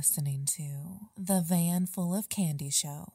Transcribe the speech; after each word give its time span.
listening 0.00 0.46
to 0.46 0.62
The 1.18 1.42
Van 1.46 1.84
Full 1.84 2.16
of 2.16 2.30
Candy 2.30 2.70
Show. 2.70 3.12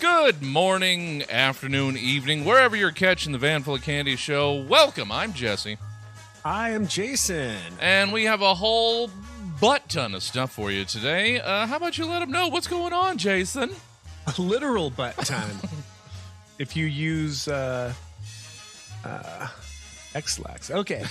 Good 0.00 0.42
morning, 0.42 1.22
afternoon, 1.30 1.96
evening, 1.96 2.44
wherever 2.44 2.74
you're 2.74 2.90
catching 2.90 3.30
the 3.30 3.38
Van 3.38 3.62
Full 3.62 3.76
of 3.76 3.82
Candy 3.82 4.16
show. 4.16 4.54
Welcome. 4.54 5.12
I'm 5.12 5.32
Jesse, 5.32 5.78
I 6.44 6.70
am 6.70 6.88
Jason. 6.88 7.56
and 7.80 8.12
we 8.12 8.24
have 8.24 8.42
a 8.42 8.54
whole 8.54 9.10
butt 9.60 9.88
ton 9.88 10.16
of 10.16 10.24
stuff 10.24 10.50
for 10.52 10.72
you 10.72 10.84
today. 10.84 11.38
Uh, 11.38 11.68
how 11.68 11.76
about 11.76 11.98
you 11.98 12.06
let 12.06 12.18
them 12.18 12.32
know 12.32 12.48
what's 12.48 12.66
going 12.66 12.92
on, 12.92 13.16
Jason? 13.16 13.70
A 14.26 14.42
literal 14.42 14.90
butt 14.90 15.16
ton. 15.18 15.50
if 16.60 16.76
you 16.76 16.84
use 16.86 17.48
uh, 17.48 17.92
uh, 19.04 19.48
Ex-Lax. 20.14 20.70
Okay. 20.70 21.04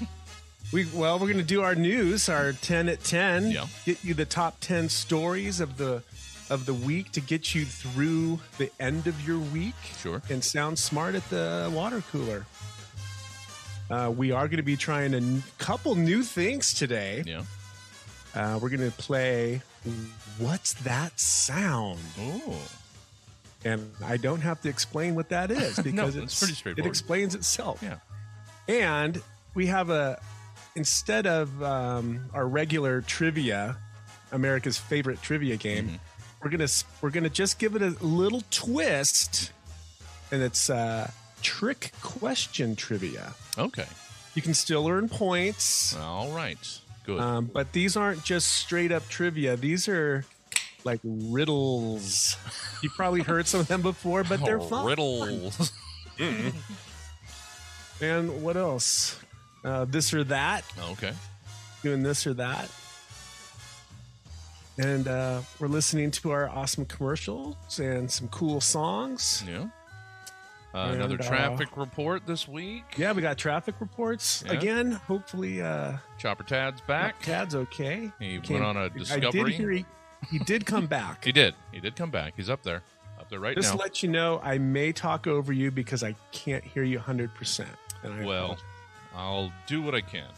we 0.72 0.86
well, 0.94 1.18
we're 1.18 1.30
gonna 1.30 1.42
do 1.42 1.62
our 1.62 1.74
news, 1.74 2.28
our 2.28 2.52
ten 2.52 2.88
at 2.88 3.04
ten. 3.04 3.50
Yeah. 3.50 3.66
Get 3.84 4.02
you 4.02 4.14
the 4.14 4.24
top 4.24 4.56
ten 4.60 4.88
stories 4.88 5.60
of 5.60 5.76
the 5.76 6.02
of 6.50 6.64
the 6.64 6.72
week 6.72 7.12
to 7.12 7.20
get 7.20 7.54
you 7.54 7.66
through 7.66 8.40
the 8.56 8.70
end 8.80 9.06
of 9.06 9.26
your 9.26 9.38
week. 9.38 9.74
Sure. 10.00 10.22
and 10.30 10.42
sound 10.42 10.78
smart 10.78 11.14
at 11.14 11.28
the 11.28 11.70
water 11.74 12.02
cooler. 12.10 12.46
Uh, 13.90 14.12
we 14.14 14.32
are 14.32 14.48
going 14.48 14.56
to 14.58 14.62
be 14.62 14.76
trying 14.76 15.12
a 15.14 15.18
n- 15.18 15.42
couple 15.58 15.94
new 15.94 16.22
things 16.22 16.72
today. 16.74 17.22
Yeah. 17.26 17.42
Uh, 18.34 18.58
we're 18.60 18.68
going 18.70 18.90
to 18.90 18.96
play 18.96 19.62
What's 20.38 20.74
That 20.74 21.18
Sound? 21.18 21.98
Oh, 22.18 22.58
And 23.64 23.90
I 24.04 24.16
don't 24.18 24.40
have 24.40 24.60
to 24.62 24.68
explain 24.68 25.14
what 25.14 25.28
that 25.30 25.50
is 25.50 25.78
because 25.82 26.16
it's 26.16 26.42
it's, 26.42 26.60
pretty 26.62 26.80
it 26.80 26.86
explains 26.86 27.34
itself. 27.34 27.82
yeah. 27.82 27.96
And 28.68 29.20
we 29.54 29.66
have 29.66 29.90
a, 29.90 30.20
instead 30.76 31.26
of 31.26 31.62
um, 31.62 32.28
our 32.34 32.46
regular 32.46 33.00
trivia, 33.00 33.76
America's 34.32 34.78
favorite 34.78 35.20
trivia 35.22 35.56
game, 35.56 35.86
Mm-hmm. 35.88 35.96
we're 36.44 36.50
gonna 36.50 36.68
we're 37.00 37.10
gonna 37.10 37.30
just 37.30 37.58
give 37.58 37.74
it 37.74 37.82
a 37.82 37.90
little 38.04 38.42
twist, 38.50 39.52
and 40.30 40.42
it's 40.42 40.70
uh, 40.70 41.10
trick 41.42 41.92
question 42.02 42.76
trivia. 42.76 43.32
Okay. 43.56 43.86
You 44.34 44.42
can 44.42 44.54
still 44.54 44.86
earn 44.86 45.08
points, 45.08 45.96
All 45.96 46.30
right. 46.30 46.58
Good. 47.04 47.18
um, 47.20 47.46
but 47.52 47.72
these 47.72 47.96
aren't 47.96 48.22
just 48.22 48.48
straight 48.52 48.92
up 48.92 49.08
trivia. 49.08 49.56
These 49.56 49.88
are 49.88 50.24
like 50.84 51.00
riddles. 51.04 52.36
You 52.82 52.90
probably 52.90 53.22
heard 53.22 53.48
some 53.48 53.58
of 53.58 53.66
them 53.66 53.82
before, 53.82 54.22
but 54.22 54.44
they're 54.44 54.60
Oh, 54.60 54.64
fun. 54.68 54.86
riddles. 54.86 55.72
And 58.00 58.42
what 58.42 58.56
else? 58.56 59.18
Uh, 59.64 59.84
this 59.84 60.14
or 60.14 60.22
that. 60.24 60.64
okay. 60.90 61.12
doing 61.82 62.02
this 62.02 62.26
or 62.26 62.34
that. 62.34 62.70
And 64.78 65.08
uh, 65.08 65.40
we're 65.58 65.66
listening 65.66 66.12
to 66.12 66.30
our 66.30 66.48
awesome 66.48 66.84
commercials 66.84 67.80
and 67.80 68.08
some 68.10 68.28
cool 68.28 68.60
songs. 68.60 69.42
Yeah. 69.48 69.66
Uh, 70.72 70.90
another 70.92 71.14
And, 71.14 71.24
uh, 71.24 71.26
traffic 71.28 71.76
report 71.76 72.24
this 72.26 72.46
week. 72.46 72.84
Yeah, 72.96 73.10
we 73.12 73.22
got 73.22 73.36
traffic 73.38 73.74
reports 73.80 74.44
Yeah. 74.46 74.52
again. 74.52 74.92
Hopefully, 74.92 75.60
uh, 75.62 75.96
Chopper 76.18 76.44
Tad's 76.44 76.80
back. 76.82 77.20
Tad's 77.22 77.56
okay. 77.56 78.12
He 78.20 78.38
went 78.48 78.62
on 78.64 78.76
a 78.76 78.82
I 78.82 78.88
did 78.90 78.98
discovery. 78.98 79.52
hear 79.54 79.70
he, 79.70 79.84
he 80.30 80.38
did 80.38 80.66
come 80.66 80.86
back. 80.86 81.24
He 81.24 81.32
did. 81.32 81.54
He 81.72 81.80
did 81.80 81.96
come 81.96 82.10
back. 82.10 82.34
He's 82.36 82.50
up 82.50 82.62
there. 82.62 82.82
Up 83.18 83.28
there 83.30 83.40
right 83.40 83.54
Just 83.56 83.70
now. 83.72 83.76
to 83.76 83.82
let 83.82 84.02
you 84.02 84.08
know, 84.08 84.40
I 84.44 84.58
may 84.58 84.92
talk 84.92 85.26
over 85.26 85.52
you 85.52 85.70
because 85.70 86.02
I 86.04 86.14
can't 86.32 86.62
hear 86.64 86.82
you 86.84 86.98
100%. 86.98 87.66
And 88.04 88.12
I 88.12 88.24
Well, 88.24 88.44
apologize. 88.44 88.64
I'll 89.16 89.52
do 89.66 89.82
what 89.82 89.94
I 89.94 90.00
can. 90.00 90.28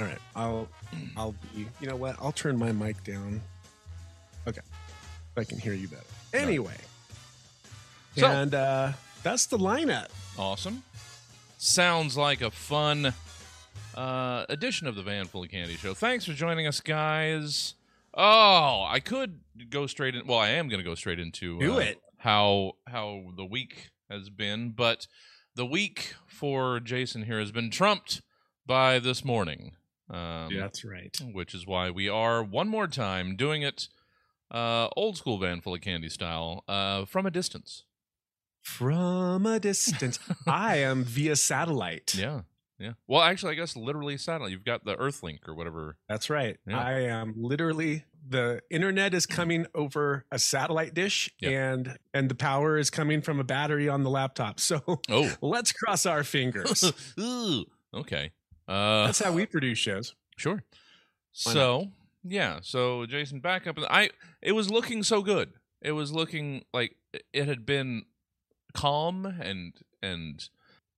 all 0.00 0.06
right. 0.06 0.18
I'll, 0.34 0.68
I'll 1.16 1.34
be, 1.54 1.66
you 1.80 1.86
know 1.86 1.96
what? 1.96 2.16
I'll 2.20 2.32
turn 2.32 2.56
my 2.58 2.72
mic 2.72 3.02
down. 3.04 3.40
Okay. 4.46 4.60
I 5.36 5.44
can 5.44 5.58
hear 5.58 5.74
you 5.74 5.88
better. 5.88 6.02
Anyway. 6.32 6.76
So- 8.16 8.26
and 8.26 8.54
uh, 8.54 8.92
that's 9.22 9.46
the 9.46 9.58
lineup. 9.58 10.08
Awesome. 10.38 10.82
Sounds 11.58 12.16
like 12.16 12.40
a 12.40 12.50
fun 12.50 13.12
uh, 13.94 14.44
edition 14.48 14.86
of 14.86 14.94
the 14.96 15.02
Van 15.02 15.26
Full 15.26 15.42
of 15.44 15.50
Candy 15.50 15.76
Show. 15.76 15.94
Thanks 15.94 16.24
for 16.24 16.32
joining 16.32 16.66
us, 16.66 16.80
guys. 16.80 17.74
Oh, 18.16 18.86
I 18.88 19.00
could 19.00 19.40
go 19.70 19.86
straight 19.86 20.14
in. 20.14 20.26
Well, 20.26 20.38
I 20.38 20.50
am 20.50 20.68
going 20.68 20.78
to 20.78 20.88
go 20.88 20.94
straight 20.94 21.18
into 21.18 21.58
Do 21.58 21.74
uh, 21.74 21.78
it. 21.78 22.00
How 22.18 22.72
how 22.86 23.32
the 23.36 23.44
week 23.44 23.90
has 24.08 24.30
been, 24.30 24.70
but 24.70 25.06
the 25.54 25.66
week 25.66 26.14
for 26.26 26.80
Jason 26.80 27.24
here 27.24 27.40
has 27.40 27.52
been 27.52 27.70
trumped 27.70 28.22
by 28.66 28.98
this 28.98 29.24
morning. 29.24 29.72
Um, 30.10 30.50
that's 30.54 30.84
right. 30.84 31.16
which 31.32 31.54
is 31.54 31.66
why 31.66 31.90
we 31.90 32.08
are 32.08 32.42
one 32.42 32.68
more 32.68 32.86
time 32.86 33.36
doing 33.36 33.62
it 33.62 33.88
uh, 34.50 34.88
old 34.96 35.16
school 35.16 35.38
Van 35.38 35.60
Full 35.60 35.74
of 35.74 35.80
Candy 35.80 36.08
style 36.08 36.64
uh, 36.68 37.04
from 37.04 37.26
a 37.26 37.30
distance. 37.30 37.84
From 38.62 39.44
a 39.44 39.60
distance, 39.60 40.18
I 40.46 40.76
am 40.76 41.04
via 41.04 41.36
satellite. 41.36 42.14
Yeah. 42.14 42.42
Yeah. 42.78 42.92
Well, 43.06 43.22
actually, 43.22 43.52
I 43.52 43.54
guess 43.54 43.76
literally 43.76 44.16
satellite. 44.16 44.50
You've 44.50 44.64
got 44.64 44.84
the 44.84 44.96
Earthlink 44.96 45.46
or 45.48 45.54
whatever. 45.54 45.96
That's 46.08 46.28
right. 46.28 46.56
Yeah. 46.66 46.80
I 46.80 46.92
am 47.02 47.34
literally 47.36 48.04
the 48.26 48.62
internet 48.70 49.12
is 49.14 49.26
coming 49.26 49.66
over 49.74 50.24
a 50.32 50.38
satellite 50.38 50.94
dish 50.94 51.30
Yep. 51.40 51.52
and 51.52 51.98
and 52.14 52.28
the 52.30 52.34
power 52.34 52.76
is 52.78 52.88
coming 52.90 53.20
from 53.22 53.38
a 53.38 53.44
battery 53.44 53.88
on 53.88 54.02
the 54.02 54.10
laptop. 54.10 54.58
So 54.64 54.82
Oh. 55.10 55.30
let's 55.40 55.72
cross 55.72 56.04
our 56.06 56.24
fingers. 56.24 56.90
Ooh. 57.20 57.64
Okay. 57.94 58.32
Uh, 58.66 59.06
That's 59.06 59.20
how 59.22 59.32
we 59.32 59.46
produce 59.46 59.78
shows. 59.78 60.14
sure. 60.36 60.64
Why 61.44 61.52
not? 61.52 61.52
So 61.54 61.88
yeah. 62.24 62.58
So 62.62 63.06
Jason, 63.06 63.40
back 63.40 63.66
up. 63.66 63.78
I. 63.90 64.10
It 64.42 64.52
was 64.52 64.70
looking 64.70 65.02
so 65.02 65.22
good. 65.22 65.52
It 65.82 65.92
was 65.92 66.10
looking 66.12 66.64
like 66.72 66.96
it 67.32 67.46
had 67.46 67.64
been 67.66 68.04
calm 68.72 69.26
and 69.26 69.74
and 70.02 70.48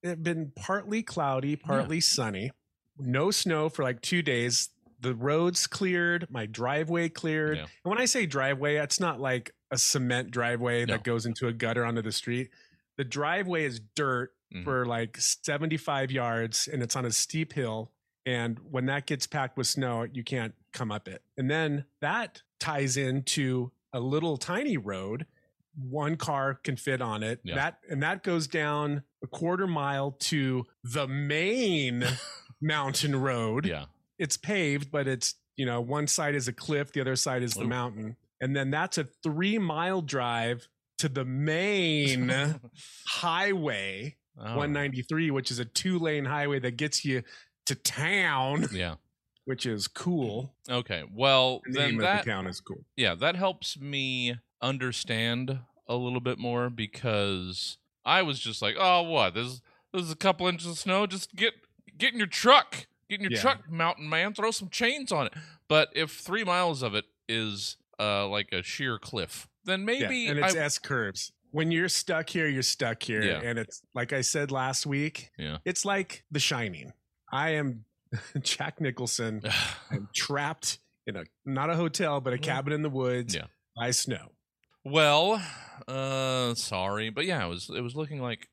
It 0.07 0.11
had 0.11 0.23
been 0.23 0.53
partly 0.55 1.03
cloudy, 1.03 1.57
partly 1.57 2.01
sunny. 2.01 2.53
No 2.97 3.33
snow 3.33 3.69
for 3.69 3.83
like 3.83 4.01
two 4.03 4.23
days. 4.23 4.69
The 5.01 5.15
roads 5.17 5.67
cleared, 5.67 6.29
my 6.31 6.47
driveway 6.47 7.09
cleared. 7.09 7.57
Yeah. 7.59 7.63
And 7.65 7.91
when 7.91 7.99
I 7.99 8.05
say 8.05 8.25
driveway, 8.25 8.77
it's 8.77 9.01
not 9.01 9.21
like 9.21 9.53
a 9.73 9.77
cement 9.79 10.31
driveway 10.31 10.85
No. 10.85 10.95
that 10.95 11.03
goes 11.05 11.27
into 11.27 11.49
a 11.49 11.53
gutter 11.53 11.85
onto 11.85 12.03
the 12.03 12.13
street. 12.13 12.51
The 12.97 13.05
driveway 13.05 13.65
is 13.65 13.81
dirt 13.97 14.33
Mhm. 14.55 14.63
for 14.63 14.87
like 14.87 15.17
75 15.19 16.13
yards 16.13 16.69
and 16.69 16.83
it's 16.85 16.95
on 16.95 17.05
a 17.05 17.11
steep 17.11 17.53
hill. 17.53 17.91
And 18.25 18.59
when 18.61 18.87
that 18.87 19.07
gets 19.07 19.27
packed 19.27 19.57
with 19.57 19.67
snow, 19.67 20.05
you 20.05 20.23
can't 20.23 20.55
come 20.73 20.93
up 20.93 21.09
it. 21.09 21.23
And 21.37 21.51
then 21.51 21.85
that 22.01 22.43
ties 22.61 22.97
into 22.97 23.73
a 23.93 23.99
little 24.01 24.37
tiny 24.37 24.77
road. 24.77 25.27
One 25.79 26.17
car 26.17 26.55
can 26.55 26.77
fit 26.77 27.03
on 27.03 27.23
it. 27.23 27.41
Yeah. 27.45 27.55
That 27.57 27.79
and 27.91 28.03
that 28.03 28.23
goes 28.23 28.47
down 28.47 29.03
a 29.23 29.27
quarter 29.27 29.67
mile 29.67 30.13
to 30.21 30.65
the 30.85 31.07
main 31.07 32.05
mountain 32.61 33.15
road. 33.21 33.67
yeah. 33.67 33.85
It's 34.19 34.37
paved, 34.37 34.91
but 34.91 35.07
it's 35.07 35.35
you 35.57 35.67
know, 35.67 35.81
one 35.81 36.07
side 36.07 36.35
is 36.35 36.49
a 36.49 36.53
cliff, 36.53 36.93
the 36.93 37.01
other 37.01 37.17
side 37.17 37.43
is 37.43 37.55
the 37.55 37.65
Ooh. 37.65 37.69
mountain. 37.69 38.17
And 38.41 38.55
then 38.55 38.71
that's 38.71 38.99
a 38.99 39.05
three 39.23 39.59
mile 39.59 40.03
drive 40.03 40.69
to 40.99 41.09
the 41.09 41.25
main 41.25 42.31
highway 43.09 44.17
Oh, 44.39 44.43
193, 44.59 45.31
which 45.31 45.51
is 45.51 45.59
a 45.61 45.65
two 45.65 45.99
lane 45.99 46.27
highway 46.27 46.59
that 46.59 46.77
gets 46.77 47.07
you 47.07 47.23
to 47.67 47.75
town, 47.75 48.67
Yeah. 48.73 48.97
which 49.47 49.65
is 49.65 49.89
cool. 49.89 50.55
Okay. 50.69 51.05
Well, 51.11 51.63
The 51.67 51.73
then 51.73 51.89
name 51.93 51.99
that 52.01 52.19
of 52.21 52.25
the 52.27 52.31
town 52.33 52.47
is 52.47 52.61
cool. 52.61 52.85
yeah, 52.97 53.15
that 53.15 53.35
helps 53.37 53.81
me 53.81 54.35
understand 54.63 55.61
a 55.89 55.95
little 55.97 56.21
bit 56.21 56.39
more 56.39 56.69
because 56.71 57.79
I 58.05 58.23
was 58.23 58.39
just 58.39 58.63
like, 58.63 58.77
oh, 58.79 59.03
what? 59.03 59.35
There's 59.35 59.63
there's 59.93 60.11
a 60.11 60.17
couple 60.17 60.47
inches 60.47 60.67
of 60.69 60.79
snow. 60.79 61.07
Just 61.07 61.35
get 61.35 61.55
get 61.97 62.13
in 62.13 62.19
your 62.19 62.27
truck, 62.27 62.87
get 63.09 63.21
in 63.21 63.23
your 63.23 63.33
Yeah. 63.33 63.41
truck, 63.41 63.71
mountain 63.71 64.09
man. 64.09 64.35
Throw 64.35 64.51
some 64.51 64.69
chains 64.69 65.13
on 65.13 65.27
it. 65.27 65.35
But 65.69 65.89
if 65.95 66.13
three 66.13 66.45
miles 66.45 66.83
of 66.83 66.95
it 66.95 67.05
is 67.29 67.77
uh 67.99 68.27
like 68.29 68.53
a 68.53 68.63
sheer 68.63 68.99
cliff, 68.99 69.49
then 69.65 69.85
maybe 69.85 70.19
yeah, 70.19 70.31
and 70.31 70.39
it's 70.41 70.55
I, 70.55 70.59
S 70.59 70.79
curves. 70.79 71.33
When 71.53 71.71
you're 71.71 71.89
stuck 71.89 72.29
here, 72.29 72.49
you're 72.49 72.63
stuck 72.63 73.03
here. 73.03 73.23
Yeah. 73.23 73.41
And 73.43 73.59
it's 73.59 73.81
like 73.95 74.13
I 74.13 74.21
said 74.21 74.51
last 74.51 74.85
week, 74.87 75.31
yeah. 75.39 75.59
it's 75.65 75.85
like 75.85 76.25
The 76.31 76.41
Shining. 76.41 76.93
I 77.33 77.51
am 77.51 77.85
Jack 78.43 78.81
Nicholson. 78.81 79.43
I'm 79.91 80.09
trapped 80.15 80.79
in 81.07 81.17
a 81.17 81.25
not 81.47 81.71
a 81.71 81.77
hotel, 81.77 82.21
but 82.21 82.33
a 82.35 82.39
cabin 82.39 82.73
in 82.73 82.83
the 82.83 82.91
woods 82.91 83.35
Yeah. 83.35 83.47
by 83.77 83.91
snow. 83.93 84.33
Well, 84.91 85.43
uh, 85.89 86.55
sorry, 86.55 87.11
but 87.11 87.25
yeah, 87.27 87.45
it 87.45 87.49
was 87.49 87.71
it 87.75 87.81
was 87.81 87.95
looking 87.95 88.21
like 88.21 88.49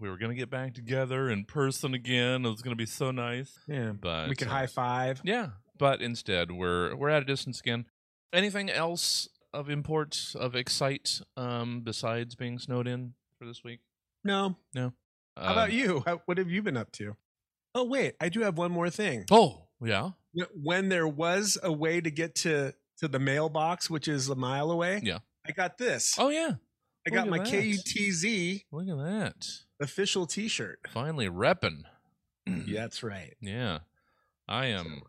we 0.00 0.08
were 0.08 0.18
gonna 0.18 0.34
get 0.34 0.50
back 0.50 0.74
together 0.74 1.30
in 1.30 1.44
person 1.44 1.94
again. 1.94 2.44
It 2.44 2.50
was 2.50 2.62
gonna 2.62 2.76
be 2.76 2.86
so 2.86 3.10
nice, 3.10 3.58
Yeah. 3.68 3.92
but 3.92 4.28
we 4.28 4.34
could 4.36 4.48
uh, 4.48 4.52
high 4.52 4.66
five. 4.66 5.20
Yeah, 5.24 5.50
but 5.78 6.00
instead 6.02 6.50
we're 6.52 6.94
we're 6.96 7.08
at 7.10 7.22
a 7.22 7.26
distance 7.26 7.60
again. 7.60 7.86
Anything 8.32 8.68
else 8.70 9.28
of 9.54 9.70
import 9.70 10.32
of 10.34 10.54
excite 10.54 11.20
um 11.36 11.80
besides 11.80 12.34
being 12.34 12.58
snowed 12.58 12.86
in 12.86 13.14
for 13.38 13.46
this 13.46 13.64
week? 13.64 13.80
No. 14.24 14.56
No. 14.74 14.92
How 15.36 15.52
about 15.52 15.70
Um, 15.70 15.74
you? 15.76 16.02
How, 16.04 16.20
what 16.26 16.36
have 16.38 16.50
you 16.50 16.62
been 16.62 16.76
up 16.76 16.90
to? 16.92 17.16
Oh 17.74 17.84
wait, 17.84 18.14
I 18.20 18.28
do 18.28 18.40
have 18.40 18.58
one 18.58 18.72
more 18.72 18.90
thing. 18.90 19.24
Oh, 19.30 19.68
yeah. 19.80 20.10
When 20.54 20.88
there 20.88 21.06
was 21.08 21.56
a 21.62 21.72
way 21.72 22.00
to 22.00 22.10
get 22.10 22.34
to 22.36 22.74
to 22.98 23.08
the 23.08 23.18
mailbox, 23.20 23.88
which 23.88 24.08
is 24.08 24.28
a 24.28 24.34
mile 24.34 24.70
away, 24.72 25.00
Yeah. 25.04 25.18
I 25.48 25.52
got 25.52 25.78
this. 25.78 26.16
Oh, 26.18 26.28
yeah. 26.28 26.52
I 27.06 27.10
got 27.10 27.28
my 27.28 27.38
at 27.38 27.44
that. 27.46 27.52
KUTZ 27.54 28.64
Look 28.70 28.88
at 28.88 28.98
that. 28.98 29.46
official 29.80 30.26
T-shirt. 30.26 30.80
Finally 30.90 31.28
repping. 31.28 31.82
Yeah, 32.66 32.80
that's 32.80 33.02
right. 33.02 33.34
Yeah. 33.40 33.80
I 34.48 34.66
am. 34.66 35.02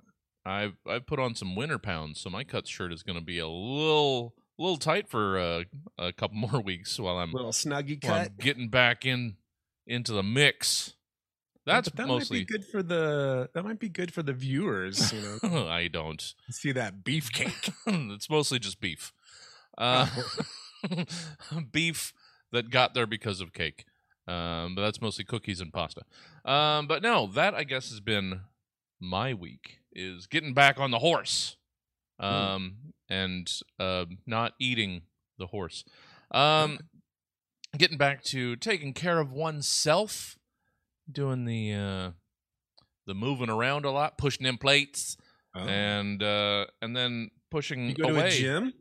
I've 0.45 0.73
I've 0.85 1.05
put 1.07 1.19
on 1.19 1.35
some 1.35 1.55
winter 1.55 1.77
pounds, 1.77 2.19
so 2.19 2.29
my 2.29 2.43
cut 2.43 2.67
shirt 2.67 2.91
is 2.91 3.01
going 3.03 3.17
to 3.17 3.23
be 3.23 3.39
a 3.39 3.47
little 3.47 4.33
little 4.57 4.75
tight 4.77 5.07
for 5.09 5.39
uh, 5.39 5.63
a 5.97 6.11
couple 6.11 6.35
more 6.51 6.59
weeks 6.61 6.99
while 6.99 7.17
I'm, 7.17 7.31
Little 7.31 7.51
snuggy 7.51 8.03
while 8.03 8.13
I'm 8.15 8.23
cut. 8.25 8.37
getting 8.39 8.67
back 8.67 9.05
in 9.05 9.37
into 9.87 10.11
the 10.11 10.23
mix. 10.23 10.95
That's 11.65 11.89
that 11.91 12.07
mostly. 12.07 12.39
might 12.39 12.47
be 12.47 12.53
good 12.57 12.65
for 12.65 12.83
the 12.83 13.49
that 13.53 13.63
might 13.63 13.79
be 13.79 13.87
good 13.89 14.13
for 14.13 14.21
the 14.23 14.33
viewers. 14.33 15.13
You 15.13 15.39
know, 15.43 15.67
I 15.69 15.87
don't. 15.87 16.21
see 16.49 16.73
that 16.73 17.03
beefcake. 17.05 17.71
it's 18.13 18.29
mostly 18.29 18.59
just 18.59 18.81
beef. 18.81 19.13
Uh, 19.79 20.07
beef 21.71 22.13
that 22.51 22.69
got 22.69 22.93
there 22.93 23.07
because 23.07 23.41
of 23.41 23.53
cake. 23.53 23.85
Um, 24.27 24.75
but 24.75 24.81
that's 24.81 25.01
mostly 25.01 25.25
cookies 25.25 25.59
and 25.61 25.73
pasta. 25.73 26.01
Um, 26.45 26.85
but 26.87 27.01
no, 27.01 27.25
that 27.27 27.55
I 27.55 27.63
guess 27.63 27.89
has 27.89 27.99
been 27.99 28.41
my 28.99 29.33
week 29.33 29.79
is 29.91 30.27
getting 30.27 30.53
back 30.53 30.79
on 30.79 30.91
the 30.91 30.99
horse, 30.99 31.57
um, 32.19 32.75
and 33.09 33.49
uh, 33.79 34.05
not 34.27 34.53
eating 34.59 35.01
the 35.39 35.47
horse. 35.47 35.83
Um, 36.31 36.77
getting 37.77 37.97
back 37.97 38.23
to 38.25 38.55
taking 38.57 38.93
care 38.93 39.19
of 39.19 39.31
oneself, 39.31 40.37
doing 41.11 41.45
the 41.45 41.73
uh, 41.73 42.11
the 43.07 43.15
moving 43.15 43.49
around 43.49 43.85
a 43.85 43.91
lot, 43.91 44.17
pushing 44.17 44.45
in 44.45 44.57
plates, 44.57 45.17
Oh. 45.55 45.61
and 45.61 46.21
uh, 46.21 46.67
and 46.83 46.95
then 46.95 47.31
pushing 47.49 47.87
you 47.89 47.95
go 47.95 48.09
away. 48.09 48.21
to 48.21 48.27
a 48.27 48.39
gym. 48.39 48.73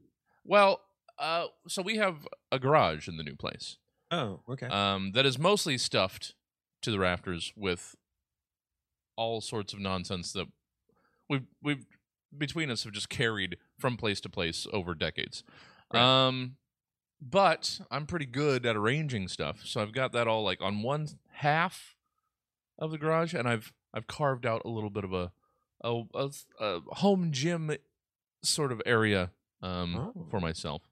Well, 0.44 0.80
uh, 1.18 1.46
so 1.66 1.82
we 1.82 1.96
have 1.96 2.26
a 2.52 2.58
garage 2.58 3.08
in 3.08 3.16
the 3.16 3.24
new 3.24 3.34
place 3.36 3.76
Oh, 4.10 4.40
okay. 4.48 4.66
um, 4.66 5.12
that 5.12 5.26
is 5.26 5.38
mostly 5.38 5.76
stuffed 5.78 6.34
to 6.82 6.90
the 6.90 6.98
rafters 6.98 7.52
with 7.56 7.94
all 9.16 9.40
sorts 9.40 9.72
of 9.72 9.80
nonsense 9.80 10.32
that 10.32 10.46
we've 11.28 11.46
we've 11.62 11.84
between 12.36 12.70
us 12.70 12.84
have 12.84 12.92
just 12.92 13.08
carried 13.08 13.56
from 13.78 13.96
place 13.96 14.20
to 14.20 14.28
place 14.28 14.66
over 14.72 14.94
decades. 14.94 15.42
Right. 15.92 16.02
Um, 16.28 16.56
but 17.20 17.80
I'm 17.90 18.06
pretty 18.06 18.26
good 18.26 18.64
at 18.66 18.76
arranging 18.76 19.28
stuff, 19.28 19.62
so 19.64 19.80
I've 19.80 19.92
got 19.92 20.12
that 20.12 20.28
all 20.28 20.44
like 20.44 20.60
on 20.60 20.82
one 20.82 21.08
half 21.32 21.96
of 22.78 22.90
the 22.90 22.98
garage, 22.98 23.34
and 23.34 23.48
I've 23.48 23.72
I've 23.92 24.06
carved 24.06 24.46
out 24.46 24.62
a 24.64 24.68
little 24.68 24.90
bit 24.90 25.04
of 25.04 25.12
a 25.12 25.32
a, 25.82 26.02
a, 26.14 26.30
a 26.60 26.80
home 26.96 27.32
gym 27.32 27.72
sort 28.42 28.70
of 28.72 28.80
area 28.86 29.30
um, 29.62 30.12
Oh. 30.14 30.26
for 30.30 30.38
myself. 30.40 30.82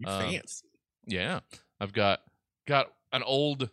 You 0.00 0.08
uh, 0.08 0.20
fancy. 0.20 0.66
Yeah, 1.06 1.40
I've 1.80 1.92
got 1.92 2.20
got 2.66 2.92
an 3.12 3.22
old 3.22 3.70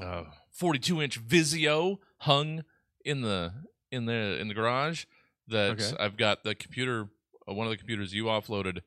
uh, 0.00 0.24
42 0.52 1.02
inch 1.02 1.20
Vizio 1.24 1.98
hung 2.18 2.64
in 3.04 3.22
the 3.22 3.52
in 3.90 4.06
the 4.06 4.38
in 4.40 4.48
the 4.48 4.54
garage. 4.54 5.04
That 5.48 5.80
Okay. 5.80 5.96
I've 5.98 6.16
got 6.16 6.44
the 6.44 6.54
computer, 6.54 7.08
uh, 7.48 7.54
one 7.54 7.66
of 7.66 7.70
the 7.70 7.76
computers 7.78 8.12
you 8.12 8.24
offloaded 8.24 8.80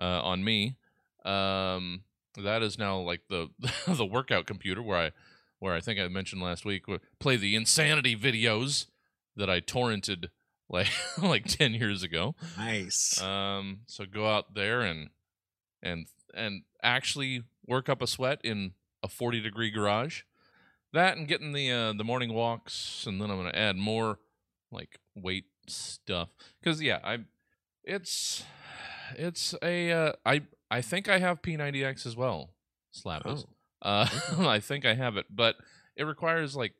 uh, 0.00 0.22
on 0.22 0.42
me. 0.42 0.76
Um, 1.24 2.02
that 2.42 2.62
is 2.62 2.78
now 2.78 2.98
like 2.98 3.22
the 3.28 3.48
the 3.86 4.04
workout 4.06 4.46
computer 4.46 4.82
where 4.82 4.98
I 4.98 5.10
where 5.58 5.74
I 5.74 5.80
think 5.80 5.98
I 6.00 6.08
mentioned 6.08 6.42
last 6.42 6.64
week 6.64 6.86
where 6.88 7.00
play 7.18 7.36
the 7.36 7.54
insanity 7.54 8.16
videos 8.16 8.86
that 9.36 9.50
I 9.50 9.60
torrented 9.60 10.30
like 10.68 10.88
like 11.22 11.44
10 11.44 11.74
years 11.74 12.02
ago. 12.02 12.34
Nice. 12.56 13.20
Um, 13.20 13.80
so 13.86 14.04
go 14.06 14.26
out 14.26 14.54
there 14.54 14.80
and 14.82 15.10
and 15.86 16.06
and 16.34 16.62
actually 16.82 17.42
work 17.66 17.88
up 17.88 18.02
a 18.02 18.06
sweat 18.06 18.40
in 18.44 18.72
a 19.02 19.08
40 19.08 19.40
degree 19.40 19.70
garage. 19.70 20.22
That 20.92 21.16
and 21.16 21.28
getting 21.28 21.52
the 21.52 21.70
uh, 21.70 21.92
the 21.92 22.04
morning 22.04 22.32
walks, 22.32 23.04
and 23.06 23.20
then 23.20 23.30
I'm 23.30 23.36
gonna 23.36 23.50
add 23.50 23.76
more 23.76 24.18
like 24.70 24.98
weight 25.14 25.46
stuff 25.66 26.30
because 26.60 26.80
yeah, 26.80 27.00
I 27.04 27.18
it's 27.84 28.44
it's 29.16 29.54
a 29.62 29.92
uh, 29.92 30.12
I 30.24 30.42
I 30.70 30.80
think 30.80 31.08
I 31.08 31.18
have 31.18 31.42
P90X 31.42 32.06
as 32.06 32.16
well. 32.16 32.50
Slap 32.90 33.26
us. 33.26 33.44
Oh. 33.82 33.88
Uh, 33.88 34.08
I 34.38 34.60
think 34.60 34.86
I 34.86 34.94
have 34.94 35.16
it, 35.16 35.26
but 35.30 35.56
it 35.96 36.04
requires 36.04 36.56
like 36.56 36.72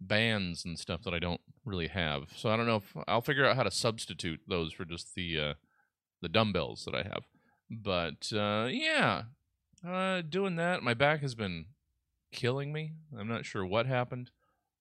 bands 0.00 0.64
and 0.64 0.78
stuff 0.78 1.02
that 1.04 1.14
I 1.14 1.18
don't 1.18 1.40
really 1.64 1.88
have. 1.88 2.24
So 2.34 2.50
I 2.50 2.56
don't 2.56 2.66
know 2.66 2.76
if 2.76 2.96
I'll 3.06 3.20
figure 3.20 3.46
out 3.46 3.56
how 3.56 3.62
to 3.62 3.70
substitute 3.70 4.40
those 4.48 4.72
for 4.72 4.84
just 4.84 5.14
the 5.14 5.38
uh, 5.38 5.54
the 6.20 6.28
dumbbells 6.28 6.84
that 6.84 6.94
I 6.94 7.02
have. 7.02 7.24
But 7.72 8.30
uh, 8.34 8.68
yeah, 8.70 9.22
uh, 9.86 10.20
doing 10.22 10.56
that, 10.56 10.82
my 10.82 10.94
back 10.94 11.20
has 11.22 11.34
been 11.34 11.66
killing 12.32 12.72
me. 12.72 12.92
I'm 13.18 13.28
not 13.28 13.44
sure 13.46 13.64
what 13.64 13.86
happened. 13.86 14.30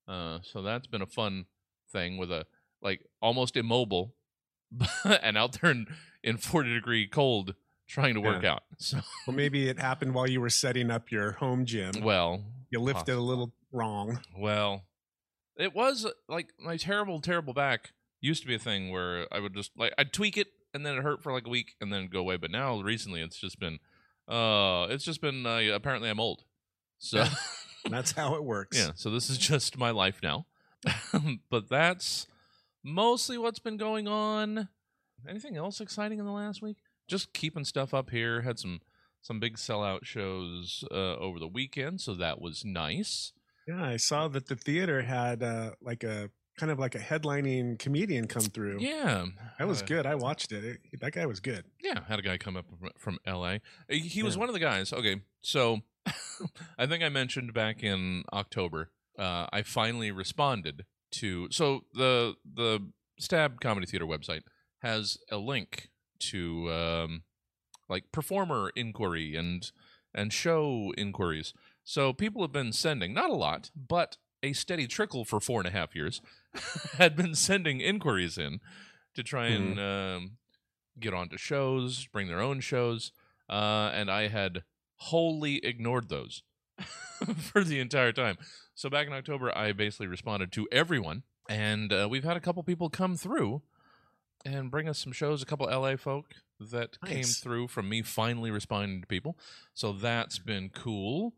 Uh, 0.07 0.39
so 0.43 0.61
that's 0.61 0.87
been 0.87 1.01
a 1.01 1.05
fun 1.07 1.45
thing 1.91 2.17
with 2.17 2.31
a 2.31 2.45
like 2.81 3.05
almost 3.21 3.55
immobile 3.55 4.15
and 5.21 5.37
out 5.37 5.59
there 5.61 5.71
in, 5.71 5.87
in 6.23 6.37
40 6.37 6.73
degree 6.73 7.07
cold 7.07 7.55
trying 7.87 8.13
to 8.15 8.21
work 8.21 8.43
Yeah. 8.43 8.53
out. 8.53 8.63
So 8.77 8.99
well, 9.27 9.35
maybe 9.35 9.69
it 9.69 9.79
happened 9.79 10.13
while 10.15 10.27
you 10.29 10.41
were 10.41 10.49
setting 10.49 10.89
up 10.89 11.11
your 11.11 11.33
home 11.33 11.65
gym. 11.65 12.01
well, 12.01 12.43
you 12.71 12.79
lifted 12.79 13.13
a 13.15 13.19
little 13.21 13.53
wrong. 13.71 14.19
Well, 14.37 14.83
it 15.55 15.75
was 15.75 16.07
like 16.27 16.49
my 16.59 16.77
terrible, 16.77 17.21
terrible 17.21 17.53
back 17.53 17.91
used 18.21 18.41
to 18.41 18.47
be 18.47 18.55
a 18.55 18.59
thing 18.59 18.91
where 18.91 19.27
I 19.31 19.39
would 19.39 19.53
just 19.53 19.71
like 19.77 19.93
I'd 19.97 20.11
tweak 20.13 20.35
it 20.37 20.47
and 20.73 20.85
then 20.85 20.97
it 20.97 21.03
hurt 21.03 21.21
for 21.21 21.31
like 21.31 21.47
a 21.47 21.49
week 21.49 21.75
and 21.81 21.91
then 21.91 22.07
go 22.07 22.19
away. 22.19 22.37
But 22.37 22.51
now 22.51 22.79
recently 22.81 23.21
it's 23.21 23.37
just 23.37 23.59
been, 23.59 23.79
uh, 24.27 24.87
it's 24.89 25.03
just 25.03 25.21
been 25.21 25.45
uh, 25.45 25.59
apparently 25.73 26.09
I'm 26.09 26.19
old. 26.19 26.43
So 26.99 27.25
That's 27.89 28.11
how 28.11 28.35
it 28.35 28.43
works. 28.43 28.77
yeah, 28.77 28.91
so 28.95 29.09
this 29.09 29.29
is 29.29 29.37
just 29.37 29.77
my 29.77 29.91
life 29.91 30.19
now. 30.21 30.45
but 31.49 31.69
that's 31.69 32.27
mostly 32.83 33.37
what's 33.37 33.59
been 33.59 33.77
going 33.77 34.07
on. 34.07 34.69
Anything 35.27 35.57
else 35.57 35.81
exciting 35.81 36.19
in 36.19 36.25
the 36.25 36.31
last 36.31 36.61
week? 36.61 36.77
Just 37.07 37.33
keeping 37.33 37.65
stuff 37.65 37.93
up 37.93 38.09
here. 38.09 38.41
Had 38.41 38.59
some 38.59 38.81
some 39.21 39.39
big 39.39 39.57
sellout 39.57 40.03
shows 40.03 40.83
uh, 40.91 41.15
over 41.17 41.37
the 41.37 41.47
weekend, 41.47 42.01
so 42.01 42.15
that 42.15 42.41
was 42.41 42.65
nice. 42.65 43.33
Yeah, 43.67 43.83
I 43.83 43.97
saw 43.97 44.27
that 44.29 44.47
the 44.47 44.55
theater 44.55 45.03
had 45.03 45.43
uh, 45.43 45.71
like 45.81 46.03
a 46.03 46.31
kind 46.61 46.71
of 46.71 46.77
like 46.77 46.93
a 46.93 46.99
headlining 46.99 47.79
comedian 47.79 48.27
come 48.27 48.43
through. 48.43 48.77
Yeah, 48.79 49.25
That 49.57 49.67
was 49.67 49.81
uh, 49.81 49.85
good. 49.85 50.05
I 50.05 50.13
watched 50.13 50.51
it. 50.51 50.63
it. 50.63 51.01
That 51.01 51.11
guy 51.11 51.25
was 51.25 51.39
good. 51.39 51.65
Yeah, 51.81 52.01
had 52.07 52.19
a 52.19 52.21
guy 52.21 52.37
come 52.37 52.55
up 52.55 52.67
from, 52.99 53.17
L.A. 53.25 53.55
Uh, 53.55 53.59
He 53.89 54.21
was 54.21 54.37
one 54.37 54.47
of 54.47 54.53
the 54.53 54.59
guys. 54.59 54.93
Okay, 54.93 55.21
so 55.41 55.79
I 56.77 56.85
think 56.85 57.03
I 57.03 57.09
mentioned 57.09 57.51
back 57.55 57.83
in 57.83 58.25
October, 58.31 58.91
uh, 59.17 59.47
I 59.51 59.63
finally 59.63 60.11
responded 60.11 60.85
to. 61.13 61.47
So 61.49 61.85
the 61.95 62.35
the 62.45 62.91
Stab 63.17 63.59
Comedy 63.59 63.87
Theater 63.87 64.05
website 64.05 64.41
has 64.83 65.17
a 65.31 65.37
link 65.37 65.89
to 66.29 66.71
um, 66.71 67.23
like 67.89 68.11
performer 68.11 68.71
inquiry 68.75 69.35
and 69.35 69.71
and 70.13 70.31
show 70.31 70.93
inquiries. 70.95 71.55
So 71.83 72.13
people 72.13 72.43
have 72.43 72.51
been 72.51 72.71
sending 72.71 73.15
not 73.15 73.31
a 73.31 73.35
lot, 73.35 73.71
but 73.75 74.17
a 74.43 74.53
steady 74.53 74.85
trickle 74.85 75.25
for 75.25 75.39
four 75.39 75.59
and 75.59 75.67
a 75.67 75.71
half 75.71 75.95
years 75.95 76.21
had 76.97 77.15
been 77.15 77.35
sending 77.35 77.79
inquiries 77.81 78.37
in 78.37 78.59
to 79.15 79.23
try 79.23 79.47
and 79.47 79.79
um, 79.79 80.31
get 80.99 81.13
onto 81.13 81.37
shows, 81.37 82.07
bring 82.07 82.27
their 82.27 82.41
own 82.41 82.59
shows, 82.59 83.11
uh, 83.49 83.91
and 83.93 84.09
I 84.09 84.27
had 84.27 84.63
wholly 84.95 85.63
ignored 85.65 86.09
those 86.09 86.43
for 87.37 87.63
the 87.63 87.79
entire 87.79 88.11
time. 88.11 88.37
So 88.75 88.89
back 88.89 89.07
in 89.07 89.13
October, 89.13 89.55
I 89.57 89.71
basically 89.73 90.07
responded 90.07 90.51
to 90.53 90.67
everyone, 90.71 91.23
and 91.49 91.91
uh, 91.91 92.07
we've 92.09 92.23
had 92.23 92.37
a 92.37 92.41
couple 92.41 92.63
people 92.63 92.89
come 92.89 93.15
through 93.17 93.61
and 94.45 94.71
bring 94.71 94.87
us 94.89 94.97
some 94.99 95.11
shows. 95.11 95.41
A 95.41 95.45
couple 95.45 95.67
LA 95.67 95.95
folk 95.97 96.25
that 96.59 96.97
came 97.05 97.23
through 97.23 97.67
from 97.67 97.89
me 97.89 98.01
finally 98.01 98.51
responding 98.51 99.01
to 99.01 99.07
people. 99.07 99.37
So 99.73 99.91
that's 99.93 100.39
been 100.39 100.69
cool. 100.69 101.33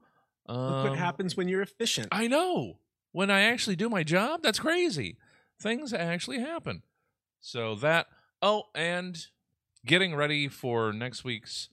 Look 0.48 0.58
Um, 0.58 0.89
what 0.89 0.98
happens 0.98 1.36
when 1.38 1.48
you're 1.48 1.62
efficient. 1.62 2.10
I 2.12 2.27
know. 2.27 2.79
When 3.13 3.32
I 3.32 3.41
actually 3.41 3.77
do 3.77 3.88
my 3.88 4.03
job, 4.03 4.41
that's 4.43 4.60
crazy. 4.60 5.17
Things 5.62 5.93
actually 5.93 6.39
happen. 6.39 6.84
So 7.39 7.75
that. 7.75 8.08
Oh, 8.41 8.63
and 8.75 9.25
getting 9.86 10.13
ready 10.15 10.50
for 10.50 10.91
next 10.91 11.24
week's 11.24 11.70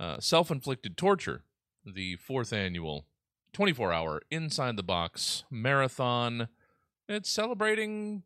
uh, 0.00 0.18
self 0.18 0.50
inflicted 0.50 0.96
torture, 0.96 1.44
the 1.84 2.16
fourth 2.16 2.52
annual 2.52 3.06
24 3.52 3.92
hour 3.92 4.22
inside 4.30 4.76
the 4.76 4.82
box 4.82 5.44
marathon. 5.50 6.48
It's 7.08 7.30
celebrating 7.30 8.22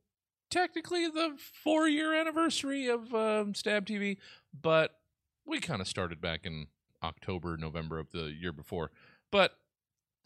technically 0.50 1.08
the 1.08 1.36
four 1.62 1.88
year 1.88 2.14
anniversary 2.14 2.88
of 2.88 3.14
um, 3.14 3.54
Stab 3.54 3.86
TV, 3.86 4.18
but 4.58 4.98
we 5.44 5.60
kind 5.60 5.80
of 5.80 5.88
started 5.88 6.20
back 6.20 6.46
in 6.46 6.68
October, 7.02 7.56
November 7.56 7.98
of 7.98 8.10
the 8.12 8.32
year 8.38 8.52
before. 8.52 8.90
But 9.30 9.58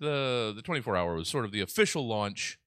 the 0.00 0.52
the 0.54 0.62
24 0.62 0.96
hour 0.96 1.14
was 1.14 1.28
sort 1.28 1.44
of 1.44 1.52
the 1.52 1.60
official 1.60 2.06
launch 2.06 2.58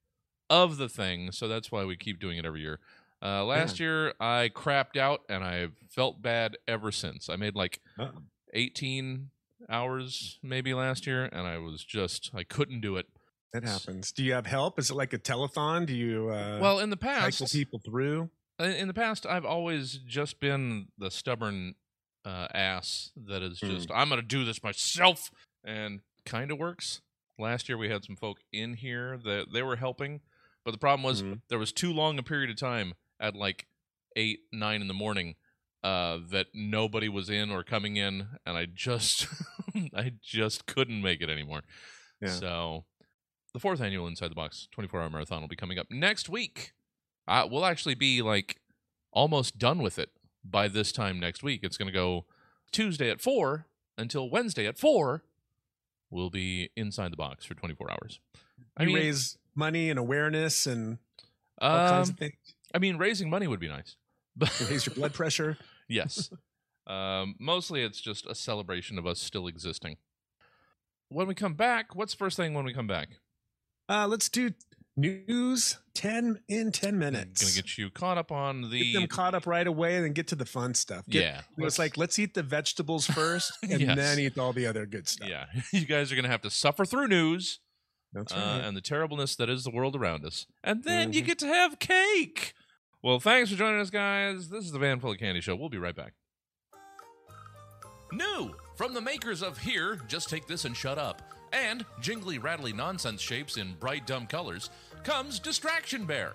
of 0.50 0.76
the 0.76 0.88
thing, 0.88 1.32
so 1.32 1.48
that's 1.48 1.72
why 1.72 1.84
we 1.84 1.96
keep 1.96 2.20
doing 2.20 2.38
it 2.38 2.44
every 2.44 2.60
year. 2.60 2.78
Uh, 3.22 3.44
last 3.44 3.78
year 3.78 4.14
I 4.20 4.50
crapped 4.52 4.96
out 4.96 5.20
and 5.28 5.44
I 5.44 5.68
felt 5.88 6.20
bad 6.20 6.56
ever 6.66 6.90
since. 6.90 7.28
I 7.28 7.36
made 7.36 7.54
like 7.54 7.80
Uh-oh. 7.98 8.22
18 8.52 9.30
hours 9.70 10.38
maybe 10.42 10.74
last 10.74 11.06
year, 11.06 11.24
and 11.26 11.46
I 11.46 11.58
was 11.58 11.84
just 11.84 12.30
I 12.34 12.42
couldn't 12.42 12.80
do 12.80 12.96
it. 12.96 13.06
That 13.52 13.64
happens. 13.64 14.12
Do 14.12 14.24
you 14.24 14.32
have 14.32 14.46
help? 14.46 14.78
Is 14.78 14.90
it 14.90 14.94
like 14.94 15.12
a 15.12 15.18
telethon? 15.18 15.86
Do 15.86 15.94
you 15.94 16.30
uh, 16.30 16.58
Well, 16.60 16.78
in 16.78 16.90
the 16.90 16.96
past 16.96 17.38
cycle 17.38 17.46
people 17.52 17.80
through? 17.84 18.30
in 18.58 18.86
the 18.88 18.94
past, 18.94 19.26
I've 19.26 19.44
always 19.44 19.98
just 20.06 20.40
been 20.40 20.88
the 20.98 21.10
stubborn 21.10 21.74
uh, 22.24 22.48
ass 22.54 23.10
that 23.26 23.42
is 23.42 23.58
just 23.60 23.90
I'm 23.94 24.08
gonna 24.08 24.22
do 24.22 24.44
this 24.44 24.62
myself, 24.62 25.30
and 25.64 26.00
kind 26.24 26.50
of 26.50 26.58
works. 26.58 27.01
Last 27.38 27.68
year 27.68 27.78
we 27.78 27.88
had 27.88 28.04
some 28.04 28.16
folk 28.16 28.38
in 28.52 28.74
here 28.74 29.18
that 29.24 29.46
they 29.52 29.62
were 29.62 29.76
helping, 29.76 30.20
but 30.64 30.70
the 30.72 30.78
problem 30.78 31.02
was 31.02 31.22
Mhm. 31.22 31.40
there 31.48 31.58
was 31.58 31.72
too 31.72 31.92
long 31.92 32.18
a 32.18 32.22
period 32.22 32.50
of 32.50 32.56
time 32.56 32.94
at 33.18 33.34
like 33.34 33.66
eight 34.16 34.40
nine 34.52 34.80
in 34.80 34.88
the 34.88 34.94
morning 34.94 35.36
uh, 35.82 36.18
that 36.30 36.46
nobody 36.54 37.08
was 37.08 37.28
in 37.30 37.50
or 37.50 37.64
coming 37.64 37.96
in, 37.96 38.28
and 38.46 38.56
I 38.56 38.66
just 38.66 39.26
I 39.94 40.12
just 40.22 40.66
couldn't 40.66 41.02
make 41.02 41.20
it 41.22 41.30
anymore. 41.30 41.62
Yeah. 42.20 42.28
So 42.28 42.84
the 43.52 43.58
fourth 43.60 43.80
annual 43.80 44.06
Inside 44.06 44.30
the 44.30 44.34
Box 44.36 44.68
24 44.72 45.02
hour 45.02 45.10
marathon 45.10 45.40
will 45.40 45.48
be 45.48 45.56
coming 45.56 45.78
up 45.78 45.86
next 45.90 46.28
week. 46.28 46.72
Uh, 47.26 47.46
we'll 47.50 47.64
actually 47.66 47.94
be 47.94 48.22
like 48.22 48.60
almost 49.12 49.58
done 49.58 49.82
with 49.82 49.98
it 49.98 50.10
by 50.44 50.68
this 50.68 50.92
time 50.92 51.18
next 51.18 51.42
week. 51.42 51.60
It's 51.62 51.76
going 51.76 51.86
to 51.86 51.92
go 51.92 52.26
Tuesday 52.70 53.10
at 53.10 53.20
4 53.20 53.66
until 53.98 54.30
Wednesday 54.30 54.66
at 54.66 54.78
4. 54.78 55.22
We'll 56.12 56.30
be 56.30 56.70
inside 56.76 57.10
the 57.10 57.16
box 57.16 57.44
for 57.46 57.54
24 57.54 57.90
hours. 57.90 58.20
I 58.76 58.82
You 58.82 58.88
mean, 58.88 58.96
raise 58.96 59.38
money 59.54 59.88
and 59.88 59.98
awareness 59.98 60.66
and 60.66 60.98
all 61.58 61.88
kinds 61.88 62.10
um, 62.10 62.12
of 62.12 62.18
things. 62.18 62.34
I 62.74 62.78
mean, 62.78 62.98
raising 62.98 63.30
money 63.30 63.46
would 63.46 63.60
be 63.60 63.68
nice. 63.68 63.96
But 64.36 64.66
Raise 64.70 64.86
your 64.86 64.94
blood 64.94 65.12
pressure. 65.12 65.58
yes. 65.88 66.30
Um, 66.86 67.34
mostly 67.38 67.82
it's 67.82 68.00
just 68.00 68.26
a 68.26 68.34
celebration 68.34 68.98
of 68.98 69.06
us 69.06 69.20
still 69.20 69.46
existing. 69.46 69.96
When 71.08 71.26
we 71.26 71.34
come 71.34 71.52
back, 71.54 71.94
what's 71.94 72.14
the 72.14 72.18
first 72.18 72.36
thing 72.38 72.54
when 72.54 72.64
we 72.64 72.72
come 72.72 72.86
back? 72.86 73.08
Uh, 73.90 74.06
let's 74.06 74.30
do 74.30 74.52
news 74.96 75.78
10 75.94 76.40
in 76.48 76.70
10 76.72 76.98
minutes. 76.98 77.42
Gonna 77.42 77.54
get 77.54 77.78
you 77.78 77.90
caught 77.90 78.18
up 78.18 78.30
on 78.32 78.62
Get 78.70 78.92
them 78.92 79.02
the 79.02 79.08
caught 79.08 79.34
up 79.34 79.46
right 79.46 79.66
away 79.66 79.96
and 79.96 80.04
then 80.04 80.12
get 80.12 80.28
to 80.28 80.36
the 80.36 80.44
fun 80.44 80.74
stuff. 80.74 81.04
Get, 81.08 81.22
yeah. 81.22 81.40
It's 81.58 81.78
like, 81.78 81.96
let's 81.96 82.18
eat 82.18 82.34
the 82.34 82.42
vegetables 82.42 83.06
first 83.14 83.52
and 83.62 83.80
Yes. 83.80 83.96
then 83.96 84.18
eat 84.18 84.38
all 84.38 84.52
the 84.52 84.66
other 84.66 84.86
good 84.86 85.08
stuff. 85.08 85.28
yeah, 85.28 85.46
you 85.72 85.86
guys 85.86 86.12
are 86.12 86.16
gonna 86.16 86.28
have 86.28 86.42
to 86.42 86.50
suffer 86.50 86.84
through 86.84 87.08
news 87.08 87.60
That's 88.12 88.32
uh, 88.32 88.62
and 88.64 88.76
the 88.76 88.80
terribleness 88.82 89.34
that 89.36 89.48
is 89.48 89.64
the 89.64 89.70
world 89.70 89.96
around 89.96 90.24
us, 90.26 90.46
and 90.62 90.84
then 90.84 91.12
you 91.12 91.22
Mhm. 91.22 91.26
get 91.26 91.38
to 91.40 91.46
have 91.46 91.78
cake. 91.78 92.52
Well, 93.02 93.18
thanks 93.18 93.50
for 93.50 93.56
joining 93.56 93.80
us, 93.80 93.90
guys. 93.90 94.48
This 94.50 94.64
is 94.64 94.70
the 94.72 94.78
Van 94.78 95.00
Full 95.00 95.10
of 95.12 95.18
Candy 95.18 95.40
Show. 95.40 95.56
We'll 95.56 95.68
be 95.70 95.78
right 95.78 95.96
back. 95.96 96.12
New 98.12 98.54
from 98.76 98.94
the 98.94 99.00
makers 99.00 99.42
of 99.42 99.58
Here, 99.58 99.96
Just 100.06 100.28
Take 100.28 100.46
This 100.46 100.64
and 100.66 100.76
Shut 100.76 100.98
Up, 100.98 101.22
and 101.52 101.84
jingly 102.00 102.38
rattly 102.38 102.72
nonsense 102.72 103.20
shapes 103.20 103.56
in 103.56 103.74
bright 103.74 104.06
dumb 104.06 104.26
colors 104.26 104.70
comes 105.04 105.38
Distraction 105.38 106.04
Bear. 106.04 106.34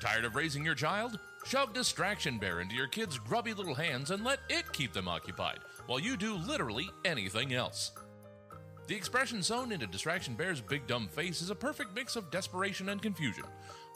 Tired 0.00 0.24
of 0.24 0.34
raising 0.34 0.64
your 0.64 0.74
child? 0.74 1.18
Shove 1.44 1.72
Distraction 1.72 2.38
Bear 2.38 2.60
into 2.60 2.74
your 2.74 2.88
kid's 2.88 3.18
grubby 3.18 3.54
little 3.54 3.74
hands 3.74 4.10
and 4.10 4.24
let 4.24 4.40
it 4.48 4.72
keep 4.72 4.92
them 4.92 5.08
occupied 5.08 5.58
while 5.86 6.00
you 6.00 6.16
do 6.16 6.34
literally 6.34 6.88
anything 7.04 7.54
else. 7.54 7.92
The 8.88 8.96
expression 8.96 9.42
sewn 9.42 9.72
into 9.72 9.86
Distraction 9.86 10.34
Bear's 10.34 10.60
big 10.60 10.86
dumb 10.86 11.08
face 11.08 11.40
is 11.40 11.50
a 11.50 11.54
perfect 11.54 11.94
mix 11.94 12.16
of 12.16 12.30
desperation 12.30 12.88
and 12.88 13.00
confusion, 13.00 13.44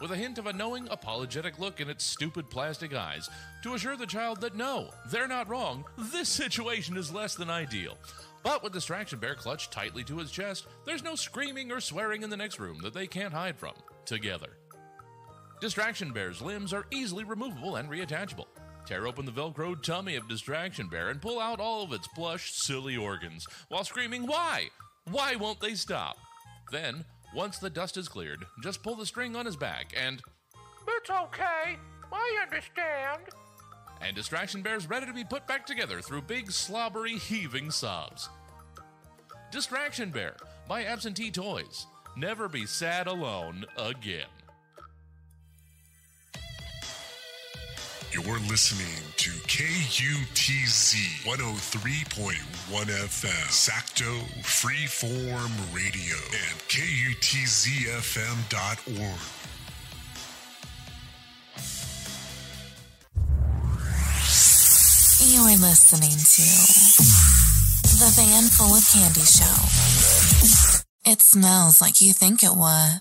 with 0.00 0.12
a 0.12 0.16
hint 0.16 0.38
of 0.38 0.46
a 0.46 0.52
knowing, 0.52 0.86
apologetic 0.90 1.58
look 1.58 1.80
in 1.80 1.90
its 1.90 2.04
stupid 2.04 2.48
plastic 2.50 2.94
eyes 2.94 3.28
to 3.62 3.74
assure 3.74 3.96
the 3.96 4.06
child 4.06 4.40
that 4.40 4.54
no, 4.54 4.90
they're 5.10 5.28
not 5.28 5.48
wrong, 5.48 5.84
this 5.98 6.28
situation 6.28 6.96
is 6.96 7.12
less 7.12 7.34
than 7.34 7.50
ideal. 7.50 7.98
But 8.46 8.62
with 8.62 8.72
Distraction 8.72 9.18
Bear 9.18 9.34
clutched 9.34 9.72
tightly 9.72 10.04
to 10.04 10.18
his 10.18 10.30
chest, 10.30 10.68
there's 10.84 11.02
no 11.02 11.16
screaming 11.16 11.72
or 11.72 11.80
swearing 11.80 12.22
in 12.22 12.30
the 12.30 12.36
next 12.36 12.60
room 12.60 12.78
that 12.84 12.94
they 12.94 13.08
can't 13.08 13.34
hide 13.34 13.58
from, 13.58 13.72
together. 14.04 14.50
Distraction 15.60 16.12
Bear's 16.12 16.40
limbs 16.40 16.72
are 16.72 16.86
easily 16.92 17.24
removable 17.24 17.74
and 17.74 17.90
reattachable. 17.90 18.46
Tear 18.86 19.08
open 19.08 19.26
the 19.26 19.32
Velcro 19.32 19.82
tummy 19.82 20.14
of 20.14 20.28
Distraction 20.28 20.86
Bear 20.86 21.08
and 21.08 21.20
pull 21.20 21.40
out 21.40 21.58
all 21.58 21.82
of 21.82 21.92
its 21.92 22.06
plush, 22.06 22.52
silly 22.52 22.96
organs 22.96 23.48
while 23.68 23.82
screaming, 23.82 24.28
Why? 24.28 24.68
Why 25.10 25.34
won't 25.34 25.58
they 25.58 25.74
stop? 25.74 26.16
Then, 26.70 27.04
once 27.34 27.58
the 27.58 27.68
dust 27.68 27.96
is 27.96 28.08
cleared, 28.08 28.44
just 28.62 28.84
pull 28.84 28.94
the 28.94 29.06
string 29.06 29.34
on 29.34 29.46
his 29.46 29.56
back 29.56 29.92
and. 29.96 30.22
It's 30.86 31.10
okay. 31.10 31.76
I 32.12 32.44
understand. 32.44 33.22
And 34.00 34.14
Distraction 34.14 34.62
Bear's 34.62 34.88
ready 34.88 35.06
to 35.06 35.12
be 35.12 35.24
put 35.24 35.46
back 35.46 35.66
together 35.66 36.00
through 36.00 36.22
big, 36.22 36.52
slobbery, 36.52 37.16
heaving 37.16 37.70
sobs. 37.70 38.28
Distraction 39.50 40.10
Bear 40.10 40.36
by 40.68 40.84
Absentee 40.84 41.30
Toys. 41.30 41.86
Never 42.16 42.48
be 42.48 42.66
sad 42.66 43.06
alone 43.06 43.64
again. 43.76 44.26
You're 48.12 48.38
listening 48.48 49.02
to 49.18 49.30
KUTZ 49.30 51.24
103.1 51.24 52.86
FM, 52.86 53.48
Sacto 53.50 54.24
Freeform 54.40 55.52
Radio, 55.74 56.16
and 56.32 56.58
KUTZFM.org. 56.68 57.16
You're 65.28 65.58
listening 65.58 66.12
to 66.12 66.42
The 67.98 68.12
Van 68.14 68.44
Full 68.44 68.76
of 68.76 68.88
Candy 68.92 69.22
Show. 69.22 71.10
It 71.10 71.20
smells 71.20 71.80
like 71.80 72.00
you 72.00 72.12
think 72.12 72.44
it 72.44 72.54
would. 72.54 73.00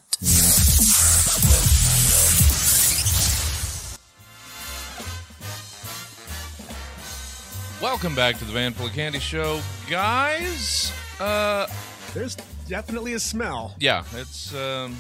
Welcome 7.82 8.15
back 8.15 8.38
to 8.39 8.46
the 8.46 8.51
Van 8.53 8.74
Full 8.74 8.88
of 8.88 8.94
Candy 8.94 9.20
Show, 9.20 9.62
guys. 9.89 10.91
Uh, 11.20 11.67
There's 12.13 12.36
definitely 12.67 13.13
a 13.13 13.20
smell. 13.20 13.75
yeah, 13.79 14.03
it's 14.15 14.53
um, 14.55 14.98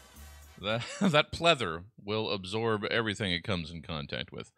that 0.62 0.82
that 1.00 1.32
pleather 1.32 1.84
will 2.04 2.30
absorb 2.30 2.84
everything 2.86 3.32
it 3.32 3.44
comes 3.44 3.70
in 3.70 3.82
contact 3.82 4.32
with. 4.32 4.50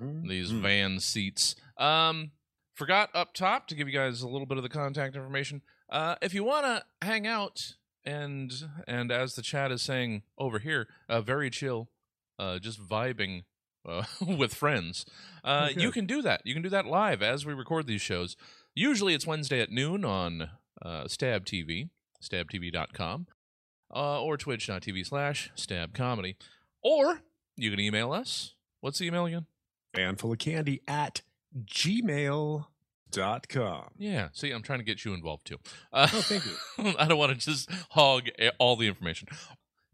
These 0.00 0.50
Mm. 0.52 0.60
van 0.62 1.00
seats. 1.00 1.54
Um, 1.76 2.32
forgot 2.74 3.10
up 3.14 3.34
top 3.34 3.66
to 3.68 3.74
give 3.74 3.88
you 3.88 3.94
guys 3.94 4.22
a 4.22 4.28
little 4.28 4.46
bit 4.46 4.56
of 4.56 4.62
the 4.62 4.68
contact 4.68 5.14
information. 5.16 5.62
Uh, 5.88 6.14
if 6.22 6.32
you 6.34 6.44
want 6.44 6.64
to 6.66 6.84
hang 7.06 7.26
out 7.26 7.74
and 8.04 8.52
and 8.86 9.10
as 9.12 9.34
the 9.34 9.42
chat 9.42 9.70
is 9.70 9.82
saying 9.82 10.22
over 10.38 10.58
here, 10.58 10.88
uh, 11.08 11.20
very 11.20 11.50
chill, 11.50 11.88
uh, 12.38 12.58
just 12.58 12.80
vibing 12.80 13.44
uh, 13.86 14.04
with 14.20 14.54
friends. 14.54 15.04
Uh, 15.44 15.68
Oh, 15.74 15.80
you 15.80 15.90
can 15.90 16.06
do 16.06 16.22
that. 16.22 16.42
You 16.44 16.54
can 16.54 16.62
do 16.62 16.68
that 16.70 16.86
live 16.86 17.22
as 17.22 17.44
we 17.46 17.52
record 17.54 17.86
these 17.86 18.02
shows. 18.02 18.36
Usually 18.74 19.14
it's 19.14 19.26
Wednesday 19.26 19.60
at 19.60 19.70
noon 19.70 20.04
on 20.04 20.50
uh, 20.82 21.08
Stab 21.08 21.44
TV, 21.44 21.90
stabtv.com, 22.22 23.26
uh, 23.94 24.22
or 24.22 24.36
twitch.tv 24.36 25.06
slash 25.06 25.50
stab 25.54 25.92
comedy. 25.94 26.36
Or 26.82 27.20
you 27.56 27.70
can 27.70 27.80
email 27.80 28.12
us. 28.12 28.54
What's 28.80 28.98
the 28.98 29.06
email 29.06 29.26
again? 29.26 29.46
Van 29.94 30.16
Full 30.16 30.32
of 30.32 30.38
candy 30.38 30.82
at 30.88 31.22
gmail.com. 31.64 32.64
Yeah. 33.98 34.28
See, 34.32 34.50
I'm 34.50 34.62
trying 34.62 34.78
to 34.78 34.84
get 34.84 35.04
you 35.04 35.14
involved 35.14 35.46
too. 35.46 35.56
Uh, 35.92 36.08
Oh, 36.12 36.20
thank 36.22 36.44
you. 36.46 36.94
I 36.98 37.06
don't 37.06 37.18
want 37.18 37.32
to 37.32 37.38
just 37.38 37.70
hog 37.90 38.28
all 38.58 38.76
the 38.76 38.86
information. 38.86 39.28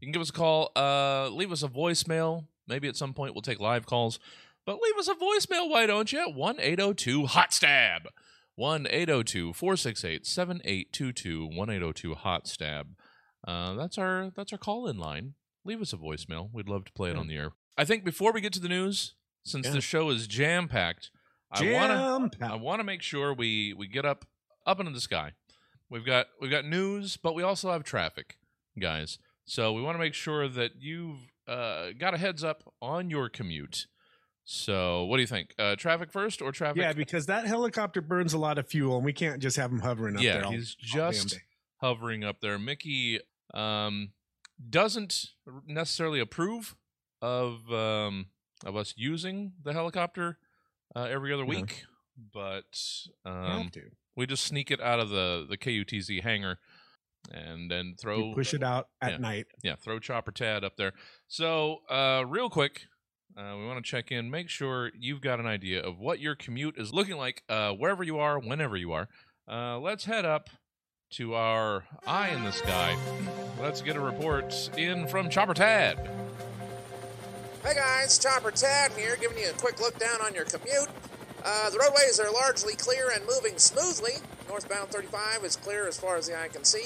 You 0.00 0.06
can 0.06 0.12
give 0.12 0.22
us 0.22 0.30
a 0.30 0.32
call, 0.32 0.70
uh, 0.76 1.28
leave 1.30 1.52
us 1.52 1.62
a 1.62 1.68
voicemail. 1.68 2.46
Maybe 2.68 2.88
at 2.88 2.96
some 2.96 3.14
point 3.14 3.34
we'll 3.34 3.42
take 3.42 3.60
live 3.60 3.86
calls, 3.86 4.18
but 4.66 4.78
leave 4.82 4.96
us 4.98 5.08
a 5.08 5.14
voicemail, 5.14 5.70
why 5.70 5.86
don't 5.86 6.12
you? 6.12 6.28
1 6.30 6.56
802 6.60 7.26
Hot 7.26 7.52
Stab. 7.54 8.08
1 8.56 8.86
802 8.90 9.52
468 9.52 10.26
7822 10.26 11.46
1 11.46 11.70
802 11.70 12.14
Hot 12.14 12.46
Stab. 12.48 12.88
Uh, 13.46 13.74
That's 13.74 13.96
our 13.98 14.30
that's 14.34 14.52
our 14.52 14.58
call 14.58 14.88
in 14.88 14.98
line. 14.98 15.34
Leave 15.64 15.80
us 15.80 15.92
a 15.92 15.96
voicemail. 15.96 16.48
We'd 16.52 16.68
love 16.68 16.84
to 16.86 16.92
play 16.92 17.10
it 17.10 17.14
Yeah. 17.14 17.20
on 17.20 17.28
the 17.28 17.36
air. 17.36 17.52
I 17.78 17.84
think 17.84 18.02
before 18.04 18.32
we 18.32 18.40
get 18.40 18.52
to 18.54 18.60
the 18.60 18.68
news, 18.68 19.14
since 19.46 19.66
Yeah. 19.66 19.72
the 19.72 19.80
show 19.80 20.10
is 20.10 20.26
jam 20.26 20.68
packed, 20.68 21.10
I 21.50 21.72
want 21.72 22.32
to 22.32 22.44
I 22.44 22.54
want 22.56 22.80
to 22.80 22.84
make 22.84 23.02
sure 23.02 23.32
we 23.32 23.72
we 23.72 23.86
get 23.88 24.04
up 24.04 24.26
up 24.66 24.80
into 24.80 24.92
the 24.92 25.00
sky. 25.00 25.32
We've 25.88 26.04
got 26.04 26.26
we've 26.40 26.50
got 26.50 26.64
news, 26.64 27.16
but 27.16 27.34
we 27.34 27.42
also 27.42 27.70
have 27.70 27.84
traffic, 27.84 28.38
guys. 28.78 29.18
So 29.44 29.72
we 29.72 29.80
want 29.82 29.94
to 29.94 30.00
make 30.00 30.14
sure 30.14 30.48
that 30.48 30.72
you've 30.80 31.20
uh, 31.46 31.90
got 31.96 32.14
a 32.14 32.18
heads 32.18 32.42
up 32.42 32.64
on 32.82 33.08
your 33.10 33.28
commute. 33.28 33.86
So 34.44 35.04
what 35.04 35.16
do 35.18 35.20
you 35.22 35.26
think? 35.28 35.54
Uh, 35.58 35.76
traffic 35.76 36.10
first 36.12 36.42
or 36.42 36.50
traffic? 36.52 36.82
Yeah, 36.82 36.92
because 36.92 37.26
that 37.26 37.46
helicopter 37.46 38.00
burns 38.00 38.32
a 38.32 38.38
lot 38.38 38.58
of 38.58 38.66
fuel, 38.68 38.96
and 38.96 39.04
we 39.04 39.12
can't 39.12 39.40
just 39.40 39.56
have 39.56 39.70
him 39.70 39.80
hovering 39.80 40.16
up 40.16 40.22
Yeah, 40.22 40.32
there. 40.34 40.44
all- 40.46 40.52
he's 40.52 40.74
just 40.74 41.38
hovering 41.80 42.24
up 42.24 42.40
there. 42.40 42.58
Mickey 42.58 43.20
um, 43.54 44.12
doesn't 44.68 45.30
necessarily 45.66 46.18
approve 46.20 46.74
of 47.22 47.72
um, 47.72 48.26
of 48.64 48.76
us 48.76 48.94
using 48.96 49.52
the 49.62 49.72
helicopter 49.72 50.38
uh, 50.94 51.02
every 51.04 51.32
other 51.32 51.44
week, 51.44 51.84
but 52.32 52.64
um, 53.24 53.70
we 54.16 54.26
just 54.26 54.44
sneak 54.44 54.70
it 54.70 54.80
out 54.80 55.00
of 55.00 55.10
the 55.10 55.46
the 55.48 55.58
KUTZ 55.58 56.22
hangar 56.22 56.58
and 57.30 57.70
then 57.70 57.94
throw 58.00 58.18
You 58.18 58.34
push 58.34 58.54
it 58.54 58.62
out 58.62 58.88
at 59.00 59.12
yeah. 59.12 59.18
night. 59.18 59.46
yeah, 59.62 59.74
throw 59.76 59.98
Chopper 59.98 60.32
Tad 60.32 60.64
up 60.64 60.76
there. 60.76 60.92
So, 61.28 61.78
uh, 61.90 62.24
real 62.26 62.48
quick, 62.48 62.82
uh, 63.36 63.56
we 63.58 63.66
want 63.66 63.84
to 63.84 63.88
check 63.88 64.12
in, 64.12 64.30
make 64.30 64.48
sure 64.48 64.90
you've 64.98 65.20
got 65.20 65.40
an 65.40 65.46
idea 65.46 65.82
of 65.82 65.98
what 65.98 66.20
your 66.20 66.34
commute 66.34 66.78
is 66.78 66.92
looking 66.94 67.16
like, 67.16 67.42
uh, 67.48 67.72
wherever 67.72 68.02
you 68.02 68.18
are, 68.18 68.38
whenever 68.38 68.76
you 68.76 68.92
are. 68.92 69.08
Uh, 69.50 69.78
let's 69.78 70.04
head 70.04 70.24
up 70.24 70.50
to 71.10 71.34
our 71.34 71.84
eye 72.06 72.28
in 72.28 72.44
the 72.44 72.50
sky. 72.50 72.96
Let's 73.60 73.80
get 73.80 73.96
a 73.96 74.00
report 74.00 74.70
in 74.76 75.06
from 75.06 75.28
Chopper 75.30 75.54
Tad. 75.54 76.08
Hey 77.66 77.74
guys, 77.74 78.16
Chopper 78.16 78.52
Tad 78.52 78.92
here, 78.92 79.16
giving 79.20 79.38
you 79.38 79.50
a 79.50 79.52
quick 79.54 79.80
look 79.80 79.98
down 79.98 80.20
on 80.20 80.32
your 80.36 80.44
commute. 80.44 80.88
Uh, 81.44 81.68
the 81.68 81.78
roadways 81.78 82.20
are 82.20 82.30
largely 82.30 82.76
clear 82.76 83.10
and 83.12 83.26
moving 83.26 83.58
smoothly. 83.58 84.12
Northbound 84.48 84.90
35 84.90 85.42
is 85.42 85.56
clear 85.56 85.88
as 85.88 85.98
far 85.98 86.16
as 86.16 86.28
the 86.28 86.40
eye 86.40 86.46
can 86.46 86.62
see. 86.62 86.84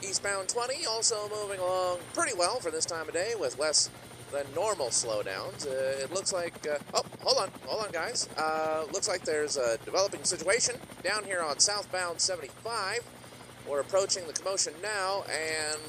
Eastbound 0.00 0.48
20 0.48 0.86
also 0.86 1.28
moving 1.28 1.60
along 1.60 1.98
pretty 2.14 2.32
well 2.38 2.58
for 2.58 2.70
this 2.70 2.86
time 2.86 3.06
of 3.06 3.12
day 3.12 3.34
with 3.38 3.58
less 3.58 3.90
than 4.32 4.46
normal 4.54 4.86
slowdowns. 4.86 5.66
Uh, 5.66 6.02
it 6.02 6.10
looks 6.10 6.32
like. 6.32 6.54
Uh, 6.66 6.78
oh, 6.94 7.02
hold 7.20 7.42
on, 7.42 7.50
hold 7.66 7.84
on, 7.84 7.92
guys. 7.92 8.26
Uh, 8.38 8.86
looks 8.94 9.08
like 9.08 9.26
there's 9.26 9.58
a 9.58 9.76
developing 9.84 10.24
situation 10.24 10.76
down 11.02 11.22
here 11.24 11.42
on 11.42 11.58
southbound 11.58 12.18
75. 12.18 13.00
We're 13.68 13.80
approaching 13.80 14.26
the 14.26 14.32
commotion 14.32 14.72
now, 14.82 15.24
and 15.24 15.80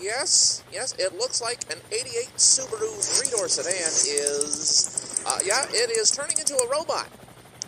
yes, 0.00 0.62
yes, 0.72 0.94
it 0.98 1.16
looks 1.16 1.40
like 1.40 1.62
an 1.72 1.78
88 1.90 2.28
Subaru 2.36 2.92
three-door 3.02 3.48
sedan 3.48 3.72
is, 3.72 5.22
uh, 5.26 5.38
yeah, 5.44 5.64
it 5.68 5.90
is 5.90 6.10
turning 6.10 6.38
into 6.38 6.54
a 6.54 6.68
robot. 6.68 7.08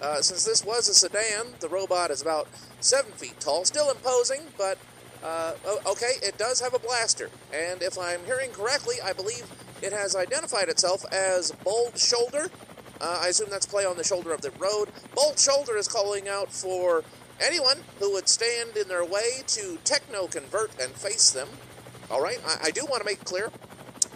Uh, 0.03 0.23
since 0.23 0.45
this 0.45 0.65
was 0.65 0.89
a 0.89 0.95
sedan, 0.95 1.55
the 1.61 1.69
robot 1.69 2.11
is 2.11 2.23
about 2.23 2.49
seven 2.81 3.13
feet 3.13 3.39
tall, 3.41 3.65
still 3.65 3.91
imposing, 3.91 4.41
but 4.57 4.79
uh, 5.23 5.53
okay, 5.87 6.13
it 6.23 6.39
does 6.39 6.61
have 6.61 6.73
a 6.73 6.79
blaster, 6.79 7.29
and 7.53 7.83
if 7.83 7.99
I'm 7.99 8.25
hearing 8.25 8.51
correctly, 8.51 8.97
I 9.05 9.13
believe 9.13 9.45
it 9.83 9.93
has 9.93 10.17
identified 10.17 10.69
itself 10.69 11.05
as 11.13 11.53
Bold 11.53 11.99
Shoulder. 11.99 12.49
Uh, 13.01 13.21
I 13.23 13.29
assume 13.29 13.49
that's 13.51 13.67
play 13.67 13.85
on 13.85 13.97
the 13.97 14.05
shoulder 14.05 14.33
of 14.33 14.41
the 14.41 14.51
road. 14.53 14.89
Bold 15.15 15.39
Shoulder 15.39 15.77
is 15.77 15.89
calling 15.89 16.29
out 16.29 16.53
for 16.53 17.03
anyone 17.41 17.79
who 17.99 18.13
would 18.13 18.29
stand 18.29 18.77
in 18.77 18.89
their 18.89 19.05
way 19.05 19.43
to 19.47 19.79
techno 19.85 20.27
convert 20.27 20.79
and 20.81 20.93
face 20.93 21.31
them. 21.31 21.49
All 22.11 22.21
right, 22.21 22.41
I, 22.45 22.67
I 22.67 22.71
do 22.71 22.85
want 22.87 23.01
to 23.01 23.05
make 23.05 23.25
clear 23.25 23.51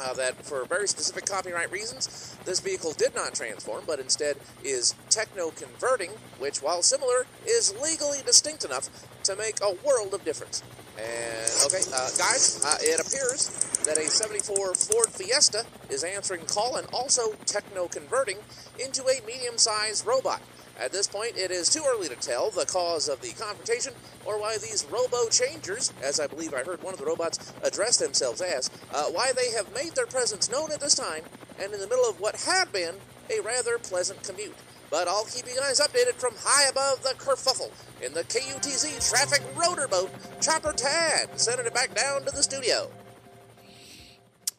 uh, 0.01 0.15
that 0.15 0.45
for 0.45 0.65
very 0.65 0.89
specific 0.89 1.27
copyright 1.27 1.71
reasons, 1.71 2.37
this 2.45 2.59
vehicle 2.59 2.93
did 2.93 3.15
not 3.15 3.35
transform, 3.35 3.85
but 3.87 4.01
instead 4.01 4.37
is 4.65 4.95
techno 5.11 5.51
converting, 5.51 6.11
which, 6.39 6.61
while 6.61 6.83
similar, 6.83 7.27
is 7.47 7.73
legally 7.81 8.19
distinct 8.27 8.65
enough 8.65 8.89
to 9.23 9.37
make 9.37 9.61
a 9.63 9.75
world 9.87 10.13
of 10.13 10.25
difference. 10.25 10.63
And 10.99 11.51
okay, 11.67 11.83
uh, 11.93 12.11
guys, 12.19 12.63
uh, 12.65 12.77
it 12.81 13.01
appears 13.01 13.49
that 13.85 13.99
a 13.99 14.09
74 14.09 14.75
Ford 14.75 15.09
Fiesta 15.09 15.65
is 15.91 16.05
answering 16.05 16.47
call 16.47 16.77
and 16.77 16.87
also 16.93 17.35
techno 17.47 17.89
converting 17.89 18.39
into 18.79 19.03
a 19.05 19.25
medium 19.27 19.59
sized 19.59 20.07
robot. 20.07 20.41
At 20.81 20.93
this 20.93 21.07
point, 21.07 21.37
it 21.37 21.51
is 21.51 21.69
too 21.69 21.83
early 21.87 22.09
to 22.09 22.17
tell 22.17 22.51
the 22.51 22.67
cause 22.67 23.09
of 23.09 23.21
the 23.21 23.33
confrontation 23.33 23.93
or 24.25 24.41
why 24.41 24.57
these 24.59 24.85
robo 24.91 25.29
changers, 25.29 25.93
as 26.03 26.19
I 26.19 26.27
believe 26.27 26.53
I 26.53 26.63
heard 26.65 26.83
one 26.83 26.93
of 26.93 26.99
the 27.01 27.07
robots 27.07 27.53
address 27.63 27.99
themselves 27.99 28.41
as, 28.41 28.71
uh, 28.93 29.05
why 29.05 29.33
they 29.33 29.51
have 29.53 29.73
made 29.73 29.95
their 29.95 30.07
presence 30.07 30.51
known 30.51 30.73
at 30.73 30.81
this 30.81 30.95
time 30.95 31.23
and 31.61 31.73
in 31.73 31.81
the 31.81 31.87
middle 31.87 32.09
of 32.09 32.21
what 32.21 32.37
had 32.37 32.73
been 32.73 32.97
a 33.31 33.41
rather 33.41 33.79
pleasant 33.79 34.23
commute. 34.23 34.55
But 34.91 35.09
I'll 35.09 35.25
keep 35.25 35.47
you 35.47 35.57
guys 35.59 35.81
updated 35.81 36.15
from 36.15 36.35
high 36.39 36.69
above 36.69 37.03
the 37.03 37.15
kerfuffle 37.19 37.71
in 38.03 38.13
the 38.13 38.25
KUTZ 38.25 39.11
traffic 39.11 39.43
rotor 39.57 39.89
boat, 39.89 40.11
Chopper 40.41 40.73
Tad, 40.73 41.41
sending 41.41 41.67
it 41.67 41.75
back 41.75 41.95
down 41.95 42.25
to 42.25 42.31
the 42.31 42.43
studio. 42.43 42.91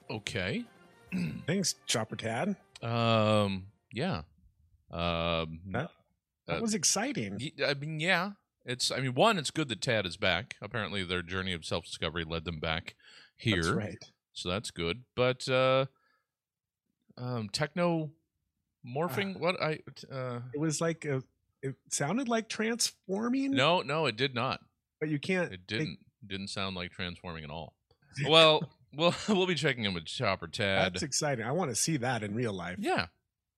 Okay. 0.10 0.64
Thanks, 1.48 1.76
Chopper 1.86 2.16
Tad. 2.16 2.56
Um, 2.82 3.68
yeah. 3.94 4.22
Um, 4.92 5.60
That, 5.72 5.92
that 6.48 6.58
Uh, 6.60 6.62
was 6.62 6.74
exciting. 6.74 7.40
I 7.66 7.74
mean, 7.74 8.00
yeah. 8.00 8.32
It's. 8.66 8.90
I 8.92 9.00
mean, 9.00 9.14
one. 9.14 9.38
It's 9.38 9.52
good 9.52 9.68
that 9.70 9.82
Tad 9.82 10.06
is 10.06 10.18
back. 10.18 10.56
Apparently, 10.62 11.04
their 11.04 11.22
journey 11.22 11.54
of 11.54 11.66
self 11.66 11.86
discovery 11.86 12.24
led 12.24 12.46
them 12.46 12.60
back 12.60 12.96
here, 13.38 13.58
That's 13.62 13.70
right. 13.76 14.04
so 14.34 14.50
that's 14.50 14.72
good. 14.72 15.04
But 15.16 15.48
uh, 15.48 15.86
um, 17.18 17.50
techno 17.50 18.12
morphing. 18.86 19.40
what 19.40 19.62
I 19.62 19.80
uh, 20.12 20.40
It 20.54 20.60
was 20.60 20.82
like 20.82 21.06
a, 21.06 21.24
it 21.62 21.76
sounded 21.90 22.28
like 22.28 22.50
transforming. 22.50 23.52
no, 23.52 23.82
no, 23.82 24.06
it 24.06 24.16
did 24.18 24.34
not. 24.36 24.62
but 25.00 25.10
you 25.10 25.20
can't. 25.20 25.52
It 25.54 25.68
didn't. 25.68 26.00
Didn't 26.26 26.48
sound 26.48 26.76
like 26.76 26.92
transforming 26.92 27.44
at 27.44 27.52
all. 27.52 27.76
Well, 28.28 28.68
we'll 28.96 29.14
we'll 29.30 29.46
be 29.48 29.54
checking 29.56 29.84
in 29.86 29.94
with 29.94 30.06
Chopper 30.06 30.48
Tad. 30.48 30.94
That's 30.94 31.04
exciting. 31.04 31.46
I 31.46 31.52
want 31.52 31.70
to 31.70 31.76
see 31.76 31.98
that 31.98 32.24
in 32.24 32.34
real 32.34 32.54
life. 32.54 32.78
yeah. 32.80 33.08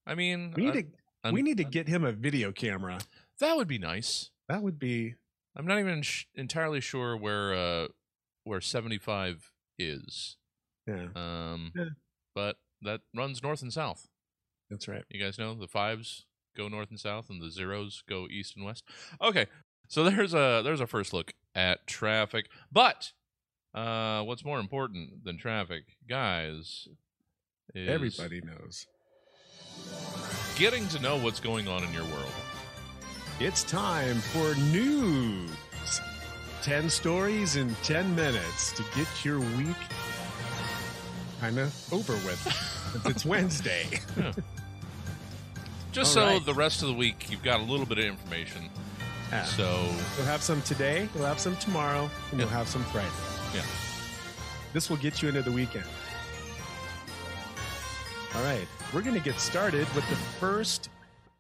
I 0.06 0.16
mean, 0.16 0.54
We 0.56 0.64
need 0.64 0.70
uh, 0.70 0.74
to 0.74 0.86
un- 1.24 1.34
we 1.34 1.42
need 1.42 1.58
to 1.58 1.64
get 1.64 1.88
him 1.88 2.04
a 2.04 2.12
video 2.12 2.52
camera. 2.52 3.00
that 3.40 3.56
would 3.56 3.68
be 3.68 3.78
nice. 3.78 4.32
That 4.50 4.62
would 4.64 4.80
be 4.80 5.16
I'm 5.56 5.66
not 5.66 5.80
even 5.80 6.02
sh- 6.04 6.26
entirely 6.36 6.82
sure 6.82 7.16
where 7.18 7.54
uh 7.54 7.88
where 8.44 8.62
75 8.62 9.52
is. 9.80 10.38
yeah. 10.88 11.08
Um, 11.16 11.72
Yeah. 11.76 11.86
but 12.34 12.58
that 12.82 13.02
runs 13.16 13.42
north 13.44 13.62
and 13.62 13.74
south. 13.74 14.08
That's 14.70 14.88
right. 14.88 15.04
You 15.10 15.20
guys 15.24 15.38
know 15.38 15.54
the 15.56 15.68
fives 15.68 16.26
go 16.56 16.68
north 16.68 16.90
and 16.90 17.00
south, 17.00 17.30
and 17.30 17.42
the 17.42 17.50
zeros 17.52 18.04
go 18.08 18.28
east 18.30 18.56
and 18.56 18.66
west. 18.66 18.84
Okay, 19.22 19.48
so 19.88 20.04
there's 20.04 20.34
a 20.34 20.62
there's 20.64 20.82
a 20.82 20.88
first 20.88 21.14
look 21.14 21.34
at 21.56 21.88
traffic. 21.88 22.50
But 22.72 23.12
uh, 23.74 24.24
what's 24.24 24.46
more 24.46 24.60
important 24.60 25.24
than 25.24 25.38
traffic, 25.38 25.84
guys? 26.10 26.88
Is 27.76 27.90
Everybody 27.90 28.42
knows. 28.42 28.88
Getting 30.58 30.88
to 30.90 31.00
know 31.00 31.18
what's 31.18 31.40
going 31.40 31.68
on 31.68 31.84
in 31.84 31.94
your 31.94 32.04
world. 32.06 32.32
It's 33.40 33.64
time 33.64 34.16
for 34.18 34.56
news. 34.56 35.52
10 36.64 36.90
stories 36.90 37.56
in 37.56 37.74
10 37.84 38.16
minutes 38.16 38.72
to 38.74 38.84
get 38.96 39.08
your 39.24 39.40
week 39.40 39.76
kind 41.40 41.60
of 41.60 41.94
over 41.94 42.14
with. 42.14 43.02
it's 43.06 43.26
Wednesday. 43.26 43.86
Just 45.92 46.18
All 46.18 46.24
so 46.24 46.26
right. 46.34 46.46
the 46.46 46.54
rest 46.54 46.82
of 46.82 46.88
the 46.90 46.94
week 46.96 47.28
you've 47.30 47.44
got 47.44 47.60
a 47.60 47.64
little 47.64 47.86
bit 47.86 48.00
of 48.00 48.06
information. 48.06 48.70
Yeah. 49.32 49.44
So 49.46 49.88
we'll 50.18 50.26
have 50.28 50.42
some 50.42 50.62
today, 50.64 51.08
we'll 51.14 51.26
have 51.26 51.40
some 51.40 51.56
tomorrow, 51.58 52.10
and 52.32 52.40
you'll 52.40 52.50
have 52.50 52.68
some 52.68 52.84
Friday. 52.86 53.08
yeah, 53.54 53.62
This 54.74 54.90
will 54.90 54.98
get 54.98 55.22
you 55.22 55.30
into 55.30 55.42
the 55.42 55.52
weekend. 55.52 55.86
All 58.36 58.44
right, 58.44 58.68
we're 58.94 59.02
going 59.02 59.16
to 59.16 59.22
get 59.24 59.40
started 59.40 59.88
with 59.96 60.08
the 60.10 60.16
first. 60.40 60.90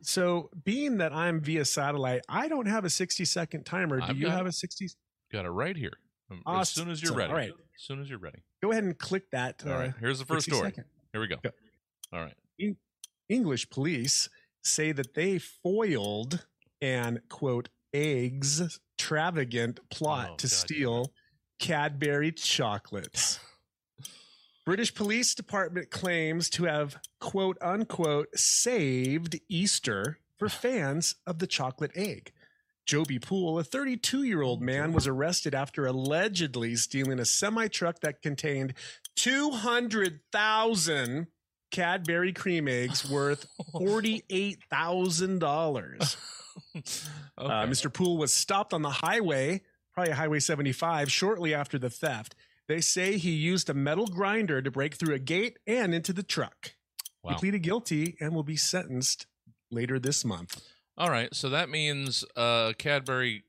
So, 0.01 0.49
being 0.63 0.97
that 0.97 1.11
I'm 1.13 1.41
via 1.41 1.65
satellite, 1.65 2.21
I 2.29 2.47
don't 2.47 2.67
have 2.67 2.85
a 2.85 2.89
60 2.89 3.25
second 3.25 3.65
timer. 3.65 3.99
Do 3.99 4.05
I've 4.05 4.17
you 4.17 4.29
have 4.29 4.45
it. 4.45 4.49
a 4.49 4.51
60? 4.51 4.87
got 5.31 5.45
it 5.45 5.49
right 5.49 5.75
here. 5.75 5.93
Um, 6.31 6.41
As 6.61 6.69
soon 6.69 6.89
as 6.89 7.01
you're 7.01 7.15
ready. 7.15 7.29
All 7.31 7.37
right. 7.37 7.49
As 7.51 7.81
soon 7.81 8.01
as 8.01 8.09
you're 8.09 8.19
ready. 8.19 8.39
Go 8.61 8.71
ahead 8.71 8.83
and 8.83 8.97
click 8.97 9.29
that. 9.31 9.63
All 9.65 9.73
right. 9.73 9.89
uh, 9.89 9.93
Here's 9.99 10.19
the 10.19 10.25
first 10.25 10.45
story. 10.45 10.67
second. 10.69 10.85
Here 11.13 11.21
we 11.21 11.27
go. 11.27 11.37
Go. 11.43 11.49
All 12.13 12.19
right. 12.21 12.33
English 13.29 13.69
police 13.69 14.29
say 14.63 14.91
that 14.93 15.13
they 15.13 15.37
foiled 15.39 16.45
an 16.81 17.21
quote 17.29 17.69
eggs 17.93 18.61
extravagant 18.99 19.79
plot 19.89 20.29
Oh, 20.31 20.35
to 20.37 20.47
God 20.47 20.51
steal 20.51 21.13
Cadbury 21.59 22.31
chocolates. 22.31 23.39
British 24.67 24.93
Police 24.93 25.33
Department 25.33 25.89
claims 25.91 26.49
to 26.49 26.65
have 26.65 26.99
quote 27.21 27.57
unquote 27.61 28.37
saved 28.37 29.39
Easter 29.47 30.19
for 30.37 30.49
fans 30.49 31.15
of 31.25 31.39
the 31.39 31.47
chocolate 31.47 31.91
egg. 31.95 32.33
Joby 32.85 33.17
Pool, 33.17 33.59
a 33.59 33.63
32 33.63 34.23
year 34.23 34.41
old 34.41 34.61
man, 34.61 34.91
was 34.91 35.07
arrested 35.07 35.55
after 35.55 35.85
allegedly 35.85 36.75
stealing 36.75 37.17
a 37.17 37.23
semi 37.23 37.69
truck 37.69 38.01
that 38.01 38.21
contained 38.21 38.73
200,000 39.15 41.27
Cadbury 41.71 42.33
cream 42.33 42.67
eggs 42.67 43.09
worth 43.13 43.47
$48,000. 43.73 46.17
okay. 46.75 47.07
Uh, 47.37 47.65
Mr. 47.67 47.93
Pool 47.93 48.17
was 48.17 48.33
stopped 48.33 48.73
on 48.73 48.81
the 48.81 48.89
highway, 48.89 49.61
probably 49.93 50.11
Highway 50.11 50.41
75, 50.41 51.09
shortly 51.09 51.53
after 51.53 51.79
the 51.79 51.89
theft. 51.89 52.35
They 52.67 52.81
say 52.81 53.17
he 53.17 53.31
used 53.31 53.69
a 53.69 53.73
metal 53.73 54.07
grinder 54.07 54.61
to 54.61 54.69
break 54.71 54.95
through 54.95 55.15
a 55.15 55.19
gate 55.19 55.57
and 55.65 55.93
into 55.95 56.11
the 56.13 56.23
truck. 56.23 56.73
wow. 57.23 57.31
He 57.33 57.37
pleaded 57.39 57.59
guilty 57.63 58.15
and 58.19 58.33
will 58.35 58.43
be 58.43 58.57
sentenced 58.57 59.25
later 59.71 59.99
this 59.99 60.25
month. 60.25 60.61
All 60.97 61.09
right. 61.09 61.33
So 61.33 61.49
that 61.49 61.69
means 61.69 62.25
uh, 62.35 62.73
Cadbury 62.77 63.43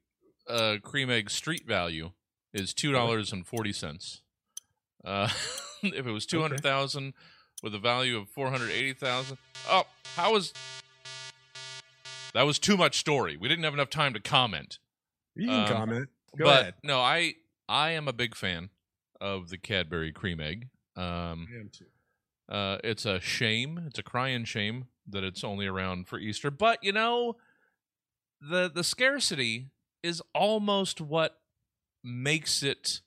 uh, 0.49 0.77
cream 0.83 1.11
egg 1.11 1.31
street 1.31 1.67
value 1.67 2.13
is 2.53 2.73
two 2.73 2.93
dollars 2.93 3.33
and 3.33 3.47
forty 3.47 3.73
cents. 3.73 4.23
Uh, 5.05 5.29
if 5.83 6.07
it 6.07 6.11
was 6.13 6.27
two 6.27 6.41
hundred 6.41 6.63
thousand 6.63 7.15
with 7.63 7.75
a 7.75 7.79
value 7.79 8.17
of 8.19 8.29
four 8.29 8.51
hundred 8.51 8.71
eighty 8.71 8.93
thousand, 8.93 9.39
oh, 9.71 9.85
how 10.17 10.33
was 10.33 10.53
that? 12.35 12.43
Was 12.43 12.59
too 12.59 12.77
much 12.77 12.99
story. 12.99 13.37
We 13.37 13.49
didn't 13.49 13.65
have 13.65 13.75
enough 13.75 13.91
time 13.91 14.15
to 14.15 14.21
comment. 14.21 14.79
You 15.35 15.49
can 15.49 15.61
Um, 15.61 15.69
comment. 15.69 16.09
Go 16.37 16.45
but 16.45 16.61
ahead. 16.61 16.75
no, 16.85 17.01
I 17.01 17.35
I 17.69 17.91
am 17.91 18.07
a 18.09 18.13
big 18.13 18.35
fan 18.35 18.71
of 19.21 19.49
the 19.51 19.59
Cadbury 19.59 20.13
cream 20.13 20.41
egg. 20.41 20.69
Um, 20.97 21.47
I 21.53 21.61
am 21.61 21.71
too. 21.73 21.87
uh, 22.55 22.79
it's 22.85 23.05
a 23.07 23.21
shame. 23.21 23.81
It's 23.87 23.99
a 23.99 24.03
crying 24.03 24.45
shame 24.45 24.87
that 25.09 25.25
it's 25.25 25.45
only 25.45 25.67
around 25.67 26.09
for 26.09 26.19
Easter. 26.19 26.51
But 26.51 26.79
you 26.83 26.93
know, 26.93 27.37
the 28.41 28.71
the 28.73 28.85
scarcity 28.85 29.71
is 30.03 30.23
almost 30.35 31.01
what 31.01 31.41
makes 32.05 32.63
it 32.63 33.01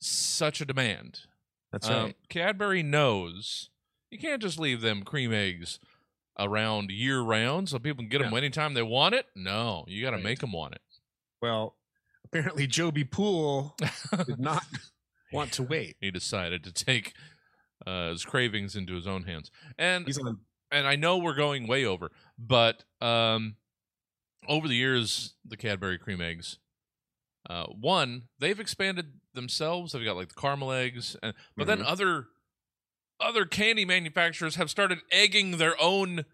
such 0.00 0.60
a 0.60 0.64
demand. 0.64 1.20
That's 1.72 1.88
Um, 1.88 2.04
right. 2.06 2.16
Cadbury 2.28 2.82
knows 2.82 3.70
you 4.10 4.18
can't 4.18 4.42
just 4.42 4.58
leave 4.58 4.80
them 4.80 5.02
cream 5.04 5.32
eggs 5.32 5.78
around 6.38 6.90
year 6.90 7.20
round 7.20 7.68
so 7.68 7.78
people 7.78 8.02
can 8.02 8.08
get 8.08 8.18
them 8.22 8.32
Yeah. 8.32 8.38
anytime 8.38 8.74
they 8.74 8.82
want 8.82 9.14
it. 9.14 9.26
No, 9.36 9.84
you 9.86 10.02
got 10.02 10.10
to 10.10 10.16
Right. 10.16 10.24
make 10.24 10.38
them 10.40 10.52
want 10.52 10.74
it. 10.74 10.80
Well, 11.42 11.76
apparently 12.24 12.66
Joby 12.66 13.04
Pool 13.04 13.76
did 14.26 14.40
not 14.40 14.64
want 15.32 15.52
to 15.52 15.62
wait. 15.74 15.96
he 16.00 16.10
decided 16.10 16.64
to 16.64 16.72
take 16.72 17.14
uh, 17.86 18.10
his 18.10 18.24
cravings 18.24 18.76
into 18.76 18.94
his 18.94 19.06
own 19.06 19.24
hands. 19.24 19.50
And 19.78 20.06
He's 20.06 20.18
on. 20.18 20.38
and 20.70 20.86
I 20.86 20.96
know 20.96 21.18
we're 21.18 21.34
going 21.34 21.66
way 21.66 21.84
over, 21.84 22.10
but 22.38 22.84
um, 23.00 23.56
over 24.48 24.68
the 24.68 24.74
years, 24.76 25.34
the 25.44 25.56
Cadbury 25.56 25.98
cream 25.98 26.20
eggs, 26.20 26.58
uh, 27.48 27.66
one 27.66 28.24
they've 28.38 28.60
expanded 28.60 29.12
themselves. 29.34 29.92
They've 29.92 30.04
got 30.04 30.16
like 30.16 30.28
the 30.28 30.40
caramel 30.40 30.72
eggs, 30.72 31.16
and 31.22 31.34
but 31.56 31.66
then 31.66 31.78
Mhm. 31.78 31.86
other 31.86 32.26
other 33.18 33.44
candy 33.44 33.84
manufacturers 33.84 34.56
have 34.56 34.70
started 34.70 34.98
egging 35.10 35.58
their 35.58 35.74
own 35.80 36.24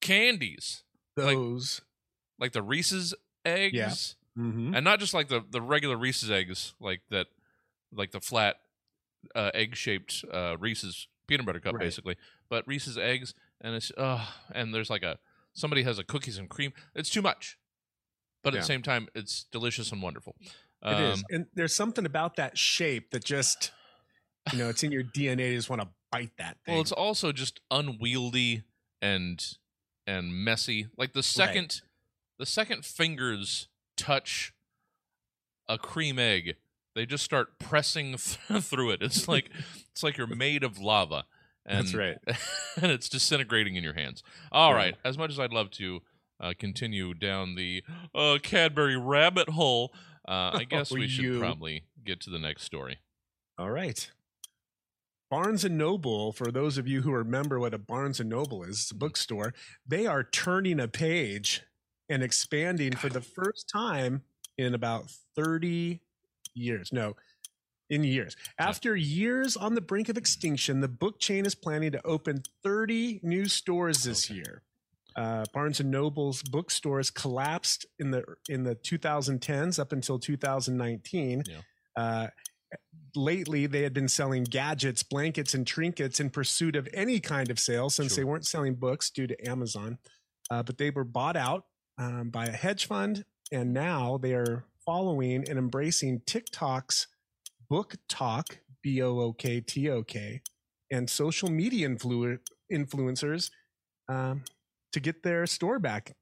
candies, 0.00 0.82
like- 1.16 1.36
Those. 1.36 1.80
like 2.38 2.52
the 2.52 2.62
Reese's 2.62 3.14
eggs, 3.44 4.16
Mhm. 4.38 4.74
and 4.76 4.84
not 4.84 5.00
just 5.00 5.14
like 5.14 5.28
the 5.28 5.40
the 5.48 5.62
regular 5.62 5.96
Reese's 5.96 6.30
eggs, 6.30 6.74
like 6.80 7.02
that, 7.10 7.28
like 7.94 8.10
the 8.12 8.20
flat 8.20 8.56
uh, 9.34 9.50
egg 9.54 9.76
shaped 9.76 10.24
uh, 10.32 10.56
Reese's 10.58 11.08
peanut 11.26 11.46
butter 11.46 11.60
cup, 11.60 11.74
Right. 11.74 11.80
basically. 11.84 12.16
But 12.48 12.66
Reese's 12.66 12.98
eggs, 12.98 13.34
and 13.60 13.74
it's 13.74 13.90
uh, 13.96 14.24
and 14.52 14.74
there's 14.74 14.90
like 14.90 15.02
a 15.02 15.18
somebody 15.54 15.82
has 15.84 15.98
a 15.98 16.04
cookies 16.04 16.38
and 16.38 16.48
cream. 16.48 16.72
It's 16.94 17.10
too 17.10 17.22
much, 17.22 17.58
but 18.42 18.54
at 18.54 18.60
the 18.60 18.66
same 18.66 18.82
time, 18.82 19.08
it's 19.14 19.44
delicious 19.50 19.92
and 19.92 20.02
wonderful. 20.02 20.34
It 20.82 21.00
is, 21.00 21.18
Um, 21.20 21.24
and 21.30 21.46
there's 21.54 21.74
something 21.74 22.04
about 22.04 22.36
that 22.36 22.58
shape 22.58 23.10
that 23.12 23.24
just, 23.24 23.70
you 24.52 24.58
know, 24.58 24.68
it's 24.68 24.82
in 24.82 24.92
your 24.92 25.02
DNA. 25.02 25.50
You 25.52 25.56
just 25.56 25.70
want 25.70 25.80
to 25.80 25.88
bite 26.12 26.32
that 26.36 26.58
thing. 26.66 26.74
Well, 26.74 26.82
it's 26.82 26.92
also 26.92 27.32
just 27.32 27.60
unwieldy 27.70 28.64
and 29.00 29.42
and 30.06 30.34
messy. 30.34 30.88
Like 30.98 31.14
the 31.14 31.22
second 31.22 31.80
the 32.38 32.44
second 32.44 32.84
fingers 32.84 33.68
touch 33.96 34.52
a 35.68 35.78
cream 35.78 36.18
egg, 36.18 36.56
they 36.94 37.06
just 37.06 37.24
start 37.24 37.58
pressing 37.58 38.16
th- 38.16 38.62
through 38.64 38.90
it. 38.90 39.02
It's 39.02 39.26
like 39.28 39.50
it's 39.90 40.02
like 40.02 40.16
you're 40.16 40.26
made 40.26 40.62
of 40.64 40.78
lava. 40.78 41.24
And, 41.66 41.78
That's 41.86 41.94
right. 41.94 42.18
and 42.82 42.92
it's 42.92 43.08
disintegrating 43.08 43.74
in 43.76 43.82
your 43.82 43.94
hands. 43.94 44.22
All 44.52 44.70
Yeah. 44.72 44.76
right. 44.76 44.96
As 45.04 45.16
much 45.16 45.30
as 45.30 45.40
I'd 45.40 45.52
love 45.52 45.70
to 45.72 46.00
uh, 46.38 46.52
continue 46.58 47.14
down 47.14 47.54
the 47.54 47.82
uh, 48.14 48.36
Cadbury 48.42 48.98
rabbit 48.98 49.48
hole, 49.48 49.92
uh, 50.28 50.50
I 50.54 50.64
guess 50.68 50.92
Oh, 50.92 50.96
we 50.96 51.08
should 51.08 51.24
you. 51.24 51.38
probably 51.40 51.84
get 52.04 52.20
to 52.20 52.30
the 52.30 52.38
next 52.38 52.64
story. 52.64 52.98
All 53.58 53.70
right. 53.70 54.10
Barnes 55.30 55.64
and 55.64 55.78
Noble, 55.78 56.32
for 56.32 56.50
those 56.52 56.76
of 56.78 56.86
you 56.86 57.00
who 57.02 57.10
remember 57.12 57.58
what 57.58 57.74
a 57.74 57.78
Barnes 57.78 58.20
and 58.20 58.28
Noble 58.28 58.62
is, 58.62 58.80
it's 58.82 58.90
a 58.90 58.94
bookstore. 58.94 59.54
They 59.86 60.06
are 60.06 60.22
turning 60.22 60.78
a 60.78 60.86
page 60.86 61.62
and 62.08 62.22
expanding 62.22 62.92
for 62.94 63.08
the 63.08 63.20
first 63.22 63.68
time 63.72 64.22
in 64.58 64.74
about 64.74 65.10
30 65.34 66.00
years. 66.54 66.90
No, 66.92 67.14
in 67.90 68.04
years. 68.04 68.36
After 68.58 68.96
years 68.96 69.56
on 69.56 69.74
the 69.74 69.80
brink 69.80 70.08
of 70.08 70.16
extinction, 70.16 70.80
the 70.80 70.88
book 70.88 71.18
chain 71.20 71.44
is 71.46 71.54
planning 71.54 71.92
to 71.92 72.06
open 72.06 72.42
30 72.62 73.20
new 73.22 73.46
stores 73.46 74.04
this 74.04 74.26
Okay. 74.30 74.36
year. 74.36 74.62
Uh, 75.16 75.44
Barnes 75.52 75.78
and 75.80 75.90
Noble's 75.90 76.42
bookstores 76.42 77.10
collapsed 77.10 77.86
in 78.00 78.10
the 78.10 78.24
in 78.48 78.64
the 78.64 78.74
2010s 78.74 79.78
up 79.78 79.92
until 79.92 80.18
2019. 80.18 81.44
Yeah. 81.46 81.60
Uh, 81.96 82.28
lately, 83.14 83.66
they 83.66 83.82
had 83.82 83.92
been 83.94 84.08
selling 84.08 84.42
gadgets, 84.44 85.04
blankets, 85.04 85.54
and 85.54 85.64
trinkets 85.66 86.18
in 86.18 86.30
pursuit 86.30 86.74
of 86.74 86.88
any 86.92 87.20
kind 87.20 87.50
of 87.50 87.60
sale 87.60 87.90
since 87.90 88.12
Sure. 88.14 88.16
they 88.16 88.24
weren't 88.24 88.46
selling 88.46 88.74
books 88.74 89.10
due 89.10 89.28
to 89.28 89.48
Amazon. 89.48 89.98
Uh, 90.50 90.62
but 90.64 90.78
they 90.78 90.90
were 90.90 91.04
bought 91.04 91.36
out 91.36 91.66
um, 91.96 92.30
by 92.30 92.46
a 92.46 92.52
hedge 92.52 92.86
fund, 92.86 93.24
and 93.52 93.72
now 93.72 94.18
they 94.18 94.34
are 94.34 94.64
following 94.84 95.48
and 95.48 95.58
embracing 95.58 96.20
TikTok's 96.26 97.06
book 97.68 97.94
talk, 98.08 98.58
B 98.82 99.02
O 99.02 99.18
O 99.20 99.32
K 99.32 99.60
T 99.60 99.90
O 99.90 100.02
K, 100.02 100.40
and 100.90 101.08
social 101.08 101.50
media 101.50 101.88
influ- 101.88 102.38
influencers 102.72 103.50
um, 104.08 104.42
to 104.92 105.00
get 105.00 105.22
their 105.22 105.46
store 105.46 105.78
back 105.78 106.14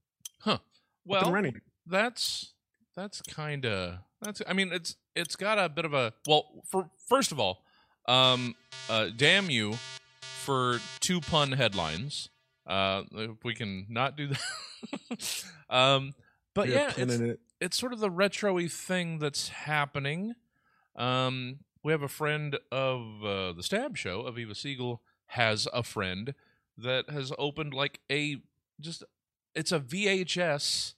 and 0.47 0.59
Well, 1.05 1.33
running. 1.33 1.61
that's 1.87 2.53
that's 2.95 3.21
kind 3.23 3.65
of 3.67 3.99
that's 4.21 4.41
i 4.47 4.53
mean 4.53 4.71
it's 4.73 4.97
it's 5.17 5.35
got 5.35 5.59
a 5.59 5.69
bit 5.69 5.85
of 5.85 5.95
a 5.95 6.13
well 6.29 6.63
for 6.71 6.89
first 7.09 7.33
of 7.33 7.41
all 7.41 7.65
um 8.07 8.55
uh 8.91 9.09
damn 9.17 9.51
you 9.51 9.75
for 10.21 10.79
two 11.01 11.21
pun 11.21 11.53
headlines 11.53 12.29
uh 12.67 13.03
if 13.15 13.43
we 13.45 13.55
can 13.55 13.87
not 13.89 14.17
do 14.17 14.29
that 14.29 15.45
um 15.71 16.15
but 16.55 16.69
You're 16.69 16.77
yeah 16.77 16.93
it's, 16.97 17.15
it. 17.15 17.41
It's 17.63 17.79
sort 17.79 17.93
of 17.93 18.01
the 18.01 18.11
retro-y 18.11 18.69
thing 18.69 19.19
that's 19.19 19.49
happening. 19.49 20.35
Um 20.97 21.61
we 21.85 21.93
have 21.93 22.03
a 22.03 22.09
friend 22.09 22.59
of 22.71 23.25
uh, 23.25 23.53
the 23.53 23.63
stab 23.63 23.97
show 23.97 24.23
aviva 24.25 24.57
siegel 24.57 25.03
has 25.29 25.67
a 25.73 25.83
friend 25.83 26.35
that 26.79 27.11
has 27.11 27.33
opened 27.39 27.75
like 27.75 28.01
a 28.11 28.37
just 28.81 29.03
it's 29.55 29.73
a 29.73 29.81
vhs 29.81 30.95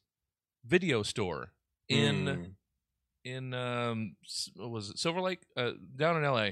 video 0.65 1.03
store 1.03 1.53
in 1.89 2.27
Mm, 2.27 2.55
in 3.25 3.55
um 3.55 4.17
what 4.57 4.71
was 4.71 4.91
it 4.91 4.99
silver 4.99 5.21
lake? 5.21 5.41
Uh, 5.57 5.73
down 5.97 6.17
in 6.17 6.25
la 6.31 6.49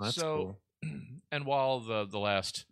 that's 0.00 0.14
so 0.16 0.56
cool. 0.82 0.92
and 1.32 1.44
while 1.46 1.80
the 1.80 2.06
the 2.06 2.18
last 2.18 2.64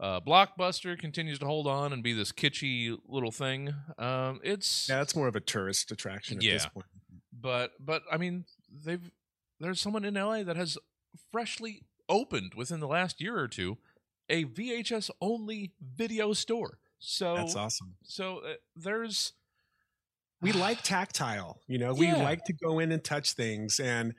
uh, 0.00 0.20
blockbuster 0.20 0.98
continues 0.98 1.38
to 1.38 1.46
hold 1.46 1.66
on 1.66 1.92
and 1.92 2.02
be 2.02 2.12
this 2.12 2.32
kitschy 2.32 2.96
little 3.06 3.30
thing 3.30 3.74
um 3.98 4.40
it's 4.42 4.88
Yeah, 4.88 4.96
that's 4.98 5.14
more 5.14 5.28
of 5.28 5.36
a 5.36 5.40
tourist 5.40 5.90
attraction 5.92 6.38
at 6.38 6.42
this 6.44 6.64
Yeah. 6.64 6.68
point. 6.70 6.86
but 7.32 7.72
but 7.78 8.02
I 8.10 8.16
mean 8.16 8.44
they've 8.84 9.10
there's 9.60 9.80
someone 9.80 10.04
in 10.04 10.14
LA 10.14 10.42
that 10.42 10.56
has 10.56 10.78
freshly 11.30 11.82
opened 12.08 12.54
within 12.56 12.80
the 12.80 12.88
last 12.88 13.20
year 13.20 13.38
or 13.38 13.46
two 13.48 13.78
a 14.28 14.44
VHS 14.44 15.10
only 15.20 15.72
video 15.96 16.32
store. 16.32 16.78
So 16.98 17.34
That's 17.36 17.56
awesome. 17.56 17.94
so 18.02 18.38
uh, 18.38 18.54
there's 18.76 19.32
we 20.40 20.52
like 20.52 20.82
tactile 20.82 21.60
you 21.68 21.78
know 21.78 21.92
we 21.92 22.12
Yeah. 22.12 22.22
like 22.22 22.44
to 22.44 22.52
go 22.52 22.78
in 22.78 22.92
and 22.92 23.02
touch 23.04 23.32
things 23.34 23.78
and 23.80 24.14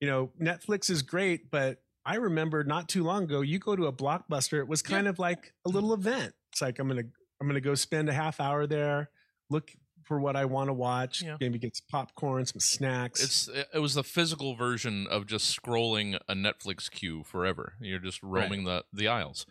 you 0.00 0.08
know 0.08 0.30
netflix 0.40 0.88
is 0.90 1.02
great 1.02 1.50
but 1.50 1.82
i 2.06 2.14
remember 2.16 2.64
not 2.64 2.88
too 2.88 3.02
long 3.04 3.24
ago 3.24 3.40
you 3.42 3.58
go 3.58 3.76
to 3.76 3.86
a 3.86 3.92
blockbuster 3.92 4.58
it 4.58 4.68
was 4.68 4.82
Yeah. 4.86 4.96
kind 4.96 5.08
of 5.08 5.18
like 5.18 5.52
a 5.66 5.68
little 5.68 5.92
event 5.92 6.32
it's 6.52 6.62
like 6.62 6.78
i'm 6.78 6.88
gonna 6.88 7.02
i'm 7.40 7.46
gonna 7.46 7.60
go 7.60 7.74
spend 7.74 8.08
a 8.08 8.12
half 8.14 8.40
hour 8.40 8.66
there 8.66 9.10
look 9.50 9.70
for 10.04 10.20
what 10.20 10.36
i 10.36 10.44
want 10.44 10.68
to 10.68 10.72
watch 10.72 11.20
Yeah. 11.22 11.36
maybe 11.40 11.58
get 11.58 11.76
some 11.76 11.84
popcorn 11.90 12.46
some 12.46 12.60
snacks 12.60 13.22
it's 13.22 13.48
it 13.48 13.68
it 13.74 13.78
was 13.80 13.94
the 13.94 14.04
physical 14.04 14.54
version 14.54 15.06
of 15.08 15.26
just 15.26 15.54
scrolling 15.60 16.18
a 16.28 16.34
Netflix 16.34 16.88
queue 16.90 17.24
forever. 17.24 17.74
You're 17.80 17.98
just 17.98 18.22
roaming 18.22 18.62
the 18.64 18.84
the 18.92 19.08
aisles. 19.08 19.44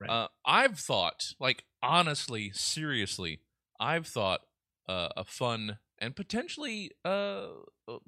Right. 0.00 0.08
Uh, 0.10 0.28
I've 0.44 0.78
thought, 0.78 1.32
like 1.40 1.64
honestly, 1.82 2.50
seriously, 2.54 3.40
I've 3.80 4.06
thought 4.06 4.42
uh, 4.88 5.08
a 5.16 5.24
fun 5.24 5.78
and 5.98 6.14
potentially 6.14 6.92
uh, 7.04 7.46
uh, 7.88 7.98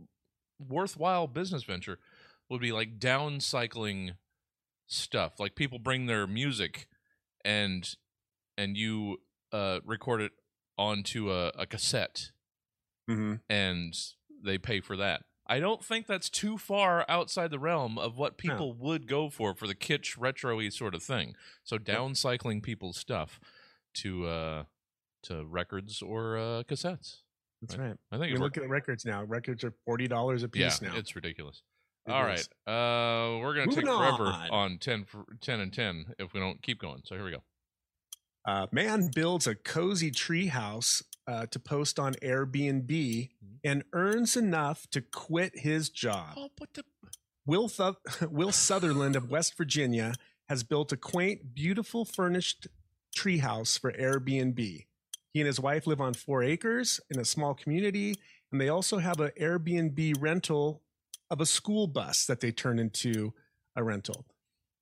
worthwhile 0.59 1.27
business 1.27 1.65
venture 1.65 1.99
would 2.51 2.61
be 2.61 2.73
like 2.73 2.99
downcycling 2.99 4.17
stuff. 4.87 5.39
Like 5.39 5.55
people 5.55 5.79
bring 5.79 6.07
their 6.07 6.27
music 6.27 6.89
and 7.45 7.89
and 8.57 8.77
you 8.77 9.19
uh, 9.53 9.81
record 9.85 10.21
it 10.21 10.33
onto 10.77 11.31
a, 11.33 11.49
a 11.59 11.67
cassette 11.67 12.31
hmm 13.09 13.35
and 13.49 13.95
they 14.45 14.59
pay 14.59 14.81
for 14.81 14.97
that. 14.97 15.23
I 15.51 15.61
don't 15.61 15.83
think 15.83 16.07
that's 16.07 16.29
too 16.29 16.59
far 16.59 17.07
outside 17.09 17.51
the 17.51 17.59
realm 17.59 17.97
of 17.99 18.19
what 18.19 18.33
No. 18.45 18.53
people 18.53 18.73
would 18.75 19.07
go 19.09 19.31
for 19.31 19.55
for 19.55 19.67
the 19.67 19.75
kitsch 19.75 20.17
retro-y 20.19 20.69
sort 20.69 20.95
of 20.95 21.03
thing. 21.03 21.35
So 21.65 21.79
downcycling 21.79 22.63
people's 22.63 22.99
stuff 22.99 23.41
to 23.95 24.27
uh 24.27 24.65
to 25.25 25.45
records 25.47 26.03
or 26.03 26.37
uh 26.39 26.63
cassettes. 26.65 27.23
That's 27.63 27.77
Right. 27.77 27.89
right. 27.89 27.97
I 28.13 28.17
I 28.17 28.19
think 28.19 28.33
mean, 28.33 28.41
it 28.41 28.41
look 28.41 28.57
at 28.59 28.69
records 28.69 29.05
now. 29.05 29.25
Records 29.25 29.65
are 29.65 29.73
forty 29.85 30.07
dollars 30.07 30.43
a 30.45 30.51
yeah, 30.53 30.69
piece 30.69 30.83
now. 30.83 30.95
it's 30.95 31.17
ridiculous. 31.17 31.63
It 32.09 32.13
All 32.13 32.23
right, 32.25 32.39
is. 32.39 32.49
uh, 32.67 33.39
we're 33.43 33.55
gonna 33.55 33.67
take 33.75 33.85
forever 33.85 34.25
on. 34.27 34.51
on 34.51 34.79
10, 34.79 35.07
10 35.41 35.61
and 35.61 35.73
ten 35.73 36.07
if 36.19 36.33
we 36.33 36.41
don't 36.41 36.63
keep 36.63 36.81
going. 36.81 37.03
So 37.05 37.15
here 37.17 37.25
we 37.25 37.33
go. 37.33 37.43
Uh, 38.47 38.67
man 38.73 39.11
builds 39.15 39.47
a 39.47 39.55
cozy 39.55 40.11
treehouse 40.11 41.03
uh, 41.27 41.45
to 41.47 41.59
post 41.59 41.99
on 41.99 42.15
Airbnb 42.15 42.89
Mm-hmm. 42.89 43.57
and 43.65 43.85
earns 43.93 44.37
enough 44.37 44.87
to 44.91 45.01
quit 45.03 45.59
his 45.59 45.91
job. 45.91 46.35
Oh, 46.37 46.49
the 46.75 46.85
Will, 47.45 47.69
Thu- 47.69 47.97
Will 48.31 48.53
Sutherland 48.53 49.17
of 49.17 49.31
West 49.31 49.57
Virginia 49.59 50.15
has 50.49 50.63
built 50.63 50.93
a 50.93 50.97
quaint, 50.97 51.55
beautiful 51.55 52.05
furnished 52.07 52.69
treehouse 53.17 53.79
for 53.79 53.93
Airbnb. 53.93 54.59
He 55.35 55.41
and 55.41 55.47
his 55.47 55.61
wife 55.61 55.87
live 55.87 56.01
on 56.01 56.15
four 56.15 56.43
acres 56.43 57.01
in 57.11 57.19
a 57.21 57.25
small 57.25 57.53
community, 57.55 58.15
and 58.51 58.61
they 58.61 58.69
also 58.71 58.99
have 58.99 59.21
an 59.21 59.31
Airbnb 59.39 60.15
rental 60.21 60.83
of 61.31 61.41
a 61.41 61.47
school 61.47 61.87
bus 61.87 62.27
that 62.27 62.41
they 62.41 62.51
turn 62.51 62.79
into 62.79 63.33
a 63.77 63.83
rental. 63.83 64.27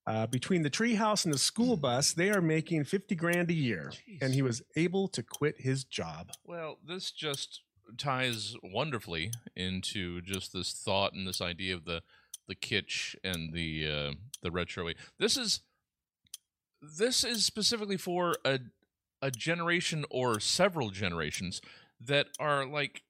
Uh, 0.05 0.25
between 0.25 0.61
the 0.63 0.69
treehouse 0.69 1.25
and 1.25 1.33
the 1.33 1.37
school 1.37 1.75
bus, 1.75 2.13
they 2.13 2.29
are 2.29 2.41
making 2.41 2.85
50 2.85 3.13
grand 3.15 3.49
a 3.49 3.53
year, 3.53 3.91
and 4.21 4.33
he 4.33 4.41
was 4.41 4.61
able 4.77 5.09
to 5.09 5.21
quit 5.21 5.59
his 5.59 5.83
job. 5.83 6.31
Well, 6.45 6.77
this 6.85 7.11
just 7.11 7.61
ties 7.97 8.55
wonderfully 8.63 9.31
into 9.55 10.21
just 10.21 10.53
this 10.53 10.71
thought 10.71 11.13
and 11.13 11.27
this 11.27 11.41
idea 11.41 11.75
of 11.75 11.85
the 11.85 12.01
the 12.47 12.55
kitsch 12.55 13.15
and 13.25 13.51
the 13.53 13.85
uh, 13.85 14.13
the 14.41 14.51
retro. 14.51 14.89
This 15.19 15.35
is 15.35 15.59
this 16.81 17.25
is 17.25 17.43
specifically 17.43 17.97
for 17.97 18.35
a 18.45 18.59
a 19.21 19.31
generation 19.31 20.05
or 20.09 20.39
several 20.39 20.89
generations 20.89 21.59
that 21.99 22.27
are 22.39 22.65
like 22.65 23.01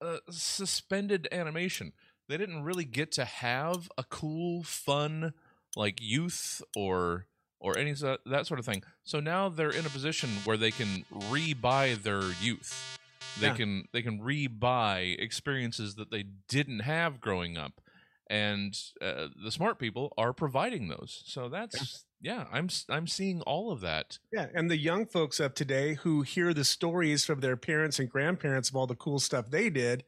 uh, 0.00 0.18
suspended 0.30 1.26
animation. 1.32 1.92
They 2.28 2.36
didn't 2.36 2.64
really 2.64 2.84
get 2.84 3.12
to 3.12 3.24
have 3.24 3.90
a 3.96 4.04
cool, 4.04 4.62
fun 4.64 5.32
like 5.76 5.98
youth 6.00 6.62
or 6.76 7.26
or 7.58 7.78
any 7.78 7.94
so- 7.94 8.18
that 8.26 8.46
sort 8.46 8.60
of 8.60 8.66
thing. 8.66 8.82
So 9.04 9.18
now 9.20 9.48
they're 9.48 9.70
in 9.70 9.86
a 9.86 9.90
position 9.90 10.28
where 10.44 10.56
they 10.58 10.70
can 10.70 11.04
re-buy 11.30 11.94
their 11.94 12.22
youth. 12.40 12.98
They 13.40 13.48
Yeah. 13.48 13.54
can 13.54 13.88
they 13.92 14.02
can 14.02 14.20
re-buy 14.22 15.16
experiences 15.18 15.94
that 15.96 16.10
they 16.10 16.24
didn't 16.48 16.80
have 16.80 17.20
growing 17.20 17.56
up, 17.56 17.80
and 18.28 18.74
uh, 19.00 19.28
the 19.42 19.50
smart 19.50 19.78
people 19.78 20.12
are 20.18 20.32
providing 20.32 20.88
those. 20.88 21.22
So 21.26 21.48
that's 21.48 22.04
yeah, 22.20 22.46
I'm 22.52 22.68
I'm 22.88 23.06
seeing 23.06 23.42
all 23.42 23.70
of 23.70 23.80
that. 23.82 24.18
Yeah, 24.32 24.48
and 24.54 24.70
the 24.70 24.78
young 24.78 25.06
folks 25.06 25.38
of 25.40 25.54
today 25.54 25.94
who 25.94 26.22
hear 26.22 26.52
the 26.54 26.64
stories 26.64 27.24
from 27.24 27.40
their 27.40 27.56
parents 27.56 27.98
and 27.98 28.08
grandparents 28.08 28.68
of 28.70 28.76
all 28.76 28.86
the 28.86 28.94
cool 28.96 29.18
stuff 29.18 29.50
they 29.50 29.68
did, 29.70 30.04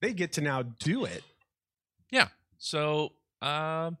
they 0.00 0.12
get 0.12 0.32
to 0.34 0.40
now 0.40 0.62
do 0.62 1.04
it. 1.04 1.22
So 2.62 3.12
um, 3.40 3.96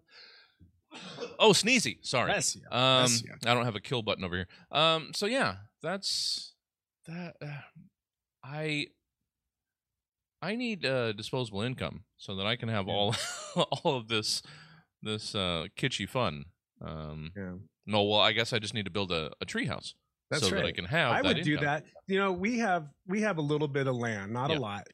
oh 1.38 1.52
sneezy, 1.52 1.96
sorry. 2.02 2.30
Bless 2.32 2.56
ya, 2.56 2.62
Um, 2.70 3.04
bless 3.06 3.24
ya. 3.24 3.32
I 3.50 3.54
don't 3.54 3.64
have 3.64 3.74
a 3.76 3.80
kill 3.80 4.02
button 4.02 4.22
over 4.22 4.36
here. 4.36 4.48
Um, 4.70 5.12
so 5.14 5.24
yeah, 5.26 5.56
that's 5.82 6.52
that. 7.06 7.36
Uh, 7.40 7.46
I 8.44 8.88
I 10.42 10.56
need 10.56 10.84
uh, 10.84 11.12
disposable 11.12 11.62
income 11.62 12.04
so 12.18 12.34
that 12.36 12.46
I 12.46 12.56
can 12.56 12.68
have 12.68 12.86
Yeah. 12.86 12.92
all 12.94 13.14
all 13.56 13.96
of 13.96 14.08
this 14.08 14.42
this 15.02 15.34
uh, 15.34 15.66
kitschy 15.76 16.06
fun. 16.08 16.44
Um, 16.84 17.32
Yeah. 17.36 17.54
no, 17.86 18.02
well, 18.02 18.20
I 18.20 18.32
guess 18.32 18.52
I 18.52 18.58
just 18.58 18.74
need 18.74 18.84
to 18.84 18.90
build 18.90 19.10
a, 19.12 19.32
a 19.40 19.46
treehouse 19.46 19.94
so 20.34 20.50
that 20.50 20.64
I 20.66 20.72
can 20.72 20.84
have. 20.84 21.12
I 21.12 21.22
would 21.22 21.42
do 21.42 21.56
that. 21.58 21.84
You 22.06 22.18
know, 22.18 22.32
we 22.32 22.58
have 22.58 22.88
we 23.06 23.22
have 23.22 23.38
a 23.38 23.42
little 23.42 23.68
bit 23.68 23.86
of 23.86 23.96
land, 23.96 24.32
not 24.32 24.50
Yeah. 24.50 24.58
a 24.58 24.60
lot, 24.60 24.86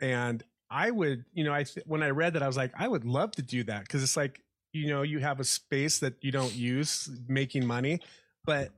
and 0.00 0.42
I 0.70 0.90
would, 0.90 1.24
you 1.32 1.42
know, 1.44 1.52
I 1.52 1.64
th- 1.64 1.84
when 1.86 2.02
I 2.02 2.10
read 2.10 2.34
that, 2.34 2.42
I 2.42 2.46
was 2.46 2.56
like, 2.56 2.72
I 2.78 2.86
would 2.86 3.04
love 3.04 3.32
to 3.32 3.42
do 3.42 3.64
that 3.64 3.82
because 3.82 4.02
it's 4.02 4.16
like, 4.16 4.40
you 4.72 4.88
know, 4.88 5.02
you 5.02 5.18
have 5.18 5.40
a 5.40 5.44
space 5.44 5.98
that 5.98 6.14
you 6.22 6.30
don't 6.30 6.54
use, 6.54 7.10
making 7.26 7.66
money, 7.66 8.00
but 8.44 8.70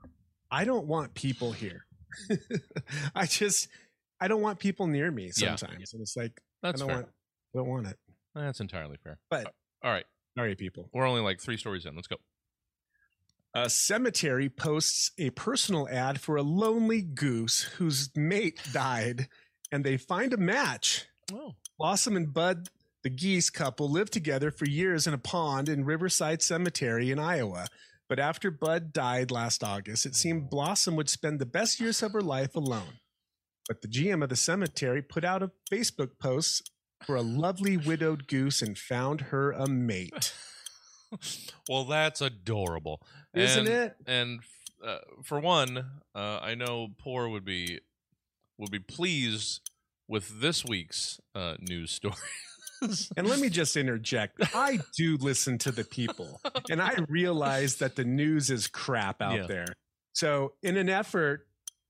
I 0.51 0.65
don't 0.65 0.87
want 0.87 1.13
people 1.15 1.53
here. 1.53 1.85
I 3.15 3.27
just, 3.27 3.69
I 4.21 4.29
don't 4.29 4.41
want 4.41 4.59
people 4.59 4.87
near 4.87 5.11
me 5.11 5.31
Yeah. 5.37 5.55
sometimes, 5.57 5.93
and 5.93 6.01
it's 6.01 6.17
like, 6.17 6.41
That's 6.63 6.81
I 6.81 6.87
don't 6.87 6.89
fair. 6.89 6.97
want, 6.97 7.09
I 7.55 7.59
don't 7.59 7.69
want 7.69 7.87
it. 7.89 7.99
That's 8.35 8.61
entirely 8.61 8.97
fair. 9.03 9.19
But- 9.29 9.47
uh, 9.49 9.51
all 9.85 9.91
right, 9.93 10.05
Sorry, 10.39 10.55
people. 10.55 10.89
we're 10.95 11.07
only 11.07 11.21
like 11.21 11.41
three 11.41 11.57
stories 11.59 11.85
in. 11.85 11.95
Let's 11.95 12.07
go. 12.09 12.17
A 13.55 13.69
cemetery 13.69 14.49
posts 14.49 15.11
a 15.19 15.29
personal 15.31 15.87
ad 15.91 16.21
for 16.23 16.37
a 16.37 16.43
lonely 16.43 17.03
goose 17.03 17.63
whose 17.77 18.11
mate 18.17 18.59
died, 18.73 19.29
and 19.71 19.85
they 19.85 19.99
find 19.99 20.33
a 20.33 20.39
match. 20.39 21.07
Oh, 21.33 21.55
Blossom 21.79 22.17
and 22.17 22.33
Bud, 22.33 22.69
the 23.03 23.11
geese 23.11 23.51
couple, 23.51 23.89
lived 23.91 24.13
together 24.13 24.51
for 24.51 24.65
years 24.67 25.07
in 25.07 25.15
a 25.15 25.19
pond 25.19 25.69
in 25.69 25.85
Riverside 25.85 26.43
Cemetery 26.43 27.11
in 27.11 27.19
Iowa. 27.19 27.67
But 28.09 28.19
after 28.19 28.51
Bud 28.51 28.93
died 28.93 29.31
last 29.31 29.63
August, 29.65 30.05
it 30.07 30.15
seemed 30.15 30.51
Blossom 30.51 30.97
would 30.97 31.09
spend 31.09 31.39
the 31.39 31.47
best 31.47 31.81
years 31.81 32.03
of 32.03 32.13
her 32.13 32.21
life 32.21 32.55
alone. 32.55 32.99
But 33.69 33.81
the 33.81 33.89
GM 33.89 34.23
of 34.23 34.29
the 34.29 34.37
cemetery 34.37 35.01
put 35.03 35.25
out 35.25 35.43
a 35.43 35.51
Facebook 35.71 36.19
post 36.19 36.71
for 37.07 37.17
a 37.17 37.23
lovely 37.23 37.77
widowed 37.77 38.27
goose 38.27 38.61
and 38.61 38.77
found 38.77 39.21
her 39.23 39.53
a 39.53 39.67
mate. 39.67 40.35
well, 41.69 41.85
that's 41.85 42.21
adorable, 42.21 43.01
Isn't 43.35 43.67
And- 43.67 43.69
it? 43.69 43.97
And 44.07 44.41
uh, 44.85 44.99
for 45.23 45.41
one, 45.41 45.79
uh, 46.15 46.39
I 46.43 46.55
know 46.55 46.89
Poor 46.99 47.29
would 47.29 47.45
be 47.45 47.81
would 48.59 48.71
be 48.71 48.79
pleased 48.81 49.71
with 50.09 50.41
this 50.41 50.65
week's 50.65 51.21
uh, 51.35 51.55
news 51.61 51.91
story. 51.91 52.15
And 53.17 53.29
let 53.29 53.39
me 53.39 53.49
just 53.49 53.77
interject. 53.77 54.41
I 54.57 54.81
do 54.97 55.17
listen 55.19 55.57
to 55.59 55.71
the 55.71 55.85
people, 55.85 56.41
and 56.69 56.83
I 56.83 56.97
realize 57.09 57.77
that 57.77 57.95
the 57.95 58.03
news 58.05 58.51
is 58.51 58.67
crap 58.67 59.23
out 59.23 59.37
Yeah. 59.37 59.47
there. 59.47 59.67
So, 60.15 60.55
in 60.65 60.77
an 60.77 60.89
effort 60.89 61.47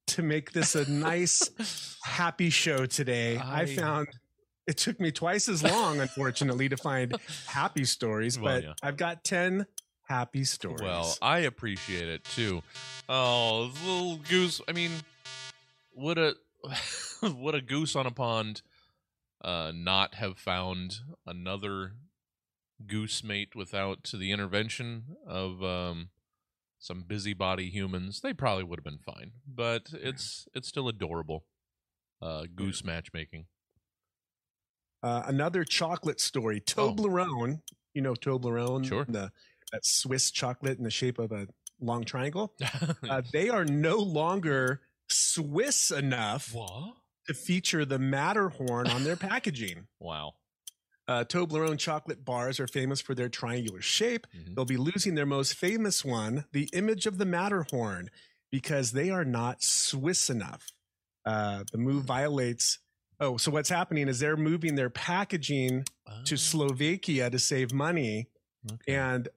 to 0.08 0.22
make 0.22 0.52
this 0.52 0.74
a 0.74 0.86
nice, 0.90 1.96
happy 2.04 2.50
show 2.50 2.84
today, 2.84 3.38
I, 3.38 3.62
I- 3.62 3.66
found 3.74 4.08
it 4.66 4.76
took 4.76 5.00
me 5.00 5.10
twice 5.12 5.48
as 5.48 5.62
long, 5.62 5.98
unfortunately, 5.98 6.68
to 6.68 6.76
find 6.76 7.14
happy 7.46 7.84
stories, 7.86 8.38
Well, 8.38 8.56
but 8.56 8.62
yeah. 8.64 8.72
I've 8.82 8.98
got 8.98 9.24
10 9.24 9.64
happy 10.08 10.44
stories. 10.44 10.82
Well, 10.82 11.16
I 11.22 11.38
appreciate 11.38 12.10
it 12.10 12.22
too. 12.24 12.62
Oh, 13.08 13.72
little 13.86 14.16
goose. 14.28 14.60
I 14.68 14.72
mean, 14.72 14.90
would 15.94 16.18
a 16.18 16.34
would 17.22 17.54
a 17.54 17.60
goose 17.60 17.96
on 17.96 18.06
a 18.06 18.10
pond 18.10 18.62
uh, 19.44 19.72
not 19.74 20.14
have 20.16 20.38
found 20.38 21.00
another 21.26 21.92
goose 22.86 23.22
mate 23.22 23.54
without 23.54 24.10
the 24.12 24.32
intervention 24.32 25.16
of 25.26 25.62
um, 25.62 26.10
some 26.78 27.04
busybody 27.06 27.70
humans? 27.70 28.20
They 28.20 28.32
probably 28.32 28.64
would 28.64 28.78
have 28.78 28.84
been 28.84 28.98
fine. 28.98 29.32
But 29.46 29.90
it's 29.92 30.46
it's 30.54 30.68
still 30.68 30.88
adorable. 30.88 31.44
Uh, 32.20 32.44
goose 32.54 32.84
matchmaking. 32.84 33.46
uh, 35.02 35.24
another 35.26 35.64
chocolate 35.64 36.20
story 36.20 36.60
Toblerone. 36.60 37.60
You 37.94 38.02
know 38.02 38.14
Toblerone? 38.14 38.80
Oh. 38.80 38.88
Sure. 38.88 39.04
The, 39.08 39.32
that 39.72 39.84
Swiss 39.84 40.30
chocolate 40.30 40.78
in 40.78 40.84
the 40.84 40.90
shape 40.90 41.18
of 41.18 41.32
a 41.32 41.48
long 41.80 42.04
triangle. 42.04 42.54
uh, 43.08 43.22
they 43.32 43.48
are 43.48 43.64
no 43.64 43.96
longer 43.96 44.82
Swiss 45.12 45.90
enough 45.90 46.52
what? 46.54 46.94
to 47.26 47.34
feature 47.34 47.84
the 47.84 47.98
Matterhorn 47.98 48.88
on 48.88 49.04
their 49.04 49.16
packaging. 49.16 49.86
Wow. 50.00 50.34
Uh, 51.08 51.24
Toblerone 51.24 51.78
chocolate 51.78 52.24
bars 52.24 52.58
are 52.60 52.66
famous 52.68 53.00
for 53.00 53.14
their 53.14 53.28
triangular 53.28 53.80
shape. 53.82 54.26
Mhm. 54.36 54.54
They'll 54.54 54.64
be 54.64 54.76
losing 54.76 55.14
their 55.16 55.26
most 55.26 55.54
famous 55.54 56.04
one, 56.04 56.44
the 56.52 56.68
image 56.72 57.06
of 57.06 57.18
the 57.18 57.24
Matterhorn, 57.26 58.08
because 58.52 58.92
they 58.92 59.10
are 59.10 59.24
not 59.24 59.62
Swiss 59.62 60.30
enough. 60.30 60.68
Uh, 61.24 61.64
the 61.72 61.78
move 61.78 62.04
violates. 62.04 62.78
Oh, 63.20 63.36
so 63.36 63.50
what's 63.50 63.68
happening 63.68 64.08
is 64.08 64.18
they're 64.20 64.36
moving 64.36 64.74
their 64.76 64.90
packaging 64.90 65.84
to 66.24 66.34
Oh, 66.34 66.36
Slovakia 66.36 67.30
to 67.30 67.38
save 67.38 67.72
money, 67.72 68.26
okay. 68.72 68.94
and 68.94 69.28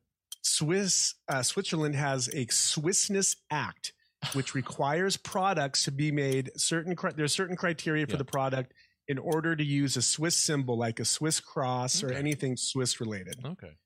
Swiss 0.44 1.16
uh, 1.28 1.42
Switzerland 1.44 1.96
has 1.96 2.28
a 2.30 2.46
Swissness 2.48 3.36
Act, 3.50 3.94
which 4.34 4.56
requires 4.56 5.18
products 5.18 5.84
to 5.86 5.92
be 5.92 6.12
made 6.12 6.52
certain. 6.58 6.96
There's 7.16 7.34
certain 7.34 7.56
criteria 7.56 8.06
for 8.06 8.14
Yeah. 8.14 8.18
the 8.18 8.26
product 8.26 8.74
in 9.08 9.18
order 9.20 9.56
to 9.56 9.64
use 9.64 9.98
a 9.98 10.02
Swiss 10.02 10.36
symbol 10.36 10.78
like 10.78 11.00
a 11.00 11.06
Swiss 11.06 11.40
cross 11.40 12.02
or 12.04 12.12
anything 12.12 12.58
Swiss 12.58 13.00
related. 13.00 13.36
okay. 13.46 13.78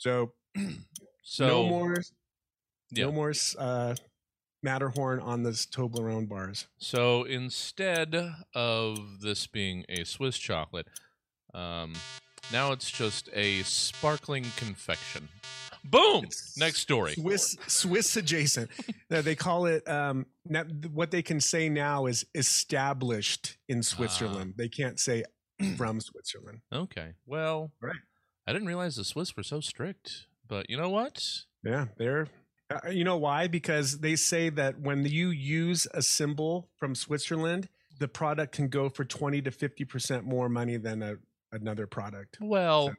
So, 0.00 0.32
So 1.22 1.46
no 1.46 1.66
more, 1.68 1.96
yeah. 2.90 3.04
no 3.04 3.12
more 3.12 3.32
uh, 3.58 3.94
Matterhorn 4.62 5.20
on 5.20 5.42
the 5.42 5.50
Toblerone 5.50 6.28
bars. 6.28 6.66
So 6.78 7.24
instead 7.24 8.14
of 8.54 9.20
this 9.20 9.46
being 9.46 9.84
a 9.88 10.04
Swiss 10.04 10.38
chocolate, 10.38 10.86
um, 11.54 11.94
now 12.52 12.72
it's 12.72 12.90
just 12.90 13.28
a 13.34 13.62
sparkling 13.62 14.46
confection. 14.56 15.28
Boom. 15.84 16.24
It's 16.24 16.56
Next 16.58 16.80
story. 16.80 17.14
Swiss 17.14 17.56
Swiss 17.66 18.16
adjacent. 18.16 18.70
Uh, 19.10 19.22
they 19.22 19.34
call 19.34 19.64
it 19.64 19.88
um, 19.88 20.26
now, 20.44 20.62
what 20.92 21.10
they 21.10 21.22
can 21.22 21.40
say 21.40 21.70
now 21.70 22.04
is 22.04 22.26
established 22.34 23.56
in 23.68 23.82
Switzerland. 23.82 24.52
they 24.58 24.68
can't 24.68 25.00
say 25.00 25.24
from 25.78 25.98
Switzerland. 26.00 26.60
Okay. 26.70 27.12
Well, 27.26 27.72
Right. 27.80 27.96
I 28.46 28.52
didn't 28.52 28.68
realize 28.68 28.96
the 28.96 29.04
Swiss 29.04 29.34
were 29.36 29.42
so 29.42 29.60
strict. 29.60 30.26
But 30.46 30.68
you 30.68 30.76
know 30.76 30.90
what? 30.90 31.24
Yeah, 31.64 31.86
they're. 31.96 32.26
Uh, 32.70 32.90
you 32.90 33.02
know 33.04 33.16
why? 33.16 33.46
Because 33.46 34.00
they 34.00 34.14
say 34.16 34.50
that 34.50 34.78
when 34.78 35.04
you 35.06 35.30
use 35.30 35.86
a 35.94 36.02
symbol 36.02 36.68
from 36.76 36.94
Switzerland, 36.94 37.68
the 37.98 38.08
product 38.08 38.54
can 38.54 38.68
go 38.68 38.88
for 38.90 39.04
twenty 39.06 39.40
to 39.42 39.50
fifty 39.50 39.84
percent 39.86 40.24
more 40.24 40.48
money 40.50 40.76
than 40.76 41.02
a, 41.02 41.16
another 41.50 41.86
product. 41.86 42.36
Well, 42.40 42.94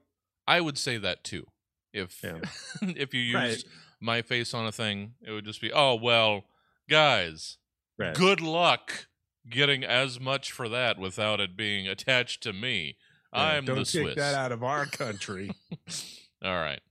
I 0.47 0.59
would 0.59 0.77
say 0.79 0.97
that 0.97 1.23
too. 1.23 1.45
If 1.93 2.21
Yeah. 2.23 2.39
if 2.81 3.13
you 3.13 3.35
Right. 3.35 3.49
used 3.51 3.67
my 3.99 4.21
face 4.21 4.53
on 4.53 4.65
a 4.65 4.71
thing, 4.71 5.15
it 5.21 5.31
would 5.31 5.45
just 5.45 5.61
be, 5.61 5.71
oh 5.73 5.95
well, 5.95 6.45
guys, 6.89 7.57
Right. 7.97 8.15
good 8.15 8.41
luck 8.41 9.07
getting 9.49 9.83
as 9.83 10.19
much 10.19 10.51
for 10.51 10.69
that 10.69 10.97
without 10.99 11.39
it 11.39 11.57
being 11.57 11.87
attached 11.87 12.41
to 12.43 12.53
me. 12.53 12.97
I'm 13.33 13.65
Don't 13.65 13.79
the 13.79 13.85
take 13.85 14.01
Swiss. 14.03 14.15
that 14.15 14.35
out 14.35 14.51
of 14.51 14.63
our 14.63 14.85
country. 14.85 15.51
All 16.43 16.55
right. 16.55 16.81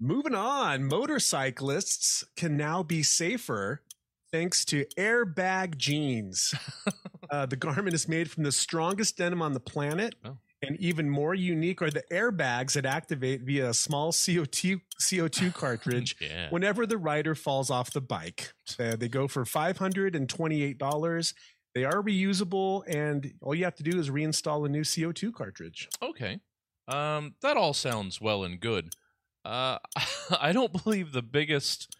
Moving 0.00 0.34
on, 0.34 0.84
motorcyclists 0.84 2.24
can 2.36 2.56
now 2.56 2.82
be 2.82 3.02
safer 3.02 3.82
thanks 4.30 4.64
to 4.66 4.84
airbag 4.96 5.76
jeans. 5.76 6.54
uh, 7.30 7.46
the 7.46 7.56
garment 7.56 7.94
is 7.94 8.06
made 8.08 8.30
from 8.30 8.44
the 8.44 8.52
strongest 8.52 9.16
denim 9.16 9.42
on 9.42 9.54
the 9.54 9.60
planet. 9.60 10.14
Oh. 10.24 10.36
And 10.60 10.76
even 10.80 11.08
more 11.08 11.34
unique 11.36 11.80
are 11.82 11.90
the 11.90 12.02
airbags 12.10 12.72
that 12.72 12.84
activate 12.84 13.42
via 13.42 13.70
a 13.70 13.74
small 13.74 14.10
CO2, 14.10 14.80
CO2 15.00 15.54
cartridge 15.62 16.16
Yeah. 16.20 16.50
whenever 16.50 16.84
the 16.84 16.98
rider 16.98 17.36
falls 17.36 17.70
off 17.70 17.92
the 17.92 18.00
bike. 18.00 18.52
Uh, 18.78 18.96
they 18.96 19.08
go 19.08 19.28
for 19.28 19.44
$528. 19.44 21.34
They 21.74 21.84
are 21.84 22.02
reusable, 22.02 22.82
and 22.88 23.34
all 23.40 23.54
you 23.54 23.64
have 23.64 23.76
to 23.76 23.82
do 23.82 23.98
is 23.98 24.10
reinstall 24.10 24.66
a 24.66 24.68
new 24.68 24.82
CO2 24.82 25.32
cartridge. 25.32 25.88
Okay. 26.02 26.40
Um, 26.88 27.34
that 27.42 27.56
all 27.56 27.74
sounds 27.74 28.20
well 28.20 28.42
and 28.42 28.58
good. 28.58 28.94
Uh, 29.44 29.78
I 30.40 30.52
don't 30.52 30.72
believe 30.82 31.12
the 31.12 31.22
biggest 31.22 31.96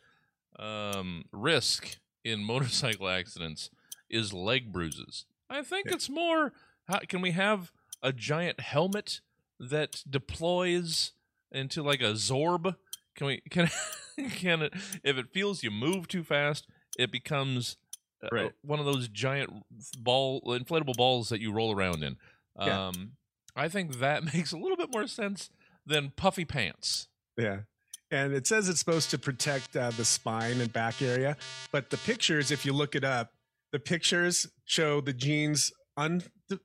um, 0.58 1.26
risk 1.32 1.98
in 2.24 2.42
motorcycle 2.42 3.08
accidents 3.08 3.70
is 4.10 4.32
leg 4.32 4.72
bruises. 4.72 5.26
I 5.48 5.62
think 5.62 5.86
Yeah. 5.86 5.94
it's 5.94 6.08
more. 6.10 6.52
How, 6.88 6.98
can 7.00 7.20
we 7.20 7.32
have 7.32 7.70
a 8.02 8.12
giant 8.12 8.60
helmet 8.60 9.20
that 9.60 10.02
deploys 10.08 11.12
into 11.50 11.82
like 11.82 12.00
a 12.00 12.12
Zorb? 12.14 12.76
Can 13.16 13.26
we? 13.26 13.42
Can 13.50 13.68
can 14.30 14.62
it? 14.62 14.72
If 15.02 15.16
it 15.16 15.26
feels 15.32 15.62
you 15.62 15.70
move 15.70 16.08
too 16.08 16.22
fast, 16.24 16.66
it 16.98 17.10
becomes 17.10 17.76
uh, 18.22 18.28
Right. 18.32 18.52
one 18.62 18.78
of 18.80 18.86
those 18.86 19.08
giant 19.08 19.50
ball 19.98 20.40
inflatable 20.42 20.96
balls 20.96 21.28
that 21.28 21.40
you 21.40 21.52
roll 21.52 21.74
around 21.74 22.02
in. 22.02 22.16
Yeah. 22.58 22.88
Um, 22.88 23.12
I 23.56 23.68
think 23.68 23.98
that 24.00 24.24
makes 24.34 24.52
a 24.52 24.56
little 24.56 24.76
bit 24.76 24.90
more 24.92 25.06
sense 25.06 25.50
than 25.86 26.12
puffy 26.16 26.44
pants. 26.44 27.08
Yeah. 27.36 27.60
And 28.10 28.32
it 28.32 28.46
says 28.46 28.68
it's 28.68 28.78
supposed 28.78 29.10
to 29.10 29.18
protect 29.18 29.76
uh, 29.76 29.90
the 29.90 30.04
spine 30.04 30.60
and 30.60 30.72
back 30.72 31.02
area. 31.02 31.36
But 31.72 31.90
the 31.90 31.98
pictures, 31.98 32.50
if 32.50 32.64
you 32.64 32.72
look 32.72 32.94
it 32.94 33.04
up, 33.04 33.32
the 33.70 33.78
pictures 33.78 34.46
show 34.64 35.00
the 35.02 35.12
jeans 35.12 35.70
un- 35.98 36.22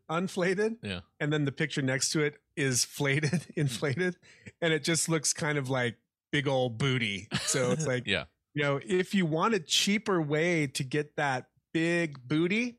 unflated. 0.09 0.77
Yeah. 0.81 1.01
And 1.19 1.33
then 1.33 1.45
the 1.45 1.51
picture 1.51 1.81
next 1.81 2.11
to 2.11 2.21
it 2.21 2.35
is 2.55 2.85
flated, 2.85 3.45
inflated. 3.55 4.15
And 4.61 4.71
it 4.73 4.83
just 4.83 5.09
looks 5.09 5.33
kind 5.33 5.57
of 5.57 5.69
like 5.69 5.97
big 6.31 6.47
old 6.47 6.77
booty. 6.77 7.27
So 7.41 7.71
it's 7.71 7.85
like, 7.93 8.07
Yeah. 8.07 8.25
you 8.53 8.63
know, 8.63 8.79
if 8.85 9.13
you 9.13 9.25
want 9.25 9.53
a 9.55 9.59
cheaper 9.59 10.21
way 10.21 10.67
to 10.67 10.83
get 10.83 11.15
that 11.17 11.47
big 11.73 12.27
booty, 12.27 12.77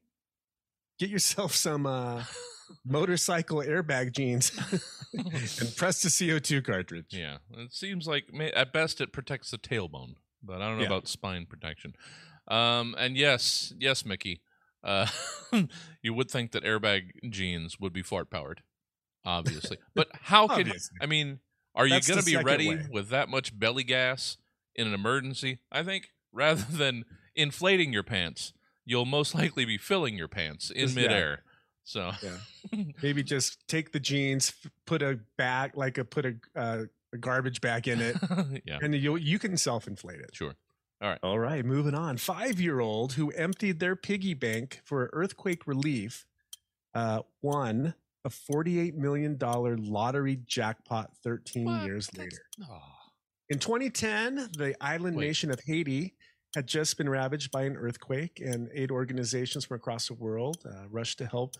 get 0.99 1.11
yourself 1.11 1.53
some 1.55 1.85
uh, 1.87 2.23
motorcycle 2.87 3.59
airbag 3.59 4.13
jeans 4.13 4.53
and 5.13 5.77
press 5.77 6.03
the 6.03 6.09
CO2 6.09 6.65
cartridge. 6.65 7.07
Yeah, 7.11 7.39
it 7.59 7.73
seems 7.73 8.07
like 8.07 8.25
at 8.55 8.73
best 8.73 9.01
it 9.01 9.13
protects 9.13 9.51
the 9.51 9.59
tailbone, 9.59 10.15
but 10.43 10.63
I 10.63 10.69
don't 10.69 10.77
know 10.77 10.83
Yeah. 10.83 10.89
about 10.89 11.09
spine 11.09 11.47
protection. 11.47 11.95
Um, 12.49 12.95
and 12.99 13.17
yes, 13.17 13.73
yes, 13.79 14.05
Mickey, 14.05 14.41
uh, 14.85 15.07
you 16.03 16.15
would 16.15 16.31
think 16.31 16.53
that 16.53 16.63
airbag 16.65 17.31
jeans 17.31 17.81
would 17.81 17.93
be 17.93 18.03
fart 18.03 18.31
powered, 18.31 18.63
obviously. 19.25 19.79
but 19.95 20.09
how 20.13 20.47
could 20.47 20.67
Obviously. 20.67 20.97
I 21.01 21.07
mean? 21.07 21.41
Are 21.77 21.89
That's 21.89 22.07
you 22.07 22.15
going 22.15 22.25
to 22.25 22.31
be 22.31 22.37
ready 22.37 22.69
way. 22.69 22.87
with 22.93 23.09
that 23.09 23.29
much 23.29 23.59
belly 23.59 23.83
gas 23.83 24.37
in 24.77 24.87
an 24.87 24.95
emergency? 24.95 25.59
I 25.73 25.83
think 25.83 26.11
rather 26.33 26.63
than 26.71 27.05
inflating 27.35 27.93
your 27.93 28.05
pants, 28.05 28.53
you'll 28.85 29.07
most 29.07 29.35
likely 29.35 29.65
be 29.65 29.77
filling 29.77 30.17
your 30.17 30.29
pants 30.29 30.71
in 30.71 30.83
Just- 30.87 30.97
yeah. 30.97 31.03
midair. 31.03 31.43
So 31.83 32.13
maybe 33.03 33.23
just 33.25 33.59
take 33.67 33.91
the 33.93 33.99
jeans, 34.01 34.53
put 34.87 35.03
a 35.03 35.19
bag 35.37 35.73
like 35.77 35.99
a 35.99 36.05
put 36.05 36.25
a, 36.27 36.35
uh, 36.57 36.85
a 37.13 37.19
garbage 37.19 37.61
bag 37.61 37.89
in 37.89 38.01
it, 38.01 38.17
yeah, 38.65 38.79
and 38.81 38.95
you 38.95 39.17
you 39.17 39.39
can 39.39 39.57
self 39.57 39.87
inflate 39.87 40.21
it. 40.21 40.31
sure. 40.33 40.55
All 41.23 41.39
right, 41.39 41.65
moving 41.65 41.95
on. 41.95 42.17
Five 42.17 42.61
year 42.61 42.81
old 42.81 43.13
who 43.15 43.31
emptied 43.31 43.79
their 43.81 43.97
piggy 43.97 44.35
bank 44.35 44.81
for 44.85 45.11
earthquake 45.13 45.67
relief 45.67 46.27
uh, 46.95 47.21
won 47.43 47.95
a 48.25 48.31
forty 48.31 48.79
eight 48.81 48.95
million 48.97 49.37
dollar 49.37 49.77
lottery 49.77 50.37
jackpot 50.47 51.11
thirteen 51.23 51.67
What? 51.67 51.85
years 51.85 52.07
That's- 52.09 52.33
later. 52.33 52.43
Oh. 52.71 52.81
In 53.51 53.59
2010, 53.59 54.49
the 54.57 54.75
island 54.81 55.17
Wait. 55.17 55.27
nation 55.27 55.51
of 55.51 55.61
Haiti 55.61 56.15
had 56.55 56.67
just 56.67 56.97
been 56.97 57.09
ravaged 57.11 57.51
by 57.51 57.65
an 57.65 57.77
earthquake, 57.77 58.41
and 58.41 58.71
aid 58.73 58.91
organizations 58.91 59.67
from 59.67 59.75
across 59.77 60.09
the 60.09 60.15
world 60.15 60.65
uh, 60.65 60.89
rushed 60.89 61.19
to 61.19 61.27
help 61.27 61.57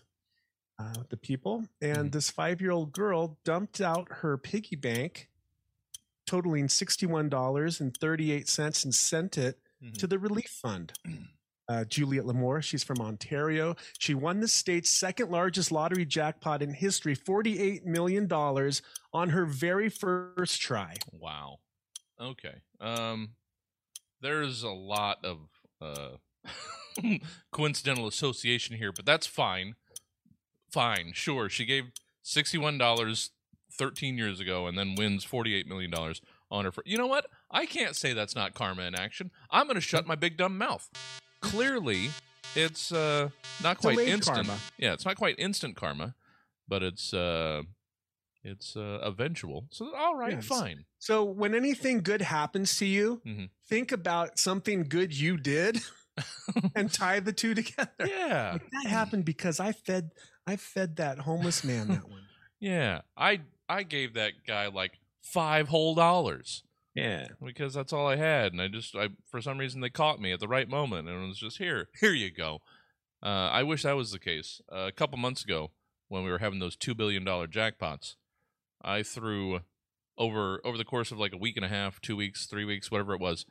uh, 0.79 1.03
the 1.09 1.17
people. 1.17 1.65
And 1.81 2.09
Mhm. 2.09 2.11
this 2.13 2.31
five 2.31 2.59
year 2.61 2.71
old 2.71 2.91
girl 2.93 3.37
dumped 3.45 3.79
out 3.81 4.07
her 4.09 4.37
piggy 4.37 4.75
bank, 4.75 5.29
totaling 6.25 6.67
$61.38, 6.67 8.83
and 8.85 8.95
sent 8.95 9.37
it 9.37 9.59
Mhm. 9.83 9.97
to 9.97 10.07
the 10.07 10.17
relief 10.19 10.49
fund. 10.61 10.93
Uh, 11.67 11.83
Juliette 11.83 12.25
Lamour, 12.25 12.61
she's 12.63 12.83
from 12.83 13.01
Ontario. 13.01 13.75
She 13.97 14.13
won 14.13 14.39
the 14.39 14.47
state's 14.47 14.91
second 14.91 15.31
largest 15.31 15.71
lottery 15.71 16.05
jackpot 16.05 16.61
in 16.61 16.75
history, 16.75 17.15
$48 17.15 17.83
million 17.85 18.31
on 18.31 19.29
her 19.31 19.47
very 19.47 19.89
first 19.89 20.61
try. 20.61 20.93
Wow. 21.11 21.57
Okay. 22.21 22.61
Um 22.79 23.31
there's 24.21 24.61
a 24.61 24.69
lot 24.69 25.25
of 25.25 25.49
uh 25.81 26.17
coincidental 27.51 28.05
association 28.05 28.77
here, 28.77 28.91
but 28.91 29.07
that's 29.07 29.25
fine. 29.25 29.73
Fine. 30.71 31.13
Sure. 31.13 31.49
She 31.49 31.65
gave 31.65 31.85
$61 32.23 33.31
13 33.77 34.17
years 34.17 34.39
ago 34.39 34.67
and 34.67 34.77
then 34.77 34.95
wins 34.95 35.25
$48 35.25 35.65
million 35.67 35.93
on 36.51 36.65
her. 36.65 36.71
You 36.85 36.97
know 36.97 37.07
what? 37.07 37.27
I 37.51 37.65
can't 37.65 37.95
say 37.95 38.13
that's 38.13 38.35
not 38.35 38.53
karma 38.53 38.83
in 38.83 38.95
action. 38.95 39.31
I'm 39.51 39.65
going 39.67 39.75
to 39.75 39.81
shut 39.81 40.05
my 40.07 40.15
big 40.15 40.37
dumb 40.37 40.57
mouth. 40.57 40.89
Clearly, 41.41 42.09
it's 42.55 42.91
uh 42.91 43.29
not 43.61 43.77
quite 43.79 43.93
Delayed 43.97 44.09
instant. 44.09 44.47
karma. 44.47 44.59
Yeah, 44.77 44.93
it's 44.93 45.05
not 45.05 45.15
quite 45.17 45.35
instant 45.37 45.75
karma, 45.75 46.15
but 46.67 46.81
it's 46.83 47.13
uh 47.13 47.63
it's 48.43 48.75
uh 48.75 48.99
eventual. 49.03 49.65
So 49.71 49.93
all 49.95 50.15
right, 50.15 50.33
Yes. 50.33 50.45
fine. 50.45 50.85
So 50.99 51.23
when 51.23 51.53
anything 51.53 52.01
good 52.01 52.21
happens 52.21 52.77
to 52.77 52.85
you, 52.85 53.21
Mhm. 53.25 53.49
think 53.67 53.91
about 53.91 54.39
something 54.39 54.83
good 54.83 55.13
you 55.15 55.37
did 55.37 55.81
and 56.75 56.91
tie 56.91 57.19
the 57.19 57.33
two 57.33 57.53
together. 57.53 57.91
Yeah. 58.05 58.53
Like, 58.53 58.71
that 58.71 58.89
happened 58.89 59.25
because 59.25 59.59
I 59.59 59.71
fed 59.71 60.11
I 60.47 60.55
fed 60.55 60.95
that 60.97 61.19
homeless 61.19 61.63
man 61.63 61.87
that 61.89 62.09
one. 62.09 62.21
Yeah. 62.59 63.01
I 63.17 63.41
I 63.69 63.83
gave 63.83 64.13
that 64.13 64.33
guy 64.47 64.67
like 64.67 64.99
5 65.21 65.67
whole 65.69 65.95
dollars 65.95 66.63
Yeah. 66.93 67.27
because 67.43 67.73
that's 67.73 67.91
all 67.93 68.07
I 68.07 68.15
had 68.15 68.51
and 68.53 68.61
I 68.61 68.67
just 68.67 68.95
I 68.95 69.09
for 69.29 69.41
some 69.41 69.57
reason 69.57 69.81
they 69.81 69.89
caught 69.89 70.21
me 70.21 70.31
at 70.31 70.39
the 70.39 70.47
right 70.47 70.69
moment 70.69 71.07
and 71.09 71.23
it 71.23 71.27
was 71.27 71.39
just 71.39 71.57
here. 71.57 71.89
Here 71.99 72.13
you 72.13 72.31
go. 72.31 72.61
Uh, 73.23 73.49
I 73.51 73.63
wish 73.63 73.83
that 73.83 73.93
was 73.95 74.11
the 74.11 74.19
case. 74.19 74.61
Uh, 74.71 74.85
a 74.87 74.91
couple 74.91 75.17
months 75.17 75.43
ago 75.43 75.71
when 76.09 76.23
we 76.23 76.29
were 76.31 76.37
having 76.39 76.59
those 76.59 76.75
2 76.75 76.93
billion 76.93 77.23
dollar 77.23 77.47
jackpots, 77.47 78.15
I 78.83 79.01
threw 79.03 79.61
over 80.17 80.61
over 80.63 80.77
the 80.77 80.85
course 80.85 81.11
of 81.11 81.17
like 81.17 81.33
a 81.33 81.37
week 81.37 81.55
and 81.57 81.65
a 81.65 81.69
half, 81.69 81.99
2 82.01 82.15
weeks, 82.15 82.45
3 82.45 82.65
weeks, 82.65 82.91
whatever 82.91 83.13
it 83.13 83.19
was. 83.19 83.45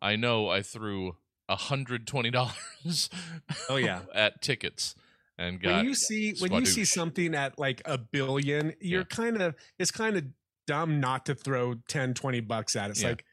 I 0.00 0.14
know 0.16 0.48
I 0.48 0.62
threw 0.62 1.16
$120 1.50 3.08
Oh, 3.68 3.76
yeah. 3.76 4.00
at 4.14 4.42
tickets 4.42 4.94
and 5.38 5.60
got 5.60 5.76
when 5.76 5.84
you 5.86 5.94
see 5.94 6.34
when 6.38 6.52
you 6.52 6.66
see 6.66 6.84
something 6.84 7.34
at 7.34 7.58
like 7.58 7.82
a 7.84 7.98
billion, 7.98 8.74
you're 8.80 9.00
Yeah. 9.00 9.04
kind 9.04 9.40
of 9.42 9.54
it's 9.78 9.90
kind 9.90 10.16
of 10.16 10.24
dumb 10.66 11.00
not 11.00 11.26
to 11.26 11.34
throw 11.34 11.74
10 11.88 12.14
20 12.14 12.40
bucks 12.40 12.74
at 12.76 12.86
it. 12.88 12.90
It's 12.92 13.02
Yeah. 13.02 13.08
like 13.10 13.24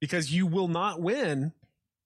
because 0.00 0.32
you 0.32 0.46
will 0.46 0.68
not 0.68 1.00
win 1.00 1.52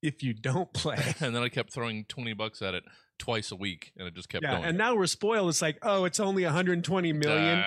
if 0.03 0.23
you 0.23 0.35
don't 0.35 0.73
play. 0.73 1.15
and 1.21 1.35
then 1.35 1.43
I 1.43 1.49
kept 1.49 1.73
throwing 1.73 2.05
20 2.05 2.33
bucks 2.35 2.63
at 2.63 2.75
it 2.75 2.85
twice 3.19 3.51
a 3.51 3.57
week 3.57 3.93
and 3.97 4.07
it 4.07 4.15
just 4.15 4.29
kept 4.29 4.45
yeah, 4.45 4.53
going. 4.53 4.65
and 4.65 4.77
now 4.79 4.95
we're 4.95 5.07
spoiled. 5.07 5.49
It's 5.49 5.63
like, 5.63 5.79
oh, 5.83 6.05
it's 6.05 6.21
only 6.21 6.45
120 6.45 7.13
million. 7.13 7.59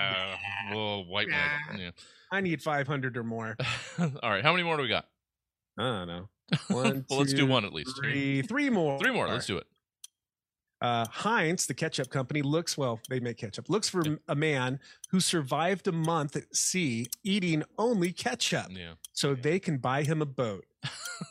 Whoa, 0.71 0.75
oh, 0.75 1.01
white 1.07 1.27
knight. 1.27 1.79
Yeah. 1.79 1.91
I 2.31 2.41
need 2.41 2.61
500 2.61 3.17
or 3.17 3.23
more. 3.23 3.57
All 3.99 4.29
right, 4.29 4.43
how 4.43 4.51
many 4.51 4.63
more 4.63 4.77
do 4.77 4.83
we 4.83 4.89
got? 4.89 5.05
I 5.79 5.83
don't 5.83 6.07
know. 6.07 6.29
One, 6.67 7.05
well, 7.09 7.19
let's 7.19 7.33
do 7.33 7.45
one 7.47 7.65
at 7.65 7.73
least. 7.73 7.91
Three, 7.99 8.41
three 8.41 8.69
more. 8.69 8.99
Three 8.99 9.11
more. 9.11 9.27
Let's 9.27 9.45
do 9.45 9.57
it. 9.57 9.65
Uh, 10.81 11.05
Heinz, 11.11 11.65
the 11.65 11.73
ketchup 11.73 12.09
company, 12.09 12.41
looks 12.41 12.77
well. 12.77 12.99
They 13.09 13.19
make 13.19 13.37
ketchup. 13.37 13.69
Looks 13.69 13.89
for 13.89 14.01
a 14.29 14.35
man 14.35 14.79
who 15.09 15.19
survived 15.19 15.87
a 15.87 15.91
month 15.91 16.35
at 16.37 16.55
sea 16.55 17.07
eating 17.23 17.63
only 17.77 18.13
ketchup, 18.13 18.67
Yeah. 18.69 18.93
so 19.11 19.35
they 19.35 19.59
can 19.59 19.77
buy 19.77 20.03
him 20.03 20.21
a 20.21 20.25
boat. 20.25 20.65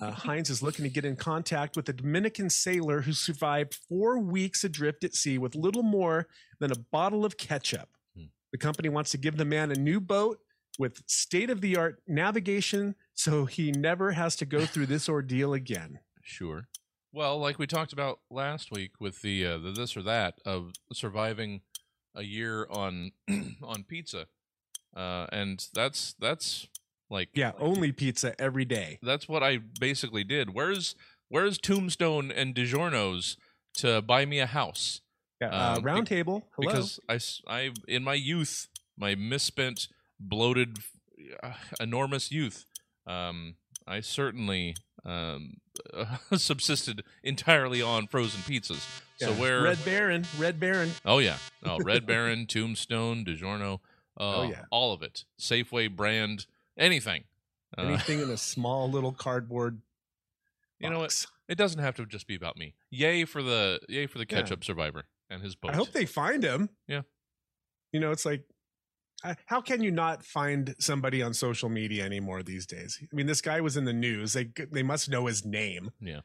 Uh, 0.02 0.10
Heinz 0.26 0.50
is 0.50 0.62
looking 0.62 0.82
to 0.84 0.90
get 0.90 1.06
in 1.06 1.16
contact 1.16 1.76
with 1.76 1.88
a 1.88 1.94
Dominican 1.94 2.50
sailor 2.50 3.00
who 3.00 3.12
survived 3.14 3.74
four 3.88 4.18
weeks 4.18 4.64
adrift 4.64 5.02
at 5.04 5.14
sea 5.14 5.38
with 5.38 5.54
little 5.54 5.82
more 5.82 6.28
than 6.60 6.70
a 6.70 6.78
bottle 6.78 7.24
of 7.24 7.38
ketchup. 7.38 7.88
Hmm. 8.14 8.24
The 8.52 8.58
company 8.58 8.90
wants 8.90 9.10
to 9.12 9.18
give 9.18 9.38
the 9.38 9.46
man 9.46 9.70
a 9.70 9.76
new 9.76 9.98
boat 10.00 10.40
with 10.78 11.02
state 11.06 11.48
of 11.48 11.60
the 11.62 11.76
art 11.76 12.02
navigation 12.06 12.94
so 13.14 13.46
he 13.46 13.72
never 13.72 14.12
has 14.12 14.36
to 14.36 14.44
go 14.44 14.64
through 14.66 14.86
this 14.86 15.08
ordeal 15.08 15.54
again. 15.54 16.00
Sure. 16.22 16.68
Well, 17.18 17.38
like 17.40 17.58
we 17.58 17.66
talked 17.66 17.92
about 17.92 18.20
last 18.30 18.70
week 18.70 18.92
with 19.00 19.22
the 19.22 19.44
uh, 19.44 19.58
the 19.58 19.72
this 19.72 19.96
or 19.96 20.02
that 20.02 20.38
of 20.46 20.70
surviving 20.92 21.62
a 22.14 22.22
year 22.22 22.68
on 22.70 23.10
on 23.60 23.82
pizza, 23.88 24.28
uh, 24.96 25.26
and 25.32 25.66
that's 25.74 26.14
that's 26.20 26.68
like 27.10 27.30
Yeah, 27.34 27.50
only 27.58 27.90
pizza 27.90 28.40
every 28.40 28.64
day. 28.64 29.00
that's 29.02 29.28
what 29.28 29.42
I 29.42 29.58
basically 29.80 30.22
did. 30.22 30.54
Where's 30.54 30.94
where's 31.28 31.58
Tombstone 31.58 32.30
and 32.30 32.54
DiGiorno's 32.54 33.36
to 33.78 34.00
buy 34.00 34.24
me 34.24 34.38
a 34.38 34.46
house? 34.46 35.00
Yeah, 35.40 35.48
uh, 35.48 35.76
Um, 35.78 35.82
round 35.82 36.04
be- 36.04 36.14
table. 36.14 36.46
Hello. 36.54 36.70
Because 36.70 37.00
I, 37.08 37.18
I 37.52 37.70
in 37.88 38.04
my 38.04 38.14
youth, 38.14 38.68
my 38.96 39.16
misspent, 39.16 39.88
bloated, 40.20 40.78
uh, 41.42 41.54
enormous 41.80 42.30
youth, 42.30 42.64
um, 43.08 43.56
I 43.88 44.02
certainly 44.02 44.76
um, 45.08 45.54
subsisted 46.36 47.02
entirely 47.22 47.80
on 47.82 48.06
frozen 48.06 48.40
pizzas. 48.42 48.84
So 49.18 49.32
where? 49.32 49.62
Red 49.62 49.84
Baron, 49.84 50.26
Red 50.38 50.60
Baron. 50.60 50.92
oh 51.04 51.18
yeah, 51.18 51.36
oh 51.64 51.78
Red 51.84 52.06
Baron, 52.06 52.46
Tombstone, 52.46 53.24
DiGiorno, 53.24 53.74
uh, 53.74 54.36
Oh, 54.36 54.42
yeah. 54.44 54.64
all 54.70 54.92
of 54.92 55.02
it. 55.02 55.24
Safeway 55.40 55.94
brand, 55.94 56.46
anything. 56.78 57.24
Uh, 57.76 57.82
Anything 57.82 58.20
in 58.20 58.30
a 58.30 58.36
small 58.38 58.90
little 58.90 59.12
cardboard. 59.12 59.82
you 60.78 60.88
know 60.88 61.00
what? 61.00 61.26
It 61.48 61.56
doesn't 61.58 61.80
have 61.82 61.96
to 61.96 62.06
just 62.06 62.26
be 62.26 62.34
about 62.34 62.56
me. 62.56 62.74
Yay 62.90 63.24
for 63.24 63.42
the 63.42 63.80
yay 63.88 64.06
for 64.06 64.18
the 64.18 64.26
Yeah. 64.28 64.40
ketchup 64.40 64.64
survivor 64.64 65.04
and 65.28 65.42
his 65.42 65.54
boat. 65.54 65.72
I 65.72 65.76
hope 65.76 65.92
they 65.92 66.06
find 66.06 66.42
him. 66.42 66.70
Yeah. 66.86 67.02
You 67.92 68.00
know, 68.00 68.10
it's 68.10 68.24
like, 68.24 68.44
how 69.46 69.60
can 69.60 69.82
you 69.82 69.90
not 69.90 70.24
find 70.24 70.74
somebody 70.78 71.22
on 71.22 71.34
social 71.34 71.68
media 71.68 72.04
anymore 72.04 72.42
these 72.42 72.66
days? 72.66 72.98
I 73.02 73.14
mean, 73.14 73.26
this 73.26 73.40
guy 73.40 73.60
was 73.60 73.76
in 73.76 73.84
the 73.84 73.92
news. 73.92 74.32
They 74.32 74.50
they 74.72 74.82
must 74.82 75.08
know 75.10 75.26
his 75.26 75.44
name. 75.44 75.90
Yeah. 76.00 76.20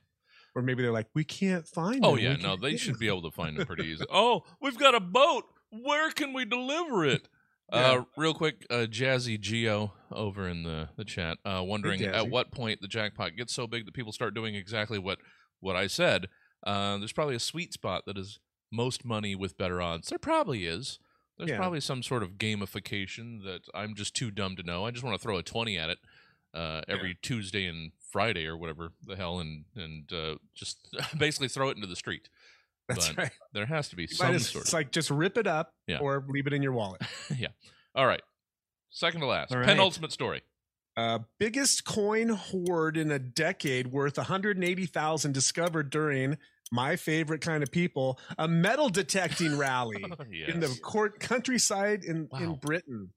Or 0.55 0.61
maybe 0.61 0.83
they're 0.83 0.91
like, 0.91 1.07
we 1.15 1.23
can't 1.23 1.67
find 1.67 1.95
him. 1.97 2.05
Oh 2.05 2.15
him. 2.15 2.19
yeah, 2.23 2.37
We 2.37 2.43
no, 2.43 2.55
they 2.57 2.77
should 2.77 2.99
be 2.99 3.07
able 3.07 3.23
to 3.23 3.31
find 3.31 3.57
him 3.57 3.65
pretty 3.65 3.85
easy. 3.91 4.05
oh, 4.11 4.43
we've 4.61 4.77
got 4.77 4.93
a 4.93 4.99
boat. 4.99 5.45
Where 5.71 6.11
can 6.11 6.33
we 6.33 6.45
deliver 6.45 7.05
it? 7.05 7.27
Uh, 7.71 8.03
real 8.15 8.35
quick, 8.35 8.67
uh, 8.69 8.85
Jazzy 8.87 9.39
Geo 9.39 9.93
over 10.11 10.47
in 10.47 10.61
the 10.61 10.89
the 10.95 11.03
chat, 11.03 11.39
uh, 11.43 11.63
wondering 11.65 12.03
at 12.03 12.29
what 12.29 12.51
point 12.51 12.81
the 12.81 12.87
jackpot 12.87 13.35
gets 13.35 13.51
so 13.51 13.65
big 13.65 13.85
that 13.85 13.95
people 13.95 14.11
start 14.11 14.35
doing 14.35 14.53
exactly 14.53 14.99
what 14.99 15.17
what 15.59 15.75
I 15.75 15.87
said. 15.87 16.27
Uh, 16.67 16.97
there's 16.99 17.13
probably 17.13 17.35
a 17.35 17.39
sweet 17.39 17.73
spot 17.73 18.03
that 18.05 18.17
is 18.17 18.39
most 18.71 19.03
money 19.03 19.33
with 19.33 19.57
better 19.57 19.81
odds. 19.81 20.09
There 20.09 20.19
probably 20.19 20.65
is. 20.67 20.99
There's 21.38 21.49
Yeah. 21.49 21.57
probably 21.57 21.81
some 21.81 22.03
sort 22.03 22.23
of 22.23 22.34
gamification 22.34 23.43
that 23.43 23.61
I'm 23.73 23.95
just 23.95 24.15
too 24.15 24.31
dumb 24.31 24.55
to 24.57 24.63
know. 24.63 24.86
I 24.86 24.91
just 24.91 25.03
want 25.03 25.15
to 25.19 25.21
throw 25.21 25.38
a 25.38 25.43
twenty 25.43 25.77
at 25.77 25.89
it 25.89 25.97
uh, 26.53 26.81
every 26.88 27.17
Tuesday 27.21 27.65
and 27.65 27.91
Friday 28.11 28.45
or 28.45 28.55
whatever 28.57 28.91
the 29.05 29.15
hell, 29.15 29.39
and 29.39 29.65
and 29.75 30.11
uh, 30.13 30.36
just 30.53 30.77
basically 31.17 31.47
throw 31.47 31.69
it 31.69 31.75
into 31.75 31.88
the 31.88 31.95
street. 31.95 32.29
That's 32.88 33.07
but 33.09 33.17
right. 33.17 33.31
There 33.53 33.65
has 33.65 33.89
to 33.89 33.95
be 33.95 34.03
You 34.03 34.07
some 34.09 34.36
as- 34.36 34.49
sort 34.49 34.65
it's 34.65 34.73
like 34.73 34.91
just 34.91 35.09
rip 35.09 35.38
it 35.38 35.47
up 35.47 35.73
Yeah. 35.88 35.99
or 35.99 36.23
leave 36.27 36.47
it 36.47 36.53
in 36.53 36.61
your 36.61 36.73
wallet. 36.73 37.01
yeah. 37.38 37.47
All 37.95 38.05
right. 38.05 38.21
Second 38.89 39.21
to 39.21 39.27
last. 39.27 39.53
Right. 39.53 39.65
Penultimate 39.65 40.11
story. 40.11 40.41
Uh, 40.95 41.19
biggest 41.39 41.86
coin 41.86 42.29
hoard 42.29 42.97
in 42.97 43.09
a 43.09 43.17
decade 43.17 43.88
worth 43.88 44.17
180,000 44.17 45.31
discovered 45.31 45.89
during 45.89 46.38
my 46.72 46.95
favorite 46.95 47.41
kind 47.41 47.61
of 47.64 47.72
people, 47.72 48.20
a 48.38 48.47
metal 48.47 48.89
detecting 48.89 49.57
rally 49.57 50.03
yes. 50.32 50.49
in 50.49 50.59
the 50.59 50.68
court 50.82 51.20
countryside 51.20 52.03
in, 52.03 52.28
Wow. 52.32 52.39
in 52.39 52.55
Britain. 52.55 53.09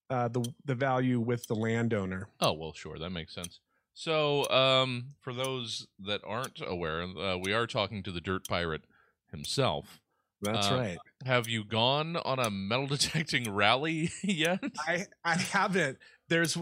uh, 0.09 0.27
the 0.27 0.43
the 0.65 0.75
value 0.75 1.19
with 1.19 1.45
the 1.47 1.55
landowner. 1.55 2.27
Oh, 2.39 2.53
well, 2.53 2.73
sure, 2.73 2.97
that 2.99 3.09
makes 3.11 3.33
sense. 3.33 3.59
So, 3.93 4.49
um, 4.49 5.15
for 5.19 5.33
those 5.33 5.87
that 5.99 6.21
aren't 6.25 6.61
aware, 6.65 7.01
uh, 7.03 7.37
we 7.37 7.53
are 7.53 7.67
talking 7.67 8.01
to 8.03 8.11
the 8.11 8.21
dirt 8.21 8.47
pirate 8.47 8.83
himself. 9.31 9.99
That's 10.41 10.67
Uh, 10.71 10.75
right. 10.77 10.97
Have 11.25 11.49
you 11.49 11.65
gone 11.65 12.15
on 12.17 12.39
a 12.39 12.49
metal 12.49 12.87
detecting 12.95 13.53
rally 13.53 14.09
yet? 14.23 14.63
I 14.87 15.05
I 15.23 15.35
haven't. 15.35 15.97
There's 16.29 16.57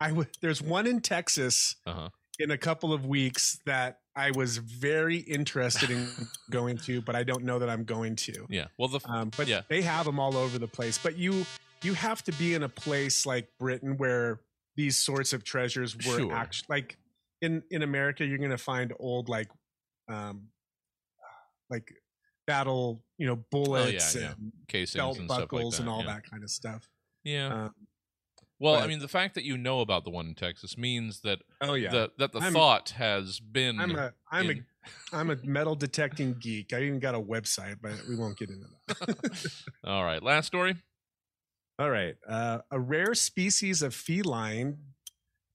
I 0.00 0.08
w- 0.10 0.28
there's 0.40 0.62
one 0.62 0.86
in 0.86 1.00
Texas 1.00 1.76
Uh-huh. 1.86 2.08
in 2.38 2.50
a 2.50 2.58
couple 2.58 2.92
of 2.92 3.04
weeks 3.04 3.58
that 3.66 4.00
I 4.16 4.30
was 4.30 4.56
very 4.58 5.18
interested 5.18 5.90
in 5.90 6.28
going 6.50 6.78
to, 6.78 7.02
but 7.02 7.14
I 7.14 7.22
don't 7.22 7.44
know 7.44 7.58
that 7.58 7.68
I'm 7.68 7.84
going 7.84 8.16
to. 8.16 8.46
Yeah. 8.48 8.68
Well, 8.78 8.88
the 8.88 9.00
Um, 9.04 9.30
but 9.36 9.46
Yeah. 9.46 9.62
they 9.68 9.82
have 9.82 10.06
them 10.06 10.18
all 10.18 10.36
over 10.36 10.58
the 10.58 10.66
place. 10.68 10.98
But 10.98 11.16
you 11.18 11.44
you 11.82 11.94
have 11.94 12.22
to 12.24 12.32
be 12.32 12.54
in 12.54 12.62
a 12.62 12.68
place 12.68 13.24
like 13.26 13.48
Britain 13.58 13.96
where 13.96 14.40
these 14.76 14.96
sorts 14.96 15.32
of 15.32 15.44
treasures 15.44 15.96
were 15.96 16.18
Sure. 16.18 16.32
actually 16.32 16.66
like 16.68 16.96
in 17.40 17.62
in 17.70 17.82
America. 17.82 18.24
You're 18.24 18.38
going 18.38 18.50
to 18.50 18.58
find 18.58 18.92
old 18.98 19.28
like 19.28 19.48
um 20.08 20.48
like 21.70 21.92
battle 22.46 23.02
you 23.18 23.26
know 23.26 23.36
bullets 23.50 24.16
Oh, 24.16 24.20
yeah. 24.20 24.30
and 24.38 24.52
casings 24.68 24.94
belt 25.00 25.18
and 25.18 25.26
stuff 25.28 25.40
like 25.40 25.48
buckles 25.50 25.76
that. 25.76 25.82
and 25.82 25.90
all 25.90 26.00
yeah. 26.04 26.14
that 26.14 26.30
kind 26.30 26.42
of 26.42 26.50
stuff. 26.50 26.88
Yeah. 27.24 27.64
Um, 27.66 27.74
well, 28.60 28.74
I 28.74 28.88
mean, 28.88 28.98
the 28.98 29.06
fact 29.06 29.36
that 29.36 29.44
you 29.44 29.56
know 29.56 29.80
about 29.80 30.02
the 30.02 30.10
one 30.10 30.26
in 30.26 30.34
Texas 30.34 30.76
means 30.76 31.20
that 31.20 31.40
oh 31.60 31.74
yeah, 31.74 31.90
the 31.90 32.10
that 32.18 32.32
the 32.32 32.40
I'm- 32.40 32.52
thought 32.52 32.90
has 32.90 33.38
been. 33.38 33.78
I'm 33.78 33.94
a 33.94 34.12
I'm 34.32 34.50
in- 34.50 34.64
a 35.12 35.16
I'm 35.16 35.30
a 35.30 35.36
metal 35.44 35.76
detecting 35.76 36.34
geek. 36.40 36.72
I 36.72 36.82
even 36.82 36.98
got 36.98 37.14
a 37.14 37.20
website, 37.20 37.76
but 37.80 37.92
we 38.08 38.16
won't 38.16 38.36
get 38.38 38.50
into 38.50 38.66
that. 38.88 39.52
All 39.84 40.04
right. 40.04 40.20
Last 40.22 40.46
story. 40.46 40.74
All 41.78 41.90
right. 41.90 42.16
Uh, 42.28 42.58
a 42.70 42.80
rare 42.80 43.14
species 43.14 43.82
of 43.82 43.94
feline 43.94 44.78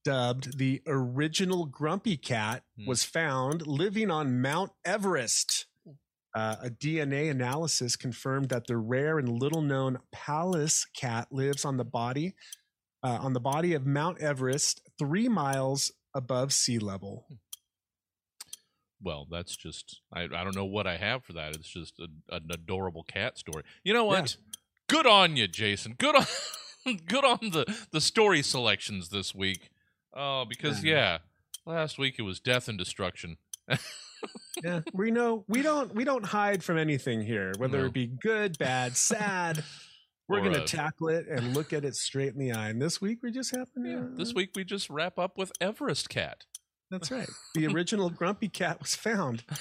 dubbed 0.04 0.58
the 0.58 0.82
original 0.86 1.66
grumpy 1.66 2.16
cat 2.16 2.62
Hmm. 2.76 2.86
was 2.86 3.04
found 3.04 3.66
living 3.66 4.10
on 4.10 4.40
Mount 4.40 4.72
Everest. 4.84 5.66
Uh, 6.34 6.56
a 6.62 6.70
DNA 6.70 7.30
analysis 7.30 7.94
confirmed 7.94 8.48
that 8.48 8.66
the 8.66 8.76
rare 8.76 9.18
and 9.18 9.28
little 9.28 9.62
known 9.62 9.98
Pallas 10.12 10.84
cat 10.86 11.28
lives 11.30 11.64
on 11.64 11.76
the 11.76 11.84
body 11.84 12.34
uh, 13.04 13.18
on 13.20 13.34
the 13.34 13.40
body 13.40 13.74
of 13.74 13.84
Mount 13.86 14.18
Everest, 14.20 14.80
three 14.98 15.28
miles 15.28 15.92
above 16.14 16.54
sea 16.54 16.78
level. 16.78 17.26
Well, 19.02 19.26
that's 19.30 19.54
just 19.56 20.00
I, 20.12 20.22
I 20.22 20.26
don't 20.42 20.56
know 20.56 20.64
what 20.64 20.86
I 20.86 20.96
have 20.96 21.22
for 21.22 21.34
that. 21.34 21.54
It's 21.54 21.68
just 21.68 21.98
a, 22.00 22.08
an 22.34 22.48
adorable 22.50 23.02
cat 23.04 23.36
story. 23.38 23.62
You 23.84 23.92
know 23.92 24.06
what? 24.06 24.36
Good 24.88 25.06
on 25.06 25.36
you, 25.36 25.48
Jason. 25.48 25.94
Good 25.98 26.14
on 26.16 26.26
good 27.06 27.24
on 27.24 27.38
the 27.50 27.64
the 27.90 28.00
story 28.00 28.42
selections 28.42 29.08
this 29.08 29.34
week. 29.34 29.70
Oh, 30.14 30.44
because 30.48 30.84
Yeah. 30.84 31.18
last 31.66 31.98
week 31.98 32.16
it 32.18 32.22
was 32.22 32.40
death 32.40 32.68
and 32.68 32.78
destruction. 32.78 33.38
Yeah, 34.62 34.80
we 34.92 35.10
know 35.10 35.44
we 35.48 35.62
don't 35.62 35.94
we 35.94 36.04
don't 36.04 36.24
hide 36.24 36.62
from 36.62 36.78
anything 36.78 37.20
here, 37.22 37.52
whether 37.58 37.78
No. 37.80 37.84
it 37.86 37.92
be 37.92 38.06
good, 38.06 38.56
bad, 38.58 38.96
sad. 38.96 39.64
We're 40.26 40.40
going 40.40 40.54
to 40.54 40.62
uh, 40.62 40.66
tackle 40.66 41.08
it 41.10 41.26
and 41.28 41.54
look 41.54 41.74
at 41.74 41.84
it 41.84 41.94
straight 41.94 42.32
in 42.32 42.38
the 42.38 42.52
eye. 42.52 42.70
And 42.70 42.80
this 42.80 42.98
week 42.98 43.18
we 43.22 43.30
just 43.30 43.54
happen 43.54 43.82
to. 43.84 43.90
Yeah, 43.90 44.04
this 44.16 44.32
week 44.32 44.50
we 44.54 44.64
just 44.64 44.88
wrap 44.88 45.18
up 45.18 45.36
with 45.36 45.52
Everest 45.60 46.08
cat. 46.08 46.44
That's 46.90 47.10
right. 47.10 47.28
The 47.54 47.66
original 47.66 48.08
grumpy 48.08 48.48
cat 48.48 48.80
was 48.80 48.94
found. 48.94 49.44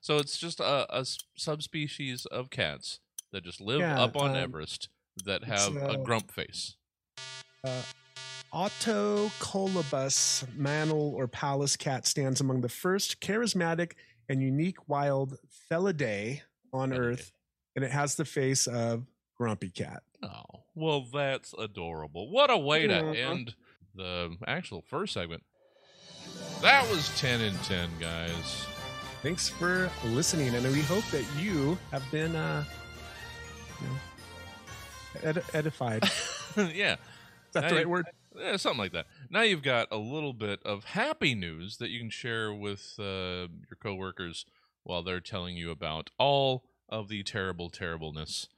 So 0.00 0.18
it's 0.18 0.38
just 0.38 0.60
a, 0.60 0.86
a 0.96 1.04
subspecies 1.36 2.26
of 2.26 2.48
cats 2.48 3.00
that 3.32 3.44
just 3.44 3.60
live 3.60 3.80
Yeah, 3.80 4.00
up 4.02 4.16
on 4.16 4.30
um, 4.30 4.36
Everest 4.36 4.88
that 5.24 5.44
have 5.44 5.76
a 5.76 5.90
uh, 5.90 5.96
grump 5.96 6.30
face. 6.30 6.76
Uh, 7.64 7.82
Otocolobus 8.52 10.44
manul 10.56 11.12
or 11.12 11.28
Pallas 11.28 11.76
cat 11.76 12.06
stands 12.06 12.40
among 12.40 12.60
the 12.60 12.68
first 12.68 13.20
charismatic 13.20 13.92
and 14.28 14.42
unique 14.42 14.88
wild 14.88 15.36
Felidae 15.70 16.40
on 16.72 16.90
Felidae. 16.90 16.98
Earth, 16.98 17.32
and 17.76 17.84
it 17.84 17.90
has 17.90 18.14
the 18.14 18.24
face 18.24 18.66
of 18.66 19.04
Grumpy 19.36 19.70
Cat. 19.70 20.02
Oh, 20.22 20.64
well, 20.74 21.06
that's 21.12 21.54
adorable. 21.58 22.30
What 22.30 22.50
a 22.50 22.58
way 22.58 22.86
to 22.86 22.94
end 22.94 23.54
the 23.94 24.36
actual 24.46 24.82
first 24.82 25.14
segment. 25.14 25.42
That 26.60 26.88
was 26.90 27.08
10 27.20 27.40
in 27.40 27.54
10, 27.58 27.88
guys. 28.00 28.66
Thanks 29.22 29.48
for 29.48 29.90
listening, 30.04 30.54
and 30.54 30.64
we 30.72 30.82
hope 30.82 31.04
that 31.10 31.24
you 31.38 31.78
have 31.90 32.08
been 32.10 32.34
uh, 32.34 32.64
you 33.80 33.86
know, 35.24 35.30
edi- 35.30 35.46
edified. 35.54 36.04
Is 36.56 36.72
yeah, 36.74 36.96
that 37.52 37.64
Hey. 37.64 37.70
the 37.70 37.76
right 37.76 37.88
word? 37.88 38.06
yeah, 38.36 38.56
something 38.56 38.78
like 38.78 38.92
that. 38.92 39.06
Now 39.30 39.42
you've 39.42 39.62
got 39.62 39.88
a 39.90 39.96
little 39.96 40.32
bit 40.32 40.60
of 40.64 40.84
happy 40.84 41.34
news 41.34 41.76
that 41.78 41.90
you 41.90 41.98
can 42.00 42.10
share 42.10 42.52
with 42.52 42.94
uh, 42.98 43.02
your 43.68 43.76
coworkers 43.82 44.44
while 44.84 45.02
they're 45.02 45.20
telling 45.20 45.56
you 45.56 45.70
about 45.70 46.10
all 46.18 46.64
of 46.88 47.08
the 47.08 47.22
terrible 47.22 47.68
terribleness 47.68 48.48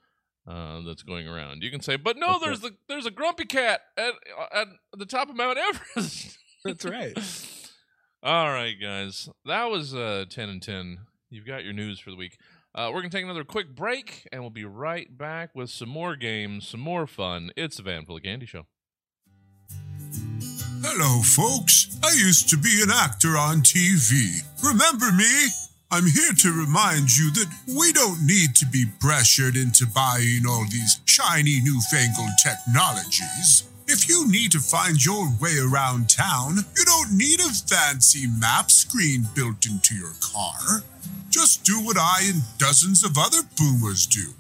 uh, 0.46 0.80
that's 0.86 1.02
going 1.02 1.26
around. 1.28 1.62
You 1.62 1.70
can 1.70 1.80
say, 1.80 1.96
"But 1.96 2.16
no, 2.16 2.32
That's 2.38 2.44
there's 2.44 2.60
the 2.60 2.70
there's 2.88 3.06
a 3.06 3.10
grumpy 3.10 3.44
cat 3.44 3.80
at 3.96 4.14
at 4.52 4.68
the 4.96 5.06
top 5.06 5.28
of 5.30 5.36
Mount 5.36 5.58
Everest." 5.58 6.38
That's 6.64 6.84
right. 6.84 7.16
All 8.22 8.50
right, 8.52 8.74
guys. 8.80 9.30
That 9.46 9.70
was 9.70 9.94
uh, 9.94 10.26
10 10.28 10.48
and 10.50 10.62
10. 10.62 10.98
You've 11.30 11.46
got 11.46 11.64
your 11.64 11.72
news 11.72 11.98
for 12.00 12.10
the 12.10 12.16
week. 12.16 12.36
Uh, 12.72 12.86
we're 12.92 13.00
going 13.00 13.10
to 13.10 13.16
take 13.16 13.24
another 13.24 13.44
quick 13.44 13.74
break, 13.74 14.28
and 14.30 14.42
we'll 14.42 14.50
be 14.50 14.64
right 14.64 15.16
back 15.16 15.50
with 15.54 15.70
some 15.70 15.88
more 15.88 16.14
games, 16.14 16.68
some 16.68 16.80
more 16.80 17.06
fun. 17.06 17.50
It's 17.56 17.78
the 17.78 17.82
Van 17.82 18.04
Full 18.04 18.16
of 18.16 18.22
Candy 18.22 18.46
Show. 18.46 18.66
Hello, 20.82 21.20
folks. 21.22 21.98
I 22.04 22.12
used 22.12 22.48
to 22.50 22.56
be 22.56 22.80
an 22.82 22.90
actor 22.92 23.36
on 23.36 23.62
TV. 23.62 24.42
Remember 24.64 25.10
me? 25.12 25.48
I'm 25.90 26.06
here 26.06 26.32
to 26.32 26.52
remind 26.52 27.16
you 27.16 27.32
that 27.32 27.52
we 27.66 27.92
don't 27.92 28.24
need 28.24 28.54
to 28.56 28.66
be 28.66 28.84
pressured 29.00 29.56
into 29.56 29.86
buying 29.88 30.42
all 30.48 30.64
these 30.70 31.00
shiny 31.06 31.60
newfangled 31.62 32.30
technologies. 32.42 33.69
If 33.92 34.08
you 34.08 34.30
need 34.30 34.52
to 34.52 34.60
find 34.60 35.04
your 35.04 35.26
way 35.40 35.56
around 35.58 36.08
town, 36.08 36.58
you 36.76 36.84
don't 36.84 37.10
need 37.10 37.40
a 37.40 37.50
fancy 37.50 38.28
map 38.28 38.70
screen 38.70 39.26
built 39.34 39.66
into 39.66 39.96
your 39.96 40.12
car. 40.20 40.84
Just 41.28 41.64
do 41.64 41.80
what 41.80 41.98
I 41.98 42.20
and 42.32 42.42
dozens 42.56 43.02
of 43.02 43.18
other 43.18 43.42
boomers 43.58 44.06
do. 44.06 44.34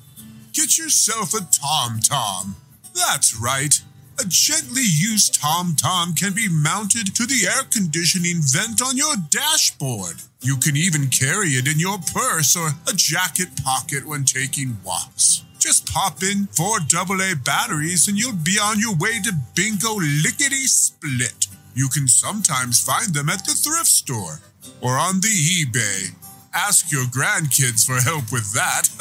Get 0.52 0.78
yourself 0.78 1.34
a 1.34 1.38
TomTom. 1.38 2.54
That's 2.94 3.36
right. 3.36 3.74
A 4.20 4.24
gently 4.28 4.84
used 4.86 5.40
TomTom 5.40 6.16
can 6.16 6.32
be 6.32 6.48
mounted 6.48 7.12
to 7.16 7.26
the 7.26 7.48
air 7.48 7.64
conditioning 7.72 8.42
vent 8.42 8.80
on 8.80 8.96
your 8.96 9.16
dashboard. 9.30 10.22
You 10.42 10.58
can 10.58 10.76
even 10.76 11.08
carry 11.08 11.48
it 11.58 11.66
in 11.66 11.80
your 11.80 11.98
purse 11.98 12.56
or 12.56 12.68
a 12.88 12.94
jacket 12.94 13.48
pocket 13.64 14.06
when 14.06 14.22
taking 14.22 14.78
walks. 14.84 15.42
Just 15.70 15.86
pop 15.94 16.18
in 16.24 16.48
four 16.50 16.78
AA 16.80 17.34
batteries 17.44 18.08
and 18.08 18.18
you'll 18.18 18.32
be 18.32 18.58
on 18.60 18.80
your 18.80 18.96
way 18.96 19.20
to 19.22 19.32
bingo 19.54 19.94
lickety 19.94 20.66
split. 20.66 21.46
You 21.76 21.86
can 21.86 22.08
sometimes 22.08 22.82
find 22.82 23.14
them 23.14 23.28
at 23.28 23.46
the 23.46 23.52
thrift 23.52 23.86
store 23.86 24.40
or 24.80 24.98
on 24.98 25.20
the 25.20 25.28
eBay. 25.28 26.10
Ask 26.52 26.90
your 26.90 27.04
grandkids 27.04 27.86
for 27.86 28.00
help 28.02 28.32
with 28.32 28.52
that. 28.52 28.88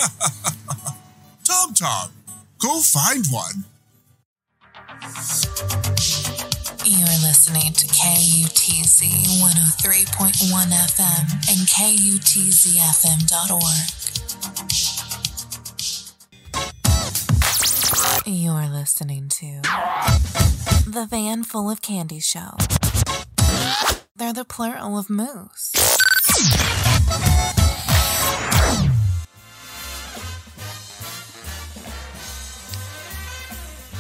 TomTom, 1.44 2.12
go 2.60 2.82
find 2.82 3.26
one. 3.32 3.66
You're 6.86 7.20
listening 7.26 7.74
to 7.74 7.88
KUTZ 7.88 9.42
103.1 9.42 10.70
FM 10.70 11.32
and 11.50 11.66
KUTZFM.org. 11.66 13.10
You're 18.32 18.68
listening 18.68 19.28
to 19.30 19.62
The 20.86 21.08
Van 21.10 21.42
Full 21.44 21.68
of 21.68 21.82
Candy 21.82 22.20
Show. 22.20 22.58
They're 24.16 24.34
the 24.34 24.46
plural 24.48 25.00
of 25.00 25.10
moose. 25.10 25.74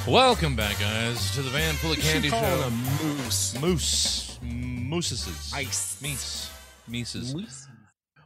Welcome 0.08 0.56
back, 0.56 0.80
guys, 0.80 1.36
to 1.36 1.42
the 1.42 1.50
Van 1.50 1.76
Full 1.76 1.92
of 1.92 1.98
You 1.98 2.04
should 2.04 2.14
Candy 2.14 2.30
call 2.30 2.42
Show. 2.42 2.62
it 2.62 2.68
a 2.68 2.72
moose. 3.04 3.60
Moose. 3.62 4.40
Mooses. 4.42 5.52
Ice. 5.54 6.00
Meese. 6.02 6.50
Mises. 6.88 7.36
Moose. 7.36 7.68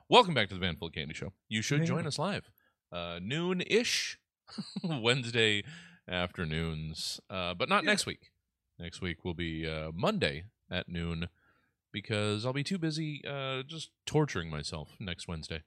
Welcome 0.07 0.33
back 0.33 0.47
to 0.49 0.53
the 0.55 0.61
Van 0.61 0.75
Full 0.77 0.87
of 0.89 0.93
Candy 0.93 1.13
Show. 1.13 1.33
You 1.49 1.61
should 1.61 1.79
Yeah. 1.81 1.85
join 1.87 2.07
us 2.07 2.17
live. 2.17 2.49
Uh, 2.91 3.19
noon 3.21 3.61
ish, 3.67 4.17
Wednesday 4.83 5.63
afternoons, 6.09 7.19
uh, 7.29 7.53
but 7.53 7.69
not 7.69 7.83
Yeah. 7.83 7.91
next 7.91 8.05
week. 8.05 8.31
Next 8.79 9.01
week 9.01 9.23
will 9.23 9.33
be 9.33 9.67
uh, 9.67 9.91
Monday 9.93 10.45
at 10.71 10.89
noon 10.89 11.29
because 11.91 12.45
I'll 12.45 12.53
be 12.53 12.63
too 12.63 12.77
busy 12.79 13.21
uh, 13.27 13.63
just 13.63 13.91
torturing 14.05 14.49
myself 14.49 14.95
next 14.99 15.27
Wednesday. 15.27 15.61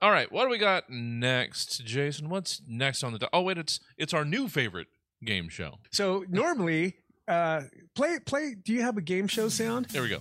All 0.00 0.10
right, 0.12 0.30
what 0.30 0.44
do 0.44 0.50
we 0.50 0.58
got 0.58 0.88
next, 0.90 1.84
Jason? 1.84 2.28
What's 2.28 2.62
next 2.68 3.02
on 3.02 3.12
the? 3.12 3.18
Do- 3.18 3.26
oh 3.32 3.42
wait, 3.42 3.58
it's 3.58 3.80
it's 3.96 4.14
our 4.14 4.24
new 4.24 4.46
favorite 4.46 4.86
game 5.24 5.48
show. 5.48 5.78
So 5.90 6.24
normally, 6.28 6.94
uh, 7.26 7.62
play 7.96 8.18
play. 8.24 8.54
Do 8.54 8.72
you 8.72 8.82
have 8.82 8.96
a 8.96 9.00
game 9.02 9.26
show 9.26 9.48
sound? 9.48 9.86
There 9.86 10.02
we 10.02 10.08
go. 10.10 10.20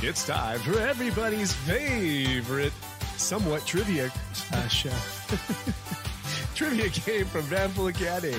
It's 0.00 0.24
time 0.24 0.60
for 0.60 0.78
everybody's 0.78 1.52
favorite, 1.52 2.72
somewhat 3.16 3.66
trivia 3.66 4.12
uh, 4.52 4.68
show. 4.68 4.92
trivia 6.58 6.88
game 6.88 7.24
from 7.24 7.42
Van 7.42 7.70
Academy. 7.86 8.34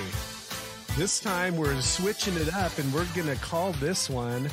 This 0.97 1.22
time 1.22 1.55
we're 1.55 1.80
switching 1.80 2.36
it 2.36 2.53
up 2.53 2.78
and 2.78 2.93
we're 2.93 3.05
going 3.15 3.28
to 3.28 3.38
call 3.38 3.72
this 3.74 4.09
one 4.09 4.49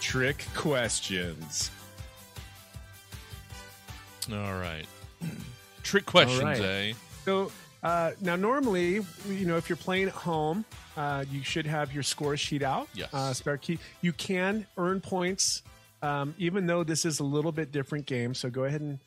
Trick 0.00 0.46
Questions. 0.54 1.72
All 4.32 4.54
right, 4.54 4.86
trick 5.82 6.06
questions, 6.06 6.44
right. 6.44 6.60
eh? 6.60 6.92
So 7.24 7.50
uh, 7.82 8.12
now, 8.20 8.36
normally, 8.36 9.00
you 9.28 9.46
know, 9.46 9.56
if 9.56 9.68
you're 9.68 9.74
playing 9.74 10.06
at 10.06 10.14
home, 10.14 10.64
uh, 10.96 11.24
you 11.28 11.42
should 11.42 11.66
have 11.66 11.92
your 11.92 12.04
score 12.04 12.36
sheet 12.36 12.62
out. 12.62 12.88
Yes. 12.94 13.12
Uh, 13.12 13.34
spare 13.34 13.56
key. 13.56 13.80
You 14.00 14.12
can 14.12 14.64
earn 14.78 15.00
points, 15.00 15.64
um, 16.02 16.36
even 16.38 16.68
though 16.68 16.84
this 16.84 17.04
is 17.04 17.18
a 17.18 17.24
little 17.24 17.50
bit 17.50 17.72
different 17.72 18.06
game. 18.06 18.32
So 18.32 18.48
go 18.48 18.62
ahead 18.62 18.80
and 18.80 19.00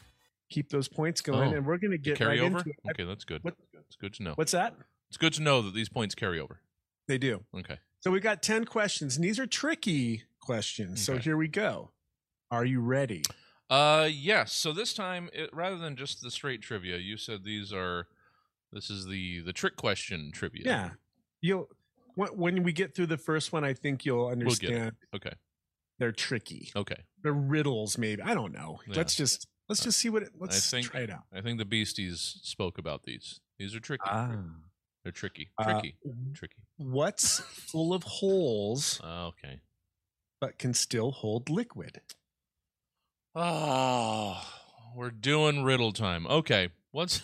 keep 0.49 0.69
those 0.69 0.87
points 0.87 1.21
going, 1.21 1.53
Oh, 1.53 1.57
and 1.57 1.65
we're 1.65 1.77
going 1.77 1.91
to 1.91 1.97
get 1.97 2.17
carry 2.17 2.39
right 2.39 2.51
over. 2.51 2.63
Okay, 2.91 3.03
that's 3.03 3.23
good. 3.25 3.43
What- 3.43 3.55
It's 3.87 3.95
good 3.95 4.13
to 4.15 4.23
know. 4.23 4.33
What's 4.35 4.51
that? 4.53 4.75
It's 5.09 5.17
good 5.17 5.33
to 5.33 5.41
know 5.41 5.61
that 5.61 5.73
these 5.73 5.89
points 5.89 6.15
carry 6.15 6.39
over. 6.39 6.59
They 7.07 7.17
do. 7.17 7.43
Okay. 7.57 7.77
So 8.01 8.11
we 8.11 8.19
got 8.19 8.41
ten 8.43 8.65
questions, 8.65 9.15
and 9.15 9.23
these 9.23 9.39
are 9.39 9.45
tricky 9.47 10.23
questions. 10.39 11.03
So 11.03 11.17
here 11.17 11.37
we 11.37 11.47
go. 11.47 11.91
Are 12.51 12.65
you 12.65 12.79
ready? 12.81 13.23
Uh, 13.69 14.09
yes. 14.11 14.53
So 14.53 14.71
this 14.73 14.93
time, 14.93 15.29
it, 15.33 15.49
rather 15.53 15.77
than 15.77 15.95
just 15.95 16.21
the 16.21 16.29
straight 16.31 16.61
trivia, 16.61 16.97
you 16.97 17.17
said 17.17 17.43
these 17.43 17.71
are. 17.73 18.07
This 18.71 18.89
is 18.89 19.05
the 19.05 19.41
the 19.41 19.53
trick 19.53 19.75
question 19.75 20.31
trivia. 20.33 20.63
Yeah. 20.65 20.89
You'll 21.41 21.69
when, 22.15 22.29
when 22.29 22.63
we 22.63 22.73
get 22.73 22.95
through 22.95 23.07
the 23.07 23.17
first 23.17 23.53
one, 23.53 23.63
I 23.63 23.73
think 23.73 24.05
you'll 24.05 24.27
understand 24.27 24.93
Okay. 25.15 25.33
they're 25.99 26.11
tricky. 26.11 26.71
Okay. 26.75 27.03
They're 27.23 27.33
riddles, 27.33 27.97
maybe. 27.97 28.21
I 28.21 28.33
don't 28.33 28.51
know. 28.53 28.79
Yeah. 28.87 28.95
Let's 28.97 29.15
just 29.15 29.47
let's 29.70 29.84
just 29.84 29.97
see 29.99 30.09
what 30.09 30.24
it. 30.24 30.30
Let's 30.39 30.70
think- 30.70 30.88
try 30.91 31.01
it 31.01 31.09
out. 31.09 31.24
I 31.34 31.41
think 31.41 31.57
the 31.59 31.66
beasties 31.66 32.39
spoke 32.43 32.78
about 32.78 33.03
these. 33.03 33.39
These 33.59 33.76
are 33.76 33.80
tricky. 33.80 34.03
Ah. 34.05 34.36
They're 35.03 35.11
tricky. 35.11 35.51
Uh, 35.59 35.66
Tricky. 35.66 35.95
tricky. 36.34 36.55
What's 36.78 37.39
full 37.39 37.93
of 37.93 38.01
holes 38.01 38.99
Uh, 39.03 39.28
okay. 39.28 39.59
but 40.41 40.57
can 40.57 40.74
still 40.74 41.11
hold 41.11 41.47
liquid? 41.47 42.01
Oh, 43.36 44.41
we're 44.95 45.11
doing 45.11 45.63
riddle 45.63 45.91
time. 45.91 46.26
Okay. 46.28 46.70
What's 46.91 47.22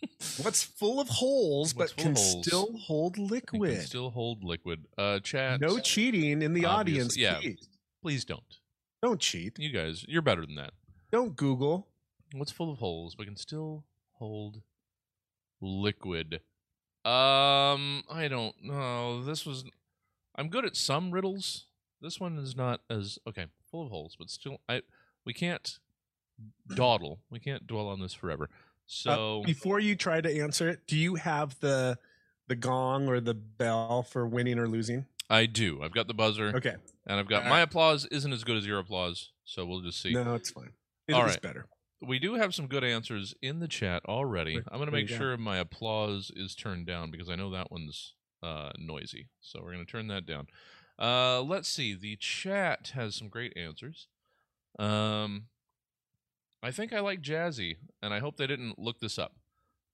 What's 0.42 0.62
full 0.62 1.00
of 1.00 1.08
holes 1.08 1.74
What's 1.74 1.92
but 1.92 2.00
can 2.02 2.14
holes? 2.14 2.46
still 2.46 2.76
hold 2.78 3.18
liquid? 3.18 3.72
can 3.78 3.80
still 3.86 4.10
hold 4.10 4.44
liquid. 4.44 4.84
Uh, 4.96 5.18
chat. 5.20 5.60
no 5.60 5.78
cheating 5.80 6.40
in 6.42 6.52
the 6.52 6.66
audience. 6.66 7.16
Yeah. 7.16 7.38
Please. 7.40 7.68
Please 8.02 8.24
don't. 8.24 8.42
Don't 9.02 9.20
cheat. 9.20 9.58
You 9.58 9.70
guys, 9.72 10.04
you're 10.06 10.22
better 10.22 10.46
than 10.46 10.54
that. 10.56 10.72
Don't 11.10 11.36
Google. 11.36 11.86
What's 12.34 12.52
full 12.52 12.70
of 12.70 12.78
holes 12.78 13.14
but 13.14 13.26
can 13.26 13.36
still 13.36 13.84
hold 14.14 14.60
liquid? 15.60 16.40
Um, 17.04 18.02
I 18.10 18.26
don't 18.28 18.54
know. 18.62 19.22
This 19.24 19.46
was. 19.46 19.64
I'm 20.36 20.48
good 20.48 20.64
at 20.64 20.76
some 20.76 21.10
riddles. 21.10 21.66
This 22.02 22.20
one 22.20 22.36
is 22.38 22.54
not 22.56 22.80
as 22.90 23.18
okay. 23.26 23.46
Full 23.70 23.84
of 23.84 23.90
holes, 23.90 24.16
but 24.18 24.30
still, 24.30 24.60
I 24.68 24.82
we 25.24 25.32
can't 25.32 25.78
dawdle. 26.74 27.20
We 27.30 27.40
can't 27.40 27.66
dwell 27.66 27.88
on 27.88 28.00
this 28.00 28.12
forever. 28.14 28.44
Uh, 28.44 28.56
So 28.86 29.42
before 29.44 29.80
you 29.80 29.96
try 29.96 30.20
to 30.20 30.40
answer 30.40 30.68
it, 30.68 30.86
do 30.86 30.96
you 30.96 31.14
have 31.16 31.58
the 31.60 31.98
the 32.48 32.56
gong 32.56 33.08
or 33.08 33.20
the 33.20 33.34
bell 33.34 34.02
for 34.02 34.26
winning 34.26 34.58
or 34.58 34.68
losing? 34.68 35.06
I 35.30 35.46
do. 35.46 35.82
I've 35.82 35.92
got 35.92 36.08
the 36.08 36.14
buzzer, 36.14 36.48
Okay. 36.56 36.76
and 37.06 37.18
I've 37.20 37.28
got 37.28 37.42
All 37.44 37.50
my 37.50 37.56
right. 37.56 37.60
applause 37.62 38.06
isn't 38.06 38.32
as 38.32 38.44
good 38.44 38.56
as 38.56 38.66
your 38.66 38.78
applause. 38.78 39.30
So 39.44 39.64
we'll 39.66 39.80
just 39.82 40.00
see. 40.00 40.12
No, 40.14 40.34
it's 40.34 40.50
fine. 40.50 40.70
It 41.08 41.14
All 41.14 41.26
better. 41.42 41.66
We 42.00 42.18
do 42.18 42.34
have 42.34 42.54
some 42.54 42.68
good 42.68 42.84
answers 42.84 43.34
in 43.42 43.58
the 43.58 43.66
chat 43.66 44.04
already. 44.06 44.54
What- 44.54 44.64
I'm 44.70 44.78
going 44.78 44.86
to 44.86 44.92
make 44.92 45.08
you 45.08 45.16
got? 45.16 45.18
sure 45.18 45.36
my 45.36 45.56
applause 45.56 46.30
is 46.36 46.54
turned 46.54 46.86
down 46.86 47.10
because 47.10 47.28
I 47.28 47.34
know 47.34 47.50
that 47.50 47.72
one's 47.72 48.14
uh, 48.42 48.70
noisy. 48.78 49.28
So 49.40 49.60
we're 49.62 49.72
going 49.72 49.84
to 49.84 49.90
turn 49.90 50.06
that 50.08 50.26
down. 50.26 50.46
Uh, 50.98 51.42
let's 51.42 51.68
see. 51.68 51.94
The 51.94 52.16
chat 52.16 52.92
has 52.94 53.16
some 53.16 53.28
great 53.28 53.56
answers. 53.56 54.08
Um, 54.78 55.46
I 56.62 56.70
think 56.70 56.92
I 56.92 57.00
like 57.00 57.22
Jazzy, 57.22 57.76
and 58.02 58.12
I 58.12 58.18
hope 58.18 58.36
they 58.36 58.46
didn't 58.46 58.78
look 58.78 59.00
this 59.00 59.18
up. 59.18 59.36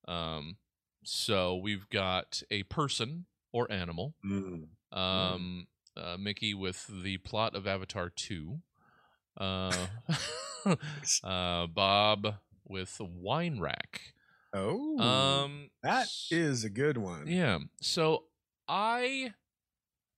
Um, 0.08 0.56
so 1.04 1.56
we've 1.56 1.88
got 1.90 2.42
a 2.50 2.62
person 2.64 3.26
or 3.52 3.70
animal. 3.70 4.14
Um, 4.92 5.66
uh, 5.96 6.16
Mickey 6.18 6.54
with 6.54 6.86
the 7.02 7.18
plot 7.18 7.54
of 7.54 7.66
Avatar 7.66 8.10
2. 8.10 8.58
Uh, 9.38 9.72
uh, 11.24 11.66
Bob 11.66 12.34
with 12.66 12.96
Wine 13.00 13.60
Rack. 13.60 14.00
Oh, 14.52 14.98
Um, 14.98 15.70
that 15.82 16.06
is 16.30 16.64
a 16.64 16.70
good 16.70 16.96
one. 16.96 17.26
yeah. 17.26 17.58
So 17.80 18.24
I, 18.68 19.34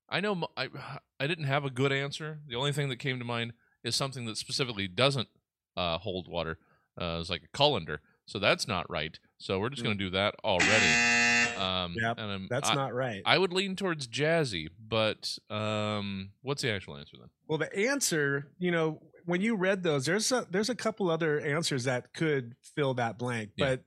I 0.09 0.21
know 0.21 0.47
I, 0.57 0.69
I 1.21 1.27
didn't 1.27 1.45
have 1.47 1.64
a 1.64 1.71
good 1.71 1.93
answer. 1.93 2.41
The 2.47 2.57
only 2.57 2.73
thing 2.73 2.89
that 2.91 2.99
came 2.99 3.19
to 3.19 3.25
mind 3.25 3.53
is 3.83 3.97
something 3.97 4.27
that 4.27 4.37
specifically 4.37 4.89
doesn't 4.89 5.29
uh, 5.77 5.99
hold 5.99 6.29
water. 6.29 6.59
Uh, 7.01 7.19
it's 7.21 7.31
like 7.31 7.43
a 7.45 7.57
colander. 7.57 8.01
So 8.27 8.39
that's 8.39 8.67
not 8.69 8.91
right. 8.91 9.19
So 9.39 9.59
we're 9.59 9.71
just 9.71 9.83
going 9.85 9.97
to 9.97 10.05
do 10.05 10.11
that 10.11 10.35
already. 10.45 11.26
Um. 11.59 11.95
Yep, 12.01 12.19
That's 12.51 12.71
I, 12.71 12.75
not 12.75 12.95
right. 12.95 13.23
I 13.25 13.39
would 13.39 13.53
lean 13.53 13.77
towards 13.77 14.07
jazzy, 14.09 14.69
but 14.89 15.39
um, 15.51 16.31
what's 16.43 16.63
the 16.63 16.71
actual 16.71 16.97
answer 16.97 17.17
then? 17.19 17.29
well, 17.49 17.59
the 17.59 17.75
answer, 17.89 18.49
you 18.59 18.71
know, 18.71 19.01
when 19.25 19.41
you 19.41 19.57
read 19.57 19.83
those, 19.83 20.07
there's 20.07 20.31
a 20.33 20.47
there's 20.51 20.69
a 20.71 20.75
couple 20.75 21.11
other 21.11 21.41
answers 21.41 21.85
that 21.85 22.13
could 22.15 22.55
fill 22.75 22.95
that 22.95 23.19
blank, 23.19 23.51
Yeah. 23.57 23.67
but 23.71 23.85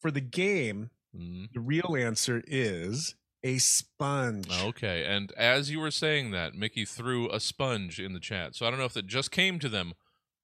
for 0.00 0.10
the 0.10 0.20
game, 0.20 0.90
Mm, 1.16 1.50
the 1.54 1.60
real 1.60 1.96
answer 1.98 2.42
is 2.46 3.14
a 3.42 3.56
sponge. 3.58 4.46
okay, 4.62 5.04
and 5.06 5.32
as 5.32 5.70
you 5.70 5.80
were 5.80 5.90
saying 5.90 6.32
that, 6.32 6.54
Mickey 6.54 6.84
threw 6.84 7.30
a 7.30 7.40
sponge 7.40 7.98
in 7.98 8.12
the 8.12 8.20
chat. 8.20 8.54
So 8.54 8.66
I 8.66 8.70
don't 8.70 8.78
know 8.78 8.84
if 8.84 8.96
it 8.96 9.06
just 9.06 9.30
came 9.30 9.58
to 9.60 9.68
them 9.70 9.88
He 9.88 9.94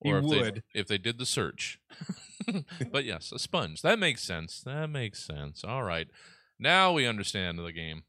or 0.05 0.19
if 0.19 0.23
would. 0.25 0.63
they 0.73 0.79
if 0.79 0.87
they 0.87 0.97
did 0.97 1.17
the 1.17 1.25
search. 1.25 1.79
but 2.91 3.05
yes, 3.05 3.31
a 3.31 3.39
sponge. 3.39 3.81
That 3.81 3.99
makes 3.99 4.23
sense. 4.23 4.61
That 4.65 4.89
makes 4.89 5.23
sense. 5.25 5.63
All 5.63 5.83
right, 5.83 6.07
now 6.59 6.93
we 6.93 7.05
understand 7.05 7.59
the 7.59 7.71
game. 7.71 8.03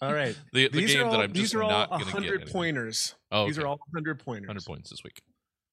All 0.00 0.12
right. 0.12 0.36
The, 0.52 0.68
the 0.68 0.80
these 0.80 0.94
game 0.94 1.06
all, 1.06 1.12
that 1.12 1.20
I'm 1.20 1.32
these 1.32 1.52
just 1.52 1.54
are 1.56 1.62
not 1.62 1.90
going 1.90 2.00
to 2.00 2.06
get. 2.06 2.14
100 2.14 2.50
pointers. 2.50 3.14
Oh, 3.32 3.46
These 3.46 3.58
are 3.58 3.66
all 3.66 3.78
100 3.92 4.20
pointers. 4.20 4.48
100 4.48 4.64
points 4.64 4.90
this 4.90 5.02
week. 5.02 5.20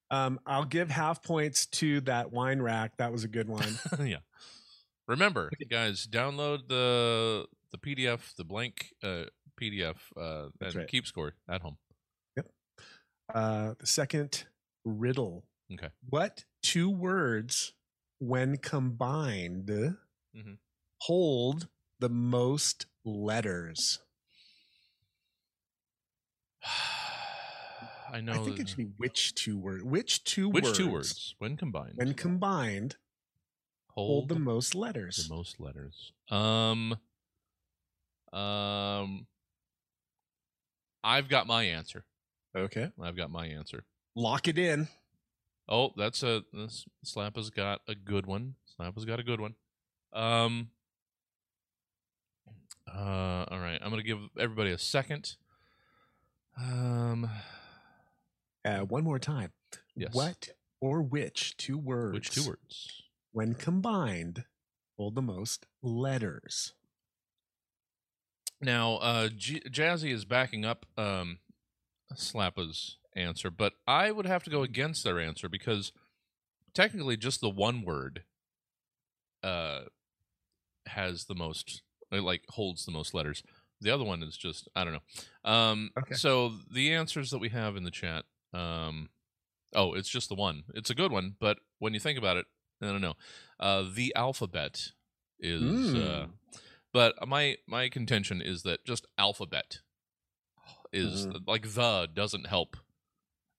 Um, 0.10 0.40
I'll 0.46 0.66
give 0.66 0.90
half 0.90 1.24
points 1.24 1.68
to 1.68 2.02
that 2.02 2.32
wine 2.32 2.62
rack. 2.62 2.98
That 2.98 3.12
was 3.12 3.24
a 3.24 3.28
good 3.28 3.48
one. 3.48 3.80
yeah. 4.04 4.18
Remember, 5.08 5.50
guys, 5.70 6.08
download 6.08 6.68
the 6.68 7.46
the 7.72 7.78
PDF, 7.78 8.36
the 8.36 8.44
blank 8.44 8.94
uh, 9.04 9.24
PDF, 9.60 9.96
uh, 10.20 10.48
and 10.60 10.76
right. 10.76 10.88
keep 10.88 11.06
score 11.06 11.34
at 11.50 11.62
home. 11.62 11.78
Yep. 12.36 12.48
Uh, 13.34 13.74
the 13.80 13.88
second 13.88 14.46
riddle. 14.86 15.46
Okay. 15.74 15.90
What 16.10 16.46
two 16.62 16.90
words, 16.90 17.74
when 18.20 18.58
combined, 18.58 19.70
Mhm. 20.36 20.58
hold 21.02 21.70
the 22.00 22.10
most 22.10 22.86
letters? 23.06 24.00
I 28.14 28.20
know. 28.22 28.34
I 28.34 28.44
think 28.44 28.60
it 28.60 28.68
should 28.70 28.78
be 28.78 28.84
which 28.98 29.34
two 29.36 29.58
words. 29.58 29.84
Which 29.84 30.24
two 30.24 30.50
which 30.50 30.66
words? 30.66 30.78
two 30.78 30.92
words, 30.92 31.36
when 31.38 31.56
combined, 31.56 31.94
When 31.96 32.14
combined, 32.14 32.98
hold 33.92 34.28
the 34.30 34.36
most 34.40 34.76
letters. 34.76 35.28
the 35.28 35.34
most 35.34 35.60
letters. 35.60 36.12
Um. 36.30 36.98
Um. 38.34 39.28
I've 41.04 41.30
got 41.30 41.48
my 41.48 41.64
answer. 41.64 42.06
Okay. 42.56 42.92
I've 43.02 43.16
got 43.16 43.32
my 43.32 43.48
answer. 43.48 43.86
Lock 44.16 44.48
it 44.48 44.58
in. 44.58 44.88
Oh, 45.70 45.92
that's 45.96 46.22
a 46.24 46.44
this 46.52 46.86
Slap 47.04 47.36
has 47.38 47.50
got 47.50 47.82
a 47.88 47.96
good 47.96 48.26
one. 48.26 48.56
Slap 48.76 48.96
has 48.96 49.06
got 49.06 49.20
a 49.20 49.24
good 49.24 49.40
one. 49.40 49.56
Um. 50.14 50.70
Uh. 52.94 53.46
All 53.50 53.60
right. 53.60 53.80
I'm 53.82 53.90
gonna 53.90 54.04
give 54.04 54.20
everybody 54.38 54.72
a 54.72 54.78
second. 54.78 55.36
Um. 56.58 57.30
Uh, 58.66 58.80
one 58.80 59.04
more 59.04 59.20
time. 59.20 59.52
Yes. 59.96 60.14
What 60.14 60.50
or 60.80 61.02
which 61.02 61.58
two 61.58 61.78
words? 61.78 62.14
Which 62.14 62.32
two 62.32 62.48
words? 62.48 63.04
When 63.32 63.54
combined, 63.54 64.46
hold 64.98 65.16
the 65.16 65.22
most 65.22 65.66
letters. 65.82 66.74
Now, 68.62 68.98
uh, 68.98 69.30
G- 69.30 69.64
Jazzy 69.68 70.12
is 70.12 70.26
backing 70.26 70.66
up 70.66 70.86
um, 70.96 71.40
Slappa's 72.14 72.98
answer, 73.16 73.50
but 73.52 73.74
I 73.88 74.12
would 74.12 74.26
have 74.26 74.44
to 74.44 74.50
go 74.50 74.64
against 74.64 75.04
their 75.04 75.20
answer 75.20 75.50
because 75.50 75.92
technically, 76.74 77.18
just 77.18 77.42
the 77.42 77.50
one 77.50 77.84
word 77.84 78.24
uh, 79.44 79.82
has 80.88 81.26
the 81.26 81.36
most, 81.36 81.82
uh, 82.12 82.22
like, 82.22 82.44
holds 82.50 82.86
the 82.86 82.92
most 82.92 83.14
letters. 83.14 83.44
The 83.82 83.92
other 83.92 84.04
one 84.04 84.22
is 84.24 84.38
just, 84.38 84.68
I 84.76 84.84
don't 84.84 84.94
know. 84.94 85.50
Um, 85.52 85.92
Okay. 85.98 86.16
So 86.16 86.54
the 86.72 86.94
answers 86.94 87.32
that 87.32 87.40
we 87.40 87.50
have 87.50 87.76
in 87.76 87.84
the 87.84 87.92
chat, 87.92 88.26
um, 88.54 89.10
oh, 89.74 89.94
it's 89.94 90.10
just 90.10 90.30
the 90.30 90.36
one. 90.36 90.64
It's 90.76 90.90
a 90.90 90.96
good 90.96 91.12
one, 91.12 91.36
but 91.40 91.58
when 91.80 91.94
you 91.94 92.00
think 92.00 92.18
about 92.20 92.38
it, 92.38 92.46
I 92.82 92.88
don't 92.88 93.02
know. 93.02 93.16
Uh, 93.60 93.86
the 93.94 94.14
alphabet 94.16 94.92
is. 95.40 95.94
Uh, 95.96 96.28
Mm. 96.28 96.30
but 96.94 97.16
my 97.28 97.58
my 97.68 97.88
contention 97.90 98.42
is 98.42 98.64
that 98.64 98.86
just 98.86 99.06
alphabet 99.18 99.80
is 100.92 101.26
Mhm. 101.28 101.48
like 101.48 101.74
the 101.74 102.08
doesn't 102.14 102.48
help 102.48 102.76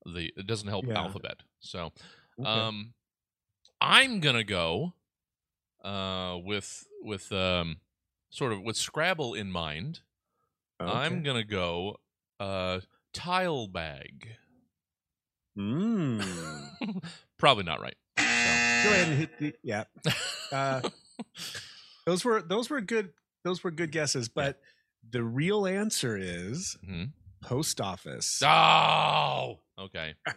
the 0.06 0.32
it 0.36 0.46
doesn't 0.46 0.68
help 0.68 0.86
Yeah. 0.86 0.98
alphabet. 1.00 1.42
So 1.60 1.92
Okay. 2.40 2.48
um 2.48 2.94
I'm 3.80 4.20
gonna 4.20 4.44
go 4.44 4.94
uh 5.84 6.38
with 6.44 6.86
with 7.02 7.30
um 7.32 7.78
sort 8.30 8.52
of 8.52 8.62
with 8.62 8.76
Scrabble 8.76 9.34
in 9.34 9.50
mind. 9.50 10.00
I'm 10.80 11.22
gonna 11.22 11.44
go 11.44 11.98
uh 12.40 12.80
tile 13.12 13.68
bag. 13.68 14.28
Mm. 15.58 16.24
Probably 17.38 17.64
not 17.64 17.80
right. 17.80 17.96
Go 18.16 18.22
ahead 18.24 19.08
and 19.08 19.18
hit 19.18 19.38
the 19.38 19.54
yeah. 19.62 19.84
Uh, 20.50 20.80
those 22.06 22.24
were 22.24 22.42
those 22.42 22.70
were 22.70 22.80
good 22.80 23.10
those 23.44 23.62
were 23.62 23.70
good 23.70 23.92
guesses, 23.92 24.28
but 24.28 24.60
the 25.08 25.22
real 25.22 25.66
answer 25.66 26.16
is 26.16 26.76
Mhm. 26.88 27.10
post 27.42 27.80
office. 27.80 28.40
Oh, 28.44 29.60
okay. 29.84 30.14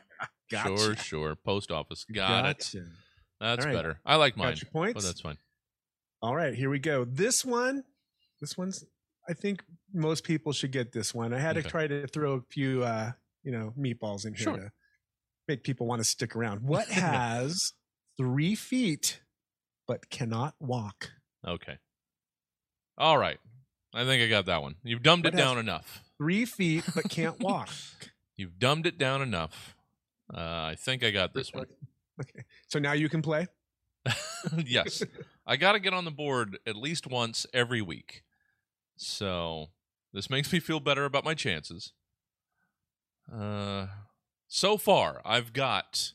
Gotcha. 0.51 0.77
Sure, 0.77 0.95
sure. 0.95 1.35
Post 1.35 1.71
office. 1.71 2.05
Got 2.05 2.45
it. 2.45 2.71
That's 3.39 3.65
right. 3.65 3.73
better. 3.73 3.99
I 4.05 4.15
like 4.15 4.37
mine. 4.37 4.49
Got 4.51 4.61
your 4.61 4.71
points. 4.71 4.93
But 4.93 5.03
that's 5.03 5.21
fine. 5.21 5.37
All 6.21 6.35
right, 6.35 6.53
here 6.53 6.69
we 6.69 6.79
go. 6.79 7.03
This 7.05 7.43
one, 7.43 7.83
this 8.41 8.57
one's. 8.57 8.83
I 9.27 9.33
think 9.33 9.63
most 9.93 10.23
people 10.23 10.53
should 10.53 10.71
get 10.71 10.91
this 10.91 11.13
one. 11.15 11.33
I 11.33 11.39
had 11.39 11.57
Okay. 11.57 11.63
to 11.63 11.69
try 11.69 11.87
to 11.87 12.07
throw 12.07 12.33
a 12.33 12.41
few, 12.51 12.83
uh, 12.83 13.11
you 13.43 13.51
know, 13.51 13.73
meatballs 13.77 14.25
in 14.25 14.33
here 14.35 14.43
Sure. 14.43 14.57
to 14.57 14.71
make 15.47 15.63
people 15.63 15.87
want 15.87 15.99
to 15.99 16.03
stick 16.03 16.35
around. 16.35 16.61
What 16.63 16.87
has 16.89 17.73
three 18.17 18.53
feet 18.55 19.21
but 19.87 20.09
cannot 20.11 20.53
walk? 20.59 21.11
Okay. 21.45 21.77
All 22.97 23.17
right. 23.17 23.39
I 23.93 24.05
think 24.05 24.21
I 24.23 24.27
got 24.27 24.45
that 24.45 24.61
one. 24.61 24.75
You've 24.83 25.01
dumbed 25.03 25.25
What 25.25 25.33
it 25.33 25.37
down 25.37 25.57
enough. 25.57 26.01
Three 26.19 26.45
feet 26.45 26.83
but 26.93 27.09
can't 27.09 27.39
walk. 27.43 27.69
You've 28.38 28.59
dumbed 28.59 28.86
it 28.86 28.97
down 28.97 29.21
enough. 29.21 29.75
Uh, 30.33 30.39
I 30.39 30.75
think 30.77 31.03
I 31.03 31.11
got 31.11 31.33
this 31.33 31.53
one. 31.53 31.67
Okay, 32.17 32.45
so 32.69 32.79
now 32.79 32.93
you 32.93 33.09
can 33.09 33.21
play. 33.21 33.45
yes. 34.65 35.03
I 35.45 35.57
got 35.57 35.73
to 35.73 35.79
get 35.79 35.93
on 35.93 36.05
the 36.05 36.11
board 36.11 36.57
at 36.65 36.77
least 36.77 37.07
once 37.07 37.45
every 37.53 37.81
week. 37.81 38.23
So 38.95 39.71
this 40.13 40.29
makes 40.29 40.53
me 40.53 40.61
feel 40.61 40.79
better 40.79 41.03
about 41.03 41.25
my 41.25 41.33
chances. 41.33 41.91
Uh, 43.29 43.88
so 44.47 44.77
far, 44.77 45.21
I've 45.25 45.51
got 45.51 46.13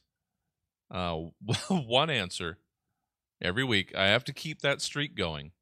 uh, 0.90 1.16
one 1.68 2.08
answer 2.08 2.56
every 3.42 3.64
week. 3.64 3.94
I 3.94 4.06
have 4.06 4.24
to 4.24 4.32
keep 4.32 4.62
that 4.62 4.80
streak 4.80 5.14
going. 5.14 5.52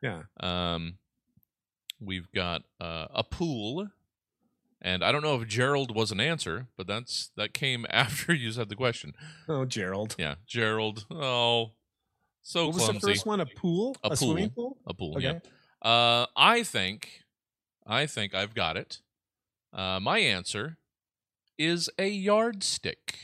Yeah. 0.00 0.22
Um, 0.38 0.98
we've 2.00 2.30
got 2.32 2.62
uh, 2.80 3.06
a 3.12 3.24
pool, 3.24 3.88
and 4.80 5.04
I 5.04 5.12
don't 5.12 5.22
know 5.22 5.40
if 5.40 5.48
Gerald 5.48 5.94
was 5.94 6.12
an 6.12 6.20
answer, 6.20 6.68
but 6.76 6.86
that's 6.86 7.30
that 7.36 7.52
came 7.52 7.86
after 7.90 8.32
you 8.32 8.52
said 8.52 8.68
the 8.68 8.76
question. 8.76 9.14
Oh, 9.48 9.64
Gerald. 9.64 10.14
Yeah, 10.18 10.36
Gerald. 10.46 11.06
Oh, 11.10 11.72
so 12.42 12.66
what 12.66 12.74
was 12.76 12.86
the 12.88 13.00
first 13.00 13.26
one? 13.26 13.40
A 13.40 13.46
pool? 13.46 13.96
A 14.02 14.16
swimming 14.16 14.50
pool. 14.50 14.70
pool? 14.70 14.78
A 14.86 14.94
pool. 14.94 15.14
Okay. 15.16 15.40
Yeah. 15.84 15.90
Uh, 15.90 16.26
I 16.36 16.62
think, 16.62 17.24
I 17.86 18.06
think 18.06 18.34
I've 18.34 18.54
got 18.54 18.76
it. 18.76 19.00
Uh, 19.72 20.00
my 20.00 20.18
answer 20.18 20.78
is 21.58 21.90
a 21.98 22.08
yardstick. 22.08 23.16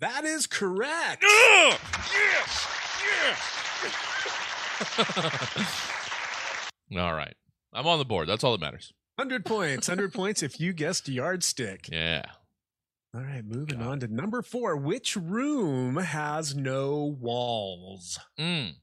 That 0.00 0.24
is 0.24 0.46
correct. 0.46 1.24
Ugh! 1.24 1.78
Yes! 2.12 2.68
Yes! 4.96 5.90
all 6.98 7.14
right. 7.14 7.34
I'm 7.72 7.86
on 7.86 7.98
the 7.98 8.04
board. 8.04 8.28
That's 8.28 8.42
all 8.42 8.52
that 8.52 8.60
matters. 8.60 8.92
100 9.16 9.44
points. 9.44 9.88
100 9.88 10.12
points 10.12 10.42
if 10.42 10.58
you 10.60 10.72
guessed 10.72 11.08
yardstick. 11.08 11.88
Yeah. 11.90 12.22
All 13.14 13.20
right, 13.20 13.44
moving 13.44 13.78
God. 13.78 13.86
on 13.88 14.00
to 14.00 14.08
number 14.08 14.40
four. 14.42 14.74
Which 14.76 15.16
room 15.16 15.96
has 15.96 16.54
no 16.54 17.04
walls? 17.20 18.18
Mm. 18.38 18.76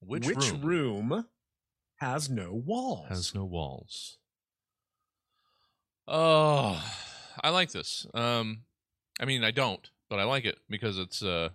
Which, 0.00 0.26
room, 0.26 0.60
room 0.62 1.26
has 1.96 2.28
no 2.28 2.52
walls? 2.52 3.08
has 3.08 3.34
no 3.34 3.44
walls? 3.44 4.18
Oh, 6.06 6.82
I 7.42 7.50
like 7.50 7.70
this. 7.72 8.06
Um, 8.14 8.62
I 9.20 9.24
mean, 9.24 9.44
I 9.44 9.50
don't, 9.50 9.88
but 10.08 10.18
I 10.18 10.24
like 10.24 10.44
it 10.44 10.58
because 10.68 10.98
it's 10.98 11.22
uh, 11.22 11.50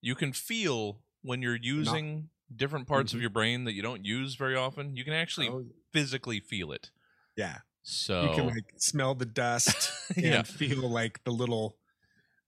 you 0.00 0.14
can 0.14 0.32
feel 0.32 1.00
when 1.22 1.42
you're 1.42 1.56
using 1.56 2.28
different 2.54 2.86
parts 2.86 3.12
of 3.12 3.18
Mhm. 3.18 3.22
your 3.22 3.30
brain 3.30 3.64
that 3.64 3.72
you 3.72 3.82
don't 3.82 4.04
use 4.04 4.34
very 4.36 4.54
often. 4.56 4.96
You 4.96 5.04
can 5.04 5.12
actually 5.14 5.48
Oh, 5.48 5.64
physically 5.96 6.40
feel 6.40 6.72
it. 6.72 6.90
yeah. 7.36 7.58
So 7.88 8.22
You 8.22 8.34
can 8.36 8.46
like 8.48 8.64
smell 8.78 9.14
the 9.14 9.26
dust 9.26 9.92
and 10.16 10.24
yeah, 10.24 10.42
feel 10.42 10.88
like 10.90 11.22
the 11.24 11.30
little 11.30 11.76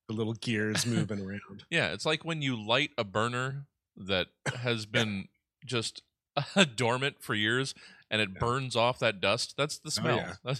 the 0.08 0.14
little 0.14 0.32
gears 0.34 0.84
moving 0.84 1.20
around. 1.20 1.64
yeah, 1.70 1.92
it's 1.92 2.04
like 2.04 2.24
when 2.24 2.42
you 2.42 2.56
light 2.60 2.90
a 2.98 3.04
burner 3.04 3.66
that 3.96 4.26
has 4.62 4.84
been 4.86 5.28
just 5.64 6.02
dormant 6.76 7.16
for 7.22 7.34
years 7.34 7.74
and 8.10 8.20
it 8.20 8.30
Yeah. 8.34 8.38
burns 8.40 8.74
off 8.74 8.98
that 8.98 9.20
dust. 9.20 9.54
That's 9.56 9.78
the 9.78 9.90
smell. 9.92 10.16
yeah. 10.44 10.54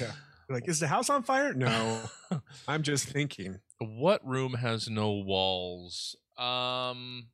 Yeah. 0.00 0.12
Like, 0.50 0.68
is 0.68 0.80
the 0.80 0.88
house 0.88 1.08
on 1.10 1.22
fire? 1.22 1.52
No. 1.54 2.00
I'm 2.66 2.82
just 2.82 3.06
thinking. 3.06 3.60
what 3.78 4.26
room 4.26 4.54
has 4.54 4.88
no 4.90 5.12
walls? 5.12 6.16
Um, 6.36 7.28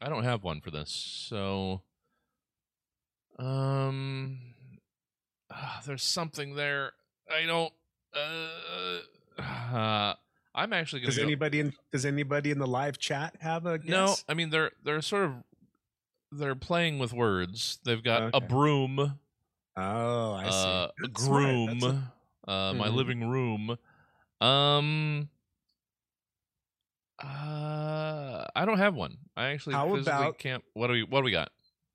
I 0.00 0.08
don't 0.08 0.24
have 0.24 0.42
one 0.44 0.60
for 0.60 0.70
this, 0.70 0.90
so 1.28 1.82
um, 3.38 4.38
ah, 5.50 5.80
there's 5.86 6.02
something 6.02 6.54
there. 6.54 6.92
I 7.30 7.46
don't. 7.46 7.72
Uh, 8.14 9.42
uh, 9.42 10.14
I'm 10.54 10.72
actually 10.72 11.00
gonna 11.00 11.10
Does 11.10 11.18
go. 11.18 11.22
anybody 11.24 11.60
in 11.60 11.72
does 11.92 12.04
anybody 12.04 12.50
in 12.50 12.58
the 12.58 12.66
live 12.66 12.98
chat 12.98 13.36
have 13.40 13.66
a 13.66 13.78
guess? 13.78 13.88
No, 13.90 14.14
I 14.28 14.34
mean 14.34 14.50
they're 14.50 14.72
they're 14.84 15.02
sort 15.02 15.24
of 15.24 15.32
they're 16.32 16.54
playing 16.56 16.98
with 16.98 17.12
words. 17.12 17.78
They've 17.84 18.02
got 18.02 18.30
a 18.34 18.40
broom, 18.40 19.18
Oh, 19.76 20.32
I 20.32 20.44
see. 20.50 20.56
uh, 20.56 20.88
a 21.04 21.08
groom, 21.08 21.82
a- 21.82 22.50
uh, 22.50 22.74
my 22.74 22.88
Mhm. 22.88 22.94
living 22.94 23.28
room. 23.28 23.78
Um, 24.40 25.28
uh, 27.22 28.46
I 28.54 28.64
don't 28.64 28.78
have 28.78 28.94
one. 28.94 29.18
I 29.36 29.46
actually 29.48 29.74
How 29.74 29.86
physically 29.94 30.12
about- 30.12 30.38
can't. 30.38 30.64
What 30.74 30.88
do 30.88 30.94
we 30.94 31.02
What 31.04 31.20
do 31.20 31.24
we 31.24 31.30
got? 31.32 31.50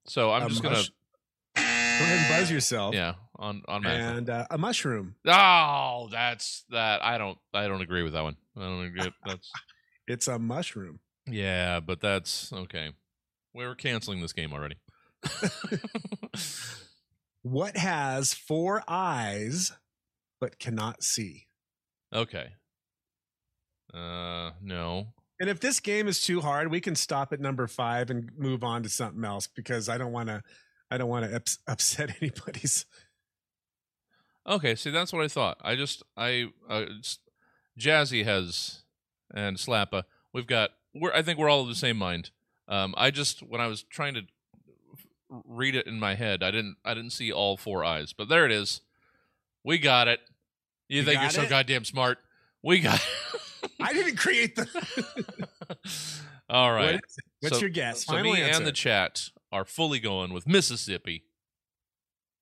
So 0.05 0.31
I'm 0.31 0.49
just 0.49 0.63
mush- 0.63 0.91
Go 1.99 2.05
ahead 2.05 2.19
and 2.19 2.29
buzz 2.41 2.51
yourself. 2.51 2.95
yeah 2.95 3.13
on 3.37 3.61
on 3.67 3.81
math. 3.83 4.17
And 4.17 4.29
uh, 4.29 4.45
a 4.49 4.57
mushroom. 4.57 5.15
Oh, 5.27 6.07
that's 6.11 6.65
that. 6.69 7.03
I 7.03 7.17
don't. 7.17 7.37
I 7.53 7.67
don't 7.67 7.81
agree 7.81 8.03
with 8.03 8.13
that 8.13 8.23
one. 8.23 8.35
I 8.57 8.61
don't 8.61 8.85
agree. 8.85 9.11
That's 9.25 9.51
It's 10.07 10.27
a 10.27 10.37
mushroom. 10.39 10.99
yeah, 11.27 11.79
but 11.79 12.01
that's 12.01 12.51
okay. 12.53 12.91
We're 13.53 13.75
canceling 13.75 14.21
this 14.21 14.33
game 14.33 14.53
already. 14.53 14.75
What 17.43 17.75
has 17.75 18.33
four 18.33 18.83
eyes 18.87 19.73
but 20.39 20.59
cannot 20.59 21.03
see? 21.03 21.47
okay. 22.13 22.53
Uh, 23.93 24.51
no. 24.61 25.07
And 25.41 25.49
if 25.49 25.59
this 25.59 25.81
game 25.81 26.07
is 26.07 26.21
too 26.21 26.39
hard, 26.39 26.71
we 26.71 26.79
can 26.79 26.95
stop 26.95 27.33
at 27.33 27.41
number 27.41 27.67
five 27.67 28.09
and 28.09 28.29
move 28.37 28.63
on 28.63 28.81
to 28.83 28.89
something 28.89 29.25
else 29.25 29.47
because 29.47 29.89
I 29.89 29.97
don't 29.97 30.13
want 30.13 30.29
to. 30.29 30.41
I 30.93 30.97
don't 30.97 31.09
want 31.09 31.25
to 31.29 31.35
ups- 31.35 31.57
upset 31.67 32.15
anybody's. 32.21 32.85
Okay, 34.47 34.75
see 34.75 34.91
that's 34.91 35.11
what 35.11 35.23
I 35.23 35.27
thought. 35.27 35.57
I 35.61 35.75
just 35.75 36.03
I 36.15 36.47
uh, 36.69 36.85
Jazzy 37.79 38.23
has 38.25 38.83
and 39.33 39.57
Slappa. 39.57 40.03
We've 40.33 40.45
got 40.45 40.71
we're 40.93 41.13
I 41.13 41.21
think 41.21 41.39
we're 41.39 41.49
all 41.49 41.61
of 41.61 41.67
the 41.69 41.75
same 41.75 41.97
mind. 41.97 42.29
Um 42.67 42.93
I 42.97 43.09
just 43.09 43.39
when 43.41 43.61
I 43.61 43.67
was 43.67 43.83
trying 43.83 44.13
to 44.15 44.21
read 45.29 45.75
it 45.75 45.87
in 45.87 45.99
my 45.99 46.13
head, 46.15 46.43
I 46.43 46.51
didn't 46.51 46.75
I 46.85 46.93
didn't 46.93 47.11
see 47.11 47.31
all 47.31 47.57
four 47.57 47.83
eyes. 47.83 48.13
But 48.13 48.27
there 48.29 48.45
it 48.45 48.51
is. 48.51 48.81
We 49.63 49.77
got 49.79 50.07
it. 50.07 50.19
You, 50.89 50.99
You 50.99 51.03
think 51.05 51.15
you're 51.21 51.29
got 51.29 51.33
so 51.33 51.49
goddamn 51.49 51.85
smart. 51.85 52.19
We 52.61 52.79
got 52.81 53.01
I 53.81 53.93
didn't 53.93 54.17
create 54.17 54.55
the. 54.57 54.67
all 56.49 56.71
right. 56.73 56.85
What 56.85 56.95
it? 56.95 57.01
What's 57.39 57.55
So- 57.55 57.61
your 57.61 57.69
guess? 57.69 58.05
So 58.05 58.13
Final 58.13 58.33
me 58.33 58.41
answer. 58.41 58.57
and 58.57 58.67
the 58.67 58.71
chat 58.73 59.29
are 59.53 59.63
fully 59.65 59.99
going 59.99 60.33
with 60.33 60.47
Mississippi. 60.47 61.23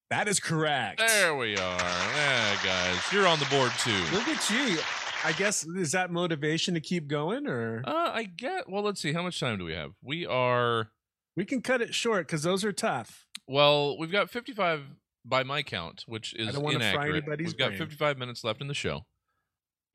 that 0.09 0.27
is 0.27 0.39
correct. 0.39 0.99
There 0.99 1.35
we 1.35 1.55
are. 1.57 1.77
Yeah, 1.79 2.55
guys. 2.63 2.99
You're 3.13 3.27
on 3.27 3.37
the 3.39 3.45
board 3.45 3.71
too. 3.79 3.91
Look 4.13 4.27
at 4.27 4.49
you. 4.49 4.77
I 5.23 5.33
guess 5.33 5.63
is 5.65 5.91
that 5.91 6.09
motivation 6.11 6.73
to 6.73 6.79
keep 6.79 7.07
going, 7.07 7.45
or 7.47 7.83
Uh, 7.85 8.11
I 8.13 8.23
get. 8.23 8.67
Well, 8.69 8.81
let's 8.81 8.99
see. 9.01 9.13
How 9.13 9.21
much 9.21 9.39
time 9.39 9.59
do 9.59 9.65
we 9.65 9.73
have? 9.73 9.91
We 10.01 10.25
are. 10.25 10.89
we 11.35 11.45
can 11.45 11.61
cut 11.61 11.81
it 11.81 11.93
short 11.93 12.25
because 12.27 12.43
those 12.43 12.65
are 12.65 12.71
tough. 12.73 13.27
Well, 13.47 13.97
we've 13.99 14.11
got 14.11 14.29
55 14.29 14.81
by 15.23 15.43
my 15.43 15.61
count, 15.63 16.03
which 16.07 16.33
is 16.33 16.53
don't 16.53 16.63
wanna 16.63 16.79
fry 16.79 16.87
inaccurate. 16.89 17.15
anybody's 17.17 17.47
We've 17.49 17.57
got 17.57 17.67
brain. 17.69 17.77
55 17.79 18.17
minutes 18.17 18.43
left 18.43 18.61
in 18.61 18.67
the 18.67 18.73
show. 18.73 19.05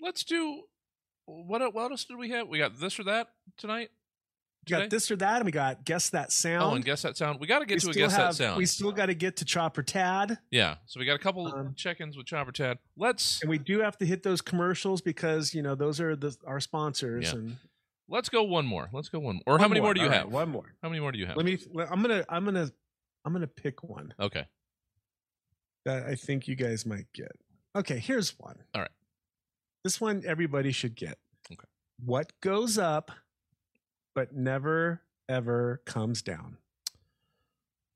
Let's 0.01 0.23
do. 0.25 0.63
What? 1.27 1.75
What 1.75 1.91
else 1.91 2.05
did 2.05 2.17
we 2.19 2.31
have? 2.31 2.47
We 2.49 2.59
got 2.59 2.79
this 2.79 2.99
or 3.01 3.05
that 3.05 3.29
tonight. 3.59 3.89
We 4.67 4.71
got 4.71 4.91
this 4.91 5.11
or 5.11 5.17
that, 5.17 5.37
and 5.37 5.45
we 5.45 5.53
got 5.53 5.85
guess 5.85 6.11
that 6.11 6.33
sound. 6.33 6.65
Oh, 6.65 6.75
and 6.75 6.85
guess 6.85 7.03
that 7.03 7.17
sound. 7.17 7.39
We 7.41 7.47
got 7.47 7.61
to 7.61 7.67
get 7.67 7.85
we 7.85 7.93
to 7.93 7.99
a 7.99 8.03
guess 8.03 8.17
that 8.17 8.35
sound. 8.35 8.57
We 8.59 8.67
still 8.67 8.91
got 8.93 9.07
to 9.07 9.15
get 9.15 9.37
to 9.37 9.45
Chopper 9.45 9.83
Tad, 9.83 10.39
yeah. 10.51 10.77
So 10.87 10.99
we 10.99 11.07
got 11.07 11.15
a 11.15 11.19
couple 11.21 11.47
Um, 11.47 11.75
check-ins 11.77 12.17
with 12.17 12.27
Chopper 12.27 12.53
Tad. 12.53 12.79
Let's 12.97 13.41
and 13.43 13.51
we 13.51 13.59
do 13.59 13.81
have 13.81 13.97
to 13.99 14.07
hit 14.07 14.23
those 14.25 14.41
commercials 14.41 15.01
because 15.01 15.55
you 15.55 15.63
know 15.63 15.75
those 15.75 16.01
are 16.01 16.17
the 16.17 16.37
our 16.47 16.59
sponsors. 16.61 17.27
Yeah. 17.27 17.39
And 17.39 17.57
let's 18.09 18.29
go 18.29 18.43
one 18.43 18.67
more. 18.67 18.89
Let's 18.93 19.09
go 19.09 19.21
one. 19.21 19.37
More. 19.47 19.55
Or 19.57 19.59
how 19.59 19.69
many 19.69 19.81
more, 19.81 19.95
do 19.95 20.01
you 20.01 20.07
All 20.07 20.13
right, 20.13 20.21
have? 20.23 20.33
One 20.33 20.49
more. 20.51 20.75
How 20.83 20.89
many 20.89 21.01
more 21.01 21.13
do 21.13 21.19
you 21.19 21.27
have? 21.27 21.37
Let 21.37 21.47
me. 21.47 21.59
I'm 21.91 22.03
gonna. 22.03 22.25
I'm 22.29 22.45
gonna. 22.45 22.69
I'm 23.25 23.33
gonna 23.33 23.47
pick 23.47 23.83
one 23.85 24.15
Okay. 24.21 24.47
that 25.85 26.07
I 26.07 26.15
think 26.15 26.49
you 26.49 26.55
guys 26.57 26.87
might 26.87 27.07
get. 27.13 27.33
Okay, 27.77 27.99
here's 27.99 28.31
one. 28.39 28.57
All 28.75 28.81
right. 28.81 28.91
This 29.85 30.01
one 30.01 30.23
everybody 30.27 30.73
should 30.73 30.95
get. 30.97 31.19
Okay. 31.53 31.69
What 32.05 32.33
goes 32.41 32.79
up, 32.79 33.11
but 34.17 34.35
never 34.35 35.03
ever 35.29 35.81
comes 35.87 36.23
down? 36.23 36.57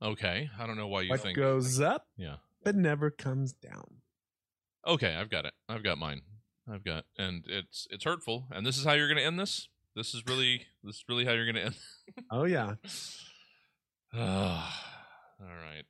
Okay. 0.02 0.48
I 0.58 0.66
don't 0.66 0.76
know 0.76 0.86
why 0.86 1.00
you 1.02 1.10
what 1.10 1.20
think. 1.20 1.36
goes 1.36 1.80
up, 1.80 2.06
Yeah. 2.16 2.36
but 2.62 2.76
never 2.76 3.10
comes 3.10 3.52
down? 3.52 3.96
Okay, 4.86 5.14
I've 5.14 5.28
got 5.30 5.44
it. 5.44 5.54
I've 5.68 5.82
got 5.82 5.98
mine. 5.98 6.22
I've 6.72 6.84
got, 6.84 7.04
and 7.18 7.44
it's 7.48 7.86
it's 7.90 8.04
hurtful. 8.04 8.46
And 8.52 8.64
this 8.64 8.78
is 8.78 8.84
how 8.84 8.92
you're 8.92 9.08
going 9.08 9.18
to 9.18 9.24
end 9.24 9.38
this. 9.40 9.68
This 9.96 10.14
is 10.14 10.22
really 10.26 10.66
this 10.84 10.96
is 10.96 11.04
really 11.08 11.24
how 11.24 11.32
you're 11.32 11.44
going 11.50 11.56
to 11.56 11.64
end. 11.64 11.74
Oh 12.30 12.44
yeah, 12.44 12.74
Ah, 14.14 14.96
all 15.40 15.46
right. 15.46 15.84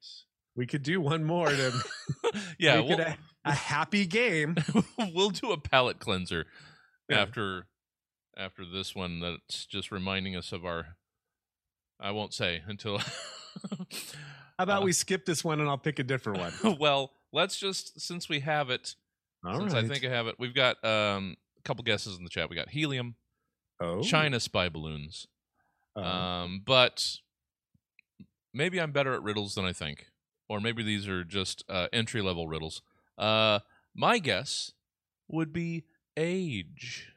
we 0.54 0.66
could 0.66 0.82
do 0.82 1.00
one 1.00 1.24
more 1.24 1.48
to 1.48 1.72
yeah, 2.58 2.80
make 2.80 2.88
we'll, 2.88 3.00
a, 3.00 3.16
a 3.44 3.52
happy 3.52 4.06
game. 4.06 4.56
we'll 5.14 5.30
do 5.30 5.52
a 5.52 5.58
palate 5.60 5.98
cleanser 5.98 6.46
Yeah. 7.08 7.20
after 7.22 7.66
after 8.36 8.64
this 8.64 8.94
one. 8.94 9.20
That's 9.20 9.66
just 9.66 9.90
reminding 9.90 10.36
us 10.36 10.52
of 10.52 10.64
our. 10.64 10.96
I 11.98 12.10
won't 12.12 12.32
say 12.34 12.62
until. 12.66 12.98
How 14.58 14.64
about 14.64 14.82
Uh, 14.82 14.84
we 14.84 14.92
skip 14.92 15.24
this 15.24 15.42
one 15.42 15.60
and 15.60 15.68
I'll 15.68 15.78
pick 15.78 15.98
a 15.98 16.02
different 16.04 16.38
one? 16.38 16.78
well, 16.80 17.12
let's 17.32 17.58
just 17.58 18.00
since 18.00 18.28
we 18.28 18.40
have 18.40 18.70
it. 18.70 18.94
All 19.44 19.58
since 19.58 19.72
I 19.74 19.86
think 19.86 20.04
I 20.04 20.10
have 20.10 20.26
it, 20.26 20.36
we've 20.38 20.54
got 20.54 20.82
um, 20.84 21.36
a 21.58 21.62
couple 21.62 21.82
guesses 21.82 22.18
in 22.18 22.24
the 22.24 22.30
chat. 22.30 22.50
We 22.50 22.56
got 22.56 22.68
helium, 22.68 23.14
oh, 23.80 24.02
China 24.02 24.38
spy 24.38 24.68
balloons. 24.68 25.26
uh, 25.96 26.00
Um, 26.00 26.62
but 26.64 27.16
maybe 28.52 28.78
I'm 28.78 28.92
better 28.92 29.14
at 29.14 29.22
riddles 29.22 29.54
than 29.54 29.64
I 29.64 29.72
think, 29.72 30.06
or 30.48 30.60
maybe 30.60 30.82
these 30.82 31.08
are 31.08 31.24
just 31.24 31.64
uh, 31.70 31.88
entry 31.92 32.20
level 32.20 32.48
riddles. 32.48 32.82
Uh, 33.16 33.60
my 33.94 34.18
guess 34.18 34.72
would 35.26 35.52
be 35.54 35.84
age. 36.18 37.08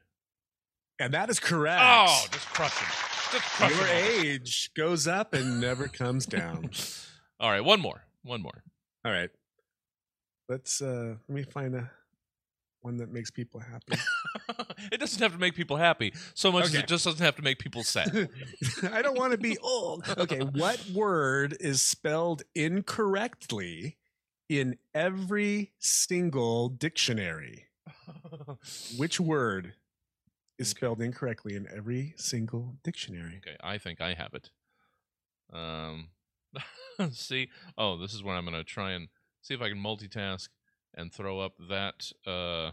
And 1.04 1.14
that 1.14 1.30
is 1.30 1.40
correct. 1.40 1.82
Oh, 1.84 2.26
just 2.32 2.48
crushing, 2.48 2.88
just 3.32 3.44
crushing. 3.44 3.78
Your 3.78 3.88
age 3.88 4.72
goes 4.74 5.08
up 5.08 5.34
and 5.34 5.60
never 5.60 5.88
comes 5.88 6.26
down. 6.26 6.70
All 7.40 7.52
right, 7.52 7.64
one 7.64 7.82
more, 7.82 8.06
one 8.24 8.42
more. 8.42 8.64
All 9.04 9.12
right. 9.12 9.30
Let's 10.48 10.82
uh 10.82 11.16
let 11.28 11.36
me 11.36 11.44
find 11.44 11.76
a 11.76 11.92
one 12.82 12.98
that 12.98 13.12
makes 13.12 13.32
people 13.32 13.60
happy. 13.60 13.98
it 14.92 15.00
doesn't 15.00 15.22
have 15.22 15.34
to 15.34 15.38
make 15.38 15.56
people 15.56 15.78
happy 15.78 16.14
so 16.34 16.52
much 16.52 16.66
as 16.66 16.76
it 16.76 16.88
just 16.88 17.06
doesn't 17.06 17.24
have 17.24 17.36
to 17.36 17.42
make 17.42 17.60
people 17.60 17.84
sad. 17.84 18.30
I 18.92 19.02
don't 19.02 19.18
want 19.18 19.32
to 19.32 19.38
be 19.38 19.58
old. 19.60 20.06
Okay, 20.18 20.40
what 20.40 20.86
word 20.94 21.58
is 21.60 21.82
spelled 21.82 22.44
incorrectly 22.56 23.98
in 24.50 24.78
every 24.94 25.72
single 25.80 26.70
dictionary? 26.70 27.68
Which 28.98 29.20
word 29.20 29.74
is 30.64 30.70
spelled 30.70 31.02
incorrectly 31.02 31.56
in 31.56 31.68
every 31.76 32.14
single 32.16 32.76
dictionary? 32.84 33.42
Okay, 33.46 33.58
I 33.62 33.78
think 33.78 34.00
I 34.00 34.14
have 34.14 34.34
it. 34.34 34.50
Um, 35.52 36.10
see, 37.12 37.50
oh, 37.78 37.98
this 37.98 38.14
is 38.14 38.24
where 38.24 38.36
I'm 38.36 38.46
gonna 38.46 38.64
try 38.64 38.92
and 38.92 39.10
see 39.42 39.54
if 39.54 39.62
I 39.62 39.70
can 39.70 39.78
multitask 39.78 40.48
and 40.96 41.12
throw 41.12 41.40
up 41.40 41.54
that 41.70 42.12
uh 42.26 42.72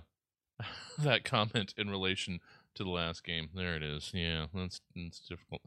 that 0.99 1.25
comment 1.25 1.75
in 1.77 1.91
relation 1.91 2.41
to 2.75 2.85
the 2.85 2.91
last 2.91 3.25
game. 3.25 3.49
There 3.55 3.75
it 3.75 3.83
is. 3.83 4.13
Yeah, 4.15 4.47
that's 4.55 4.81
that's 4.95 5.21
difficult. 5.21 5.63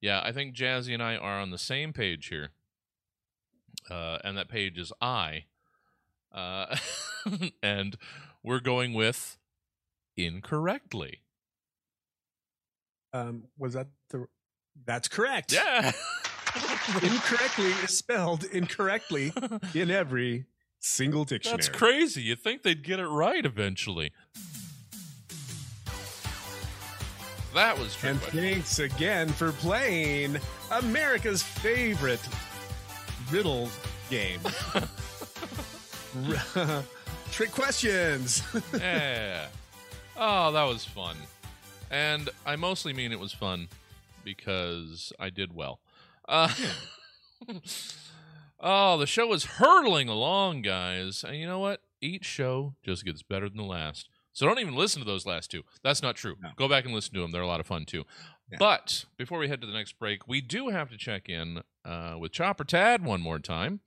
Yeah, 0.00 0.20
I 0.22 0.30
think 0.32 0.54
Jazzy 0.54 0.94
and 0.94 1.02
I 1.02 1.16
are 1.16 1.40
on 1.40 1.50
the 1.50 1.58
same 1.58 1.92
page 1.92 2.28
here. 2.28 2.50
Uh, 3.90 4.18
and 4.22 4.36
that 4.38 4.48
page 4.48 4.78
is 4.78 4.92
I. 5.00 5.46
Uh, 6.32 6.76
and 7.62 7.96
we're 8.42 8.60
going 8.60 8.94
with 8.94 9.38
incorrectly. 10.16 11.23
Um, 13.14 13.44
was 13.56 13.74
that 13.74 13.86
the? 14.10 14.26
That's 14.84 15.08
correct. 15.08 15.52
Yeah. 15.52 15.92
incorrectly 17.02 17.70
is 17.84 17.96
spelled 17.96 18.44
incorrectly 18.44 19.32
in 19.74 19.90
every 19.90 20.44
single 20.80 21.24
dictionary. 21.24 21.56
That's 21.56 21.68
crazy. 21.68 22.22
You'd 22.22 22.40
think 22.40 22.62
they'd 22.62 22.82
get 22.82 22.98
it 23.00 23.06
right 23.06 23.46
eventually. 23.46 24.12
That 27.54 27.78
was 27.78 27.94
true. 27.94 28.10
And 28.10 28.20
thanks 28.20 28.80
again 28.80 29.28
for 29.28 29.52
playing 29.52 30.38
America's 30.72 31.42
favorite 31.42 32.20
riddle 33.30 33.68
game. 34.10 34.40
Trick 37.30 37.52
questions. 37.52 38.42
yeah. 38.76 39.46
Oh, 40.16 40.50
that 40.52 40.64
was 40.64 40.84
fun. 40.84 41.16
And 41.94 42.28
I 42.44 42.56
mostly 42.56 42.92
mean 42.92 43.12
it 43.12 43.20
was 43.20 43.32
fun 43.32 43.68
because 44.24 45.12
I 45.20 45.30
did 45.30 45.54
well. 45.54 45.78
Uh, 46.28 46.52
oh, 48.60 48.98
the 48.98 49.06
show 49.06 49.32
is 49.32 49.44
hurtling 49.44 50.08
along, 50.08 50.62
guys. 50.62 51.22
And 51.22 51.36
you 51.36 51.46
know 51.46 51.60
what? 51.60 51.82
Each 52.00 52.24
show 52.24 52.74
just 52.82 53.04
gets 53.04 53.22
better 53.22 53.48
than 53.48 53.58
the 53.58 53.62
last. 53.62 54.08
So 54.32 54.44
don't 54.44 54.58
even 54.58 54.74
listen 54.74 55.02
to 55.02 55.06
those 55.06 55.24
last 55.24 55.52
two. 55.52 55.62
That's 55.84 56.02
not 56.02 56.16
true. 56.16 56.34
No. 56.42 56.48
Go 56.56 56.68
back 56.68 56.84
and 56.84 56.92
listen 56.92 57.14
to 57.14 57.20
them. 57.20 57.30
They're 57.30 57.42
a 57.42 57.46
lot 57.46 57.60
of 57.60 57.66
fun 57.68 57.84
too. 57.84 58.02
Yeah. 58.50 58.58
But 58.58 59.04
before 59.16 59.38
we 59.38 59.46
head 59.46 59.60
to 59.60 59.66
the 59.68 59.72
next 59.72 59.96
break, 59.96 60.26
we 60.26 60.40
do 60.40 60.70
have 60.70 60.90
to 60.90 60.96
check 60.96 61.28
in 61.28 61.62
uh, 61.84 62.16
with 62.18 62.32
Chopper 62.32 62.64
Tad 62.64 63.04
one 63.04 63.20
more 63.20 63.38
time. 63.38 63.78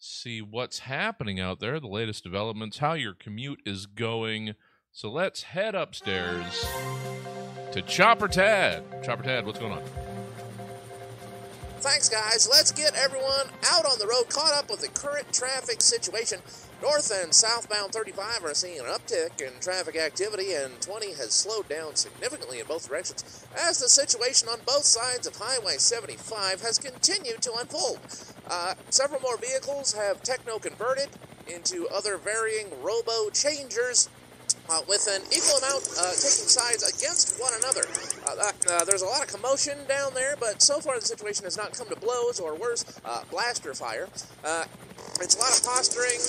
See 0.00 0.42
what's 0.42 0.80
happening 0.80 1.38
out 1.38 1.60
there, 1.60 1.78
the 1.78 1.86
latest 1.86 2.24
developments, 2.24 2.78
how 2.78 2.94
your 2.94 3.14
commute 3.14 3.62
is 3.64 3.86
going. 3.86 4.56
So 4.98 5.12
let's 5.12 5.42
head 5.44 5.76
upstairs 5.76 6.66
to 7.70 7.82
Chopper 7.82 8.26
Tad. 8.26 8.82
Chopper 9.04 9.22
Tad, 9.22 9.46
what's 9.46 9.60
going 9.60 9.70
on? 9.70 9.82
Thanks, 11.78 12.08
guys. 12.08 12.48
Let's 12.50 12.72
get 12.72 12.96
everyone 12.96 13.46
out 13.70 13.86
on 13.86 14.00
the 14.00 14.08
road, 14.08 14.28
caught 14.28 14.52
up 14.52 14.68
with 14.68 14.80
the 14.80 14.88
current 14.88 15.32
traffic 15.32 15.82
situation. 15.82 16.40
North 16.82 17.12
and 17.14 17.32
southbound 17.32 17.92
35 17.92 18.44
are 18.44 18.54
seeing 18.54 18.80
an 18.80 18.86
uptick 18.86 19.40
in 19.40 19.52
traffic 19.60 19.94
activity, 19.94 20.54
and 20.54 20.80
20 20.80 21.12
has 21.12 21.32
slowed 21.32 21.68
down 21.68 21.94
significantly 21.94 22.58
in 22.58 22.66
both 22.66 22.88
directions 22.88 23.46
as 23.56 23.78
the 23.78 23.88
situation 23.88 24.48
on 24.48 24.58
both 24.66 24.82
sides 24.82 25.28
of 25.28 25.36
Highway 25.36 25.76
75 25.76 26.60
has 26.62 26.76
continued 26.76 27.40
to 27.42 27.54
unfold. 27.54 28.00
Uh, 28.50 28.74
several 28.90 29.20
more 29.20 29.38
vehicles 29.38 29.92
have 29.92 30.24
techno 30.24 30.58
converted 30.58 31.10
into 31.46 31.86
other 31.94 32.16
varying 32.16 32.66
robo 32.82 33.30
changers 33.30 34.08
uh, 34.70 34.80
with 34.88 35.08
an 35.10 35.22
equal 35.32 35.56
amount 35.58 35.88
uh, 35.98 36.12
taking 36.12 36.48
sides 36.48 36.84
against 36.84 37.40
one 37.40 37.52
another. 37.58 37.82
Uh, 38.26 38.52
uh, 38.70 38.84
there's 38.84 39.02
a 39.02 39.06
lot 39.06 39.22
of 39.22 39.28
commotion 39.28 39.78
down 39.88 40.12
there, 40.14 40.36
but 40.38 40.60
so 40.60 40.80
far 40.80 40.98
the 40.98 41.06
situation 41.06 41.44
has 41.44 41.56
not 41.56 41.72
come 41.72 41.88
to 41.88 41.96
blows 41.96 42.38
or 42.38 42.54
worse, 42.54 42.84
uh, 43.04 43.22
blaster 43.30 43.74
fire. 43.74 44.08
Uh, 44.44 44.64
it's 45.20 45.36
a 45.36 45.40
lot 45.40 45.56
of 45.56 45.64
posturing, 45.64 46.20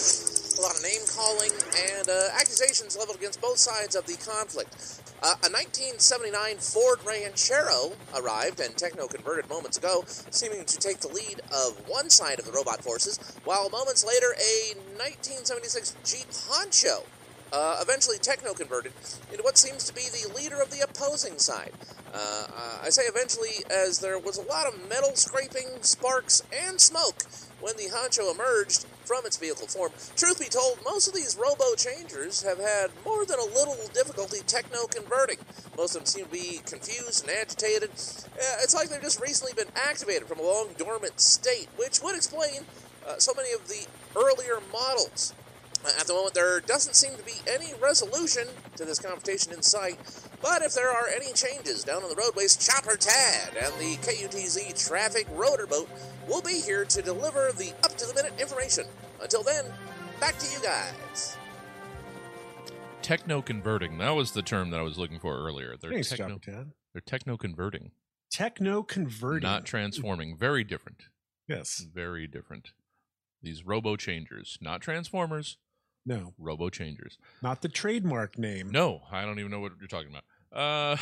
a 0.57 0.61
lot 0.61 0.75
of 0.75 0.83
name 0.83 1.01
calling, 1.13 1.51
and 1.91 2.09
accusations 2.33 2.97
leveled 2.97 3.17
against 3.17 3.41
both 3.41 3.57
sides 3.57 3.95
of 3.95 4.05
the 4.05 4.15
conflict. 4.17 4.73
A 5.21 5.51
1979 5.51 6.57
Ford 6.57 6.99
Ranchero 7.05 7.91
arrived 8.15 8.61
and 8.61 8.75
techno 8.77 9.05
converted 9.05 9.49
moments 9.49 9.77
ago, 9.77 10.05
seeming 10.07 10.63
to 10.63 10.77
take 10.77 11.01
the 11.01 11.09
lead 11.09 11.41
of 11.51 11.75
one 11.87 12.09
side 12.09 12.39
of 12.39 12.45
the 12.45 12.51
robot 12.53 12.81
forces, 12.81 13.19
while 13.43 13.69
moments 13.69 14.05
later 14.05 14.33
a 14.39 14.79
1976 14.97 15.97
Jeep 16.05 16.29
Honcho 16.47 17.03
uh, 17.51 17.77
eventually 17.81 18.17
techno 18.17 18.53
converted 18.53 18.93
into 19.31 19.43
what 19.43 19.57
seems 19.57 19.83
to 19.85 19.93
be 19.93 20.01
the 20.01 20.33
leader 20.35 20.61
of 20.61 20.69
the 20.71 20.81
opposing 20.81 21.37
side. 21.39 21.71
Uh, 22.13 22.17
uh, 22.17 22.79
I 22.83 22.89
say 22.89 23.03
eventually, 23.03 23.63
as 23.69 23.99
there 23.99 24.17
was 24.17 24.37
a 24.37 24.43
lot 24.43 24.67
of 24.67 24.89
metal 24.89 25.15
scraping, 25.15 25.67
sparks, 25.81 26.41
and 26.51 26.79
smoke 26.81 27.23
when 27.61 27.75
the 27.77 27.89
honcho 27.93 28.33
emerged 28.33 28.85
from 29.05 29.25
its 29.25 29.37
vehicle 29.37 29.67
form. 29.67 29.91
Truth 30.15 30.39
be 30.39 30.45
told, 30.45 30.79
most 30.85 31.07
of 31.07 31.13
these 31.13 31.35
robo 31.35 31.75
changers 31.75 32.43
have 32.43 32.57
had 32.57 32.91
more 33.05 33.25
than 33.25 33.39
a 33.39 33.43
little 33.43 33.75
difficulty 33.93 34.39
techno 34.45 34.85
converting. 34.85 35.37
Most 35.75 35.95
of 35.95 36.01
them 36.01 36.05
seem 36.05 36.25
to 36.25 36.31
be 36.31 36.61
confused 36.65 37.27
and 37.27 37.35
agitated. 37.35 37.89
Uh, 37.89 38.61
it's 38.61 38.73
like 38.73 38.89
they've 38.89 39.01
just 39.01 39.19
recently 39.21 39.53
been 39.53 39.71
activated 39.75 40.27
from 40.27 40.39
a 40.39 40.43
long 40.43 40.69
dormant 40.77 41.19
state, 41.19 41.67
which 41.75 42.01
would 42.01 42.15
explain 42.15 42.61
uh, 43.07 43.17
so 43.17 43.33
many 43.35 43.51
of 43.51 43.67
the 43.67 43.87
earlier 44.15 44.61
models. 44.71 45.33
At 45.85 46.07
the 46.07 46.13
moment, 46.13 46.33
there 46.33 46.59
doesn't 46.59 46.93
seem 46.95 47.15
to 47.15 47.23
be 47.23 47.33
any 47.47 47.73
resolution 47.81 48.47
to 48.75 48.85
this 48.85 48.99
confrontation 48.99 49.53
in 49.53 49.61
sight, 49.61 49.97
but 50.41 50.61
if 50.61 50.73
there 50.73 50.89
are 50.89 51.07
any 51.07 51.31
changes 51.33 51.83
down 51.83 52.03
on 52.03 52.09
the 52.09 52.15
roadways, 52.15 52.57
Chopper 52.57 52.97
Tad 52.97 53.51
and 53.55 53.73
the 53.79 53.95
KUTZ 54.05 54.87
traffic 54.87 55.25
rotor 55.31 55.65
boat 55.65 55.89
will 56.27 56.41
be 56.41 56.59
here 56.59 56.83
to 56.85 57.01
deliver 57.01 57.51
the 57.57 57.71
up 57.83 57.95
to 57.97 58.05
the 58.05 58.13
minute 58.13 58.33
information. 58.39 58.85
Until 59.21 59.41
then, 59.43 59.65
back 60.19 60.37
to 60.39 60.51
you 60.51 60.61
guys. 60.61 61.37
Techno 63.01 63.41
converting. 63.41 63.97
That 63.97 64.11
was 64.11 64.33
the 64.33 64.41
term 64.41 64.69
that 64.71 64.79
I 64.79 64.83
was 64.83 64.97
looking 64.97 65.19
for 65.19 65.35
earlier. 65.37 65.75
They're 65.79 65.91
Thanks, 65.91 66.09
techno. 66.09 66.37
Chopper 66.37 66.51
Tad. 66.51 66.71
They're 66.93 67.01
techno 67.01 67.37
converting, 67.37 67.91
Techno 68.29 68.83
converting. 68.83 69.47
not 69.47 69.65
transforming. 69.65 70.35
Very 70.37 70.63
different. 70.63 71.03
yes. 71.47 71.85
Very 71.93 72.27
different. 72.27 72.69
These 73.41 73.65
robo 73.65 73.95
changers, 73.95 74.57
not 74.59 74.81
transformers, 74.81 75.57
No. 76.05 76.33
robo 76.37 76.69
changers. 76.69 77.17
Not 77.41 77.61
the 77.61 77.69
trademark 77.69 78.37
name. 78.37 78.71
No, 78.71 79.01
I 79.11 79.25
don't 79.25 79.39
even 79.39 79.51
know 79.51 79.59
what 79.59 79.73
you're 79.79 79.87
talking 79.87 80.09
about. 80.09 80.23
Uh, 80.51 80.97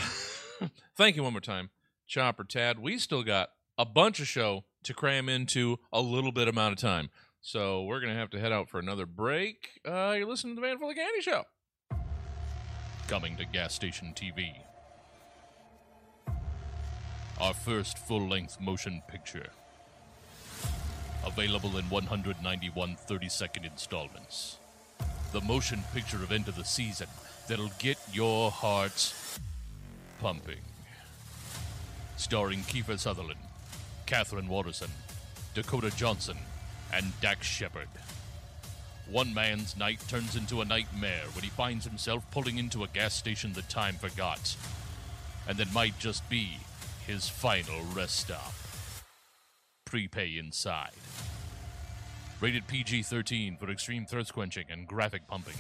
thank 0.98 1.16
you 1.16 1.24
one 1.24 1.34
more 1.34 1.42
time, 1.42 1.70
Chopper 2.08 2.44
Tad. 2.44 2.80
We 2.80 2.98
still 2.98 3.24
got 3.24 3.52
a 3.78 3.86
bunch 3.86 4.20
of 4.20 4.28
show 4.28 4.66
to 4.84 4.94
cram 4.94 5.30
into 5.30 5.80
a 5.94 6.02
little 6.02 6.32
bit 6.32 6.48
amount 6.48 6.74
of 6.74 6.80
time, 6.80 7.10
so 7.42 7.84
we're 7.84 8.00
gonna 8.02 8.16
have 8.16 8.30
to 8.32 8.40
head 8.40 8.52
out 8.52 8.70
for 8.70 8.80
another 8.80 9.06
break. 9.06 9.80
Uh, 9.86 10.16
you're 10.18 10.28
listening 10.28 10.56
to 10.56 10.62
the 10.62 10.76
Full 10.78 10.90
of 10.90 10.96
Candy 10.96 11.22
Show. 11.22 11.46
Coming 13.08 13.38
to 13.38 13.46
gas 13.46 13.74
station 13.74 14.14
TV. 14.14 14.52
Our 17.40 17.54
first 17.54 18.00
full-length 18.00 18.60
motion 18.60 19.04
picture. 19.08 19.52
Available 21.26 21.78
in 21.78 21.86
191 21.90 22.98
30-second 23.08 23.64
installments 23.64 24.58
the 25.32 25.42
motion 25.42 25.84
picture 25.94 26.22
event 26.24 26.48
of 26.48 26.56
the 26.56 26.64
season 26.64 27.08
that'll 27.48 27.72
get 27.80 27.98
your 28.14 28.52
hearts 28.52 29.40
pumping. 30.20 30.62
Starring 32.18 32.60
Kiefer 32.62 33.00
Sutherland, 33.00 33.40
Katherine 34.06 34.48
Waterston, 34.48 34.90
Dakota 35.54 35.96
Johnson, 35.96 36.38
and 36.94 37.20
Dax 37.22 37.46
Shepard. 37.46 37.90
One 39.10 39.34
man's 39.34 39.78
night 39.78 40.00
turns 40.08 40.36
into 40.36 40.62
a 40.62 40.66
nightmare 40.66 41.24
when 41.34 41.44
he 41.44 41.50
finds 41.50 41.86
himself 41.86 42.30
pulling 42.32 42.58
into 42.58 42.84
a 42.84 42.88
gas 42.88 43.14
station 43.14 43.54
that 43.54 43.70
time 43.70 43.96
forgot, 43.96 44.56
and 45.48 45.58
that 45.58 45.74
might 45.74 45.98
just 46.00 46.28
be 46.30 46.58
his 47.06 47.30
final 47.30 47.82
rest 47.94 48.20
stop. 48.20 48.54
Prepay 49.86 50.38
inside. 50.38 50.92
Rated 52.40 52.68
PG 52.68 53.02
13 53.02 53.58
for 53.58 53.72
extreme 53.72 54.06
thirst 54.06 54.32
quenching 54.32 54.66
and 54.70 54.88
graphic 54.88 55.28
pumping. 55.28 55.56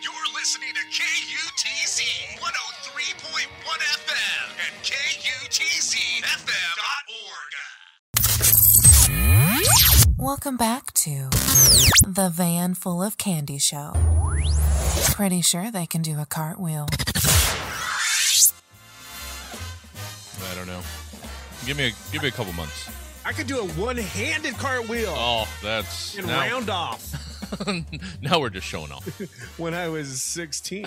You're 0.00 0.12
listening 0.32 0.68
to 0.74 0.80
KUTZ 0.94 2.02
103.1 2.38 2.46
FM 3.98 4.54
and 4.64 4.74
KUTZFM.org. 4.84 6.08
Welcome 10.16 10.56
back 10.56 10.94
to 10.94 11.28
the 12.06 12.30
Van 12.32 12.74
Full 12.74 13.02
of 13.02 13.18
Candy 13.18 13.58
Show. 13.58 13.92
Pretty 15.14 15.42
sure 15.42 15.72
they 15.72 15.86
can 15.86 16.02
do 16.02 16.20
a 16.20 16.26
cartwheel. 16.26 16.86
I 20.48 20.54
don't 20.54 20.68
know. 20.68 20.80
Give 21.66 21.76
me 21.76 21.88
a 21.88 21.92
give 22.12 22.22
me 22.22 22.28
a 22.28 22.32
couple 22.32 22.52
months. 22.52 22.88
I 23.28 23.32
could 23.34 23.46
do 23.46 23.58
a 23.58 23.66
one-handed 23.72 24.54
cartwheel 24.54 25.12
Oh, 25.14 25.46
that's 25.62 26.16
and 26.16 26.26
now, 26.26 26.40
round 26.40 26.70
off. 26.70 27.60
now 28.22 28.40
we're 28.40 28.48
just 28.48 28.66
showing 28.66 28.90
off. 28.90 29.04
when 29.58 29.74
I 29.74 29.88
was 29.88 30.22
16. 30.22 30.86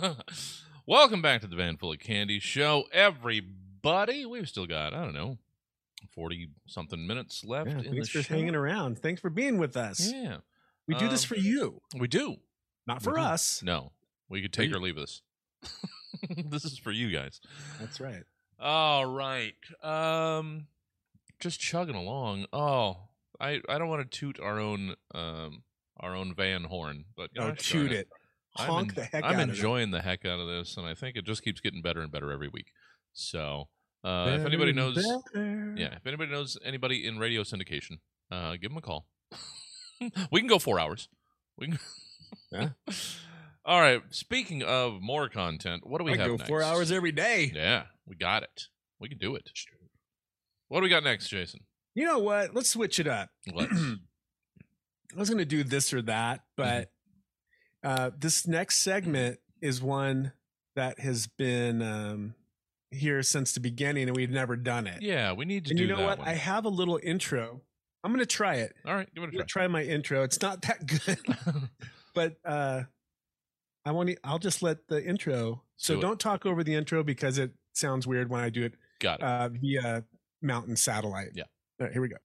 Welcome 0.86 1.20
back 1.20 1.42
to 1.42 1.46
the 1.46 1.56
Van 1.56 1.76
Full 1.76 1.92
of 1.92 1.98
Candy 1.98 2.40
show, 2.40 2.84
everybody. 2.90 4.24
We've 4.24 4.48
still 4.48 4.64
got, 4.66 4.94
I 4.94 5.04
don't 5.04 5.12
know, 5.12 5.36
40 6.14 6.48
something 6.66 7.06
minutes 7.06 7.44
left 7.44 7.68
Yeah, 7.68 7.82
thanks 7.82 8.08
for 8.08 8.22
show. 8.22 8.34
hanging 8.34 8.54
around. 8.54 8.98
Thanks 9.00 9.20
for 9.20 9.28
being 9.28 9.58
with 9.58 9.76
us. 9.76 10.10
Yeah. 10.10 10.38
We 10.88 10.94
do 10.94 11.10
this 11.10 11.24
Um, 11.24 11.28
for 11.28 11.36
you, 11.36 11.82
We 11.98 12.08
do. 12.08 12.36
not 12.86 13.00
we 13.02 13.04
for 13.04 13.14
do. 13.16 13.20
us. 13.20 13.62
No. 13.62 13.92
We 14.30 14.40
could 14.40 14.54
take 14.54 14.72
or 14.72 14.80
leave 14.80 14.96
this. 14.96 15.20
this 16.46 16.64
is 16.64 16.78
for 16.78 16.92
you 16.92 17.10
guys. 17.10 17.42
That's 17.78 18.00
right. 18.00 18.22
All 18.58 19.04
right. 19.04 19.52
Um 19.82 20.66
just 21.44 21.60
chugging 21.60 21.94
along. 21.94 22.46
Oh, 22.52 22.96
I 23.40 23.60
I 23.68 23.78
don't 23.78 23.88
want 23.88 24.10
to 24.10 24.18
toot 24.18 24.40
our 24.40 24.58
own 24.58 24.96
um 25.14 25.62
our 26.00 26.16
own 26.16 26.34
van 26.34 26.64
horn, 26.64 27.04
but 27.16 27.30
Oh, 27.38 27.50
gosh 27.50 27.70
toot 27.70 27.92
it. 27.92 28.08
I'm 28.56 28.68
Honk 28.68 28.88
en- 28.90 28.94
the 28.94 29.04
heck 29.04 29.24
I'm 29.24 29.40
enjoying 29.40 29.90
the 29.90 30.00
heck 30.02 30.24
out 30.24 30.40
of 30.40 30.48
this, 30.48 30.76
and 30.76 30.86
I 30.86 30.94
think 30.94 31.16
it 31.16 31.24
just 31.24 31.42
keeps 31.44 31.60
getting 31.60 31.82
better 31.82 32.00
and 32.00 32.10
better 32.10 32.30
every 32.32 32.48
week. 32.48 32.68
So, 33.12 33.68
uh, 34.02 34.36
if 34.38 34.46
anybody 34.46 34.72
knows, 34.72 34.96
yeah, 35.34 35.94
if 35.96 36.06
anybody 36.06 36.30
knows 36.32 36.56
anybody 36.64 37.06
in 37.06 37.18
radio 37.18 37.42
syndication, 37.42 37.98
uh, 38.30 38.52
give 38.52 38.70
them 38.70 38.78
a 38.78 38.80
call. 38.80 39.06
we 40.32 40.40
can 40.40 40.48
go 40.48 40.58
four 40.58 40.80
hours. 40.80 41.08
We 41.58 41.66
can. 41.68 41.78
Yeah. 42.50 42.68
All 43.66 43.80
right. 43.80 44.02
Speaking 44.10 44.62
of 44.62 45.00
more 45.00 45.28
content, 45.28 45.86
what 45.86 45.98
do 45.98 46.04
we 46.04 46.12
I 46.12 46.16
have 46.16 46.26
go 46.26 46.36
next? 46.36 46.48
four 46.48 46.62
hours 46.62 46.90
every 46.92 47.12
day. 47.12 47.50
Yeah, 47.54 47.84
we 48.06 48.14
got 48.14 48.42
it. 48.42 48.68
We 49.00 49.08
can 49.08 49.18
do 49.18 49.34
it. 49.36 49.50
What 50.74 50.80
do 50.80 50.84
we 50.86 50.90
got 50.90 51.04
next, 51.04 51.28
Jason? 51.28 51.60
You 51.94 52.04
know 52.04 52.18
what? 52.18 52.52
Let's 52.52 52.68
switch 52.68 52.98
it 52.98 53.06
up. 53.06 53.28
Let's. 53.54 53.72
I 53.72 53.96
was 55.16 55.30
going 55.30 55.38
to 55.38 55.44
do 55.44 55.62
this 55.62 55.94
or 55.94 56.02
that, 56.02 56.40
but 56.56 56.90
uh, 57.84 58.10
this 58.18 58.48
next 58.48 58.78
segment 58.78 59.38
is 59.62 59.80
one 59.80 60.32
that 60.74 60.98
has 60.98 61.28
been 61.28 61.80
um, 61.80 62.34
here 62.90 63.22
since 63.22 63.52
the 63.52 63.60
beginning, 63.60 64.08
and 64.08 64.16
we've 64.16 64.32
never 64.32 64.56
done 64.56 64.88
it. 64.88 65.00
yeah, 65.00 65.30
we 65.32 65.44
need 65.44 65.66
to 65.66 65.70
and 65.70 65.78
do 65.78 65.84
you 65.84 65.94
know 65.94 66.04
what? 66.04 66.18
one. 66.18 66.26
I 66.26 66.32
have 66.32 66.64
a 66.64 66.70
little 66.70 66.98
intro. 67.00 67.60
I'm 68.02 68.10
going 68.10 68.18
to 68.18 68.26
try 68.26 68.56
it. 68.56 68.74
All 68.84 68.96
right, 68.96 69.08
give 69.14 69.22
it 69.22 69.32
a 69.32 69.38
to 69.38 69.44
try 69.44 69.68
my 69.68 69.84
intro. 69.84 70.24
It's 70.24 70.42
not 70.42 70.62
that 70.62 70.84
good, 70.84 71.20
but 72.16 72.34
uh, 72.44 72.82
I 73.84 73.92
want 73.92 74.08
to. 74.08 74.16
I'll 74.24 74.40
just 74.40 74.60
let 74.60 74.88
the 74.88 75.04
intro. 75.04 75.62
So 75.76 75.94
do 75.94 76.00
don't 76.00 76.18
talk 76.18 76.44
over 76.46 76.64
the 76.64 76.74
intro 76.74 77.04
because 77.04 77.38
it 77.38 77.52
sounds 77.74 78.08
weird 78.08 78.28
when 78.28 78.40
I 78.40 78.50
do 78.50 78.64
it 78.64 78.74
got 78.98 79.20
it. 79.20 79.24
uh, 79.24 79.48
via 79.50 80.04
mountain 80.44 80.76
satellite. 80.76 81.30
Yeah. 81.34 81.44
All 81.80 81.86
right, 81.86 81.92
here 81.92 82.02
we 82.02 82.08
go. 82.08 82.16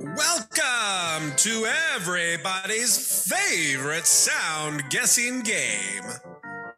Welcome 0.00 1.36
to 1.36 1.66
everybody's 1.94 3.28
favorite 3.30 4.06
sound 4.06 4.82
guessing 4.90 5.42
game. 5.42 6.04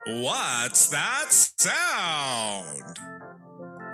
What's 0.06 0.88
that 0.88 1.26
sound? 1.30 2.98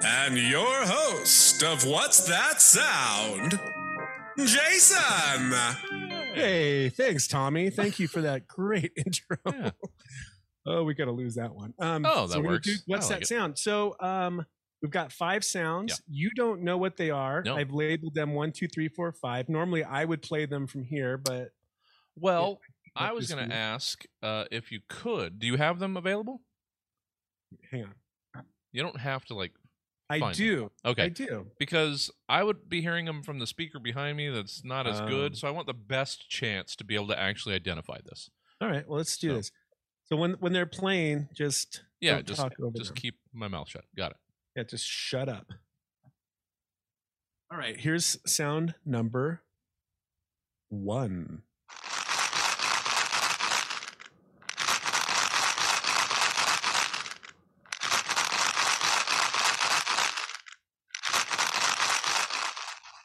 And 0.03 0.37
your 0.39 0.87
host 0.87 1.63
of 1.63 1.87
What's 1.87 2.27
That 2.27 2.61
Sound, 2.61 3.61
Jason. 4.39 5.53
Hey, 6.35 6.89
thanks, 6.89 7.29
Tommy. 7.29 7.71
Thank 7.71 7.99
you 7.99 8.09
for 8.09 8.23
that 8.23 8.49
great 8.49 8.93
intro. 8.97 9.37
Yeah. 9.47 9.71
Oh, 10.67 10.85
we 10.85 10.95
got 10.95 11.07
to 11.07 11.13
lose 11.13 11.35
that 11.37 11.55
one. 11.55 11.75
Um, 11.79 12.05
Oh, 12.07 12.27
so 12.27 12.35
that 12.35 12.43
we're 12.43 12.49
works. 12.51 12.67
do 12.67 12.75
what's 12.87 13.09
like 13.11 13.21
that 13.21 13.23
it. 13.25 13.29
sound? 13.29 13.59
So, 13.59 13.97
um, 14.01 14.45
we've 14.83 14.91
got 14.91 15.13
five 15.13 15.45
sounds. 15.45 16.01
You 16.09 16.31
don't 16.37 16.63
know 16.63 16.79
what 16.79 16.97
they 16.97 17.11
are. 17.11 17.43
No. 17.43 17.57
I've 17.57 17.71
labeled 17.73 18.15
them 18.15 18.35
one, 18.35 18.53
two, 18.53 18.69
three, 18.69 18.89
four, 18.89 19.13
five. 19.13 19.49
Normally, 19.49 19.85
I 19.85 20.05
would 20.05 20.23
play 20.23 20.47
them 20.47 20.67
from 20.67 20.85
here, 20.85 21.17
but 21.19 21.51
Well, 22.17 22.61
Yeah, 22.97 23.03
I 23.09 23.13
was 23.13 23.31
going 23.33 23.49
to 23.49 23.55
ask 23.55 24.05
uh, 24.23 24.45
if 24.51 24.71
you 24.73 24.81
could. 24.89 25.39
Do 25.39 25.47
you 25.47 25.57
have 25.57 25.79
them 25.79 25.97
available? 25.97 26.41
hang 27.71 27.85
on. 27.85 28.45
You 28.73 28.83
don't 28.83 29.01
have 29.01 29.25
to 29.27 29.35
like. 29.35 29.53
I 30.09 30.33
do. 30.33 30.73
Okay. 30.85 31.05
I 31.05 31.09
do. 31.09 31.47
because 31.59 32.11
I 32.29 32.43
would 32.43 32.69
be 32.69 32.81
hearing 32.81 33.05
them 33.05 33.23
from 33.23 33.39
the 33.39 33.47
speaker 33.47 33.79
behind 33.79 34.17
me. 34.17 34.29
That's 34.29 34.65
not 34.65 34.89
as 34.89 35.01
good. 35.03 35.33
Um. 35.33 35.35
So 35.37 35.47
I 35.47 35.53
want 35.53 35.69
the 35.69 35.73
best 35.75 36.29
chance 36.29 36.75
to 36.77 36.85
be 36.85 36.97
able 36.97 37.07
to 37.09 37.19
actually 37.19 37.55
identify 37.55 37.99
this. 38.05 38.29
All 38.61 38.69
right. 38.69 38.87
Well, 38.89 38.99
let's 38.99 39.17
do 39.17 39.31
So- 39.31 39.35
this. 39.37 39.53
So 40.11 40.17
when 40.17 40.33
when 40.35 40.53
they're 40.53 40.67
playing, 40.67 41.29
just 41.35 41.83
Yeah, 42.01 42.21
just 42.23 42.41
talk 42.41 42.53
over 42.61 42.77
just 42.77 42.91
them. 42.91 42.97
keep 42.97 43.17
my 43.33 43.49
mouth 43.49 43.69
shut. 43.69 43.85
Got 43.97 44.13
it. 44.13 44.17
Yeah, 44.57 44.63
just 44.65 44.87
shut 44.87 45.29
up. 45.29 45.53
All 47.51 47.59
right, 47.59 47.79
here's 47.79 48.19
sound 48.27 48.75
number 48.85 49.43
one. 50.69 51.43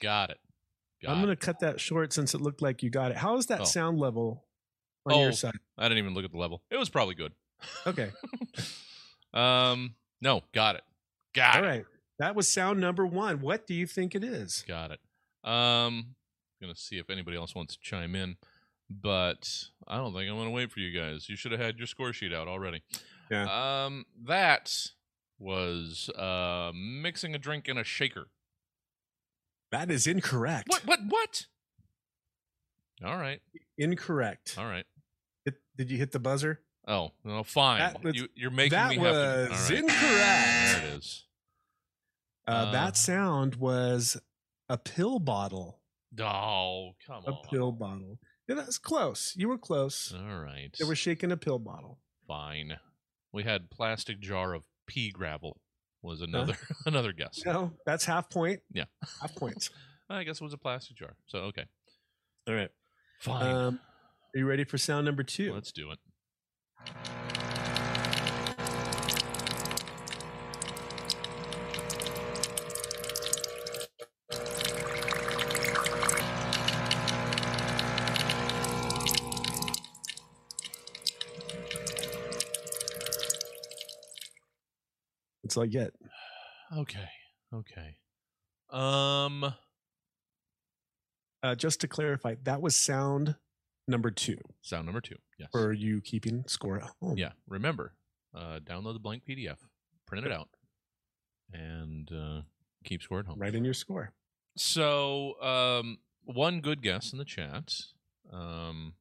Got 0.02 0.30
it. 0.30 0.38
Got 1.02 1.12
I'm 1.12 1.18
going 1.24 1.30
to 1.30 1.36
cut 1.36 1.60
that 1.60 1.80
short 1.80 2.14
since 2.14 2.34
it 2.34 2.42
looked 2.42 2.62
like 2.62 2.84
you 2.84 2.90
got 2.90 3.12
it. 3.12 3.18
How 3.18 3.38
is 3.38 3.48
that 3.48 3.62
Oh. 3.62 3.66
sound 3.66 3.98
level 4.00 4.46
on 5.06 5.14
Oh. 5.14 5.22
your 5.24 5.32
side? 5.32 5.54
I 5.78 5.84
didn't 5.84 6.00
even 6.00 6.14
look 6.14 6.26
at 6.26 6.32
the 6.32 6.38
level. 6.38 6.62
It 6.72 6.78
was 6.78 6.90
probably 6.90 7.16
good. 7.16 7.32
Okay. 7.88 8.12
Um, 9.34 9.96
no, 10.22 10.44
got 10.54 10.76
it. 10.76 10.84
Got 11.34 11.58
All 11.58 11.64
it. 11.66 11.68
right. 11.68 11.86
That 12.20 12.36
was 12.38 12.50
sound 12.50 12.80
number 12.80 13.06
one. 13.06 13.42
What 13.42 13.68
do 13.68 13.74
you 13.74 13.86
think 13.86 14.16
it 14.16 14.24
is? 14.24 14.64
Got 14.66 14.92
it. 14.92 15.00
Um, 15.44 16.16
gonna 16.62 16.74
see 16.76 17.00
if 17.00 17.10
anybody 17.10 17.36
else 17.36 17.54
wants 17.54 17.76
to 17.76 17.82
chime 17.82 18.16
in, 18.16 18.38
but 18.90 19.66
I 19.86 19.98
don't 19.98 20.14
think 20.14 20.30
I'm 20.32 20.38
gonna 20.38 20.52
wait 20.52 20.72
for 20.72 20.80
you 20.80 20.98
guys. 20.98 21.28
You 21.28 21.36
should 21.36 21.52
have 21.52 21.60
had 21.60 21.78
your 21.78 21.86
score 21.88 22.14
sheet 22.14 22.32
out 22.32 22.48
already. 22.48 22.82
Yeah. 23.30 23.84
Um, 23.86 24.06
that 24.26 24.74
was 25.38 26.10
uh 26.12 26.72
mixing 26.74 27.36
a 27.36 27.38
drink 27.38 27.68
in 27.68 27.78
a 27.78 27.84
shaker. 27.84 28.28
That 29.74 29.92
is 29.92 30.08
incorrect. 30.08 30.70
What? 30.70 30.86
What? 30.86 31.00
What? 31.10 31.46
All 33.04 33.18
right. 33.18 33.42
Incorrect. 33.78 34.56
All 34.58 34.66
right. 34.66 34.86
Did 35.78 35.92
you 35.92 35.98
hit 35.98 36.12
the 36.12 36.20
buzzer? 36.20 36.62
Oh, 36.88 37.12
no, 37.24 37.44
fine. 37.44 37.80
That 38.04 38.16
you, 38.16 38.28
you're 38.36 38.52
making 38.52 38.72
that 38.78 38.90
me 38.92 38.98
have 38.98 39.14
to. 39.48 39.48
was 39.52 39.72
incorrect. 39.72 40.02
There 40.02 40.78
it 40.86 40.98
is. 40.98 41.24
Uh, 42.48 42.52
Uh, 42.52 42.72
that 42.72 42.96
sound 42.96 43.56
was 43.56 44.18
a 44.70 44.78
pill 44.78 45.18
bottle. 45.20 45.80
Oh, 46.20 46.92
come 47.06 47.24
A 47.26 47.32
on. 47.32 47.38
A 47.44 47.48
pill 47.50 47.72
bottle. 47.72 48.20
Yeah, 48.48 48.56
that's 48.56 48.78
close. 48.78 49.34
You 49.36 49.48
were 49.50 49.58
close. 49.58 50.14
All 50.16 50.38
right. 50.40 50.70
They 50.80 50.86
were 50.86 50.96
shaking 50.96 51.32
a 51.32 51.38
pill 51.38 51.60
bottle. 51.60 52.00
fine. 52.28 52.78
We 53.34 53.44
had 53.44 53.70
plastic 53.70 54.20
jar 54.22 54.54
of 54.54 54.64
pea 54.88 55.10
gravel 55.12 55.60
was 56.02 56.22
another 56.22 56.56
another 56.86 57.12
guess. 57.12 57.42
No, 57.46 57.74
that's 57.86 58.06
half 58.06 58.30
point. 58.30 58.62
Yeah. 58.72 58.86
half 59.20 59.36
points. 59.36 59.72
I 60.10 60.24
guess 60.24 60.40
it 60.40 60.44
was 60.44 60.54
a 60.54 60.58
plastic 60.58 60.96
jar. 60.98 61.16
So 61.26 61.40
okay. 61.40 61.66
All 62.48 62.54
right. 62.54 62.70
Fine. 63.20 63.56
Um, 63.56 63.80
are 64.36 64.40
you 64.40 64.46
ready 64.46 64.66
for 64.66 64.78
sound 64.78 65.06
number 65.06 65.24
two? 65.24 65.54
Let's 65.54 65.72
do 65.72 65.92
it. 65.92 66.00
That's 85.44 85.56
all 85.56 85.64
I 85.64 85.68
get. 85.68 85.94
Okay. 86.76 87.08
Okay. 87.54 87.96
Um 88.70 89.54
Uh, 91.44 91.56
just 91.56 91.80
to 91.82 91.88
clarify, 91.88 92.36
that 92.44 92.62
was 92.62 92.76
sound 92.76 93.36
number 93.88 94.12
two 94.12 94.38
sound 94.62 94.86
number 94.86 95.02
2. 95.02 95.16
Yes. 95.40 95.50
for 95.52 95.72
you 95.74 96.02
keeping 96.02 96.44
score 96.48 96.78
at 96.78 96.90
home. 97.02 97.18
Yeah, 97.18 97.32
remember, 97.48 97.94
uh 98.34 98.60
download 98.60 98.94
the 98.94 99.00
blank 99.00 99.24
PDF, 99.28 99.58
print 100.08 100.26
it 100.26 100.32
out 100.32 100.50
and 101.54 102.12
uh 102.12 102.42
keep 102.84 103.02
score 103.02 103.20
at 103.20 103.26
home. 103.26 103.40
Write 103.40 103.56
in 103.56 103.66
your 103.66 103.74
score. 103.74 104.14
So, 104.58 105.40
um, 105.42 105.98
one 106.24 106.62
good 106.62 106.82
guess 106.82 107.12
in 107.12 107.18
the 107.20 107.26
chat. 107.26 107.78
Um, 108.32 108.94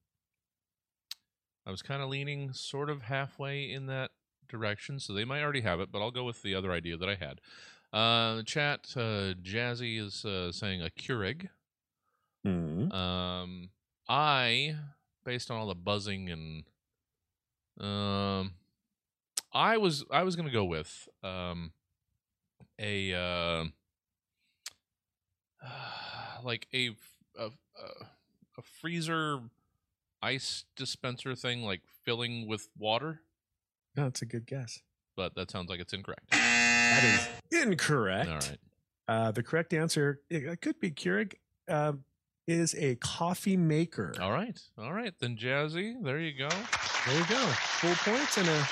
I 1.66 1.70
was 1.70 1.80
kind 1.80 2.03
of 2.03 2.09
leaning 2.09 2.53
sort 2.53 2.91
of 2.91 3.03
halfway 3.03 3.70
in 3.70 3.87
that 3.87 4.11
direction, 4.49 4.99
so 4.99 5.12
they 5.12 5.24
might 5.24 5.43
already 5.43 5.61
have 5.62 5.80
it, 5.80 5.91
but 5.93 6.01
I'll 6.01 6.11
go 6.11 6.24
with 6.24 6.43
the 6.43 6.55
other 6.55 6.72
idea 6.72 6.97
that 6.97 7.09
I 7.09 7.14
had. 7.14 7.41
Uh, 7.93 8.37
the 8.37 8.43
chat, 8.43 8.80
uh, 8.97 9.35
Jazzy 9.43 9.99
is 10.05 10.24
uh, 10.24 10.51
saying 10.53 10.82
a 10.82 10.91
Keurig. 10.91 11.49
Mhm. 12.45 12.93
Um, 12.93 13.70
I, 14.09 14.77
based 15.25 15.51
on 15.51 15.57
all 15.57 15.67
the 15.67 15.75
buzzing 15.75 16.31
and, 16.31 16.65
um, 17.81 18.53
I 19.53 19.77
was 19.79 20.05
I 20.11 20.25
was 20.25 20.35
gonna 20.35 20.51
go 20.51 20.65
with 20.65 21.09
um, 21.23 21.73
a 22.79 23.15
uh, 23.15 23.65
like 26.45 26.67
a 26.75 26.89
a, 27.39 27.47
a 27.47 27.51
a 28.59 28.63
freezer 28.63 29.41
ice 30.23 30.65
dispenser 30.77 31.35
thing, 31.35 31.63
like 31.63 31.83
filling 32.05 32.49
with 32.49 32.69
water. 32.79 33.21
No, 33.97 34.07
it's 34.07 34.23
a 34.23 34.27
good 34.27 34.47
guess. 34.47 34.81
But 35.17 35.35
that 35.37 35.51
sounds 35.51 35.71
like 35.71 35.81
it's 35.81 35.93
incorrect. 35.93 36.31
That 36.31 37.29
is 37.53 37.63
incorrect. 37.63 38.29
All 38.29 38.35
right. 38.35 38.59
Uh, 39.07 39.31
the 39.31 39.43
correct 39.43 39.73
answer, 39.75 40.21
it, 40.31 40.45
it 40.45 40.61
could 40.61 40.81
be 40.81 40.91
Keurig, 40.91 41.35
uh, 41.69 41.93
is 42.47 42.74
a 42.74 42.97
coffee 42.97 43.57
maker. 43.57 44.14
All 44.20 44.32
right. 44.32 44.59
All 44.78 44.92
right. 44.92 45.12
Then 45.20 45.36
Jazzy, 45.36 45.95
there 46.03 46.18
you 46.20 46.36
go. 46.38 46.49
There 47.07 47.18
you 47.18 47.26
go. 47.26 47.36
Full 47.80 47.95
points 48.12 48.36
and 48.38 48.49
a, 48.49 48.66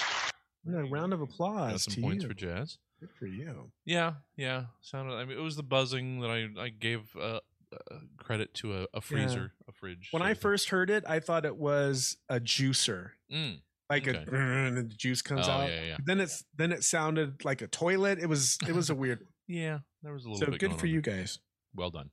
and 0.67 0.77
a 0.77 0.91
round 0.91 1.13
of 1.13 1.21
applause 1.21 1.87
Got 1.87 1.93
some 1.95 2.03
points 2.03 2.23
you. 2.23 2.29
for 2.29 2.35
Jazz. 2.35 2.79
Good 3.01 3.11
for 3.19 3.27
you. 3.27 3.71
Yeah, 3.85 4.13
yeah. 4.37 4.65
Sounded. 4.81 5.15
I 5.15 5.25
mean, 5.25 5.37
it 5.37 5.43
was 5.43 5.57
the 5.57 5.63
buzzing 5.63 6.21
that 6.21 6.31
I 6.31 6.49
I 6.61 6.69
gave 6.69 7.01
uh, 7.21 7.41
uh, 7.73 7.97
credit 8.17 8.55
to 8.55 8.83
a, 8.83 8.87
a 8.95 9.01
freezer, 9.01 9.53
a 9.69 9.73
fridge. 9.73 10.09
When 10.13 10.23
I 10.23 10.35
first 10.35 10.69
heard 10.69 10.89
it, 10.89 11.03
I 11.09 11.19
thought 11.19 11.45
it 11.45 11.57
was 11.57 12.17
a 12.29 12.39
juicer, 12.39 13.11
Mm. 13.33 13.61
like 13.91 14.07
Okay. 14.07 14.25
a 14.31 14.35
and 14.37 14.77
the 14.77 14.83
juice 14.85 15.21
comes 15.21 15.49
Oh, 15.49 15.53
out. 15.53 15.69
yeah, 15.71 15.83
yeah. 15.83 15.97
Then 16.05 16.21
it's 16.21 16.45
then 16.57 16.71
it 16.71 16.85
sounded 16.85 17.45
like 17.45 17.61
a 17.63 17.67
toilet. 17.67 18.19
It 18.21 18.27
was 18.27 18.57
it 18.69 18.75
was 18.75 18.89
a 18.91 18.95
weird. 18.95 19.27
Yeah, 19.49 19.81
there 20.03 20.13
was 20.15 20.25
a 20.25 20.29
little 20.31 20.47
so 20.47 20.51
bit. 20.53 20.61
good 20.61 20.79
for 20.79 20.87
you 20.87 21.01
guys. 21.03 21.41
Well 21.75 21.91
done. 21.91 22.11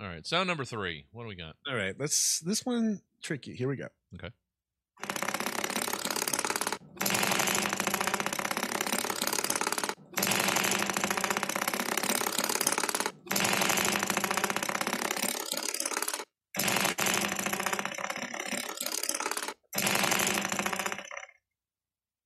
All 0.00 0.06
right, 0.08 0.26
sound 0.26 0.48
number 0.48 0.64
three. 0.64 1.06
What 1.12 1.22
do 1.22 1.28
we 1.28 1.36
got? 1.36 1.56
All 1.68 1.76
right, 1.76 1.94
let's 1.98 2.40
this 2.40 2.66
one 2.66 3.00
tricky. 3.22 3.54
Here 3.54 3.68
we 3.68 3.76
go. 3.76 3.88
Okay. 4.14 4.30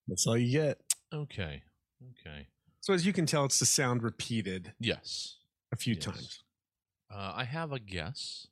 That's 0.06 0.26
all 0.26 0.36
you 0.36 0.50
get. 0.50 0.80
Okay. 1.12 1.62
Okay. 2.20 2.46
So 2.80 2.94
as 2.94 3.04
you 3.04 3.12
can 3.12 3.26
tell, 3.26 3.44
it's 3.44 3.58
the 3.58 3.66
sound 3.66 4.02
repeated 4.02 4.72
Yes. 4.80 5.36
a 5.72 5.76
few 5.76 5.94
Yes. 5.94 6.04
times. 6.04 6.44
Uh, 7.10 7.32
I 7.36 7.44
have 7.44 7.72
a 7.72 7.78
guess. 7.78 8.46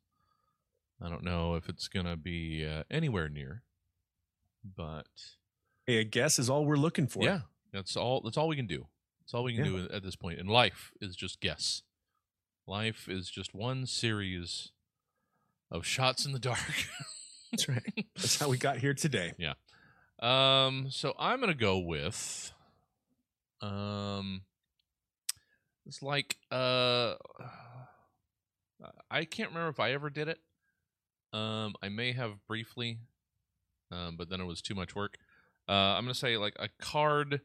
I 1.03 1.09
don't 1.11 1.25
know 1.25 1.55
if 1.57 1.69
it's 1.69 1.89
gonna 1.89 2.17
be 2.17 2.67
uh, 2.67 2.85
anywhere 2.91 3.29
near, 3.29 3.63
but 4.77 5.07
Hey, 5.87 5.99
a 5.99 6.05
guess 6.05 6.39
is 6.39 6.49
all 6.51 6.65
we're 6.65 6.77
looking 6.77 7.07
for. 7.07 7.23
yeah, 7.23 7.41
that's 7.73 7.97
all. 7.97 8.23
That's 8.23 8.37
all 8.37 8.49
we 8.49 8.57
can 8.57 8.67
do. 8.67 8.87
That's 9.21 9.35
all 9.35 9.45
we 9.45 9.55
can 9.55 9.65
Yeah. 9.65 9.71
do 9.87 9.89
at 9.93 10.03
this 10.03 10.17
point. 10.17 10.39
And 10.41 10.49
life 10.49 10.91
is 11.01 11.15
just 11.17 11.41
guess. 11.41 11.83
Life 12.67 13.09
is 13.09 13.29
just 13.31 13.55
one 13.55 13.87
series 13.87 14.73
of 15.71 15.85
shots 15.87 16.25
in 16.27 16.33
the 16.33 16.39
dark. 16.39 16.59
that's 17.53 17.69
right. 17.69 18.07
That's 18.17 18.39
how 18.41 18.49
we 18.49 18.57
got 18.57 18.79
here 18.79 18.95
today. 18.95 19.35
Yeah. 19.39 19.55
Um, 20.19 20.87
so 20.91 21.15
I'm 21.19 21.41
gonna 21.41 21.55
go 21.55 21.79
with, 21.79 22.53
um, 23.61 24.43
it's 25.85 26.03
like 26.03 26.37
uh, 26.51 27.15
I 29.11 29.25
can't 29.25 29.49
remember 29.51 29.69
if 29.71 29.81
I 29.81 29.93
ever 29.93 30.11
did 30.11 30.29
it. 30.29 30.39
Um, 31.33 31.75
I 31.83 31.89
may 31.89 32.13
have 32.13 32.33
briefly, 32.47 32.99
um, 33.91 34.17
but 34.17 34.29
then 34.29 34.41
it 34.41 34.45
was 34.45 34.61
too 34.63 34.75
much 34.75 34.95
work. 34.95 35.17
Uh, 35.69 35.73
I'm 35.73 36.05
gonna 36.05 36.15
say 36.15 36.37
like 36.37 36.55
a 36.59 36.69
card 36.81 37.41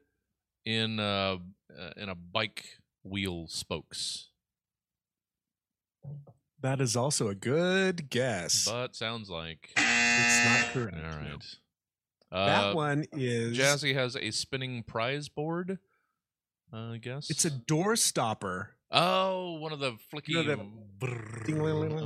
in 0.66 1.00
uh 1.00 1.38
uh, 1.78 1.90
in 1.98 2.10
a 2.10 2.16
bike 2.16 2.66
wheel 3.04 3.48
spokes, 3.48 4.30
That 6.62 6.80
is 6.82 6.96
also 6.96 7.28
a 7.30 7.36
good 7.36 8.10
guess. 8.10 8.66
but 8.70 8.96
sounds 8.96 9.30
like 9.30 9.72
it's 9.78 10.46
not 10.46 10.74
correct. 10.74 10.96
all 10.98 11.02
no. 11.02 11.18
right. 11.18 11.46
Uh, 12.32 12.46
That 12.46 12.76
one 12.76 13.06
is 13.14 13.58
Jazzy 13.58 13.94
has 13.96 14.16
a 14.16 14.32
spinning 14.32 14.84
prize 14.84 15.28
board. 15.30 15.80
Uh, 16.72 16.92
I 16.94 16.98
guess 16.98 17.30
It's 17.30 17.44
a 17.46 17.50
door 17.50 17.96
stopper. 17.96 18.76
Oh 18.92 19.54
one 19.60 19.74
of 19.74 19.80
the 19.80 19.94
flicky. 20.14 20.30
You 20.30 20.44
know 20.44 20.56
that- 20.56 20.60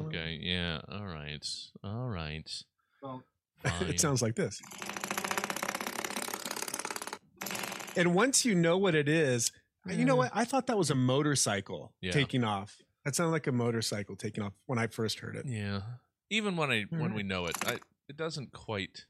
okay, 0.08 0.40
yeah, 0.42 0.82
all 0.90 1.06
right, 1.06 1.46
all 1.84 2.08
right. 2.08 2.50
Well, 3.02 3.24
it 3.82 4.00
sounds 4.00 4.22
like 4.22 4.36
this. 4.36 4.62
And 7.98 8.14
once 8.14 8.46
you 8.46 8.56
know 8.56 8.78
what 8.78 8.94
it 8.94 9.08
is, 9.08 9.52
you 9.86 10.06
know 10.06 10.16
mm. 10.16 10.20
what? 10.20 10.32
I 10.34 10.46
thought 10.46 10.68
that 10.68 10.78
was 10.78 10.92
a 10.92 10.96
motorcycle 10.96 11.94
Yeah. 12.02 12.12
taking 12.12 12.44
off. 12.44 12.78
That 13.06 13.16
sounded 13.16 13.32
like 13.32 13.48
a 13.48 13.52
motorcycle 13.52 14.16
taking 14.16 14.44
off 14.44 14.54
when 14.66 14.80
I 14.80 14.88
first 14.88 15.20
heard 15.20 15.36
it. 15.36 15.46
Yeah, 15.46 15.82
even 16.30 16.58
when 16.58 16.72
I 16.72 16.86
when 16.90 17.02
mm-hmm. 17.02 17.16
we 17.16 17.24
know 17.24 17.46
it, 17.46 17.56
I 17.66 17.80
it 18.10 18.18
doesn't 18.18 18.52
quite. 18.52 19.06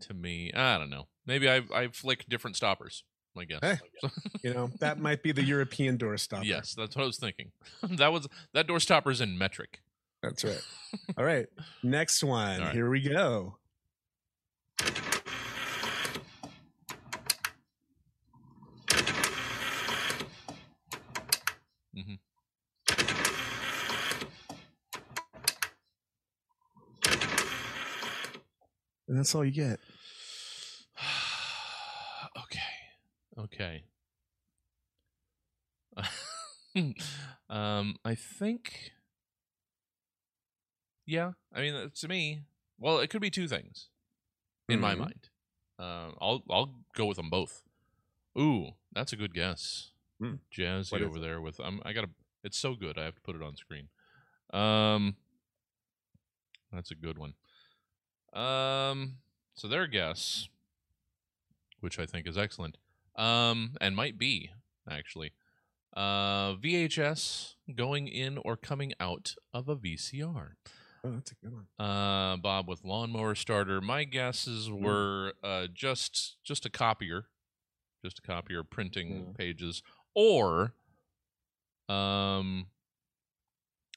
To 0.00 0.14
me, 0.14 0.52
I 0.52 0.78
don't 0.78 0.90
know. 0.90 1.06
Maybe 1.26 1.48
I 1.48 1.62
I 1.72 1.88
flick 1.88 2.26
different 2.28 2.56
stoppers. 2.56 3.04
I 3.38 3.44
guess. 3.44 3.60
Hey. 3.62 3.78
You 4.42 4.52
know, 4.54 4.70
that 4.80 4.98
might 4.98 5.22
be 5.22 5.32
the 5.32 5.42
European 5.42 5.96
door 5.96 6.16
stopper. 6.18 6.44
Yes, 6.44 6.74
that's 6.74 6.94
what 6.96 7.02
I 7.04 7.06
was 7.06 7.18
thinking. 7.18 7.50
that 7.82 8.12
was 8.12 8.28
that 8.52 8.66
door 8.66 8.80
stopper's 8.80 9.20
in 9.20 9.38
metric. 9.38 9.80
That's 10.22 10.44
right. 10.44 10.62
All 11.16 11.24
right. 11.24 11.46
Next 11.82 12.22
one. 12.22 12.60
Right. 12.60 12.72
Here 12.74 12.90
we 12.90 13.00
go. 13.00 13.56
Mhm. 21.94 22.18
And 29.08 29.18
that's 29.18 29.34
all 29.34 29.44
you 29.44 29.50
get. 29.50 29.78
Okay. 33.44 33.84
Um, 37.50 37.96
I 38.02 38.14
think. 38.14 38.92
Yeah, 41.04 41.32
I 41.52 41.60
mean, 41.60 41.74
uh, 41.74 41.88
to 41.96 42.08
me, 42.08 42.44
well, 42.78 42.98
it 43.00 43.10
could 43.10 43.20
be 43.20 43.28
two 43.30 43.46
things, 43.46 43.88
in 44.70 44.80
my 44.80 44.94
Mhm. 44.94 44.98
mind. 44.98 45.28
Uh, 45.78 46.12
I'll 46.18 46.42
I'll 46.48 46.74
go 46.94 47.04
with 47.06 47.16
them 47.18 47.28
both. 47.28 47.62
Ooh, 48.38 48.76
that's 48.92 49.12
a 49.12 49.16
good 49.16 49.34
guess. 49.34 49.90
Hmm. 50.18 50.36
Jazzy 50.50 50.92
What 50.92 51.02
over 51.02 51.18
there 51.18 51.40
with 51.42 51.60
um, 51.60 51.82
I 51.84 51.92
gotta. 51.92 52.08
It's 52.42 52.56
so 52.58 52.74
good. 52.74 52.96
I 52.96 53.04
have 53.04 53.16
to 53.16 53.20
put 53.20 53.36
it 53.36 53.42
on 53.42 53.56
screen. 53.56 53.88
Um, 54.54 55.16
that's 56.72 56.90
a 56.90 56.94
good 56.94 57.18
one. 57.18 57.34
Um, 58.32 59.18
so 59.54 59.68
their 59.68 59.86
guess, 59.86 60.48
which 61.80 61.98
I 61.98 62.06
think 62.06 62.26
is 62.26 62.38
excellent, 62.38 62.78
um, 63.16 63.74
and 63.80 63.94
might 63.96 64.18
be 64.18 64.50
actually, 64.90 65.32
uh, 65.96 66.54
VHS 66.54 67.54
going 67.74 68.08
in 68.08 68.38
or 68.38 68.56
coming 68.56 68.92
out 68.98 69.34
of 69.52 69.68
a 69.68 69.76
VCR. 69.76 70.56
Oh, 71.04 71.10
that's 71.10 71.32
a 71.32 71.34
good 71.34 71.52
one. 71.52 71.66
Uh, 71.78 72.36
Bob 72.36 72.68
with 72.68 72.84
lawnmower 72.84 73.34
starter. 73.34 73.80
My 73.80 74.04
guesses 74.04 74.68
Hmm. 74.68 74.82
were 74.84 75.32
uh, 75.42 75.66
just 75.72 76.36
just 76.44 76.64
a 76.64 76.70
copier, 76.70 77.26
just 78.04 78.18
a 78.18 78.22
copier 78.22 78.62
printing 78.62 79.26
Hmm. 79.26 79.32
pages, 79.32 79.82
or 80.14 80.74
um, 81.88 82.66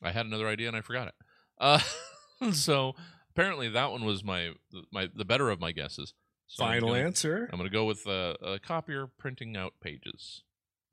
I 0.01 0.11
had 0.11 0.25
another 0.25 0.47
idea 0.47 0.67
and 0.67 0.75
I 0.77 0.81
forgot 0.81 1.07
it. 1.07 1.13
Uh, 1.59 1.79
so 2.51 2.95
apparently 3.29 3.69
that 3.69 3.91
one 3.91 4.03
was 4.05 4.23
my 4.23 4.51
my 4.91 5.09
the 5.13 5.25
better 5.25 5.49
of 5.49 5.59
my 5.59 5.71
guesses. 5.71 6.13
So 6.47 6.63
I'm 6.63 6.73
Final 6.75 6.89
gonna- 6.89 7.03
answer. 7.03 7.49
I'm 7.51 7.57
gonna 7.57 7.69
go 7.69 7.85
with 7.85 8.05
uh, 8.07 8.35
a 8.41 8.59
copier 8.59 9.07
printing 9.17 9.57
out 9.57 9.73
pages. 9.81 10.43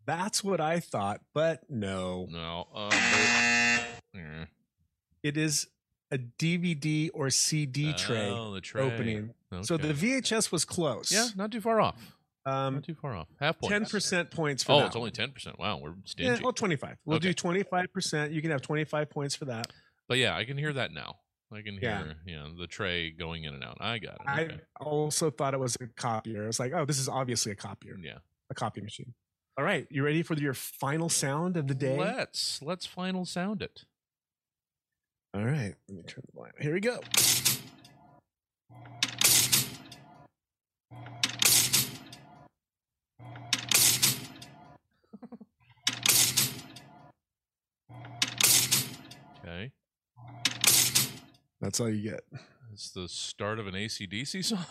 That's 0.05 0.43
what 0.43 0.61
I 0.61 0.81
thought, 0.81 1.21
but 1.33 1.69
no. 1.71 2.27
No, 2.31 2.67
um, 2.75 2.89
but- 2.91 4.19
eh. 4.21 4.45
It 5.23 5.37
is 5.37 5.69
a 6.11 6.19
DVD 6.19 7.11
or 7.15 7.31
CD 7.31 7.93
tray 7.93 8.29
Oh, 8.31 8.53
the 8.53 8.61
tray. 8.61 8.83
opening. 8.83 9.35
So 9.63 9.77
the 9.77 9.93
VHS 9.95 10.51
was 10.51 10.65
close. 10.65 11.13
yeah, 11.13 11.29
not 11.37 11.53
too 11.53 11.61
far 11.61 11.81
off. 11.81 12.17
Um, 12.45 12.75
Not 12.75 12.85
too 12.85 12.97
far 12.97 13.15
off. 13.15 13.29
Half 13.39 13.61
point. 13.61 13.71
ten 13.73 13.87
percent 13.87 14.33
points 14.33 14.65
for 14.65 14.73
Oh, 14.73 14.79
that. 14.81 14.87
it's 14.87 14.97
only 14.97 15.13
ten 15.13 15.31
percent. 15.31 15.61
Wow, 15.61 15.77
we're 15.79 15.95
Yeah, 16.17 16.41
well, 16.43 16.53
twenty-five. 16.53 16.97
We'll 17.05 17.19
Okay. 17.19 17.29
do 17.29 17.35
twenty-five 17.35 17.93
percent. 17.93 18.33
You 18.33 18.43
can 18.43 18.51
have 18.51 18.63
twenty-five 18.63 19.11
points 19.11 19.37
for 19.37 19.45
that. 19.45 19.69
But 20.09 20.19
yeah, 20.19 20.35
I 20.37 20.45
can 20.45 20.59
hear 20.59 20.73
that 20.73 20.91
now. 20.93 21.21
I 21.53 21.63
can 21.63 21.75
Yeah. 21.81 22.05
hear, 22.05 22.17
yeah, 22.27 22.49
the 22.59 22.67
tray 22.67 23.11
going 23.11 23.45
in 23.45 23.55
and 23.55 23.63
out. 23.65 23.77
I 23.81 23.99
got 23.99 24.15
it. 24.15 24.21
I 24.27 24.61
also 24.81 25.31
thought 25.31 25.55
it 25.55 25.61
was 25.61 25.77
a 25.81 25.87
copier. 25.87 26.49
It's 26.49 26.59
like, 26.59 26.73
oh, 26.75 26.85
this 26.85 26.99
is 26.99 27.09
obviously 27.09 27.53
a 27.53 27.55
copier, 27.57 27.97
yeah. 28.01 28.19
a 28.51 28.55
copy 28.55 28.81
machine. 28.81 29.15
All 29.59 29.65
right, 29.65 29.87
you 29.91 30.03
ready 30.03 30.23
for 30.23 30.35
your 30.35 30.55
final 30.55 31.09
sound 31.11 31.57
of 31.59 31.69
the 31.69 31.75
day? 31.75 31.99
Let's 31.99 32.63
let's 32.63 32.87
final 32.87 33.27
sound 33.27 33.61
it. 33.61 33.85
All 35.35 35.45
right, 35.45 35.75
let 35.89 35.97
me 35.97 36.03
turn 36.05 36.25
the 36.27 36.33
volume. 36.35 36.55
Here 36.59 36.73
we 36.73 36.81
go. 36.81 37.01
That's 51.63 51.79
all 51.79 51.89
you 51.89 52.11
get. 52.11 52.25
It's 52.73 52.91
the 52.91 53.09
start 53.09 53.61
of 53.61 53.69
an 53.69 53.75
ACDC 53.75 54.45
song. 54.45 54.67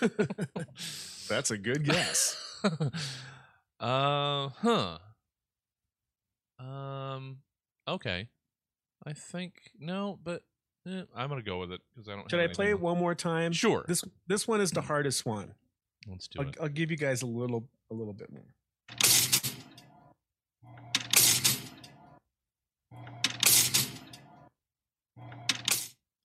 That's 1.28 1.50
a 1.50 1.58
good 1.58 1.84
guess. 1.84 2.36
uh 3.80 4.48
huh. 4.48 4.98
Um. 6.58 7.36
Okay. 7.86 8.28
I 9.04 9.12
think 9.12 9.54
no, 9.78 10.18
but 10.24 10.42
eh, 10.88 11.02
I'm 11.14 11.28
gonna 11.28 11.42
go 11.42 11.58
with 11.58 11.70
it 11.70 11.82
because 11.94 12.08
I 12.08 12.12
don't. 12.12 12.30
Should 12.30 12.40
I 12.40 12.46
play 12.46 12.70
it 12.70 12.80
one 12.80 12.98
more 12.98 13.14
time? 13.14 13.52
Sure. 13.52 13.84
This 13.86 14.02
this 14.26 14.48
one 14.48 14.62
is 14.62 14.70
the 14.70 14.80
hardest 14.80 15.26
one. 15.26 15.52
Let's 16.08 16.28
do 16.28 16.40
I'll, 16.40 16.48
it. 16.48 16.56
I'll 16.62 16.68
give 16.68 16.90
you 16.90 16.96
guys 16.96 17.20
a 17.20 17.26
little 17.26 17.68
a 17.90 17.94
little 17.94 18.14
bit 18.14 18.32
more. 18.32 18.54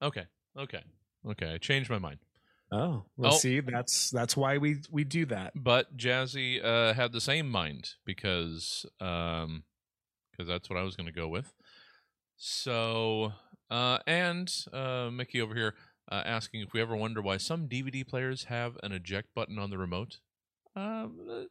Okay. 0.01 0.25
Okay. 0.57 0.83
Okay. 1.27 1.53
I 1.53 1.57
changed 1.57 1.89
my 1.89 1.99
mind. 1.99 2.19
Oh, 2.73 3.03
well, 3.17 3.33
Oh. 3.33 3.37
see, 3.37 3.59
that's 3.59 4.09
that's 4.11 4.37
why 4.37 4.57
we 4.57 4.77
we 4.89 5.03
do 5.03 5.25
that. 5.25 5.51
But 5.55 5.97
Jazzy 5.97 6.63
uh, 6.63 6.93
had 6.93 7.11
the 7.11 7.19
same 7.21 7.49
mind 7.49 7.95
because 8.05 8.85
um, 9.01 9.63
because 10.31 10.47
that's 10.47 10.69
what 10.69 10.79
I 10.79 10.83
was 10.83 10.95
going 10.95 11.07
to 11.07 11.11
go 11.13 11.27
with. 11.27 11.53
So 12.37 13.33
uh, 13.69 13.99
and 14.07 14.51
uh, 14.73 15.09
Mickey 15.11 15.41
over 15.41 15.53
here 15.53 15.75
uh, 16.11 16.23
asking 16.25 16.61
if 16.61 16.73
we 16.73 16.81
ever 16.81 16.95
wonder 16.95 17.21
why 17.21 17.37
some 17.37 17.67
DVD 17.67 18.07
players 18.07 18.45
have 18.45 18.77
an 18.83 18.91
eject 18.91 19.29
button 19.35 19.59
on 19.59 19.69
the 19.69 19.77
remote. 19.77 20.19
Um, 20.75 21.19
uh, 21.29 21.41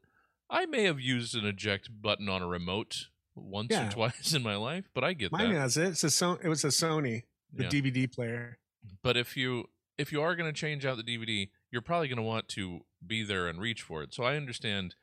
I 0.48 0.66
may 0.66 0.84
have 0.84 1.00
used 1.00 1.34
an 1.36 1.44
eject 1.46 1.90
button 2.02 2.28
on 2.28 2.42
a 2.42 2.48
remote 2.48 3.06
once 3.34 3.68
Yeah. 3.70 3.88
or 3.88 3.90
twice 3.90 4.32
in 4.34 4.42
my 4.42 4.56
life, 4.56 4.86
but 4.94 5.04
I 5.04 5.12
get 5.12 5.32
Mine 5.32 5.52
that. 5.52 5.60
has 5.60 5.76
it. 5.76 5.88
It's 5.90 6.04
a 6.04 6.10
so- 6.10 6.38
it 6.42 6.48
was 6.48 6.64
a 6.64 6.68
Sony, 6.68 7.24
the 7.52 7.64
Yeah. 7.64 7.68
DVD 7.70 8.10
player. 8.10 8.58
But 9.02 9.16
if 9.16 9.36
you 9.36 9.66
if 9.98 10.12
you 10.12 10.22
are 10.22 10.34
going 10.34 10.52
to 10.52 10.58
change 10.58 10.86
out 10.86 10.96
the 10.96 11.02
DVD, 11.02 11.50
you're 11.70 11.82
probably 11.82 12.08
going 12.08 12.16
to 12.16 12.22
want 12.22 12.48
to 12.48 12.80
be 13.06 13.22
there 13.22 13.48
and 13.48 13.60
reach 13.60 13.82
for 13.82 14.02
it. 14.02 14.14
So 14.14 14.24
I 14.24 14.36
understand, 14.36 14.94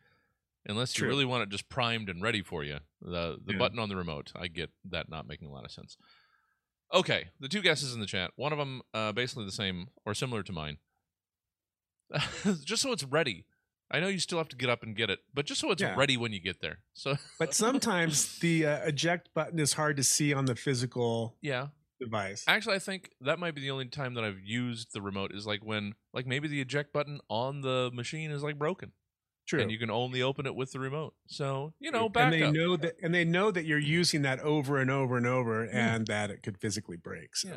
unless 0.65 0.97
you 0.97 1.07
really 1.07 1.25
want 1.25 1.43
it 1.43 1.49
just 1.49 1.69
primed 1.69 2.09
and 2.09 2.21
ready 2.21 2.41
for 2.41 2.63
you, 2.63 2.79
the 3.01 3.37
the 3.43 3.53
Yeah. 3.53 3.59
button 3.59 3.77
on 3.79 3.89
the 3.89 3.95
remote. 3.95 4.31
I 4.35 4.47
get 4.47 4.71
that 4.85 5.09
not 5.09 5.27
making 5.27 5.47
a 5.47 5.51
lot 5.51 5.65
of 5.65 5.71
sense. 5.71 5.97
Okay, 6.93 7.29
the 7.39 7.47
two 7.49 7.61
guesses 7.61 7.93
in 7.93 7.99
the 7.99 8.05
chat. 8.07 8.31
One 8.37 8.51
of 8.51 8.57
them 8.57 8.81
uh, 8.93 9.11
basically 9.11 9.45
the 9.45 9.51
same 9.51 9.89
or 10.05 10.13
similar 10.13 10.41
to 10.43 10.51
mine. 10.53 10.77
just 12.63 12.81
so 12.81 12.91
it's 12.91 13.03
ready. 13.03 13.45
I 13.91 13.99
know 13.99 14.07
you 14.07 14.19
still 14.19 14.37
have 14.37 14.49
to 14.49 14.55
get 14.55 14.69
up 14.69 14.83
and 14.83 14.95
get 14.95 15.09
it, 15.09 15.19
but 15.33 15.45
just 15.45 15.61
so 15.61 15.71
it's 15.71 15.81
Yeah. 15.81 15.95
ready 15.95 16.17
when 16.17 16.33
you 16.33 16.39
get 16.39 16.61
there. 16.61 16.79
So 16.93 17.17
But 17.39 17.53
sometimes 17.53 18.39
the 18.39 18.65
uh, 18.65 18.87
eject 18.87 19.29
button 19.33 19.59
is 19.59 19.73
hard 19.73 19.97
to 19.97 20.03
see 20.03 20.33
on 20.33 20.45
the 20.45 20.55
physical 20.55 21.37
yeah, 21.41 21.67
device. 21.99 22.43
Actually, 22.47 22.75
I 22.75 22.79
think 22.79 23.11
that 23.21 23.39
might 23.39 23.55
be 23.55 23.61
the 23.61 23.71
only 23.71 23.85
time 23.85 24.13
that 24.15 24.23
I've 24.23 24.39
used 24.43 24.93
the 24.93 25.01
remote 25.01 25.31
is 25.33 25.45
like 25.47 25.63
when, 25.63 25.93
like 26.13 26.25
maybe 26.25 26.47
the 26.47 26.61
eject 26.61 26.93
button 26.93 27.19
on 27.29 27.61
the 27.61 27.89
machine 27.93 28.31
is 28.31 28.43
like 28.43 28.57
broken, 28.59 28.91
True. 29.47 29.61
and 29.61 29.71
you 29.71 29.79
can 29.79 29.89
only 29.89 30.21
open 30.21 30.45
it 30.45 30.55
with 30.55 30.71
the 30.71 30.79
remote. 30.79 31.13
So 31.27 31.73
you 31.79 31.91
know, 31.91 32.09
and 32.15 32.33
they 32.33 32.43
up. 32.43 32.53
know 32.53 32.77
that 32.77 32.95
and 33.01 33.13
they 33.13 33.25
know 33.25 33.51
that 33.51 33.65
you're 33.65 33.77
using 33.79 34.21
that 34.23 34.39
over 34.41 34.77
and 34.79 34.89
over 34.91 35.17
and 35.17 35.25
over 35.27 35.63
and 35.63 36.05
that 36.07 36.29
it 36.29 36.43
could 36.43 36.57
physically 36.59 36.97
break. 36.97 37.35
So 37.35 37.49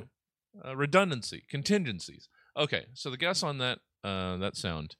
Yeah. 0.54 0.70
uh, 0.70 0.76
redundancy, 0.76 1.44
contingencies. 1.48 2.28
Okay, 2.56 2.86
so 2.94 3.10
the 3.10 3.16
guess 3.16 3.42
on 3.42 3.58
that 3.58 3.78
uh, 4.02 4.36
that 4.38 4.56
sound, 4.56 4.96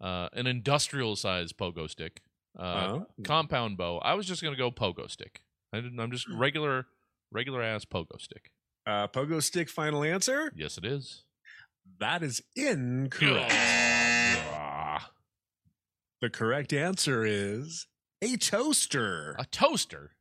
uh, 0.00 0.28
an 0.32 0.46
industrial 0.46 1.16
size 1.16 1.52
pogo 1.52 1.90
stick, 1.90 2.20
uh, 2.58 2.62
Oh. 3.00 3.06
compound 3.24 3.76
bow. 3.76 3.98
I 3.98 4.14
was 4.14 4.26
just 4.26 4.42
gonna 4.42 4.56
go 4.56 4.70
pogo 4.70 5.10
stick. 5.10 5.42
I 5.72 5.80
didn't, 5.80 5.98
I'm 5.98 6.12
just 6.12 6.26
regular, 6.28 6.86
regular 7.32 7.60
ass 7.60 7.84
pogo 7.84 8.20
stick. 8.20 8.50
Uh, 8.86 9.08
pogo 9.08 9.42
stick 9.42 9.68
final 9.68 10.02
answer? 10.04 10.52
Yes, 10.56 10.78
it 10.78 10.84
is. 10.84 11.24
That 12.00 12.22
is 12.22 12.42
incorrect. 12.54 13.52
Ah, 13.52 15.10
The 16.20 16.30
correct 16.30 16.72
answer 16.72 17.24
is 17.24 17.86
a 18.22 18.36
toaster. 18.36 19.36
a 19.38 19.44
toaster. 19.46 20.12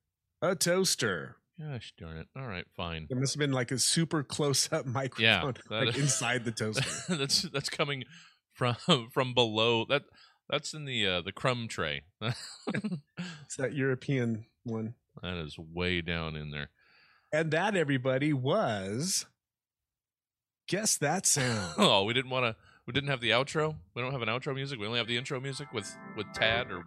A 0.42 0.56
toaster. 0.56 1.38
Gosh 1.60 1.94
darn 1.98 2.18
it! 2.18 2.28
All 2.36 2.46
right, 2.48 2.66
fine. 2.76 3.08
There 3.10 3.18
must 3.18 3.34
have 3.36 3.40
been 3.40 3.54
like 3.54 3.72
a 3.72 3.80
super 3.80 4.24
close 4.24 4.72
up 4.74 4.86
microphone 5.00 5.54
that- 5.70 5.86
like 5.88 5.98
inside 5.98 6.44
the 6.44 6.52
toaster. 6.62 7.16
that's 7.16 7.44
that's 7.44 7.70
coming 7.70 8.04
from 8.54 8.76
from 9.14 9.34
below. 9.34 9.86
That 9.86 10.04
that's 10.50 10.74
in 10.74 10.84
the 10.86 11.08
uh, 11.08 11.22
the 11.22 11.32
crumb 11.32 11.68
tray. 11.70 12.04
that 12.20 12.36
It's 13.46 13.56
that 13.58 13.74
European 13.74 14.46
one. 14.64 14.96
That 15.24 15.38
is 15.38 15.58
way 15.58 16.02
down 16.02 16.36
in 16.36 16.52
there. 16.52 16.70
And 17.36 17.52
that 17.52 17.76
everybody 17.76 18.32
was 18.34 19.26
guess 20.68 20.98
that 20.98 21.26
sound. 21.26 21.74
Oh, 21.78 22.04
we 22.04 22.14
didn't 22.14 22.32
want 22.32 22.46
to. 22.46 22.56
We 22.88 22.94
didn't 22.94 23.10
have 23.10 23.20
the 23.22 23.32
outro. 23.32 23.76
We 23.96 24.02
don't 24.02 24.12
have 24.12 24.22
an 24.22 24.30
outro 24.30 24.54
music. 24.54 24.80
We 24.80 24.86
only 24.86 25.00
have 25.00 25.08
the 25.08 25.18
intro 25.18 25.40
music 25.40 25.74
with 25.74 25.96
with 26.16 26.28
Tad 26.34 26.72
or 26.72 26.84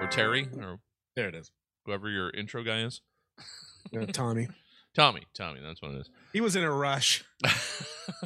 or 0.00 0.06
Terry 0.08 0.48
or 0.58 0.78
there 1.16 1.28
it 1.28 1.34
is. 1.34 1.50
whoever 1.86 2.08
your 2.08 2.30
intro 2.30 2.62
guy 2.62 2.80
is. 2.82 3.00
Uh, 3.96 4.06
Tommy. 4.06 4.48
Tommy. 4.94 5.22
Tommy. 5.34 5.60
That's 5.62 5.80
what 5.80 5.92
it 5.92 6.08
He 6.32 6.40
was 6.40 6.54
in 6.54 6.62
a 6.64 6.70
rush. 6.72 7.24
is. 7.44 7.50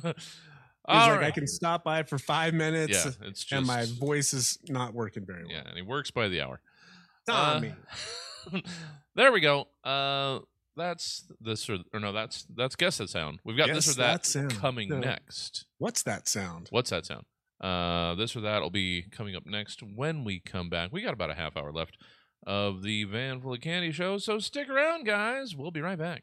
He's 0.05 0.95
All 0.95 1.09
like, 1.09 1.21
I 1.21 1.31
can 1.33 1.47
stop 1.49 1.83
by 1.83 2.05
for 2.05 2.17
five 2.19 2.55
minutes 2.55 2.93
Yeah, 2.93 3.13
it's 3.29 3.43
just 3.43 3.53
and 3.53 3.67
my 3.67 3.87
voice 3.99 4.33
is 4.33 4.59
not 4.69 4.95
working 4.95 5.25
very 5.27 5.43
well. 5.45 5.53
yeah, 5.53 5.63
and 5.67 5.75
he 5.75 5.83
works 5.83 6.13
by 6.13 6.29
the 6.29 6.43
hour. 6.43 6.61
Tommy. 7.29 7.75
Uh, 8.53 8.61
there 9.17 9.33
we 9.33 9.41
go. 9.41 9.67
Uh, 9.83 10.41
that's 10.77 11.25
this 11.41 11.69
or, 11.69 11.79
or 11.93 12.01
no, 12.01 12.13
that's 12.13 12.47
that's 12.55 12.77
guess 12.77 12.99
that 12.99 13.09
sound. 13.11 13.41
We've 13.45 13.57
got 13.57 13.69
this 13.69 13.89
or 13.89 13.95
that, 13.95 14.23
that 14.23 14.27
sound. 14.27 14.57
coming 14.59 14.89
No. 14.89 14.99
next. 14.99 15.67
What's 15.79 16.03
that 16.05 16.29
sound? 16.29 16.69
What's 16.71 16.91
that 16.91 17.07
sound? 17.07 17.25
Uh, 17.61 18.15
this 18.15 18.37
or 18.37 18.43
that 18.43 18.61
will 18.61 18.71
be 18.71 19.05
coming 19.11 19.35
up 19.35 19.45
next 19.47 19.83
when 19.83 20.25
we 20.25 20.41
come 20.41 20.69
back. 20.69 20.93
We 20.93 21.03
got 21.03 21.15
about 21.15 21.31
a 21.31 21.35
half 21.35 21.57
hour 21.57 21.73
left 21.73 21.97
of 22.47 22.83
the 22.83 23.05
Van 23.05 23.41
Full 23.41 23.55
of 23.55 23.61
Candy 23.61 23.93
show, 23.93 24.19
so 24.19 24.39
stick 24.39 24.69
around, 24.69 25.07
guys. 25.07 25.57
We'll 25.57 25.71
be 25.71 25.81
right 25.81 25.99
back. 25.99 26.23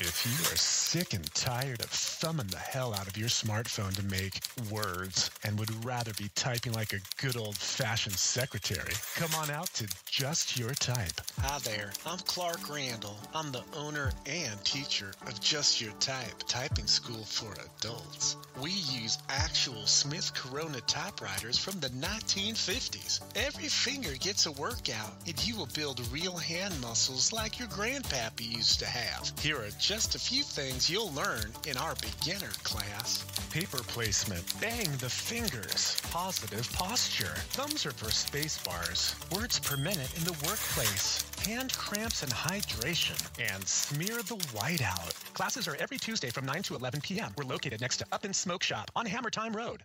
If 0.00 0.24
you 0.24 0.52
are 0.52 0.56
sick 0.56 1.12
and 1.12 1.24
tired 1.34 1.80
of 1.80 1.90
thumbing 1.90 2.46
the 2.46 2.56
hell 2.56 2.94
out 2.94 3.08
of 3.08 3.16
your 3.16 3.28
smartphone 3.28 3.96
to 3.96 4.04
make 4.04 4.40
words 4.70 5.28
and 5.42 5.58
would 5.58 5.84
rather 5.84 6.12
be 6.14 6.30
typing 6.36 6.72
like 6.72 6.92
a 6.92 7.00
good 7.20 7.36
old 7.36 7.56
fashioned 7.56 8.14
secretary, 8.14 8.92
come 9.16 9.34
on 9.34 9.50
out 9.50 9.66
to 9.74 9.88
Just 10.08 10.56
Your 10.56 10.70
Type. 10.74 11.20
Hi 11.40 11.58
there, 11.64 11.92
I'm 12.06 12.18
Clark 12.18 12.72
Randall. 12.72 13.16
I'm 13.34 13.50
the 13.50 13.64
owner 13.76 14.12
and 14.26 14.64
teacher 14.64 15.10
of 15.26 15.40
Just 15.40 15.80
Your 15.80 15.92
Type, 15.98 16.44
typing 16.46 16.86
school 16.86 17.24
for 17.24 17.52
adults. 17.80 18.36
We 18.62 18.70
use 18.70 19.18
actual 19.28 19.84
Smith 19.86 20.32
Corona 20.32 20.80
typewriters 20.82 21.58
from 21.58 21.80
the 21.80 21.90
1950s. 21.90 23.20
Every 23.34 23.68
finger 23.68 24.12
gets 24.20 24.46
a 24.46 24.52
workout, 24.52 25.14
and 25.26 25.46
you 25.46 25.56
will 25.56 25.68
build 25.74 26.00
real 26.12 26.36
hand 26.36 26.80
muscles 26.80 27.32
like 27.32 27.58
your 27.58 27.68
grandpappy 27.68 28.48
used 28.56 28.78
to 28.78 28.86
have. 28.86 29.32
Here 29.40 29.56
are 29.56 29.70
just 29.88 30.14
a 30.14 30.18
few 30.18 30.42
things 30.42 30.90
you'll 30.90 31.14
learn 31.14 31.50
in 31.66 31.74
our 31.78 31.94
beginner 31.94 32.52
class. 32.62 33.24
Paper 33.50 33.78
placement, 33.78 34.44
bang 34.60 34.84
the 34.98 35.08
fingers, 35.08 35.98
positive 36.10 36.70
posture, 36.74 37.34
thumbs 37.52 37.86
are 37.86 37.92
for 37.92 38.10
space 38.10 38.62
bars, 38.62 39.14
words 39.34 39.58
per 39.58 39.78
minute 39.78 40.14
in 40.18 40.24
the 40.24 40.36
workplace, 40.44 41.24
hand 41.46 41.72
cramps 41.72 42.22
and 42.22 42.30
hydration, 42.30 43.16
and 43.40 43.66
smear 43.66 44.18
the 44.18 44.36
whiteout. 44.52 45.14
Classes 45.32 45.66
are 45.66 45.76
every 45.76 45.96
Tuesday 45.96 46.28
from 46.28 46.44
9 46.44 46.64
to 46.64 46.74
11 46.74 47.00
p.m. 47.00 47.32
We're 47.38 47.44
located 47.44 47.80
next 47.80 47.96
to 47.96 48.06
Up 48.12 48.24
and 48.24 48.36
Smoke 48.36 48.62
Shop 48.62 48.90
on 48.94 49.06
Hammer 49.06 49.30
Time 49.30 49.56
Road. 49.56 49.84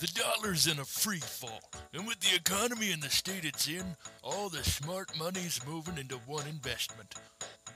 The 0.00 0.06
dollar's 0.06 0.68
in 0.68 0.78
a 0.78 0.84
free 0.84 1.18
fall, 1.18 1.60
and 1.92 2.06
with 2.06 2.20
the 2.20 2.36
economy 2.36 2.92
in 2.92 3.00
the 3.00 3.10
state 3.10 3.44
it's 3.44 3.66
in, 3.66 3.96
all 4.22 4.48
the 4.48 4.62
smart 4.62 5.18
money's 5.18 5.60
moving 5.66 5.98
into 5.98 6.14
one 6.18 6.46
investment 6.46 7.16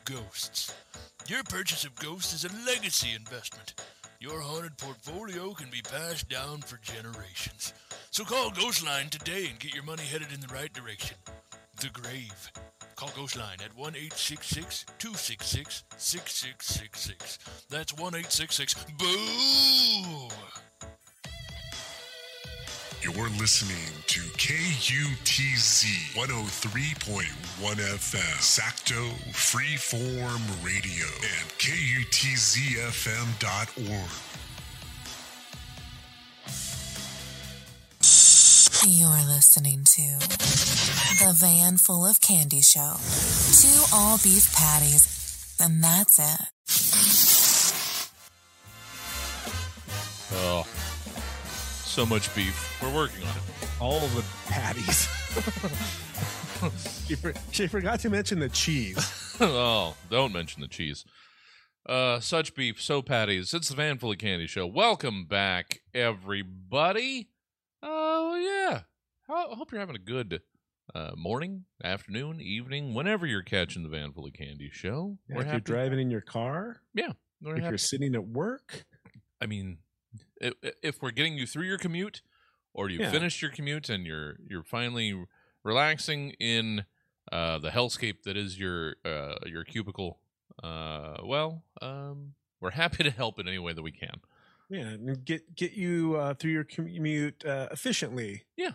ghosts. 0.05 0.73
Your 1.27 1.43
purchase 1.43 1.85
of 1.85 1.97
ghosts 1.97 2.33
is 2.33 2.45
a 2.45 2.65
legacy 2.65 3.09
investment. 3.17 3.75
Your 4.21 4.41
haunted 4.41 4.79
portfolio 4.79 5.53
can 5.53 5.69
be 5.69 5.83
passed 5.83 6.29
down 6.29 6.61
for 6.61 6.77
generations. 6.77 7.73
So 8.13 8.23
call 8.23 8.53
Ghostline 8.53 9.11
today 9.11 9.49
and 9.51 9.59
get 9.59 9.75
your 9.75 9.83
money 9.83 10.05
headed 10.05 10.33
in 10.33 10.41
the 10.41 10.55
right 10.55 10.73
direction. 10.73 11.17
The 11.81 11.89
grave. 11.89 12.53
Call 12.95 13.09
Ghostline 13.09 13.65
at 13.65 13.77
1 13.77 13.95
266 13.95 14.85
6666. 15.97 17.39
That's 17.69 17.93
1 17.95 18.13
Boo! 18.97 20.29
You're 23.03 23.31
listening 23.31 23.91
to 24.07 24.21
KUTZ 24.21 26.15
103.1 26.15 27.27
FM, 27.61 28.39
Sacto 28.39 29.11
Freeform 29.33 30.41
Radio, 30.65 31.07
and 31.21 31.49
KUTZFM.org. 31.59 32.13
You're 38.87 39.27
listening 39.27 39.83
to 39.83 40.19
The 41.25 41.33
Van 41.35 41.79
Full 41.79 42.07
of 42.07 42.21
Candy 42.21 42.61
Show. 42.61 42.95
Two 43.61 43.83
all 43.93 44.19
beef 44.19 44.55
patties, 44.55 45.57
and 45.59 45.83
that's 45.83 46.21
it. 46.21 46.49
Oh, 50.35 50.65
so 51.93 52.07
much 52.07 52.35
beef. 52.35 52.79
We're 52.83 52.95
working 52.95 53.23
on 53.25 53.37
it. 53.37 53.43
All 53.79 54.01
the 54.01 54.25
patties. 54.49 55.07
she, 57.07 57.17
for, 57.17 57.35
she 57.51 57.67
forgot 57.67 58.01
to 58.01 58.09
mention 58.09 58.39
the 58.39 58.49
cheese. 58.49 59.37
oh, 59.41 59.95
don't 60.11 60.33
mention 60.33 60.63
the 60.63 60.69
cheese. 60.69 61.05
Uh, 61.87 62.19
such 62.19 62.55
beef, 62.55 62.81
so 62.81 63.03
patties. 63.03 63.53
It's 63.53 63.69
the 63.69 63.77
Van 63.77 63.99
Full 63.99 64.11
of 64.13 64.17
Candy 64.17 64.47
Show. 64.47 64.67
Welcome 64.67 65.27
back, 65.27 65.81
everybody. 65.93 67.29
Oh 67.83 68.37
yeah, 68.37 68.81
I 69.29 69.55
hope 69.55 69.71
you're 69.71 69.81
having 69.81 69.97
a 69.97 69.99
good 69.99 70.41
uh, 70.95 71.11
morning, 71.15 71.65
afternoon, 71.85 72.41
evening, 72.41 72.95
whenever 72.95 73.27
you're 73.27 73.43
catching 73.43 73.83
the 73.83 73.91
Van 73.91 74.15
Full 74.15 74.25
of 74.25 74.33
Candy 74.33 74.71
Show. 74.73 75.19
We're 75.29 75.41
if 75.43 75.47
you're 75.47 75.53
happy- 75.55 75.65
driving 75.65 76.01
in 76.01 76.11
your 76.11 76.23
car, 76.23 76.81
Yeah, 76.95 77.13
we're 77.43 77.57
if 77.57 77.65
happy- 77.65 77.73
you're 77.73 77.79
sitting 77.79 78.15
at 78.15 78.27
work, 78.27 78.87
I 79.43 79.47
mean, 79.47 79.77
if, 80.41 81.01
we're 81.03 81.11
getting 81.11 81.37
you 81.39 81.47
through 81.47 81.65
your 81.67 81.79
commute, 81.79 82.23
or 82.75 82.89
you 82.89 83.01
Yeah. 83.01 83.11
finished 83.11 83.41
your 83.43 83.51
commute 83.51 83.89
and 83.89 84.07
you're 84.07 84.37
you're 84.49 84.63
finally 84.63 85.25
relaxing 85.63 86.31
in 86.41 86.85
uh, 87.31 87.59
the 87.59 87.71
hellscape 87.71 88.23
that 88.25 88.37
is 88.37 88.59
your 88.59 88.97
uh, 89.05 89.37
your 89.47 89.65
cubicle, 89.65 90.19
uh, 90.63 91.19
well, 91.25 91.65
um, 91.81 92.35
we're 92.61 92.71
happy 92.73 93.03
to 93.05 93.11
help 93.11 93.39
in 93.39 93.47
any 93.49 93.59
way 93.59 93.73
that 93.73 93.83
we 93.83 93.93
can. 93.93 94.21
yeah, 94.69 94.97
get 95.25 95.55
get 95.55 95.73
you 95.73 96.17
uh, 96.17 96.35
through 96.35 96.53
your 96.53 96.65
commute 96.65 97.45
uh, 97.45 97.69
efficiently. 97.71 98.45
Yeah. 98.57 98.73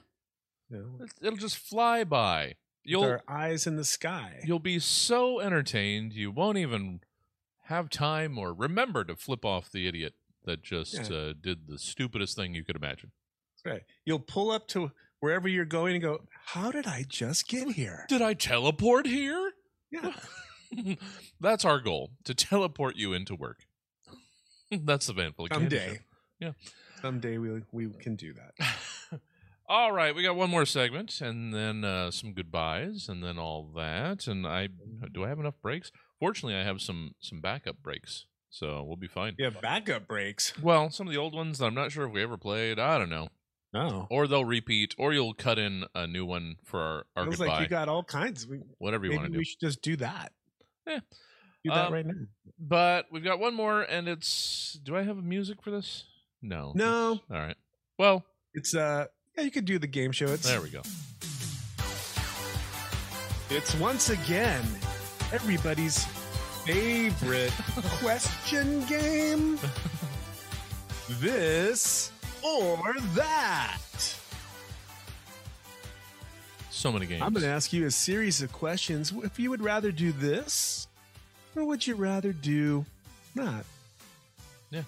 You 0.70 0.78
know, 0.78 1.06
It- 1.06 1.14
It'll 1.26 1.38
just 1.40 1.58
fly 1.58 2.04
by. 2.04 2.46
with 2.48 2.56
You'll 2.84 3.04
our 3.04 3.24
eyes 3.28 3.66
in 3.68 3.76
the 3.78 3.84
sky. 3.86 4.42
you'll 4.46 4.60
be 4.60 4.80
so 4.80 5.40
entertained 5.40 6.14
you 6.14 6.32
won't 6.32 6.58
even 6.58 7.02
have 7.64 7.90
time 7.90 8.38
or 8.38 8.54
remember 8.54 9.04
to 9.06 9.16
flip 9.16 9.44
off 9.44 9.70
the 9.72 9.88
idiot 9.88 10.14
that 10.48 10.64
just 10.64 10.94
Yeah. 10.96 11.16
uh, 11.16 11.34
did 11.40 11.68
the 11.68 11.78
stupidest 11.78 12.36
thing 12.36 12.56
you 12.56 12.64
could 12.66 12.76
imagine. 12.76 13.12
That's 13.64 13.74
right. 13.76 13.84
You'll 14.06 14.20
pull 14.20 14.50
up 14.52 14.68
to 14.70 14.92
wherever 15.20 15.48
you're 15.48 15.66
going 15.66 15.94
and 15.96 16.02
go, 16.02 16.28
"How 16.48 16.72
did 16.72 16.88
I 16.88 17.06
just 17.08 17.48
get 17.48 17.70
here?" 17.74 18.06
Did 18.10 18.22
I 18.24 18.34
teleport 18.34 19.06
here? 19.06 19.54
Yeah. 19.92 20.14
That's 21.40 21.64
our 21.64 21.80
goal 21.80 22.12
to 22.26 22.34
teleport 22.34 22.96
you 22.98 23.14
into 23.14 23.36
work. 23.36 23.66
That's 24.72 25.08
the 25.08 25.14
Van 25.14 25.32
Full 25.34 25.48
Someday. 25.52 26.00
Yeah. 26.40 26.52
Someday 27.02 27.38
we 27.38 27.62
we 27.72 27.90
can 28.00 28.16
do 28.16 28.34
that. 28.34 29.20
All 29.70 29.92
right, 29.92 30.16
we 30.16 30.24
got 30.24 30.38
one 30.38 30.50
more 30.50 30.66
segment, 30.66 31.20
and 31.20 31.54
then 31.54 31.84
uh, 31.84 32.10
some 32.10 32.32
goodbyes, 32.34 33.10
and 33.10 33.22
then 33.22 33.38
all 33.38 33.70
that. 33.76 34.26
And 34.26 34.48
I 34.48 34.70
do 35.12 35.26
I 35.26 35.28
have 35.28 35.40
enough 35.40 35.60
breaks? 35.62 35.92
Fortunately, 36.20 36.56
I 36.56 36.64
have 36.64 36.80
some 36.82 37.16
some 37.20 37.42
backup 37.42 37.84
breaks, 37.84 38.26
so 38.58 38.84
we'll 38.84 38.96
be 38.98 39.08
fine. 39.08 39.36
Have 39.40 39.62
backup 39.62 40.08
breaks. 40.08 40.58
Well, 40.62 40.90
some 40.90 41.08
of 41.08 41.14
the 41.14 41.20
old 41.20 41.34
ones 41.36 41.60
that 41.60 41.66
I'm 41.66 41.74
not 41.76 41.92
sure 41.92 42.06
if 42.08 42.12
we 42.12 42.24
ever 42.24 42.38
played. 42.38 42.80
I 42.80 42.98
don't 42.98 43.10
know. 43.10 43.30
Oh, 43.74 44.08
Or 44.10 44.28
they'll 44.28 44.46
repeat, 44.46 44.96
or 44.98 45.14
you'll 45.14 45.34
cut 45.34 45.60
in 45.60 45.84
a 45.94 46.08
new 46.08 46.26
one 46.26 46.56
for 46.64 46.80
our, 46.82 47.06
our 47.16 47.24
feels 47.26 47.38
goodbye. 47.38 47.54
like 47.54 47.62
you 47.64 47.68
got 47.68 47.90
all 47.90 48.04
kinds. 48.04 48.48
We, 48.48 48.60
whatever 48.80 49.06
you 49.06 49.12
want 49.12 49.26
to 49.28 49.32
do. 49.34 49.38
we 49.38 49.44
should 49.44 49.60
just 49.60 49.82
do 49.82 49.98
that. 49.98 50.32
Yeah. 50.88 51.00
Do 51.64 51.72
that 51.72 51.88
Um, 51.88 51.94
right 51.94 52.06
now. 52.06 52.14
But 52.60 53.06
we've 53.12 53.24
got 53.24 53.40
one 53.40 53.54
more, 53.54 53.82
and 53.82 54.08
it's. 54.08 54.80
Do 54.84 54.96
I 54.96 55.04
have 55.04 55.18
music 55.24 55.62
for 55.62 55.70
this? 55.70 56.06
No. 56.42 56.72
No, 56.76 57.20
All 57.30 57.38
right. 57.38 57.58
Well, 58.00 58.24
it's 58.54 58.74
uh, 58.74 59.08
yeah, 59.38 59.44
you 59.44 59.52
could 59.52 59.66
do 59.66 59.78
the 59.78 59.88
game 59.88 60.12
show. 60.12 60.28
It's 60.28 60.48
there 60.48 60.62
we 60.62 60.70
go. 60.70 60.82
It's 63.50 63.76
once 63.76 64.10
again 64.10 64.64
everybody's 65.32 66.06
favorite 66.68 67.54
question 68.02 68.86
game. 68.88 69.58
This 71.08 72.12
or 72.44 72.94
that. 73.16 73.80
So 76.70 76.92
many 76.92 77.06
games. 77.06 77.22
I'm 77.22 77.32
going 77.32 77.44
to 77.44 77.50
ask 77.50 77.72
you 77.72 77.86
a 77.86 77.92
series 77.92 78.42
of 78.42 78.52
questions. 78.52 79.14
If 79.24 79.40
you 79.40 79.50
would 79.50 79.62
rather 79.62 79.94
do 79.94 80.12
this, 80.12 80.90
or 81.56 81.64
would 81.64 81.88
you 81.88 81.96
rather 81.96 82.34
do 82.34 82.86
not? 83.34 83.64
Yeah. 84.70 84.84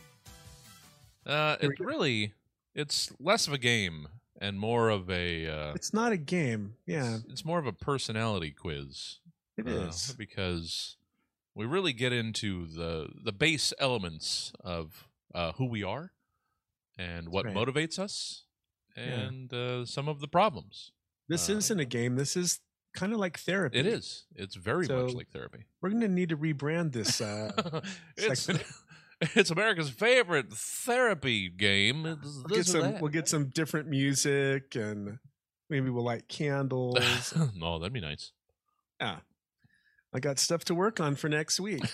Uh, 1.25 1.55
it 1.61 1.79
really, 1.79 2.33
it's 2.75 3.09
less 3.21 3.47
of 3.47 3.53
a 3.53 3.57
game 3.57 4.09
and 4.41 4.59
more 4.59 4.89
of 4.89 5.09
a. 5.09 5.47
Uh, 5.47 5.73
It's 5.75 5.93
not 5.93 6.11
a 6.11 6.17
game. 6.17 6.73
Yeah, 6.85 7.15
it's, 7.15 7.25
it's 7.29 7.45
more 7.45 7.57
of 7.57 7.65
a 7.65 7.73
personality 7.73 8.51
quiz. 8.51 9.19
it 9.57 9.65
uh, 9.65 9.87
is. 9.87 10.13
because 10.17 10.97
we 11.55 11.65
really 11.65 11.93
get 11.93 12.13
into 12.13 12.67
the 12.67 13.09
the 13.23 13.31
base 13.31 13.73
elements 13.79 14.51
of 14.63 15.07
uh, 15.33 15.53
who 15.53 15.65
we 15.65 15.83
are 15.83 16.11
and 16.97 17.29
what 17.29 17.45
right. 17.45 17.55
motivates 17.55 17.97
us 17.99 18.45
Yeah. 18.95 19.03
and 19.03 19.53
uh, 19.53 19.85
some 19.85 20.07
of 20.07 20.19
the 20.19 20.27
problems. 20.27 20.91
This 21.27 21.49
uh, 21.49 21.53
isn't 21.53 21.79
a 21.79 21.85
game. 21.85 22.15
This 22.15 22.35
is 22.35 22.59
kind 22.93 23.13
of 23.13 23.19
like 23.19 23.39
therapy. 23.39 23.79
It 23.79 23.85
is. 23.85 24.25
It's 24.35 24.55
very 24.55 24.87
much 24.87 25.13
like 25.13 25.29
therapy. 25.29 25.65
We're 25.81 25.89
going 25.89 26.01
to 26.01 26.07
need 26.07 26.29
to 26.29 26.37
rebrand 26.37 26.91
this. 26.91 27.21
Uh, 27.21 27.81
it's 28.17 28.49
it's 29.21 29.51
America's 29.51 29.89
favorite 29.89 30.51
therapy 30.51 31.49
game. 31.49 32.05
It's 32.05 32.21
we'll 32.23 32.57
get 32.57 32.65
some. 32.65 32.99
We'll 32.99 33.11
get 33.11 33.27
some 33.27 33.49
different 33.49 33.87
music, 33.87 34.75
and 34.75 35.19
maybe 35.69 35.89
we'll 35.89 36.03
light 36.03 36.27
candles. 36.27 37.33
oh, 37.61 37.79
that'd 37.79 37.93
be 37.93 38.01
nice. 38.01 38.31
yeah, 38.99 39.17
I 40.13 40.19
got 40.19 40.39
stuff 40.39 40.65
to 40.65 40.75
work 40.75 40.99
on 40.99 41.15
for 41.15 41.29
next 41.29 41.59
week. 41.59 41.83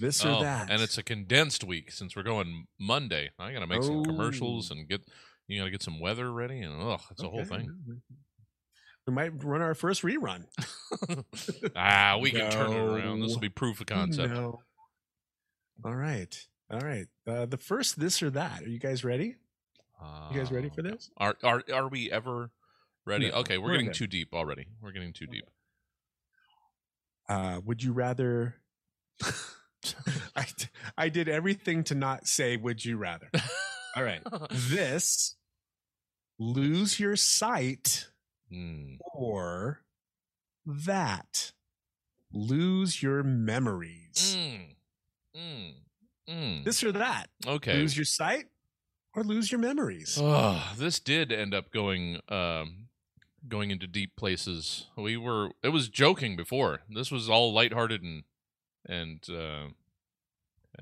This 0.00 0.24
or 0.24 0.30
Oh, 0.30 0.40
that, 0.42 0.68
and 0.68 0.82
it's 0.82 0.98
a 0.98 1.02
condensed 1.04 1.62
week 1.62 1.92
since 1.92 2.16
we're 2.16 2.24
going 2.24 2.66
Monday. 2.80 3.30
I 3.38 3.52
gotta 3.52 3.68
make 3.68 3.84
some 3.84 4.04
commercials 4.04 4.70
Oh. 4.70 4.74
and 4.74 4.88
get 4.88 5.02
you 5.46 5.58
gotta 5.60 5.70
get 5.70 5.80
some 5.82 6.00
weather 6.00 6.32
ready, 6.32 6.58
and 6.60 6.74
oh, 6.74 6.98
it's 7.12 7.22
a 7.22 7.28
whole 7.28 7.44
thing. 7.44 7.70
We 9.06 9.12
might 9.14 9.44
run 9.44 9.62
our 9.62 9.74
first 9.76 10.02
rerun. 10.02 10.46
ah, 11.76 12.18
we 12.20 12.32
can 12.32 12.50
turn 12.50 12.72
it 12.72 12.76
around. 12.78 13.20
This 13.20 13.30
will 13.32 13.38
be 13.40 13.48
proof 13.48 13.80
of 13.80 13.86
concept. 13.86 14.34
No. 14.34 14.58
All 15.84 15.94
right. 15.94 16.36
All 16.70 16.80
right. 16.80 17.06
Uh, 17.24 17.46
the 17.46 17.56
first 17.58 18.00
this 18.00 18.20
or 18.22 18.30
that. 18.30 18.62
Are 18.64 18.68
you 18.68 18.80
guys 18.80 19.04
ready? 19.04 19.36
You 20.32 20.36
guys 20.38 20.50
ready 20.50 20.68
for 20.68 20.80
Uh, 20.80 20.90
this? 20.90 21.10
Are 21.16 21.36
are 21.44 21.62
are 21.72 21.86
we 21.88 22.10
ever 22.10 22.50
ready? 23.06 23.28
No, 23.30 23.36
okay, 23.36 23.56
we're 23.58 23.66
we're 23.68 23.72
getting 23.74 23.86
good. 23.86 23.94
too 23.94 24.06
deep 24.08 24.34
already. 24.34 24.66
We're 24.82 24.92
getting 24.92 25.12
too 25.12 25.26
deep. 25.28 25.44
Uh, 27.28 27.60
would 27.64 27.82
you 27.82 27.92
rather? 27.92 28.54
I, 30.36 30.46
I 30.96 31.08
did 31.08 31.28
everything 31.28 31.84
to 31.84 31.94
not 31.94 32.26
say 32.26 32.56
would 32.56 32.84
you 32.84 32.96
rather. 32.96 33.28
All 33.96 34.02
right. 34.02 34.22
This 34.50 35.36
lose 36.38 36.98
your 37.00 37.16
sight 37.16 38.08
Hmm. 38.50 38.94
or 39.14 39.82
that 40.64 41.52
lose 42.32 43.02
your 43.02 43.22
memories. 43.22 44.36
Mm. 44.38 44.74
Mm. 45.36 45.72
Mm. 46.30 46.64
This 46.64 46.82
or 46.82 46.92
that. 46.92 47.26
Okay. 47.46 47.74
Lose 47.74 47.96
your 47.96 48.04
sight 48.06 48.46
or 49.14 49.22
lose 49.22 49.50
your 49.52 49.60
memories. 49.60 50.18
Oh, 50.20 50.72
this 50.78 50.98
did 51.00 51.30
end 51.32 51.52
up 51.54 51.70
going 51.72 52.20
um 52.30 52.87
going 53.48 53.70
into 53.70 53.86
deep 53.86 54.16
places. 54.16 54.86
We 54.96 55.16
were 55.16 55.50
it 55.62 55.70
was 55.70 55.88
joking 55.88 56.36
before. 56.36 56.80
This 56.88 57.10
was 57.10 57.28
all 57.28 57.52
lighthearted 57.52 58.02
and 58.02 58.24
and 58.86 59.22
uh 59.30 59.68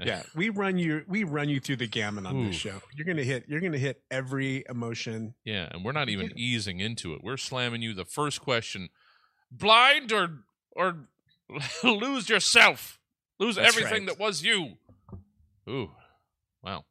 yeah, 0.05 0.23
we 0.35 0.51
run 0.51 0.77
you 0.77 1.05
we 1.09 1.25
run 1.25 1.49
you 1.49 1.59
through 1.59 1.77
the 1.77 1.87
gamut 1.87 2.27
on 2.27 2.47
this 2.47 2.57
show. 2.57 2.83
You're 2.95 3.07
gonna 3.07 3.25
hit 3.25 3.45
you're 3.49 3.61
gonna 3.61 3.79
hit 3.79 4.03
every 4.11 4.65
emotion. 4.69 5.35
Yeah, 5.45 5.69
and 5.71 5.85
we're 5.85 5.93
not 5.93 6.09
even 6.09 6.33
easing 6.37 6.81
into 6.81 7.15
it. 7.15 7.25
We're 7.25 7.39
slamming 7.39 7.81
you 7.83 7.95
the 7.95 8.05
first 8.05 8.43
question. 8.43 8.91
Blind 9.51 10.13
or 10.13 10.41
or 10.73 11.09
lose 11.85 12.29
yourself. 12.29 12.99
Lose 13.39 13.57
That's 13.57 13.69
everything 13.69 14.07
right. 14.07 14.19
that 14.19 14.19
was 14.19 14.43
you. 14.43 14.75
Ooh. 15.69 15.91
Wow. 16.63 16.85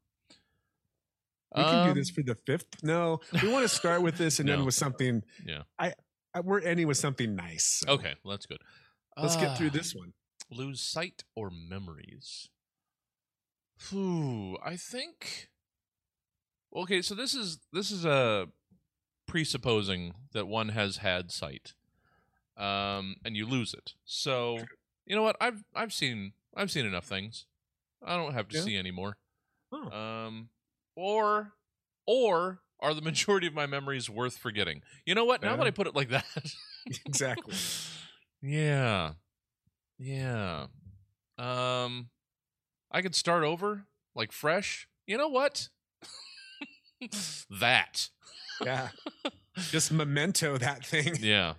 We 1.56 1.64
can 1.64 1.84
do 1.86 1.92
Um, 1.92 1.96
this 1.98 2.10
for 2.10 2.22
the 2.24 2.36
fifth. 2.36 2.84
No, 2.84 3.20
we 3.42 3.48
want 3.50 3.64
to 3.64 3.70
start 3.70 4.02
with 4.02 4.18
this 4.18 4.40
and 4.40 4.48
No. 4.48 4.54
end 4.56 4.66
with 4.66 4.76
something. 4.76 5.24
Yeah. 5.46 5.64
I, 5.80 5.94
I 6.34 6.42
we're 6.42 6.60
ending 6.62 6.88
with 6.88 6.98
something 6.98 7.36
nice. 7.36 7.82
so 7.86 7.94
Okay, 7.94 8.14
well, 8.24 8.32
that's 8.34 8.46
good. 8.46 8.60
let's 9.18 9.36
get 9.38 9.58
through 9.58 9.68
Ah, 9.68 9.74
this 9.74 9.96
one. 9.96 10.14
Lose 10.52 10.82
sight 10.82 11.24
or 11.36 11.50
memories? 11.50 12.50
Ooh, 13.94 14.58
I 14.64 14.76
think. 14.78 15.50
Okay, 16.76 17.02
so 17.02 17.16
this 17.16 17.34
is 17.34 17.60
this 17.72 17.90
is 17.92 18.06
a 18.06 18.48
presupposing 19.28 20.14
that 20.34 20.48
one 20.48 20.70
has 20.70 20.98
had 20.98 21.32
sight, 21.32 21.74
um, 22.58 23.16
and 23.24 23.36
you 23.36 23.46
lose 23.46 23.74
it. 23.74 23.94
So 24.04 24.60
you 25.06 25.16
know 25.16 25.24
what? 25.24 25.36
I've 25.40 25.64
I've 25.74 25.94
seen 25.94 26.34
I've 26.56 26.72
seen 26.72 26.86
enough 26.86 27.06
things. 27.06 27.46
I 28.06 28.16
don't 28.18 28.34
have 28.34 28.50
to 28.50 28.58
Yeah? 28.58 28.64
see 28.64 28.78
anymore. 28.78 29.18
Oh. 29.72 29.90
Um, 29.90 30.50
or 30.96 31.54
or 32.08 32.60
are 32.80 32.94
the 32.94 33.02
majority 33.02 33.48
of 33.48 33.54
my 33.54 33.66
memories 33.66 34.10
worth 34.10 34.38
forgetting? 34.38 34.82
You 35.06 35.16
know 35.16 35.26
what? 35.26 35.42
Now 35.42 35.56
that 35.56 35.66
I 35.66 35.72
put 35.72 35.88
it 35.88 35.96
like 35.96 36.10
that, 36.10 36.26
Exactly. 37.06 37.56
yeah. 38.42 39.14
Yeah. 39.98 40.68
Um 41.38 42.10
I 42.92 43.02
could 43.02 43.16
start 43.16 43.44
over 43.44 43.86
like 44.16 44.32
fresh. 44.32 44.88
You 45.08 45.18
know 45.18 45.28
what? 45.28 45.70
that. 47.60 48.10
Yeah. 48.64 48.90
Just 49.70 49.92
memento 49.92 50.58
that 50.58 50.86
thing. 50.86 51.16
Yeah. 51.20 51.54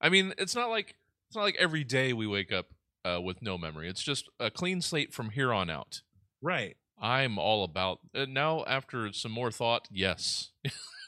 I 0.00 0.08
mean, 0.08 0.34
it's 0.38 0.54
not 0.54 0.68
like 0.70 0.96
it's 1.28 1.36
not 1.36 1.42
like 1.42 1.56
every 1.58 1.84
day 1.84 2.12
we 2.12 2.26
wake 2.26 2.52
up 2.52 2.66
uh, 3.04 3.20
with 3.20 3.40
no 3.42 3.56
memory. 3.56 3.88
It's 3.88 4.02
just 4.02 4.28
a 4.38 4.50
clean 4.50 4.80
slate 4.80 5.12
from 5.12 5.30
here 5.30 5.52
on 5.52 5.70
out. 5.70 6.02
Right. 6.42 6.76
I'm 7.02 7.38
all 7.38 7.64
about 7.64 7.98
uh, 8.14 8.26
now. 8.28 8.64
After 8.64 9.12
some 9.12 9.32
more 9.32 9.50
thought, 9.50 9.88
yes. 9.90 10.50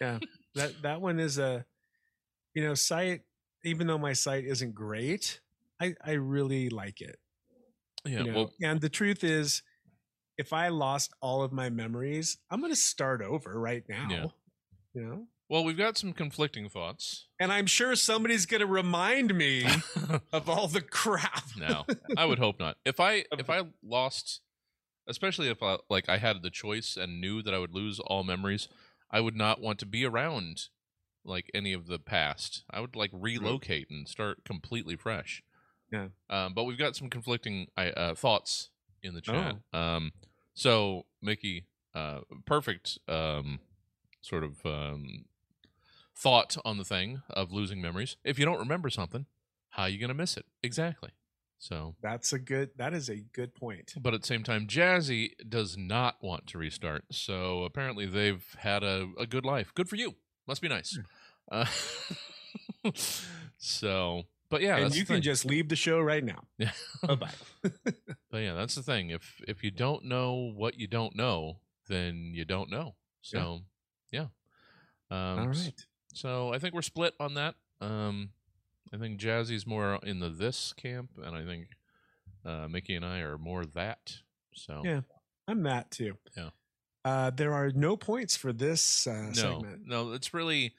Yeah. 0.01 0.19
That 0.57 0.83
that 0.83 1.01
one 1.01 1.19
is 1.19 1.37
a 1.37 1.65
you 2.55 2.63
know, 2.63 2.75
sight 2.75 3.23
even 3.65 3.89
though 3.89 3.99
my 3.99 4.13
sight 4.13 4.45
isn't 4.45 4.73
great, 4.73 5.41
I 5.81 5.95
I 6.01 6.13
really 6.13 6.69
like 6.69 7.01
it. 7.01 7.19
Yeah. 8.05 8.19
you 8.19 8.25
know? 8.25 8.35
Well, 8.35 8.53
and 8.63 8.81
the 8.81 8.89
truth 8.89 9.25
is 9.25 9.63
if 10.39 10.53
I 10.53 10.69
lost 10.69 11.13
all 11.21 11.43
of 11.43 11.53
my 11.53 11.71
memories, 11.71 12.39
I'm 12.51 12.61
going 12.61 12.71
to 12.71 12.77
start 12.77 13.21
over 13.21 13.59
right 13.59 13.83
now. 13.89 14.07
Yeah. 14.09 14.27
You 14.95 15.03
know? 15.03 15.27
well, 15.49 15.65
we've 15.65 15.77
got 15.77 15.99
some 15.99 16.13
conflicting 16.13 16.69
thoughts. 16.69 17.27
And 17.39 17.53
I'm 17.53 17.67
sure 17.67 17.95
somebody's 17.97 18.47
going 18.47 18.61
to 18.61 18.67
remind 18.67 19.35
me 19.35 19.67
of 20.33 20.49
all 20.49 20.69
the 20.69 20.81
crap. 20.81 21.45
No, 21.57 21.85
I 22.17 22.25
would 22.25 22.39
hope 22.39 22.59
not. 22.59 22.77
If 22.85 23.01
I 23.01 23.25
if 23.33 23.51
I 23.51 23.63
lost, 23.83 24.41
especially 25.07 25.49
if 25.49 25.63
I 25.63 25.79
like 25.89 26.09
I 26.09 26.19
had 26.19 26.43
the 26.43 26.51
choice 26.51 26.97
and 26.97 27.21
knew 27.21 27.43
that 27.43 27.55
I 27.55 27.59
would 27.59 27.75
lose 27.75 28.01
all 28.01 28.25
memories, 28.25 28.69
I 29.11 29.21
would 29.21 29.37
not 29.37 29.61
want 29.61 29.79
to 29.81 29.87
be 29.87 30.05
around 30.05 30.69
like 31.25 31.51
any 31.55 31.73
of 31.73 31.87
the 31.87 31.99
past. 31.99 32.65
I 32.71 32.81
would 32.81 32.97
like 32.97 33.11
relocate 33.13 33.89
and 33.91 34.09
start 34.09 34.45
completely 34.45 34.97
fresh. 34.97 35.43
Yeah. 35.93 36.09
Um, 36.29 36.55
but 36.55 36.65
we've 36.65 36.79
got 36.79 36.97
some 36.97 37.09
conflicting 37.09 37.69
uh, 37.77 38.15
thoughts 38.15 38.71
in 39.03 39.15
the 39.15 39.21
chat. 39.21 39.57
Oh. 39.73 39.79
Um, 39.79 40.13
so 40.55 41.07
Mickey, 41.23 41.67
uh, 41.95 42.21
perfect 42.47 42.99
um, 43.09 43.61
sort 44.21 44.45
of 44.45 44.65
um, 44.65 45.27
thought 46.17 46.57
on 46.65 46.79
the 46.79 46.85
thing 46.85 47.23
of 47.31 47.53
losing 47.53 47.81
memories. 47.81 48.17
If 48.25 48.39
you 48.39 48.45
don't 48.45 48.59
remember 48.59 48.91
something, 48.91 49.27
how 49.71 49.85
are 49.85 49.89
you 49.89 49.99
going 49.99 50.09
to 50.09 50.15
miss 50.15 50.37
it? 50.37 50.47
Exactly. 50.63 51.11
So, 51.65 51.95
That's 52.03 52.35
a 52.35 52.39
good 52.39 52.73
that 52.77 52.93
is 52.93 53.09
a 53.09 53.17
good 53.33 53.55
point. 53.55 53.95
but 53.99 54.13
at 54.13 54.21
the 54.21 54.27
same 54.27 54.43
time, 54.43 54.67
Jazzy 54.67 55.31
does 55.49 55.79
not 55.79 56.17
want 56.21 56.47
to 56.49 56.59
restart. 56.59 57.05
So 57.11 57.65
apparently, 57.65 58.05
they've 58.05 58.45
had 58.59 58.83
a, 58.83 59.09
a 59.19 59.27
good 59.27 59.47
life. 59.47 59.73
Good 59.75 59.89
for 59.89 59.97
you. 59.97 60.15
Must 60.47 60.61
be 60.61 60.69
nice. 60.69 60.99
Uh, 61.51 61.65
so, 63.57 64.25
but 64.51 64.61
yeah, 64.61 64.77
and 64.77 64.95
you 64.95 65.07
can 65.07 65.23
just 65.23 65.47
leave 65.47 65.71
the 65.71 65.77
show 65.77 66.01
right 66.01 66.23
now. 66.23 66.43
yeah. 66.59 66.73
Bye-bye. 67.03 67.31
but 68.31 68.39
yeah, 68.43 68.53
that's 68.53 68.75
the 68.75 68.83
thing. 68.83 69.09
If 69.09 69.41
if 69.49 69.65
you 69.65 69.71
don't 69.71 70.05
know 70.05 70.53
what 70.55 70.79
you 70.79 70.87
don't 70.87 71.17
know, 71.17 71.61
then 71.89 72.33
you 72.35 72.45
don't 72.45 72.71
know. 72.71 72.95
So, 73.23 73.61
yeah. 74.13 74.27
Um, 75.11 75.39
All 75.39 75.47
right. 75.47 75.87
So 76.13 76.53
I 76.53 76.59
think 76.59 76.75
we're 76.75 76.83
split 76.83 77.15
on 77.19 77.33
that. 77.35 77.55
Um, 77.81 78.33
I 78.93 78.97
think 78.99 79.19
Jazzy's 79.21 79.67
more 79.67 79.99
in 80.03 80.21
the 80.21 80.29
this 80.29 80.73
camp, 80.73 81.11
and 81.23 81.35
I 81.35 81.45
think 81.45 81.69
uh, 82.45 82.69
Mickey 82.69 82.95
and 82.95 83.05
I 83.05 83.19
are 83.21 83.39
more 83.39 83.65
that. 83.65 84.19
So 84.55 84.83
Yeah. 84.85 85.01
I'm 85.49 85.63
that 85.65 85.91
too. 85.91 86.17
Yeah. 86.37 86.51
Uh, 87.05 87.31
there 87.31 87.53
are 87.53 87.71
no 87.71 87.97
points 87.97 88.37
for 88.37 88.53
this 88.53 89.07
uh, 89.07 89.27
no, 89.29 89.33
segment. 89.33 89.83
no, 89.87 90.13
it's 90.13 90.33
really 90.33 90.73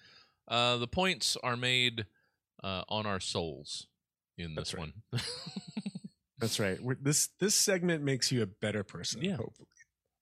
uh, 0.47 0.77
the 0.77 0.87
points 0.87 1.37
are 1.43 1.57
made 1.57 2.05
uh, 2.63 2.83
on 2.89 3.05
our 3.05 3.19
souls 3.19 3.87
in 4.37 4.55
this 4.55 4.71
That's 4.71 4.73
right. 4.73 4.93
one. 5.11 5.21
That's 6.39 6.59
right. 6.59 6.81
We're, 6.81 6.97
this 6.99 7.29
this 7.39 7.53
segment 7.55 8.03
makes 8.03 8.31
you 8.31 8.41
a 8.41 8.45
better 8.47 8.83
person. 8.83 9.21
Yeah. 9.21 9.35
Hopefully. 9.37 9.67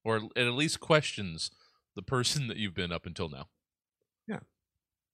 or 0.04 0.18
it 0.36 0.46
at 0.48 0.54
least 0.54 0.80
questions 0.80 1.52
the 1.96 2.02
person 2.04 2.48
that 2.48 2.58
you've 2.58 2.74
been 2.76 2.92
up 2.92 3.06
until 3.06 3.30
now. 3.30 3.48
Yeah, 4.28 4.40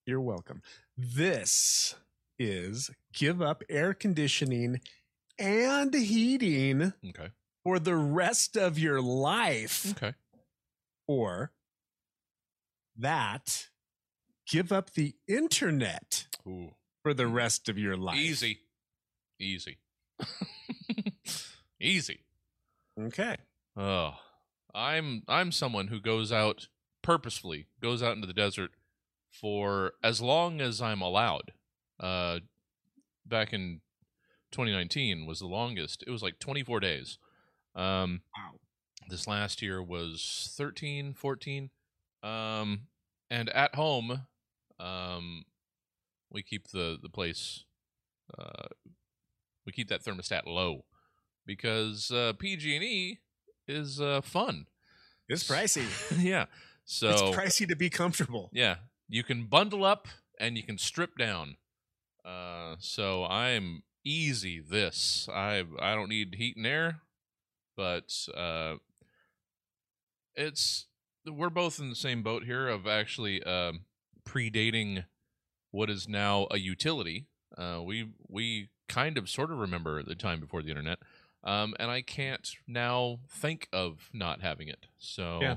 you're 0.05 0.21
welcome. 0.21 0.61
This 0.97 1.95
is 2.39 2.89
give 3.13 3.41
up 3.41 3.61
air 3.69 3.93
conditioning 3.93 4.79
and 5.37 5.93
heating 5.93 6.93
Okay. 7.09 7.29
for 7.63 7.77
the 7.79 7.95
rest 7.95 8.55
of 8.57 8.79
your 8.79 9.01
life, 9.01 9.91
Okay. 9.91 10.13
or 11.07 11.51
that 12.97 13.67
give 14.47 14.71
up 14.71 14.91
the 14.93 15.15
internet 15.27 16.27
Ooh. 16.47 16.71
for 17.03 17.13
the 17.13 17.27
rest 17.27 17.69
of 17.69 17.77
your 17.77 17.95
life. 17.97 18.17
Easy. 18.17 18.59
Easy. 19.39 19.77
Easy. 21.81 22.21
Okay. 22.99 23.37
Oh, 23.77 24.15
I'm 24.73 25.23
I'm 25.27 25.51
someone 25.51 25.87
who 25.87 25.99
goes 26.01 26.31
out 26.31 26.67
purposefully, 27.01 27.67
goes 27.81 28.03
out 28.03 28.15
into 28.15 28.27
the 28.27 28.33
desert 28.33 28.71
for 29.31 29.93
as 30.03 30.19
long 30.21 30.59
as 30.59 30.81
I'm 30.81 31.01
allowed. 31.01 31.53
Uh, 31.99 32.39
back 33.25 33.53
in 33.53 33.81
2019 34.51 35.25
was 35.25 35.39
the 35.39 35.45
longest. 35.47 36.03
It 36.07 36.11
was 36.11 36.21
like 36.23 36.39
24 36.39 36.79
days. 36.79 37.17
Um, 37.75 38.21
Wow. 38.35 38.59
this 39.09 39.27
last 39.27 39.61
year 39.61 39.81
was 39.83 40.53
13, 40.57 41.13
14. 41.13 41.69
Um, 42.23 42.87
and 43.29 43.49
at 43.49 43.75
home, 43.75 44.27
um, 44.79 45.43
we 46.31 46.41
keep 46.43 46.69
the 46.69 46.97
the 47.01 47.09
place. 47.09 47.63
Uh, 48.37 48.67
we 49.65 49.71
keep 49.71 49.87
that 49.89 50.03
thermostat 50.03 50.45
low 50.45 50.85
because 51.45 52.11
uh, 52.11 52.33
PG&E 52.39 53.19
is 53.67 53.99
uh, 54.01 54.21
fun. 54.21 54.65
It's 55.27 55.47
pricey. 55.47 55.85
yeah. 56.23 56.45
So 56.85 57.09
it's 57.09 57.21
pricey 57.37 57.67
to 57.67 57.75
be 57.75 57.89
comfortable. 57.89 58.49
yeah, 58.51 58.75
you 59.07 59.23
can 59.23 59.45
bundle 59.45 59.85
up 59.85 60.07
and 60.39 60.57
you 60.57 60.63
can 60.63 60.77
strip 60.77 61.17
down. 61.17 61.57
Uh, 62.25 62.75
so 62.79 63.25
I'm 63.25 63.83
easy. 64.05 64.59
This 64.59 65.27
I 65.33 65.63
I 65.79 65.95
don't 65.95 66.09
need 66.09 66.35
heat 66.35 66.57
and 66.57 66.67
air, 66.67 67.01
but 67.75 68.13
uh, 68.35 68.75
it's 70.35 70.87
we're 71.25 71.49
both 71.49 71.79
in 71.79 71.89
the 71.89 71.95
same 71.95 72.23
boat 72.23 72.43
here 72.43 72.67
of 72.67 72.87
actually 72.87 73.43
uh, 73.43 73.73
predating 74.27 75.05
what 75.71 75.89
is 75.89 76.07
now 76.07 76.47
a 76.51 76.57
utility. 76.57 77.27
Uh, 77.57 77.81
we 77.83 78.11
we 78.27 78.69
kind 78.87 79.17
of 79.17 79.29
sort 79.29 79.51
of 79.51 79.57
remember 79.57 80.01
the 80.03 80.15
time 80.15 80.39
before 80.39 80.61
the 80.61 80.69
internet, 80.69 80.99
um, 81.43 81.73
and 81.79 81.91
I 81.91 82.01
can't 82.01 82.49
now 82.67 83.19
think 83.29 83.67
of 83.71 84.09
not 84.13 84.41
having 84.41 84.67
it. 84.67 84.87
So 84.97 85.39
Yeah. 85.41 85.55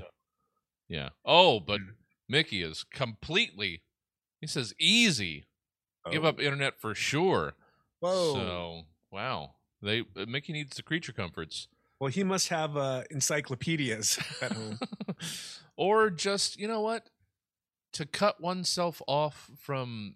yeah. 0.87 1.09
Oh, 1.25 1.59
but 1.59 1.81
Mickey 2.27 2.61
is 2.61 2.83
completely. 2.83 3.83
He 4.39 4.47
says 4.47 4.73
easy. 4.79 5.45
Give 6.11 6.25
Oh. 6.25 6.29
up 6.29 6.39
internet 6.39 6.79
for 6.79 6.93
sure. 6.95 7.53
Whoa. 7.99 8.33
So 8.33 8.81
wow, 9.11 9.55
they 9.81 10.01
uh, 10.15 10.25
Mickey 10.27 10.53
needs 10.53 10.75
the 10.75 10.83
creature 10.83 11.13
comforts, 11.13 11.67
Well, 11.99 12.09
he 12.09 12.23
must 12.23 12.49
have 12.49 12.75
uh, 12.75 13.03
encyclopedias 13.11 14.19
at 14.41 14.51
home. 14.51 14.79
or 15.77 16.09
just 16.09 16.59
you 16.59 16.67
know 16.67 16.81
what, 16.81 17.09
to 17.93 18.05
cut 18.05 18.41
oneself 18.41 19.01
off 19.07 19.49
from. 19.57 20.15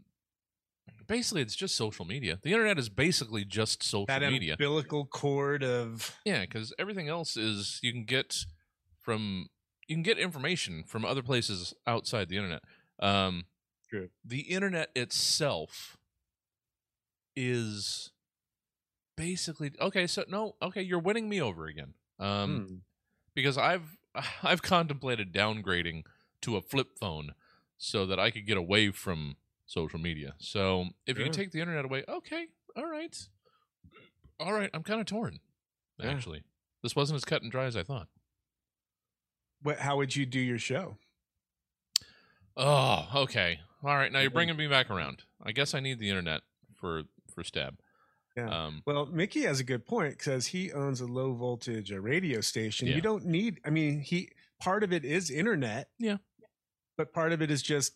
Basically, 1.07 1.41
it's 1.41 1.55
just 1.55 1.75
social 1.75 2.03
media. 2.03 2.37
The 2.41 2.51
internet 2.51 2.77
is 2.77 2.89
basically 2.89 3.45
just 3.45 3.81
social 3.81 4.07
media. 4.09 4.19
that 4.19 4.31
media. 4.31 4.53
umbilical 4.53 5.05
cord 5.05 5.63
of 5.63 6.17
Yeah, 6.25 6.41
because 6.41 6.73
everything 6.77 7.07
else 7.07 7.37
is 7.37 7.79
you 7.81 7.93
can 7.93 8.03
get 8.03 8.45
from 8.99 9.47
you 9.87 9.95
can 9.95 10.03
get 10.03 10.17
information 10.17 10.83
from 10.85 11.05
other 11.05 11.21
places 11.23 11.73
outside 11.85 12.27
the 12.27 12.35
internet. 12.35 12.61
Um, 12.99 13.45
True. 13.89 14.09
The 14.25 14.41
internet 14.41 14.89
itself 14.95 15.97
is 17.35 18.11
basically 19.15 19.71
okay. 19.79 20.07
So 20.07 20.23
no, 20.27 20.55
okay, 20.61 20.81
you're 20.81 20.99
winning 20.99 21.29
me 21.29 21.41
over 21.41 21.65
again. 21.67 21.93
Um, 22.19 22.65
Hmm. 22.67 22.75
because 23.35 23.57
I've 23.57 23.97
I've 24.43 24.61
contemplated 24.61 25.33
downgrading 25.33 26.03
to 26.41 26.57
a 26.57 26.61
flip 26.61 26.97
phone 26.99 27.31
so 27.77 28.05
that 28.05 28.19
I 28.19 28.31
could 28.31 28.45
get 28.47 28.57
away 28.57 28.91
from 28.91 29.37
social 29.65 29.99
media. 29.99 30.33
So 30.39 30.87
if 31.05 31.17
you 31.19 31.29
take 31.29 31.51
the 31.51 31.61
internet 31.61 31.85
away, 31.85 32.03
okay, 32.09 32.47
all 32.75 32.89
right, 32.89 33.15
all 34.39 34.53
right, 34.53 34.69
I'm 34.73 34.83
kind 34.83 34.99
of 34.99 35.05
torn. 35.05 35.39
Yeah. 35.99 36.11
Actually, 36.11 36.43
this 36.83 36.95
wasn't 36.95 37.17
as 37.17 37.25
cut 37.25 37.41
and 37.41 37.51
dry 37.51 37.65
as 37.65 37.75
I 37.77 37.83
thought. 37.83 38.07
what? 39.61 39.79
How 39.79 39.97
would 39.97 40.15
you 40.15 40.25
do 40.25 40.39
your 40.39 40.59
show? 40.59 40.97
Oh, 42.55 43.07
okay, 43.15 43.59
all 43.83 43.95
right. 43.95 44.11
Now 44.11 44.19
you're 44.19 44.29
Mhm. 44.31 44.33
bringing 44.33 44.57
me 44.57 44.67
back 44.67 44.89
around. 44.89 45.23
I 45.43 45.51
guess 45.51 45.73
I 45.73 45.79
need 45.79 45.99
the 45.99 46.09
internet 46.09 46.41
for 46.79 47.03
for 47.33 47.43
stab. 47.43 47.79
Yeah. 48.35 48.49
Um, 48.49 48.83
Well, 48.85 49.05
Mickey 49.07 49.41
has 49.43 49.59
a 49.59 49.63
good 49.63 49.85
point 49.85 50.17
because 50.17 50.47
he 50.47 50.71
owns 50.71 51.01
a 51.01 51.05
low 51.07 51.33
voltage 51.33 51.91
a 51.91 51.99
radio 52.01 52.39
station. 52.41 52.87
Yeah. 52.87 52.95
You 52.95 53.01
don't 53.01 53.25
need. 53.25 53.59
I 53.65 53.69
mean, 53.71 54.01
he 54.01 54.29
part 54.59 54.83
of 54.83 54.91
it 54.93 55.03
is 55.05 55.29
internet. 55.31 55.89
Yeah. 55.97 56.17
But 56.97 57.13
part 57.13 57.31
of 57.31 57.41
it 57.41 57.49
is 57.51 57.61
just 57.61 57.95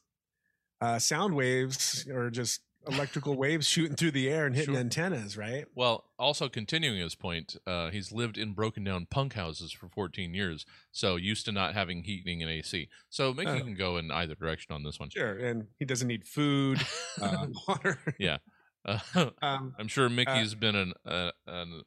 uh, 0.79 0.97
sound 0.99 1.35
waves 1.35 2.07
or 2.09 2.29
just 2.31 2.61
electrical 2.87 3.35
waves 3.35 3.67
shooting 3.67 3.95
through 3.95 4.11
the 4.11 4.29
air 4.29 4.45
and 4.45 4.55
hitting 4.55 4.73
Sure. 4.73 4.79
antennas, 4.81 5.37
right? 5.37 5.65
Well, 5.75 6.05
also 6.17 6.49
continuing 6.49 6.99
his 6.99 7.15
point, 7.15 7.55
uh, 7.67 7.89
he's 7.91 8.11
lived 8.11 8.37
in 8.37 8.53
broken 8.53 8.83
down 8.83 9.05
punk 9.05 9.33
houses 9.33 9.71
for 9.71 9.87
14 9.89 10.33
years, 10.33 10.65
so 10.91 11.15
used 11.15 11.45
to 11.45 11.51
not 11.51 11.73
having 11.73 12.03
heating 12.03 12.41
and 12.41 12.51
AC. 12.51 12.89
So 13.09 13.33
Mickey 13.33 13.49
Uh. 13.51 13.59
can 13.59 13.75
go 13.75 13.97
in 13.97 14.09
either 14.11 14.35
direction 14.35 14.73
on 14.73 14.83
this 14.83 14.99
one. 14.99 15.09
Sure, 15.09 15.37
and 15.37 15.67
he 15.79 15.85
doesn't 15.85 16.07
need 16.07 16.25
food, 16.27 16.79
uh, 17.21 17.47
water. 17.67 17.99
Yeah. 18.17 18.37
Uh, 18.85 18.99
Um, 19.41 19.75
I'm 19.77 19.87
sure 19.87 20.09
Mickey's 20.09 20.55
been 20.55 20.75
an 20.75 20.93
uh, 21.05 21.31
an 21.45 21.83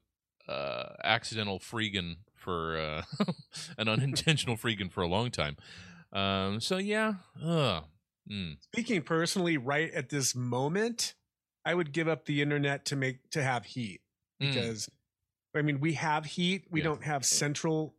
uh, 0.49 0.91
accidental 1.03 1.59
freegan 1.59 2.17
for 2.35 2.77
uh, 2.79 3.03
an 3.79 3.89
unintentional 3.89 4.57
freegan 4.57 4.93
for 4.93 5.03
a 5.03 5.09
long 5.09 5.31
time. 5.31 5.57
Um, 6.13 6.61
so 6.61 6.77
yeah, 6.77 7.15
Ugh. 7.43 7.83
Mm. 8.31 8.57
speaking 8.63 9.03
personally, 9.03 9.57
right 9.59 9.93
at 9.93 10.09
this 10.09 10.35
moment, 10.35 11.15
I 11.65 11.75
would 11.75 11.93
give 11.93 12.09
up 12.09 12.25
the 12.25 12.41
internet 12.43 12.85
to 12.87 12.97
make 12.97 13.31
to 13.31 13.43
have 13.43 13.65
heat 13.67 14.01
Mm. 14.41 14.53
because, 14.55 14.89
I 15.55 15.63
mean, 15.63 15.79
we 15.81 15.93
have 15.95 16.25
heat. 16.25 16.65
We 16.71 16.81
Yeah. 16.81 16.85
don't 16.85 17.05
have 17.05 17.25
central 17.25 17.95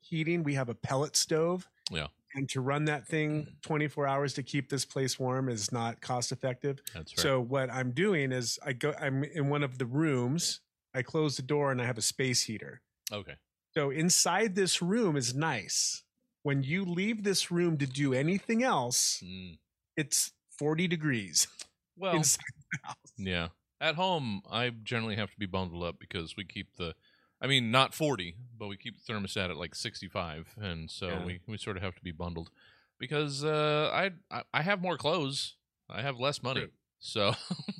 heating. 0.00 0.42
We 0.42 0.54
have 0.54 0.68
a 0.68 0.74
pellet 0.74 1.16
stove. 1.16 1.68
Yeah. 1.90 2.08
And 2.34 2.48
to 2.50 2.60
run 2.60 2.84
that 2.84 3.06
thing 3.08 3.56
24 3.62 4.06
hours 4.06 4.34
to 4.34 4.42
keep 4.42 4.68
this 4.68 4.84
place 4.84 5.18
warm 5.18 5.48
is 5.48 5.72
not 5.72 6.00
cost 6.00 6.30
effective. 6.30 6.80
That's 6.94 7.12
right. 7.16 7.22
So 7.22 7.40
what 7.40 7.70
I'm 7.70 7.90
doing 7.90 8.30
is 8.32 8.58
I 8.64 8.72
go 8.74 8.92
I'm 9.00 9.24
in 9.24 9.48
one 9.48 9.62
of 9.64 9.78
the 9.78 9.86
rooms, 9.86 10.60
I 10.94 11.02
close 11.02 11.36
the 11.36 11.42
door 11.42 11.72
and 11.72 11.80
I 11.82 11.86
have 11.86 11.98
a 11.98 12.02
space 12.02 12.42
heater. 12.42 12.82
okay. 13.12 13.36
So 13.74 13.90
inside 13.90 14.54
this 14.56 14.80
room 14.82 15.16
is 15.16 15.34
nice. 15.34 16.02
When 16.42 16.62
you 16.62 16.84
leave 16.84 17.22
this 17.24 17.50
room 17.50 17.76
to 17.78 17.86
do 17.86 18.12
anything 18.14 18.62
else, 18.62 19.20
Mm. 19.24 19.58
It's 20.00 20.32
40 20.58 20.88
degrees 20.88 21.46
Well, 21.96 22.16
inside 22.16 22.38
the 22.72 22.78
house. 22.88 23.12
Yeah. 23.16 23.48
At 23.80 23.94
home, 23.96 24.42
I 24.50 24.70
generally 24.70 25.16
have 25.16 25.30
to 25.30 25.38
be 25.38 25.46
bundled 25.46 25.82
up 25.84 25.98
because 25.98 26.36
we 26.36 26.44
keep 26.44 26.76
the, 26.76 26.94
I 27.40 27.46
mean, 27.46 27.70
not 27.70 27.94
40, 27.94 28.36
but 28.58 28.68
we 28.68 28.76
keep 28.76 28.96
the 28.98 29.12
thermostat 29.12 29.50
at 29.50 29.56
like 29.56 29.74
65. 29.74 30.54
And 30.60 30.90
so 30.90 31.08
Yeah. 31.08 31.24
we, 31.24 31.40
we 31.46 31.58
sort 31.58 31.76
of 31.76 31.82
have 31.82 31.94
to 31.96 32.02
be 32.02 32.12
bundled 32.12 32.50
because 32.98 33.44
uh, 33.44 33.90
I, 33.92 34.42
I 34.52 34.62
have 34.62 34.82
more 34.82 34.96
clothes. 34.98 35.56
I 35.88 36.02
have 36.02 36.18
less 36.18 36.42
money. 36.42 36.68
So, 36.98 37.34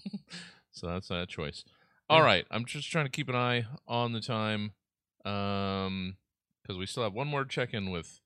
so 0.73 0.87
that's 0.87 1.09
that 1.09 1.29
choice. 1.29 1.65
All 2.09 2.21
Yeah. 2.21 2.27
right. 2.27 2.47
I'm 2.51 2.65
just 2.65 2.91
trying 2.91 3.07
to 3.07 3.11
keep 3.11 3.29
an 3.29 3.37
eye 3.37 3.67
on 3.87 4.13
the 4.13 4.21
time 4.21 4.73
um, 5.25 6.17
because 6.63 6.79
we 6.79 6.87
still 6.87 7.03
have 7.03 7.15
one 7.15 7.29
more 7.29 7.45
check 7.45 7.75
in 7.75 7.91
with, 7.91 8.20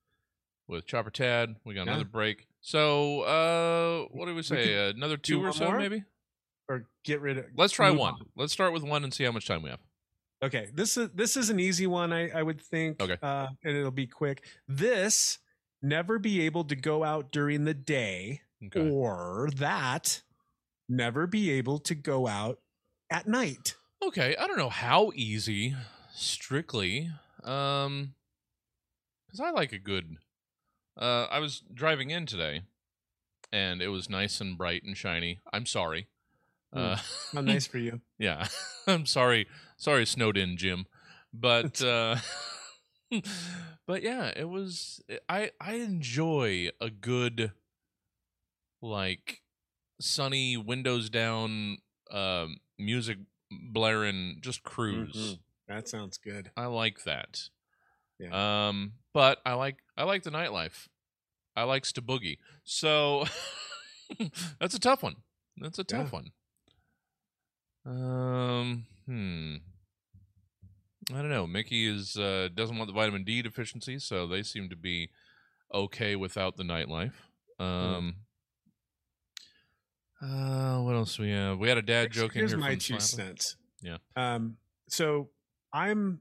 with 0.69 0.87
Chopper 0.87 1.11
Tad. 1.11 1.57
We 1.65 1.75
got 1.75 1.87
Yeah. 1.87 1.93
another 1.95 2.09
break. 2.09 2.47
So, 2.61 3.21
uh, 3.23 4.09
what 4.17 4.27
do 4.27 4.35
we 4.35 4.43
say? 4.43 4.65
could 4.75 4.97
another 4.97 5.17
two 5.17 5.45
or 5.45 5.53
so, 5.53 5.67
more? 5.67 5.79
maybe? 5.79 6.05
Or 6.69 6.89
get 7.05 7.21
rid 7.21 7.37
of 7.39 7.45
Let's 7.57 7.73
try 7.75 7.91
one. 7.91 8.15
on. 8.15 8.31
Let's 8.37 8.53
start 8.53 8.73
with 8.73 8.83
one 8.83 9.05
and 9.05 9.13
see 9.13 9.25
how 9.25 9.33
much 9.33 9.47
time 9.47 9.63
we 9.63 9.71
have. 9.71 9.81
Okay. 10.43 10.69
This 10.73 10.97
is 10.97 11.11
this 11.11 11.37
is 11.37 11.51
an 11.51 11.61
easy 11.61 11.87
one, 11.87 12.13
I, 12.13 12.31
I 12.31 12.43
would 12.43 12.61
think. 12.61 13.01
Okay. 13.03 13.19
Uh, 13.23 13.49
and 13.63 13.77
it'll 13.77 13.91
be 13.91 14.07
quick. 14.07 14.45
This 14.67 15.39
never 15.83 16.19
be 16.19 16.41
able 16.43 16.65
to 16.65 16.75
go 16.77 17.05
out 17.05 17.31
during 17.31 17.65
the 17.65 17.75
day, 17.75 18.41
Okay. 18.67 18.89
or 18.91 19.51
that 19.57 20.23
never 20.89 21.27
be 21.27 21.51
able 21.51 21.79
to 21.81 21.95
go 21.95 22.27
out 22.27 22.59
at 23.11 23.27
night. 23.27 23.75
Okay, 24.03 24.35
I 24.37 24.47
don't 24.47 24.57
know 24.59 24.71
how 24.71 25.13
easy, 25.15 25.75
strictly, 26.13 27.11
um, 27.43 28.15
because 29.27 29.41
I 29.41 29.51
like 29.51 29.73
a 29.73 29.79
good. 29.79 30.17
Uh, 30.97 31.27
I 31.31 31.39
was 31.41 31.63
driving 31.73 32.11
in 32.11 32.27
today, 32.27 32.63
and 33.53 33.83
it 33.83 33.89
was 33.89 34.09
nice 34.09 34.41
and 34.41 34.57
bright 34.57 34.83
and 34.85 34.97
shiny. 34.97 35.41
I'm 35.53 35.67
sorry. 35.67 36.09
Uh, 36.73 36.97
How 37.33 37.41
nice 37.43 37.67
for 37.67 37.79
you. 37.79 38.01
yeah, 38.19 38.47
I'm 38.87 39.07
sorry. 39.07 39.47
Sorry, 39.77 40.07
snowed 40.07 40.37
in, 40.37 40.57
Jim. 40.57 40.87
But 41.33 41.83
uh, 41.83 42.17
but 43.87 44.03
yeah, 44.03 44.33
it 44.37 44.49
was. 44.49 45.01
I 45.29 45.51
I 45.61 45.75
enjoy 45.75 46.71
a 46.81 46.91
good, 46.91 47.53
like, 48.83 49.43
sunny 50.01 50.57
windows 50.57 51.11
down, 51.11 51.79
um, 52.11 52.59
music 52.79 53.19
blaring, 53.51 54.39
just 54.41 54.63
cruise. 54.63 55.15
Mhm. 55.17 55.39
That 55.69 55.89
sounds 55.89 56.19
good. 56.19 56.51
I 56.57 56.67
like 56.67 57.05
that. 57.05 57.49
Yeah. 58.31 58.69
Um, 58.69 58.93
but 59.13 59.39
I 59.47 59.55
like 59.55 59.77
I 59.97 60.05
like 60.05 60.23
the 60.23 60.31
nightlife. 60.31 60.89
I 61.57 61.63
likes 61.65 61.93
to 61.93 62.03
boogie. 62.03 62.39
So 62.65 63.25
that's 64.61 64.75
a 64.75 64.81
tough 64.81 65.03
one. 65.03 65.17
That's 65.59 65.79
a 65.79 65.85
tough 65.85 66.11
Yeah. 66.13 66.21
one. 66.21 66.31
Um, 67.87 68.87
hmm. 69.07 69.57
I 71.15 71.21
don't 71.21 71.29
know. 71.31 71.47
Mickey 71.47 71.87
is 71.87 72.17
uh, 72.17 72.49
doesn't 72.55 72.77
want 72.79 72.89
the 72.89 72.95
vitamin 72.95 73.25
D 73.25 73.43
deficiency, 73.43 73.99
so 73.99 74.27
they 74.27 74.43
seem 74.43 74.69
to 74.71 74.77
be 74.77 75.11
okay 75.73 76.17
without 76.17 76.57
the 76.57 76.63
nightlife. 76.65 77.13
Um. 77.59 78.17
Uh, 80.23 80.81
what 80.81 80.95
else 80.95 81.19
we 81.19 81.31
have? 81.31 81.59
We 81.59 81.69
had 81.69 81.77
a 81.77 81.83
dad 81.83 81.95
Here's- 82.13 82.15
joking 82.17 82.39
Here's 82.41 82.51
here 82.53 82.59
my 82.61 82.71
from 82.71 82.79
two 82.79 83.01
cents. 83.01 83.57
Yeah. 83.83 83.99
Um. 84.17 84.57
So 84.89 85.29
I'm. 85.73 86.21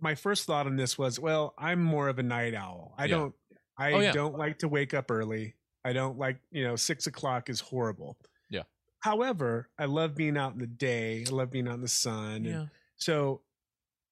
My 0.00 0.14
first 0.14 0.44
thought 0.46 0.66
on 0.66 0.76
this 0.76 0.96
was, 0.98 1.18
well, 1.18 1.54
I'm 1.58 1.82
more 1.82 2.08
of 2.08 2.18
a 2.18 2.22
night 2.22 2.54
owl. 2.54 2.94
I 2.98 3.04
Yeah. 3.04 3.08
don't. 3.16 3.34
I 3.76 3.92
Oh, 3.92 3.98
yeah. 4.00 4.12
don't 4.12 4.36
like 4.38 4.58
to 4.60 4.68
wake 4.68 4.94
up 4.94 5.10
early. 5.10 5.54
I 5.84 5.92
don't 5.92 6.16
like, 6.18 6.38
you 6.50 6.62
know, 6.64 6.76
six 6.76 7.06
o'clock 7.06 7.50
is 7.50 7.60
horrible. 7.60 8.16
Yeah. 8.48 8.62
However, 9.00 9.68
I 9.78 9.86
love 9.86 10.14
being 10.14 10.36
out 10.36 10.52
in 10.54 10.58
the 10.60 10.66
day. 10.66 11.24
I 11.26 11.30
love 11.30 11.50
being 11.50 11.66
out 11.68 11.74
in 11.74 11.80
the 11.82 11.88
sun. 11.88 12.34
and 12.36 12.46
Yeah. 12.46 12.66
So, 12.96 13.42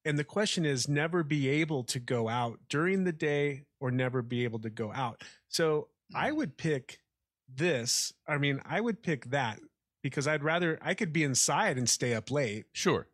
and 0.05 0.19
the 0.19 0.23
question 0.25 0.65
is 0.65 0.89
never 0.89 1.23
be 1.23 1.47
able 1.47 1.83
to 1.85 1.99
go 1.99 2.27
out 2.27 2.59
during 2.67 3.05
the 3.05 3.13
day 3.13 3.63
or 3.79 3.89
never 3.89 4.21
be 4.21 4.43
able 4.43 4.59
to 4.59 4.69
go 4.69 4.91
out. 4.91 5.23
So 5.47 5.87
I 6.13 6.31
Mm. 6.31 6.35
would 6.35 6.57
pick 6.57 6.99
this. 7.47 8.11
I 8.27 8.37
mean, 8.37 8.61
I 8.65 8.81
would 8.81 9.01
pick 9.01 9.29
that 9.29 9.59
because 10.01 10.27
I'd 10.27 10.43
rather, 10.43 10.77
I 10.81 10.93
could 10.93 11.13
be 11.13 11.23
inside 11.23 11.77
and 11.77 11.89
stay 11.89 12.13
up 12.13 12.29
late 12.29 12.65
Sure. 12.73 13.07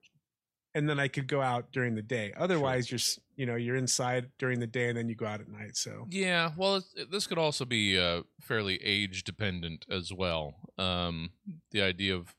And 0.75 0.87
then 0.87 0.99
I 0.99 1.07
could 1.07 1.27
go 1.27 1.41
out 1.41 1.71
during 1.71 1.95
the 1.95 2.01
day. 2.01 2.33
Otherwise, 2.37 2.91
you're, 2.91 2.99
you 3.35 3.45
know, 3.45 3.55
you're 3.55 3.75
inside 3.75 4.29
during 4.37 4.59
the 4.59 4.67
day 4.67 4.89
and 4.89 4.97
then 4.97 5.09
you 5.09 5.15
go 5.15 5.25
out 5.25 5.41
at 5.41 5.49
night. 5.49 5.75
So, 5.75 6.05
Yeah, 6.09 6.51
well, 6.55 6.77
it, 6.95 7.11
this 7.11 7.25
could 7.25 7.37
also 7.37 7.65
be 7.65 7.97
uh, 7.97 8.21
fairly 8.39 8.79
age 8.83 9.23
dependent 9.23 9.85
as 9.89 10.13
well. 10.13 10.55
Um, 10.77 11.31
the 11.71 11.81
idea 11.81 12.15
of 12.15 12.35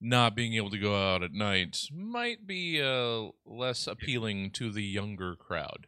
not 0.00 0.34
being 0.34 0.54
able 0.54 0.70
to 0.70 0.78
go 0.78 0.96
out 0.96 1.22
at 1.22 1.32
night 1.32 1.78
might 1.92 2.46
be 2.46 2.80
uh, 2.82 3.28
less 3.44 3.86
appealing 3.86 4.50
to 4.52 4.70
the 4.70 4.84
younger 4.84 5.36
crowd. 5.36 5.86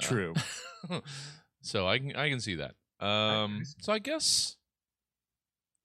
Uh, 0.00 0.04
True. 0.04 0.34
so 1.62 1.86
I 1.86 1.98
can 1.98 2.16
I 2.16 2.28
can 2.28 2.40
see 2.40 2.56
that. 2.56 2.74
Um, 3.04 3.62
so 3.80 3.92
I 3.92 3.98
guess 3.98 4.56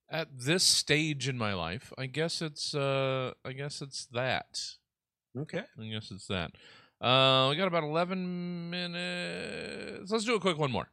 at 0.10 0.28
this 0.38 0.64
stage 0.64 1.28
in 1.28 1.38
my 1.38 1.54
life, 1.54 1.92
I 1.98 2.06
guess 2.06 2.42
it's 2.42 2.74
uh, 2.74 3.34
I 3.46 3.54
guess 3.54 3.82
it's 3.82 4.08
that. 4.08 4.60
Okay. 5.38 5.64
I 5.80 5.86
guess 5.88 6.12
it's 6.12 6.28
that. 6.28 6.52
Uh, 7.02 7.48
we 7.50 7.56
got 7.56 7.68
about 7.68 7.84
eleven 7.84 8.70
minutes. 8.70 10.12
Let's 10.12 10.26
do 10.26 10.36
a 10.36 10.40
quick 10.40 10.58
one 10.58 10.72
more. 10.72 10.90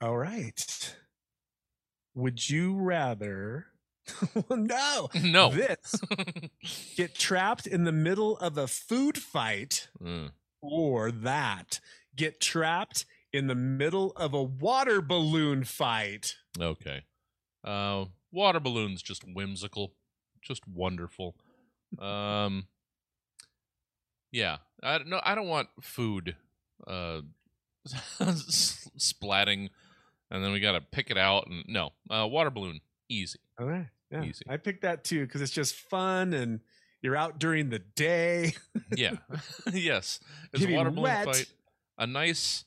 All 0.00 0.16
right. 0.16 0.94
Would 2.14 2.48
you 2.50 2.74
rather? 2.76 3.66
no. 4.50 5.08
No. 5.22 5.50
This 5.50 5.94
get 6.96 7.14
trapped 7.14 7.66
in 7.66 7.84
the 7.84 7.92
middle 7.92 8.36
of 8.38 8.56
a 8.58 8.66
food 8.66 9.18
fight 9.18 9.88
Mm. 10.02 10.30
or 10.62 11.10
that 11.12 11.80
get 12.16 12.40
trapped 12.40 13.04
in 13.32 13.46
the 13.46 13.54
middle 13.54 14.12
of 14.16 14.32
a 14.34 14.42
water 14.42 15.00
balloon 15.02 15.62
fight. 15.64 16.36
Okay. 16.58 17.02
Uh, 17.64 18.06
water 18.32 18.58
balloons 18.60 19.02
just 19.02 19.22
whimsical, 19.24 19.92
just 20.42 20.66
wonderful. 20.66 21.36
Um, 21.98 22.66
yeah. 24.32 24.58
I 24.82 24.98
don't. 24.98 25.12
I 25.24 25.34
don't 25.34 25.48
want 25.48 25.68
food, 25.80 26.36
uh, 26.86 27.20
splatting, 27.88 29.70
and 30.30 30.44
then 30.44 30.52
we 30.52 30.60
got 30.60 30.72
to 30.72 30.80
pick 30.80 31.10
it 31.10 31.18
out. 31.18 31.46
And 31.48 31.64
no, 31.66 31.90
uh, 32.10 32.26
water 32.26 32.50
balloon, 32.50 32.80
easy. 33.08 33.40
All 33.58 33.66
right. 33.66 33.86
Yeah. 34.10 34.24
Easy. 34.24 34.44
I 34.48 34.56
picked 34.56 34.82
that 34.82 35.04
too 35.04 35.26
because 35.26 35.42
it's 35.42 35.52
just 35.52 35.74
fun 35.74 36.32
and 36.32 36.60
you're 37.02 37.16
out 37.16 37.38
during 37.38 37.68
the 37.70 37.78
day. 37.78 38.54
Yeah. 38.96 39.16
yes. 39.72 40.20
It's 40.52 40.64
a 40.64 40.74
water 40.74 40.90
balloon 40.90 41.02
wet. 41.02 41.24
fight. 41.24 41.46
A 41.98 42.06
nice, 42.06 42.64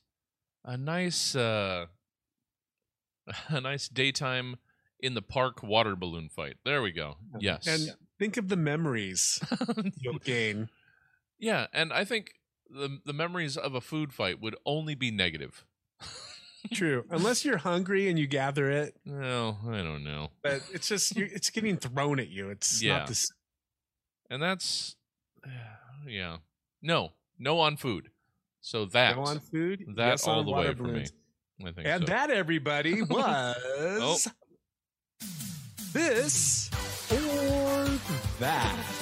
a 0.66 0.78
nice, 0.78 1.36
uh, 1.36 1.86
a 3.48 3.62
nice 3.62 3.88
daytime 3.88 4.58
in 5.00 5.14
the 5.14 5.22
park 5.22 5.64
water 5.64 5.96
balloon 5.96 6.30
fight. 6.30 6.58
There 6.66 6.82
we 6.82 6.92
go. 6.92 7.16
Yes. 7.40 7.66
And 7.66 7.96
think 8.20 8.38
of 8.38 8.50
the 8.50 8.58
memories 8.58 9.40
you'll 9.98 10.20
gain. 10.20 10.70
Yeah, 11.42 11.68
and 11.74 11.92
I 11.92 12.06
think 12.06 12.36
the 12.70 13.00
the 13.06 13.12
memories 13.14 13.58
of 13.58 13.76
a 13.76 13.82
food 13.82 14.14
fight 14.14 14.40
would 14.42 14.56
only 14.66 14.96
be 14.96 15.12
negative. 15.12 15.66
True. 16.74 17.04
Unless 17.10 17.44
you're 17.44 17.58
hungry 17.58 18.08
and 18.08 18.18
you 18.20 18.28
gather 18.28 18.70
it, 18.70 18.96
No, 19.04 19.58
I 19.68 19.78
don't 19.78 20.04
know. 20.06 20.30
but 20.44 20.62
it's 20.72 20.88
just 20.88 21.18
it's 21.18 21.50
getting 21.50 21.76
thrown 21.78 22.20
at 22.20 22.30
you. 22.30 22.50
It's 22.50 22.82
Yeah. 22.82 23.00
not 23.00 23.08
this. 23.08 23.32
And 24.30 24.42
that's 24.42 24.96
yeah. 26.08 26.38
No, 26.82 27.12
no 27.38 27.60
on 27.60 27.76
food. 27.78 28.10
So 28.62 28.86
that 28.86 29.16
No 29.18 29.24
on 29.24 29.40
food. 29.40 29.86
that 29.98 30.08
yes 30.10 30.28
all 30.28 30.44
the 30.44 30.52
way 30.52 30.74
for 30.74 30.84
me. 30.84 31.06
I 31.66 31.72
think 31.72 31.88
And 31.88 32.02
so. 32.04 32.14
that 32.14 32.30
everybody 32.32 33.02
oh. 33.10 33.56
was 34.00 34.28
this 35.94 36.70
or 37.12 37.88
that. 38.40 39.01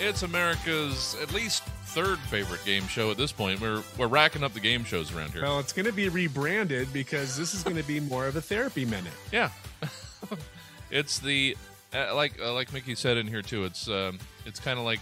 It's 0.00 0.22
America's 0.22 1.16
at 1.22 1.32
least 1.32 1.62
third 1.86 2.18
favorite 2.18 2.64
game 2.64 2.86
show 2.88 3.10
at 3.10 3.16
this 3.16 3.30
point. 3.32 3.60
We're 3.60 3.82
we're 3.96 4.08
racking 4.08 4.42
up 4.42 4.52
the 4.52 4.60
game 4.60 4.84
shows 4.84 5.14
around 5.14 5.32
here. 5.32 5.42
Well, 5.42 5.60
it's 5.60 5.72
going 5.72 5.86
to 5.86 5.92
be 5.92 6.08
rebranded 6.08 6.92
because 6.92 7.36
this 7.36 7.54
is 7.54 7.62
going 7.62 7.76
to 7.76 7.82
be 7.84 8.00
more 8.00 8.26
of 8.26 8.36
a 8.36 8.40
therapy 8.40 8.84
minute. 8.84 9.12
Yeah, 9.32 9.50
it's 10.90 11.18
the 11.20 11.56
uh, 11.94 12.14
like 12.14 12.40
uh, 12.40 12.52
like 12.52 12.72
Mickey 12.72 12.94
said 12.96 13.16
in 13.16 13.26
here 13.28 13.42
too. 13.42 13.64
It's 13.64 13.88
um, 13.88 14.18
it's 14.44 14.58
kind 14.60 14.78
of 14.78 14.84
like 14.84 15.00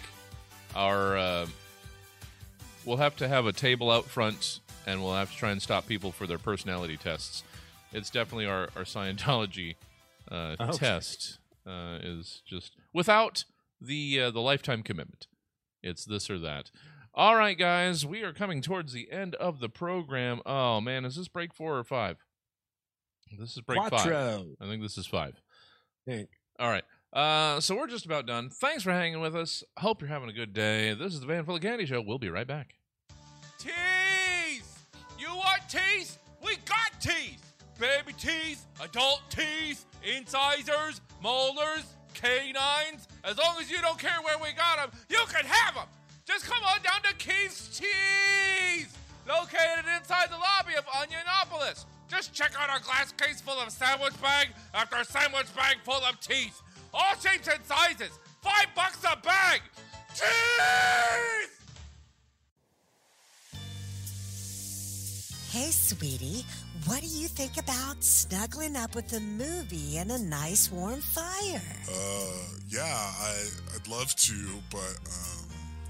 our. 0.75 1.17
Uh, 1.17 1.47
we'll 2.85 2.99
have 2.99 3.17
to 3.17 3.29
have 3.29 3.47
a 3.47 3.53
table 3.53 3.91
out 3.91 4.05
front, 4.05 4.61
and 4.87 5.03
we'll 5.03 5.15
have 5.15 5.31
to 5.31 5.37
try 5.37 5.51
and 5.53 5.61
stop 5.63 5.87
people 5.87 6.13
for 6.13 6.27
their 6.27 6.39
personality 6.39 6.97
tests. 6.99 7.43
It's 7.93 8.11
definitely 8.11 8.47
our 8.47 8.69
our 8.77 8.85
Scientology 8.85 9.77
uh, 10.31 10.57
Okay. 10.61 10.73
test 10.79 11.39
uh, 11.67 11.99
is 12.03 12.43
just 12.47 12.73
without 12.93 13.45
the 13.85 14.21
uh, 14.21 14.31
the 14.31 14.41
lifetime 14.41 14.83
commitment. 14.83 15.27
It's 15.83 16.05
this 16.05 16.31
or 16.31 16.39
that. 16.39 16.71
All 17.15 17.37
right, 17.37 17.59
guys, 17.59 18.07
we 18.07 18.23
are 18.23 18.33
coming 18.33 18.63
towards 18.63 18.93
the 18.93 19.11
end 19.11 19.35
of 19.35 19.61
the 19.61 19.69
program. 19.69 20.41
Oh 20.47 20.81
man, 20.81 21.05
is 21.05 21.17
this 21.17 21.29
break 21.29 21.53
four 21.53 21.79
or 21.79 21.85
five? 21.85 22.19
This 23.39 23.57
is 23.57 23.63
break 23.63 23.81
five. 23.91 24.07
I 24.61 24.67
think 24.67 24.83
this 24.83 24.99
is 24.99 25.07
five. 25.07 25.41
Think. 26.07 26.29
All 26.59 26.71
right. 26.71 26.85
Uh, 27.13 27.61
so 27.61 27.77
we're 27.77 27.87
just 27.87 28.07
about 28.07 28.27
done. 28.27 28.49
Thanks 28.49 28.83
for 28.83 28.93
hanging 28.93 29.21
with 29.21 29.37
us. 29.37 29.63
Hope 29.79 30.01
you're 30.01 30.09
having 30.09 30.31
a 30.31 30.33
good 30.33 30.55
day. 30.55 30.95
This 30.95 31.13
is 31.13 31.21
the 31.21 31.27
Van 31.27 31.45
Full 31.45 31.57
of 31.57 31.63
Candy 31.63 31.85
Show. 31.85 32.01
We'll 32.01 32.19
be 32.19 32.31
right 32.31 32.47
back. 32.47 32.75
Teeth! 33.59 34.89
You 35.19 35.29
want 35.29 35.61
teeth? 35.69 36.19
We 36.43 36.57
got 36.65 37.01
teeth! 37.01 37.53
Baby 37.79 38.13
teeth, 38.19 38.65
adult 38.81 39.23
teeth, 39.29 39.87
incisors, 40.03 41.01
molars, 41.23 41.85
canines. 42.15 43.09
As 43.25 43.39
long 43.39 43.57
as 43.61 43.71
you 43.71 43.81
don't 43.81 43.99
care 43.99 44.21
where 44.23 44.39
we 44.39 44.53
got 44.53 44.77
them, 44.79 45.01
you 45.09 45.21
can 45.29 45.45
have 45.45 45.75
them! 45.75 45.87
Just 46.25 46.47
come 46.47 46.63
on 46.65 46.81
down 46.83 47.03
to 47.03 47.15
Keith's 47.17 47.79
Teeth! 47.79 48.97
Located 49.29 49.85
inside 49.97 50.31
the 50.31 50.39
lobby 50.39 50.75
of 50.77 50.85
Onionopolis. 50.87 51.85
Just 52.09 52.35
check 52.35 52.53
out 52.59 52.69
our 52.69 52.81
glass 52.81 53.13
case 53.13 53.41
full 53.41 53.59
of 53.59 53.71
sandwich 53.71 54.21
bag 54.21 54.49
after 54.75 55.03
sandwich 55.05 55.55
bag 55.57 55.77
full 55.83 56.05
of 56.05 56.21
teeth. 56.21 56.61
All 56.93 57.15
shapes 57.21 57.49
and 57.49 57.65
sizes. 57.65 58.19
Five 58.43 58.67
bucks 58.75 58.99
a 59.05 59.17
bag! 59.17 59.63
Teeth! 60.15 61.53
Hey, 65.51 65.71
sweetie, 65.71 66.45
what 66.87 67.01
do 67.01 67.07
you 67.07 67.29
think 67.29 67.59
about 67.59 68.03
snuggling 68.03 68.77
up 68.77 68.95
with 68.95 69.13
a 69.13 69.21
movie 69.21 69.99
and 69.99 70.11
a 70.11 70.19
nice 70.19 70.71
warm 70.71 71.01
fire? 71.01 71.63
Uh, 71.89 72.59
yeah, 72.69 72.83
I, 72.83 73.45
I'd 73.75 73.89
love 73.89 74.15
to, 74.17 74.35
but, 74.71 74.99
um, 75.07 75.47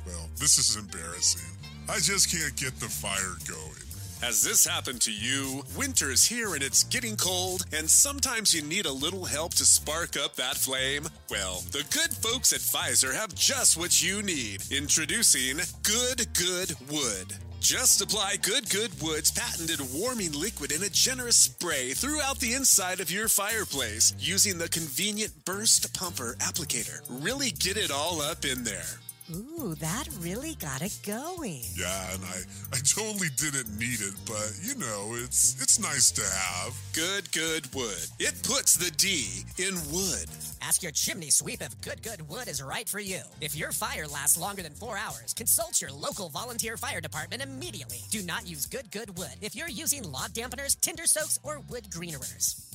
well, 0.06 0.28
this 0.38 0.58
is 0.58 0.76
embarrassing. 0.76 1.56
I 1.88 1.98
just 1.98 2.30
can't 2.30 2.56
get 2.56 2.78
the 2.80 2.88
fire 2.88 3.36
going. 3.48 3.82
Has 4.22 4.40
this 4.40 4.64
happened 4.64 5.00
to 5.00 5.12
you? 5.12 5.64
Winter 5.76 6.10
is 6.10 6.24
here 6.24 6.54
and 6.54 6.62
it's 6.62 6.84
getting 6.84 7.16
cold, 7.16 7.64
and 7.72 7.90
sometimes 7.90 8.54
you 8.54 8.62
need 8.62 8.86
a 8.86 8.92
little 8.92 9.24
help 9.24 9.52
to 9.54 9.64
spark 9.64 10.16
up 10.16 10.36
that 10.36 10.56
flame. 10.56 11.08
Well, 11.28 11.62
the 11.72 11.84
good 11.90 12.14
folks 12.14 12.52
at 12.52 12.60
Pfizer 12.60 13.12
have 13.14 13.34
just 13.34 13.76
what 13.76 14.00
you 14.00 14.22
need. 14.22 14.62
Introducing 14.70 15.56
Good 15.82 16.32
Good 16.34 16.76
Wood. 16.88 17.34
Just 17.62 18.02
apply 18.02 18.38
Good 18.42 18.68
Good 18.70 18.90
Wood's 19.00 19.30
patented 19.30 19.78
warming 19.94 20.32
liquid 20.32 20.72
in 20.72 20.82
a 20.82 20.88
generous 20.88 21.36
spray 21.36 21.92
throughout 21.92 22.40
the 22.40 22.54
inside 22.54 22.98
of 22.98 23.08
your 23.08 23.28
fireplace 23.28 24.12
using 24.18 24.58
the 24.58 24.68
convenient 24.68 25.32
burst 25.44 25.96
pumper 25.96 26.34
applicator. 26.40 27.00
Really 27.08 27.52
get 27.52 27.76
it 27.76 27.92
all 27.92 28.20
up 28.20 28.44
in 28.44 28.64
there. 28.64 28.98
Ooh, 29.34 29.74
that 29.76 30.08
really 30.20 30.54
got 30.56 30.82
it 30.82 30.98
going. 31.06 31.62
Yeah, 31.74 32.14
and 32.14 32.22
I, 32.24 32.42
I 32.72 32.78
totally 32.84 33.28
didn't 33.36 33.78
need 33.78 34.00
it, 34.00 34.14
but 34.26 34.52
you 34.62 34.74
know, 34.74 35.14
it's 35.16 35.60
it's 35.62 35.78
nice 35.78 36.10
to 36.12 36.22
have. 36.22 36.74
Good 36.92 37.32
Good 37.32 37.72
Wood. 37.74 38.06
It 38.18 38.34
puts 38.42 38.76
the 38.76 38.90
D 38.90 39.44
in 39.58 39.74
wood. 39.90 40.26
Ask 40.60 40.82
your 40.82 40.92
chimney 40.92 41.30
sweep 41.30 41.62
if 41.62 41.80
Good 41.80 42.02
Good 42.02 42.28
Wood 42.28 42.48
is 42.48 42.62
right 42.62 42.88
for 42.88 43.00
you. 43.00 43.20
If 43.40 43.56
your 43.56 43.72
fire 43.72 44.06
lasts 44.06 44.38
longer 44.38 44.62
than 44.62 44.74
four 44.74 44.98
hours, 44.98 45.32
consult 45.34 45.80
your 45.80 45.92
local 45.92 46.28
volunteer 46.28 46.76
fire 46.76 47.00
department 47.00 47.42
immediately. 47.42 48.00
Do 48.10 48.22
not 48.22 48.46
use 48.46 48.66
Good 48.66 48.90
Good 48.90 49.16
Wood 49.16 49.36
if 49.40 49.56
you're 49.56 49.68
using 49.68 50.02
log 50.10 50.32
dampeners, 50.32 50.78
tinder 50.80 51.06
soaks, 51.06 51.38
or 51.42 51.60
wood 51.70 51.84
greenerers. 51.90 52.71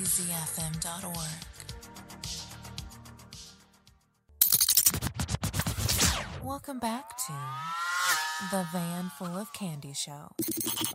Welcome 6.46 6.78
back 6.78 7.18
to 7.26 7.34
the 8.52 8.68
Van 8.72 9.10
Full 9.18 9.36
of 9.36 9.52
Candy 9.54 9.94
Show. 9.94 10.36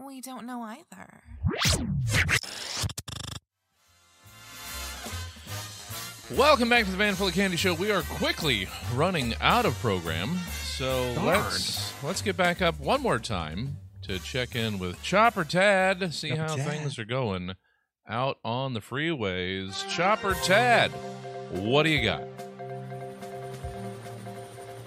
We 0.07 0.21
don't 0.21 0.47
know 0.47 0.63
either. 0.63 1.23
Welcome 6.37 6.69
back 6.69 6.85
to 6.85 6.93
the 6.93 6.97
Van 6.97 7.17
Full 7.17 7.27
of 7.27 7.35
Candy 7.35 7.57
Show. 7.57 7.75
We 7.75 7.91
are 7.91 8.03
quickly 8.03 8.69
running 8.95 9.35
out 9.41 9.67
of 9.67 9.77
program, 9.81 10.39
so 10.83 11.15
Darn. 11.15 11.27
let's 11.27 12.03
let's 12.03 12.23
get 12.23 12.37
back 12.37 12.61
up 12.61 12.81
one 12.81 13.01
more 13.01 13.21
time 13.21 13.77
to 14.03 14.19
check 14.19 14.57
in 14.57 14.81
with 14.81 15.01
Chopper 15.01 15.45
Tad, 15.45 16.13
see 16.13 16.31
Chopper 16.31 16.43
how 16.43 16.57
Tad. 16.57 16.69
things 16.69 16.99
are 16.99 17.05
going 17.05 17.55
out 18.09 18.39
on 18.45 18.73
the 18.75 18.81
freeways. 18.81 19.89
Chopper 19.89 20.35
Tad, 20.43 20.91
what 21.51 21.85
do 21.85 21.91
you 21.91 22.03
got? 22.03 22.25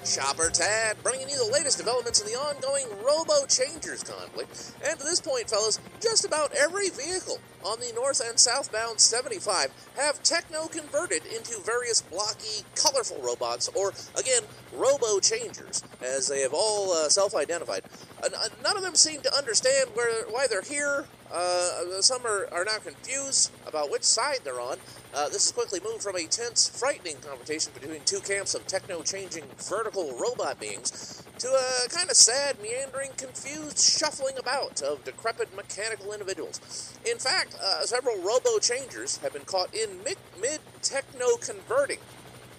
Chopper 0.05 0.51
Tad, 0.51 0.97
bringing 1.01 1.27
you 1.27 1.37
the 1.37 1.51
latest 1.51 1.79
developments 1.79 2.21
in 2.21 2.27
the 2.27 2.37
ongoing 2.37 2.85
Robo 3.03 3.47
Changers 3.47 4.03
conflict. 4.03 4.73
And 4.87 4.99
to 4.99 5.03
this 5.03 5.19
point, 5.19 5.49
fellas, 5.49 5.79
just 5.99 6.25
about 6.25 6.53
every 6.53 6.89
vehicle 6.89 7.39
on 7.65 7.79
the 7.79 7.91
north 7.95 8.21
and 8.23 8.39
southbound 8.39 8.99
75 8.99 9.71
have 9.97 10.21
techno 10.21 10.67
converted 10.67 11.25
into 11.25 11.59
various 11.65 12.01
blocky, 12.01 12.63
colorful 12.75 13.19
robots, 13.21 13.67
or 13.69 13.93
again, 14.17 14.43
Robo 14.71 15.19
Changers, 15.19 15.83
as 16.01 16.27
they 16.27 16.41
have 16.41 16.53
all 16.53 16.93
uh, 16.93 17.09
self 17.09 17.33
identified. 17.33 17.81
Uh, 18.23 18.29
none 18.63 18.77
of 18.77 18.83
them 18.83 18.95
seem 18.95 19.21
to 19.21 19.35
understand 19.35 19.89
where 19.95 20.25
why 20.25 20.45
they're 20.47 20.61
here. 20.61 21.05
Uh, 21.33 22.01
some 22.01 22.25
are, 22.25 22.47
are 22.51 22.63
now 22.63 22.77
confused 22.77 23.51
about 23.65 23.89
which 23.89 24.03
side 24.03 24.39
they're 24.43 24.61
on. 24.61 24.77
Uh, 25.15 25.29
this 25.29 25.45
has 25.45 25.51
quickly 25.53 25.79
moved 25.79 26.03
from 26.03 26.17
a 26.17 26.25
tense, 26.25 26.67
frightening 26.67 27.15
confrontation 27.21 27.71
between 27.73 28.01
two 28.03 28.19
camps 28.19 28.53
of 28.53 28.67
techno 28.67 29.01
changing 29.01 29.45
vertical 29.57 30.11
robot 30.19 30.59
beings 30.59 31.23
to 31.39 31.47
a 31.47 31.87
kind 31.87 32.09
of 32.09 32.17
sad, 32.17 32.61
meandering, 32.61 33.11
confused 33.15 33.79
shuffling 33.79 34.37
about 34.37 34.81
of 34.81 35.01
decrepit 35.05 35.55
mechanical 35.55 36.11
individuals. 36.11 36.93
In 37.09 37.17
fact, 37.17 37.55
uh, 37.63 37.85
several 37.85 38.21
robo 38.21 38.59
changers 38.59 39.17
have 39.19 39.31
been 39.31 39.45
caught 39.45 39.73
in 39.73 40.03
mid 40.03 40.59
techno 40.81 41.37
converting 41.37 41.99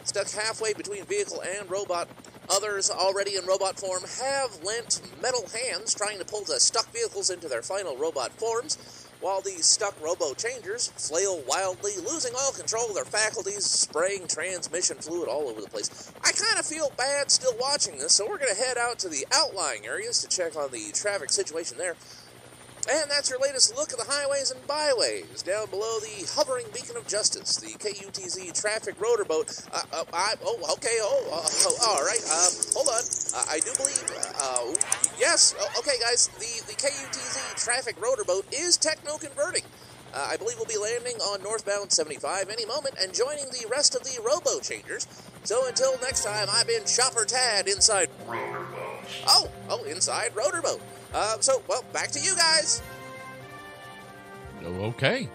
stuck 0.04 0.30
halfway 0.30 0.72
between 0.72 1.04
vehicle 1.04 1.42
and 1.42 1.70
robot. 1.70 2.08
Others, 2.48 2.90
already 2.90 3.36
in 3.36 3.44
robot 3.44 3.78
form, 3.78 4.04
have 4.22 4.62
lent 4.62 5.02
metal 5.20 5.46
hands 5.48 5.92
trying 5.92 6.18
to 6.18 6.24
pull 6.24 6.44
the 6.44 6.60
stuck 6.60 6.90
vehicles 6.92 7.28
into 7.28 7.48
their 7.48 7.62
final 7.62 7.96
robot 7.96 8.32
forms, 8.32 9.05
while 9.20 9.40
these 9.40 9.66
stuck 9.66 9.94
robo 10.02 10.34
changers 10.34 10.88
flail 10.96 11.42
wildly, 11.48 11.92
losing 11.96 12.32
all 12.38 12.52
control 12.52 12.88
of 12.88 12.94
their 12.94 13.04
faculties, 13.04 13.64
spraying 13.64 14.28
transmission 14.28 14.96
fluid 14.98 15.28
all 15.28 15.48
over 15.48 15.60
the 15.60 15.68
place. 15.68 16.12
I 16.24 16.32
kind 16.32 16.58
of 16.58 16.66
feel 16.66 16.92
bad 16.96 17.30
still 17.30 17.54
watching 17.58 17.98
this, 17.98 18.12
so 18.12 18.28
we're 18.28 18.38
going 18.38 18.54
to 18.54 18.62
head 18.62 18.78
out 18.78 18.98
to 19.00 19.08
the 19.08 19.26
outlying 19.32 19.86
areas 19.86 20.20
to 20.22 20.28
check 20.28 20.56
on 20.56 20.70
the 20.70 20.90
traffic 20.92 21.30
situation 21.30 21.78
there. 21.78 21.96
And 22.88 23.10
that's 23.10 23.30
your 23.30 23.40
latest 23.40 23.74
look 23.74 23.92
at 23.92 23.98
the 23.98 24.04
highways 24.04 24.52
and 24.52 24.64
byways. 24.66 25.42
Down 25.42 25.68
below 25.70 25.98
the 25.98 26.30
hovering 26.36 26.66
beacon 26.72 26.96
of 26.96 27.06
justice, 27.08 27.56
the 27.56 27.76
KUTZ 27.78 28.60
traffic 28.60 29.00
rotor 29.00 29.24
boat. 29.24 29.50
Uh, 29.72 29.82
uh, 29.92 30.04
I, 30.12 30.34
oh, 30.44 30.74
okay. 30.74 30.98
Oh, 31.00 31.26
uh, 31.32 31.48
oh, 31.66 31.98
all 31.98 32.04
right. 32.04 32.22
Um, 32.30 32.52
hold 32.74 32.86
on. 32.86 33.02
Uh, 33.34 33.44
I 33.50 33.58
do 33.58 33.72
believe. 33.74 35.05
Yes. 35.18 35.54
Oh, 35.58 35.68
okay, 35.78 35.98
guys. 36.00 36.28
The 36.28 36.66
the 36.66 36.74
KUTZ 36.74 37.62
traffic 37.64 38.00
rotor 38.00 38.24
boat 38.24 38.46
is 38.52 38.76
techno 38.76 39.16
converting. 39.16 39.62
Uh, 40.14 40.28
I 40.30 40.36
believe 40.36 40.56
we'll 40.56 40.66
be 40.66 40.78
landing 40.78 41.16
on 41.16 41.42
northbound 41.42 41.92
75 41.92 42.48
any 42.48 42.64
moment 42.64 42.94
and 43.00 43.12
joining 43.12 43.44
the 43.46 43.66
rest 43.70 43.94
of 43.94 44.02
the 44.02 44.18
Robo 44.24 44.60
Changers. 44.60 45.06
So 45.44 45.66
until 45.66 45.98
next 46.00 46.24
time, 46.24 46.48
I've 46.50 46.66
been 46.66 46.84
Chopper 46.86 47.24
Tad 47.24 47.68
inside. 47.68 48.08
Oh, 49.28 49.50
oh, 49.68 49.84
inside 49.84 50.34
Rotorboat. 50.34 50.80
Uh, 51.12 51.38
so, 51.40 51.62
well, 51.68 51.84
back 51.92 52.10
to 52.12 52.20
you 52.20 52.34
guys. 52.34 52.82
Oh, 54.64 54.86
Okay. 54.86 55.28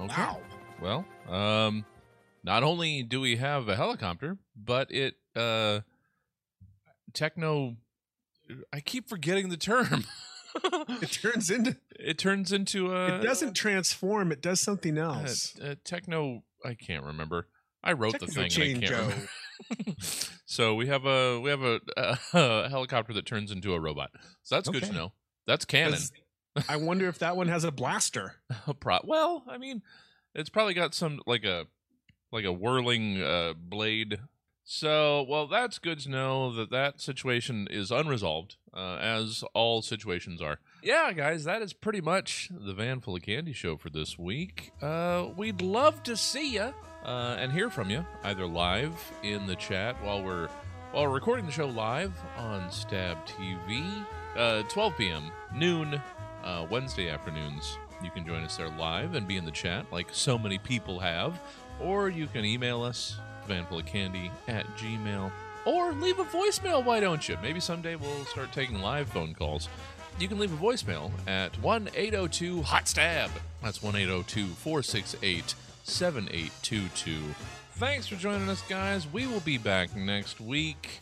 Okay. 0.00 0.22
Wow. 0.22 0.40
Well, 0.80 1.04
um, 1.28 1.84
not 2.42 2.64
only 2.64 3.04
do 3.04 3.20
we 3.20 3.36
have 3.36 3.68
a 3.68 3.76
helicopter, 3.76 4.36
but 4.56 4.90
it 4.90 5.14
uh, 5.36 5.80
techno. 7.12 7.76
I 8.72 8.80
keep 8.80 9.08
forgetting 9.08 9.48
the 9.48 9.56
term. 9.56 10.04
It 11.02 11.10
turns 11.10 11.50
into 11.50 11.76
it 11.98 12.16
turns 12.16 12.52
into 12.52 12.94
a. 12.94 13.16
it 13.16 13.22
doesn't 13.22 13.54
transform, 13.54 14.30
it 14.30 14.40
does 14.40 14.60
something 14.60 14.96
else. 14.96 15.58
uh, 15.58 15.74
techno. 15.84 16.44
I 16.64 16.74
can't 16.74 17.04
remember. 17.04 17.48
I 17.82 17.92
wrote 17.94 18.18
the 18.20 18.26
Techno 18.26 18.48
thing 18.48 18.76
and 18.76 18.84
I 18.84 18.88
can't 18.88 19.28
remember. 19.68 19.96
so 20.46 20.76
we 20.76 20.86
have 20.86 21.06
a 21.06 21.40
we 21.40 21.50
have 21.50 21.62
a, 21.62 21.80
a 21.96 22.68
helicopter 22.68 23.12
that 23.14 23.26
turns 23.26 23.50
into 23.50 23.74
a 23.74 23.80
robot. 23.80 24.10
So 24.42 24.54
that's 24.54 24.68
good 24.68 24.84
to 24.84 24.92
know. 24.92 25.12
That's 25.46 25.64
canon. 25.64 25.98
I 26.68 26.76
wonder 26.76 27.08
if 27.08 27.18
that 27.18 27.36
one 27.36 27.48
has 27.48 27.64
a 27.64 27.72
blaster. 27.72 28.36
A 28.68 28.74
pro- 28.74 29.00
well, 29.04 29.42
I 29.48 29.58
mean, 29.58 29.82
it's 30.34 30.50
probably 30.50 30.74
got 30.74 30.94
some 30.94 31.20
like 31.26 31.44
a 31.44 31.66
like 32.30 32.44
a 32.44 32.52
whirling 32.52 33.20
uh, 33.20 33.54
blade. 33.56 34.18
So, 34.66 35.26
well, 35.28 35.46
that's 35.46 35.78
good 35.78 36.00
to 36.00 36.10
know 36.10 36.50
that 36.54 36.70
that 36.70 36.98
situation 36.98 37.68
is 37.70 37.90
unresolved, 37.90 38.56
uh, 38.72 38.96
as 38.96 39.44
all 39.52 39.82
situations 39.82 40.40
are. 40.40 40.58
Yeah, 40.82 41.12
guys, 41.12 41.44
that 41.44 41.60
is 41.60 41.74
pretty 41.74 42.00
much 42.00 42.48
the 42.50 42.72
Van 42.72 43.00
Full 43.00 43.16
of 43.16 43.22
Candy 43.22 43.52
show 43.52 43.76
for 43.76 43.90
this 43.90 44.18
week. 44.18 44.72
Uh, 44.80 45.26
we'd 45.36 45.60
love 45.60 46.02
to 46.04 46.16
see 46.16 46.54
you 46.54 46.72
uh, 47.04 47.36
and 47.38 47.52
hear 47.52 47.68
from 47.68 47.90
you 47.90 48.06
either 48.22 48.46
live 48.46 48.94
in 49.22 49.46
the 49.46 49.56
chat 49.56 50.02
while 50.02 50.22
we're 50.22 50.48
while 50.92 51.08
we're 51.08 51.14
recording 51.14 51.44
the 51.44 51.52
show 51.52 51.66
live 51.66 52.12
on 52.38 52.70
Stab 52.70 53.18
TV, 53.26 54.06
uh, 54.36 54.62
12 54.68 54.96
p.m. 54.96 55.24
noon 55.52 56.00
uh, 56.44 56.66
Wednesday 56.70 57.10
afternoons. 57.10 57.78
You 58.02 58.10
can 58.10 58.24
join 58.24 58.44
us 58.44 58.56
there 58.56 58.68
live 58.68 59.14
and 59.14 59.26
be 59.26 59.36
in 59.36 59.44
the 59.44 59.50
chat 59.50 59.86
like 59.92 60.08
so 60.12 60.38
many 60.38 60.56
people 60.56 61.00
have. 61.00 61.40
Or 61.80 62.08
you 62.08 62.28
can 62.28 62.44
email 62.44 62.82
us, 62.82 63.16
vanfullofcandy 63.48 64.30
at 64.48 64.66
gmail. 64.76 65.30
Or 65.64 65.92
leave 65.92 66.18
a 66.18 66.24
voicemail, 66.24 66.84
why 66.84 67.00
don't 67.00 67.26
you? 67.28 67.38
Maybe 67.42 67.60
someday 67.60 67.96
we'll 67.96 68.24
start 68.26 68.52
taking 68.52 68.80
live 68.80 69.08
phone 69.08 69.34
calls. 69.34 69.68
You 70.18 70.28
can 70.28 70.38
leave 70.38 70.52
a 70.52 70.56
voicemail 70.56 71.10
at 71.26 71.58
1 71.60 71.90
802 71.94 72.62
Hot 72.62 72.86
Stab. 72.86 73.30
That's 73.62 73.82
1 73.82 73.96
802 73.96 74.46
468 74.46 75.54
7822. 75.84 77.18
Thanks 77.76 78.06
for 78.06 78.14
joining 78.14 78.48
us, 78.48 78.62
guys. 78.68 79.10
We 79.12 79.26
will 79.26 79.40
be 79.40 79.58
back 79.58 79.96
next 79.96 80.40
week. 80.40 81.00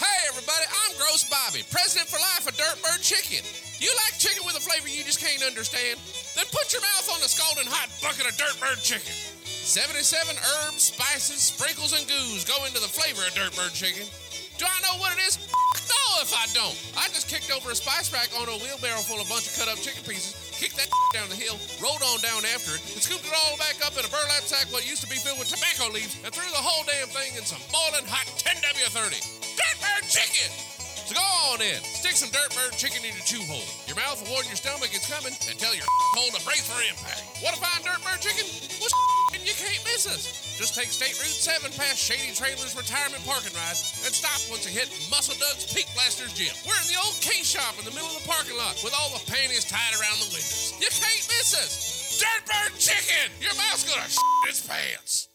Hey, 0.00 0.18
everybody, 0.28 0.64
I'm 0.64 0.96
Gross 0.96 1.28
Bobby, 1.28 1.62
president 1.70 2.08
for 2.08 2.16
life 2.16 2.48
of 2.48 2.56
Dirtbird 2.56 3.02
Chicken. 3.02 3.44
You 3.78 3.90
like 4.06 4.18
chicken 4.18 4.46
with 4.46 4.56
a 4.56 4.60
flavor 4.60 4.88
you 4.88 5.04
just 5.04 5.20
can't 5.20 5.44
understand? 5.44 5.98
Then 6.34 6.46
put 6.50 6.72
your 6.72 6.80
mouth 6.80 7.10
on 7.12 7.20
a 7.20 7.28
scalding 7.28 7.66
hot 7.66 7.90
bucket 8.00 8.26
of 8.30 8.38
Dirtbird 8.38 8.82
Chicken. 8.82 9.41
77 9.62 10.34
herbs, 10.66 10.90
spices, 10.90 11.38
sprinkles, 11.38 11.94
and 11.94 12.02
goos 12.10 12.42
go 12.42 12.58
into 12.66 12.82
the 12.82 12.90
flavor 12.90 13.22
of 13.22 13.30
dirt 13.30 13.54
bird 13.54 13.70
Chicken. 13.70 14.10
Do 14.58 14.66
I 14.66 14.78
know 14.82 14.98
what 14.98 15.14
it 15.14 15.22
is? 15.22 15.38
No, 15.86 16.02
if 16.18 16.34
I 16.34 16.50
don't. 16.50 16.74
I 16.98 17.06
just 17.14 17.30
kicked 17.30 17.46
over 17.54 17.70
a 17.70 17.78
spice 17.78 18.10
rack 18.10 18.34
on 18.42 18.50
a 18.50 18.58
wheelbarrow 18.58 19.06
full 19.06 19.22
of 19.22 19.30
bunch 19.30 19.46
of 19.46 19.54
cut 19.54 19.70
up 19.70 19.78
chicken 19.78 20.02
pieces, 20.02 20.34
kicked 20.58 20.74
that 20.82 20.90
down 21.14 21.30
the 21.30 21.38
hill, 21.38 21.54
rolled 21.78 22.02
on 22.02 22.18
down 22.26 22.42
after 22.50 22.74
it, 22.74 22.82
and 22.90 22.98
scooped 22.98 23.22
it 23.22 23.34
all 23.34 23.54
back 23.54 23.78
up 23.86 23.94
in 23.94 24.02
a 24.02 24.10
burlap 24.10 24.42
sack 24.42 24.66
what 24.74 24.82
used 24.82 25.06
to 25.06 25.10
be 25.10 25.22
filled 25.22 25.38
with 25.38 25.46
tobacco 25.46 25.94
leaves, 25.94 26.18
and 26.26 26.34
threw 26.34 26.46
the 26.50 26.58
whole 26.58 26.82
damn 26.82 27.06
thing 27.14 27.38
in 27.38 27.46
some 27.46 27.62
boiling 27.70 28.06
hot 28.10 28.26
10W30. 28.42 29.14
Dirt 29.54 29.76
bird 29.78 30.04
Chicken! 30.10 30.71
So 31.08 31.18
go 31.18 31.26
on 31.50 31.58
in, 31.58 31.82
stick 31.82 32.14
some 32.14 32.30
Dirtbird 32.30 32.78
Chicken 32.78 33.02
in 33.02 33.12
your 33.12 33.26
chew 33.26 33.42
hole. 33.50 33.66
Your 33.90 33.98
mouth 33.98 34.22
will 34.22 34.30
warn 34.30 34.46
your 34.46 34.56
stomach 34.58 34.94
it's 34.94 35.10
coming, 35.10 35.34
and 35.50 35.54
tell 35.58 35.74
your 35.74 35.86
hole 36.14 36.30
to 36.30 36.40
brace 36.46 36.62
for 36.62 36.78
impact. 36.78 37.26
Want 37.42 37.58
to 37.58 37.62
find 37.62 37.82
Dirtbird 37.82 38.22
Chicken? 38.22 38.46
Well, 38.78 38.94
and 39.34 39.42
you 39.48 39.54
can't 39.58 39.82
miss 39.82 40.06
us. 40.06 40.54
Just 40.54 40.78
take 40.78 40.94
State 40.94 41.18
Route 41.18 41.34
7 41.34 41.74
past 41.74 41.98
Shady 41.98 42.30
Trailers 42.36 42.78
Retirement 42.78 43.24
Parking 43.26 43.50
Ride 43.56 43.78
and 44.06 44.12
stop 44.14 44.38
once 44.46 44.62
you 44.62 44.70
hit 44.70 44.86
Muscle 45.10 45.34
Doug's 45.42 45.66
Peak 45.72 45.90
Blasters 45.98 46.30
Gym. 46.36 46.54
We're 46.62 46.78
in 46.78 46.88
the 46.92 47.00
old 47.00 47.18
K 47.18 47.42
shop 47.42 47.74
in 47.80 47.84
the 47.88 47.94
middle 47.96 48.12
of 48.12 48.22
the 48.22 48.28
parking 48.28 48.54
lot 48.54 48.78
with 48.86 48.94
all 48.94 49.10
the 49.10 49.24
panties 49.26 49.66
tied 49.66 49.96
around 49.98 50.22
the 50.22 50.30
windows. 50.30 50.76
You 50.78 50.92
can't 50.92 51.24
miss 51.32 51.56
us. 51.56 52.20
Dirtbird 52.20 52.78
Chicken! 52.78 53.32
Your 53.40 53.56
mouth's 53.58 53.88
gonna 53.88 54.06
its 54.48 54.62
pants. 54.62 55.31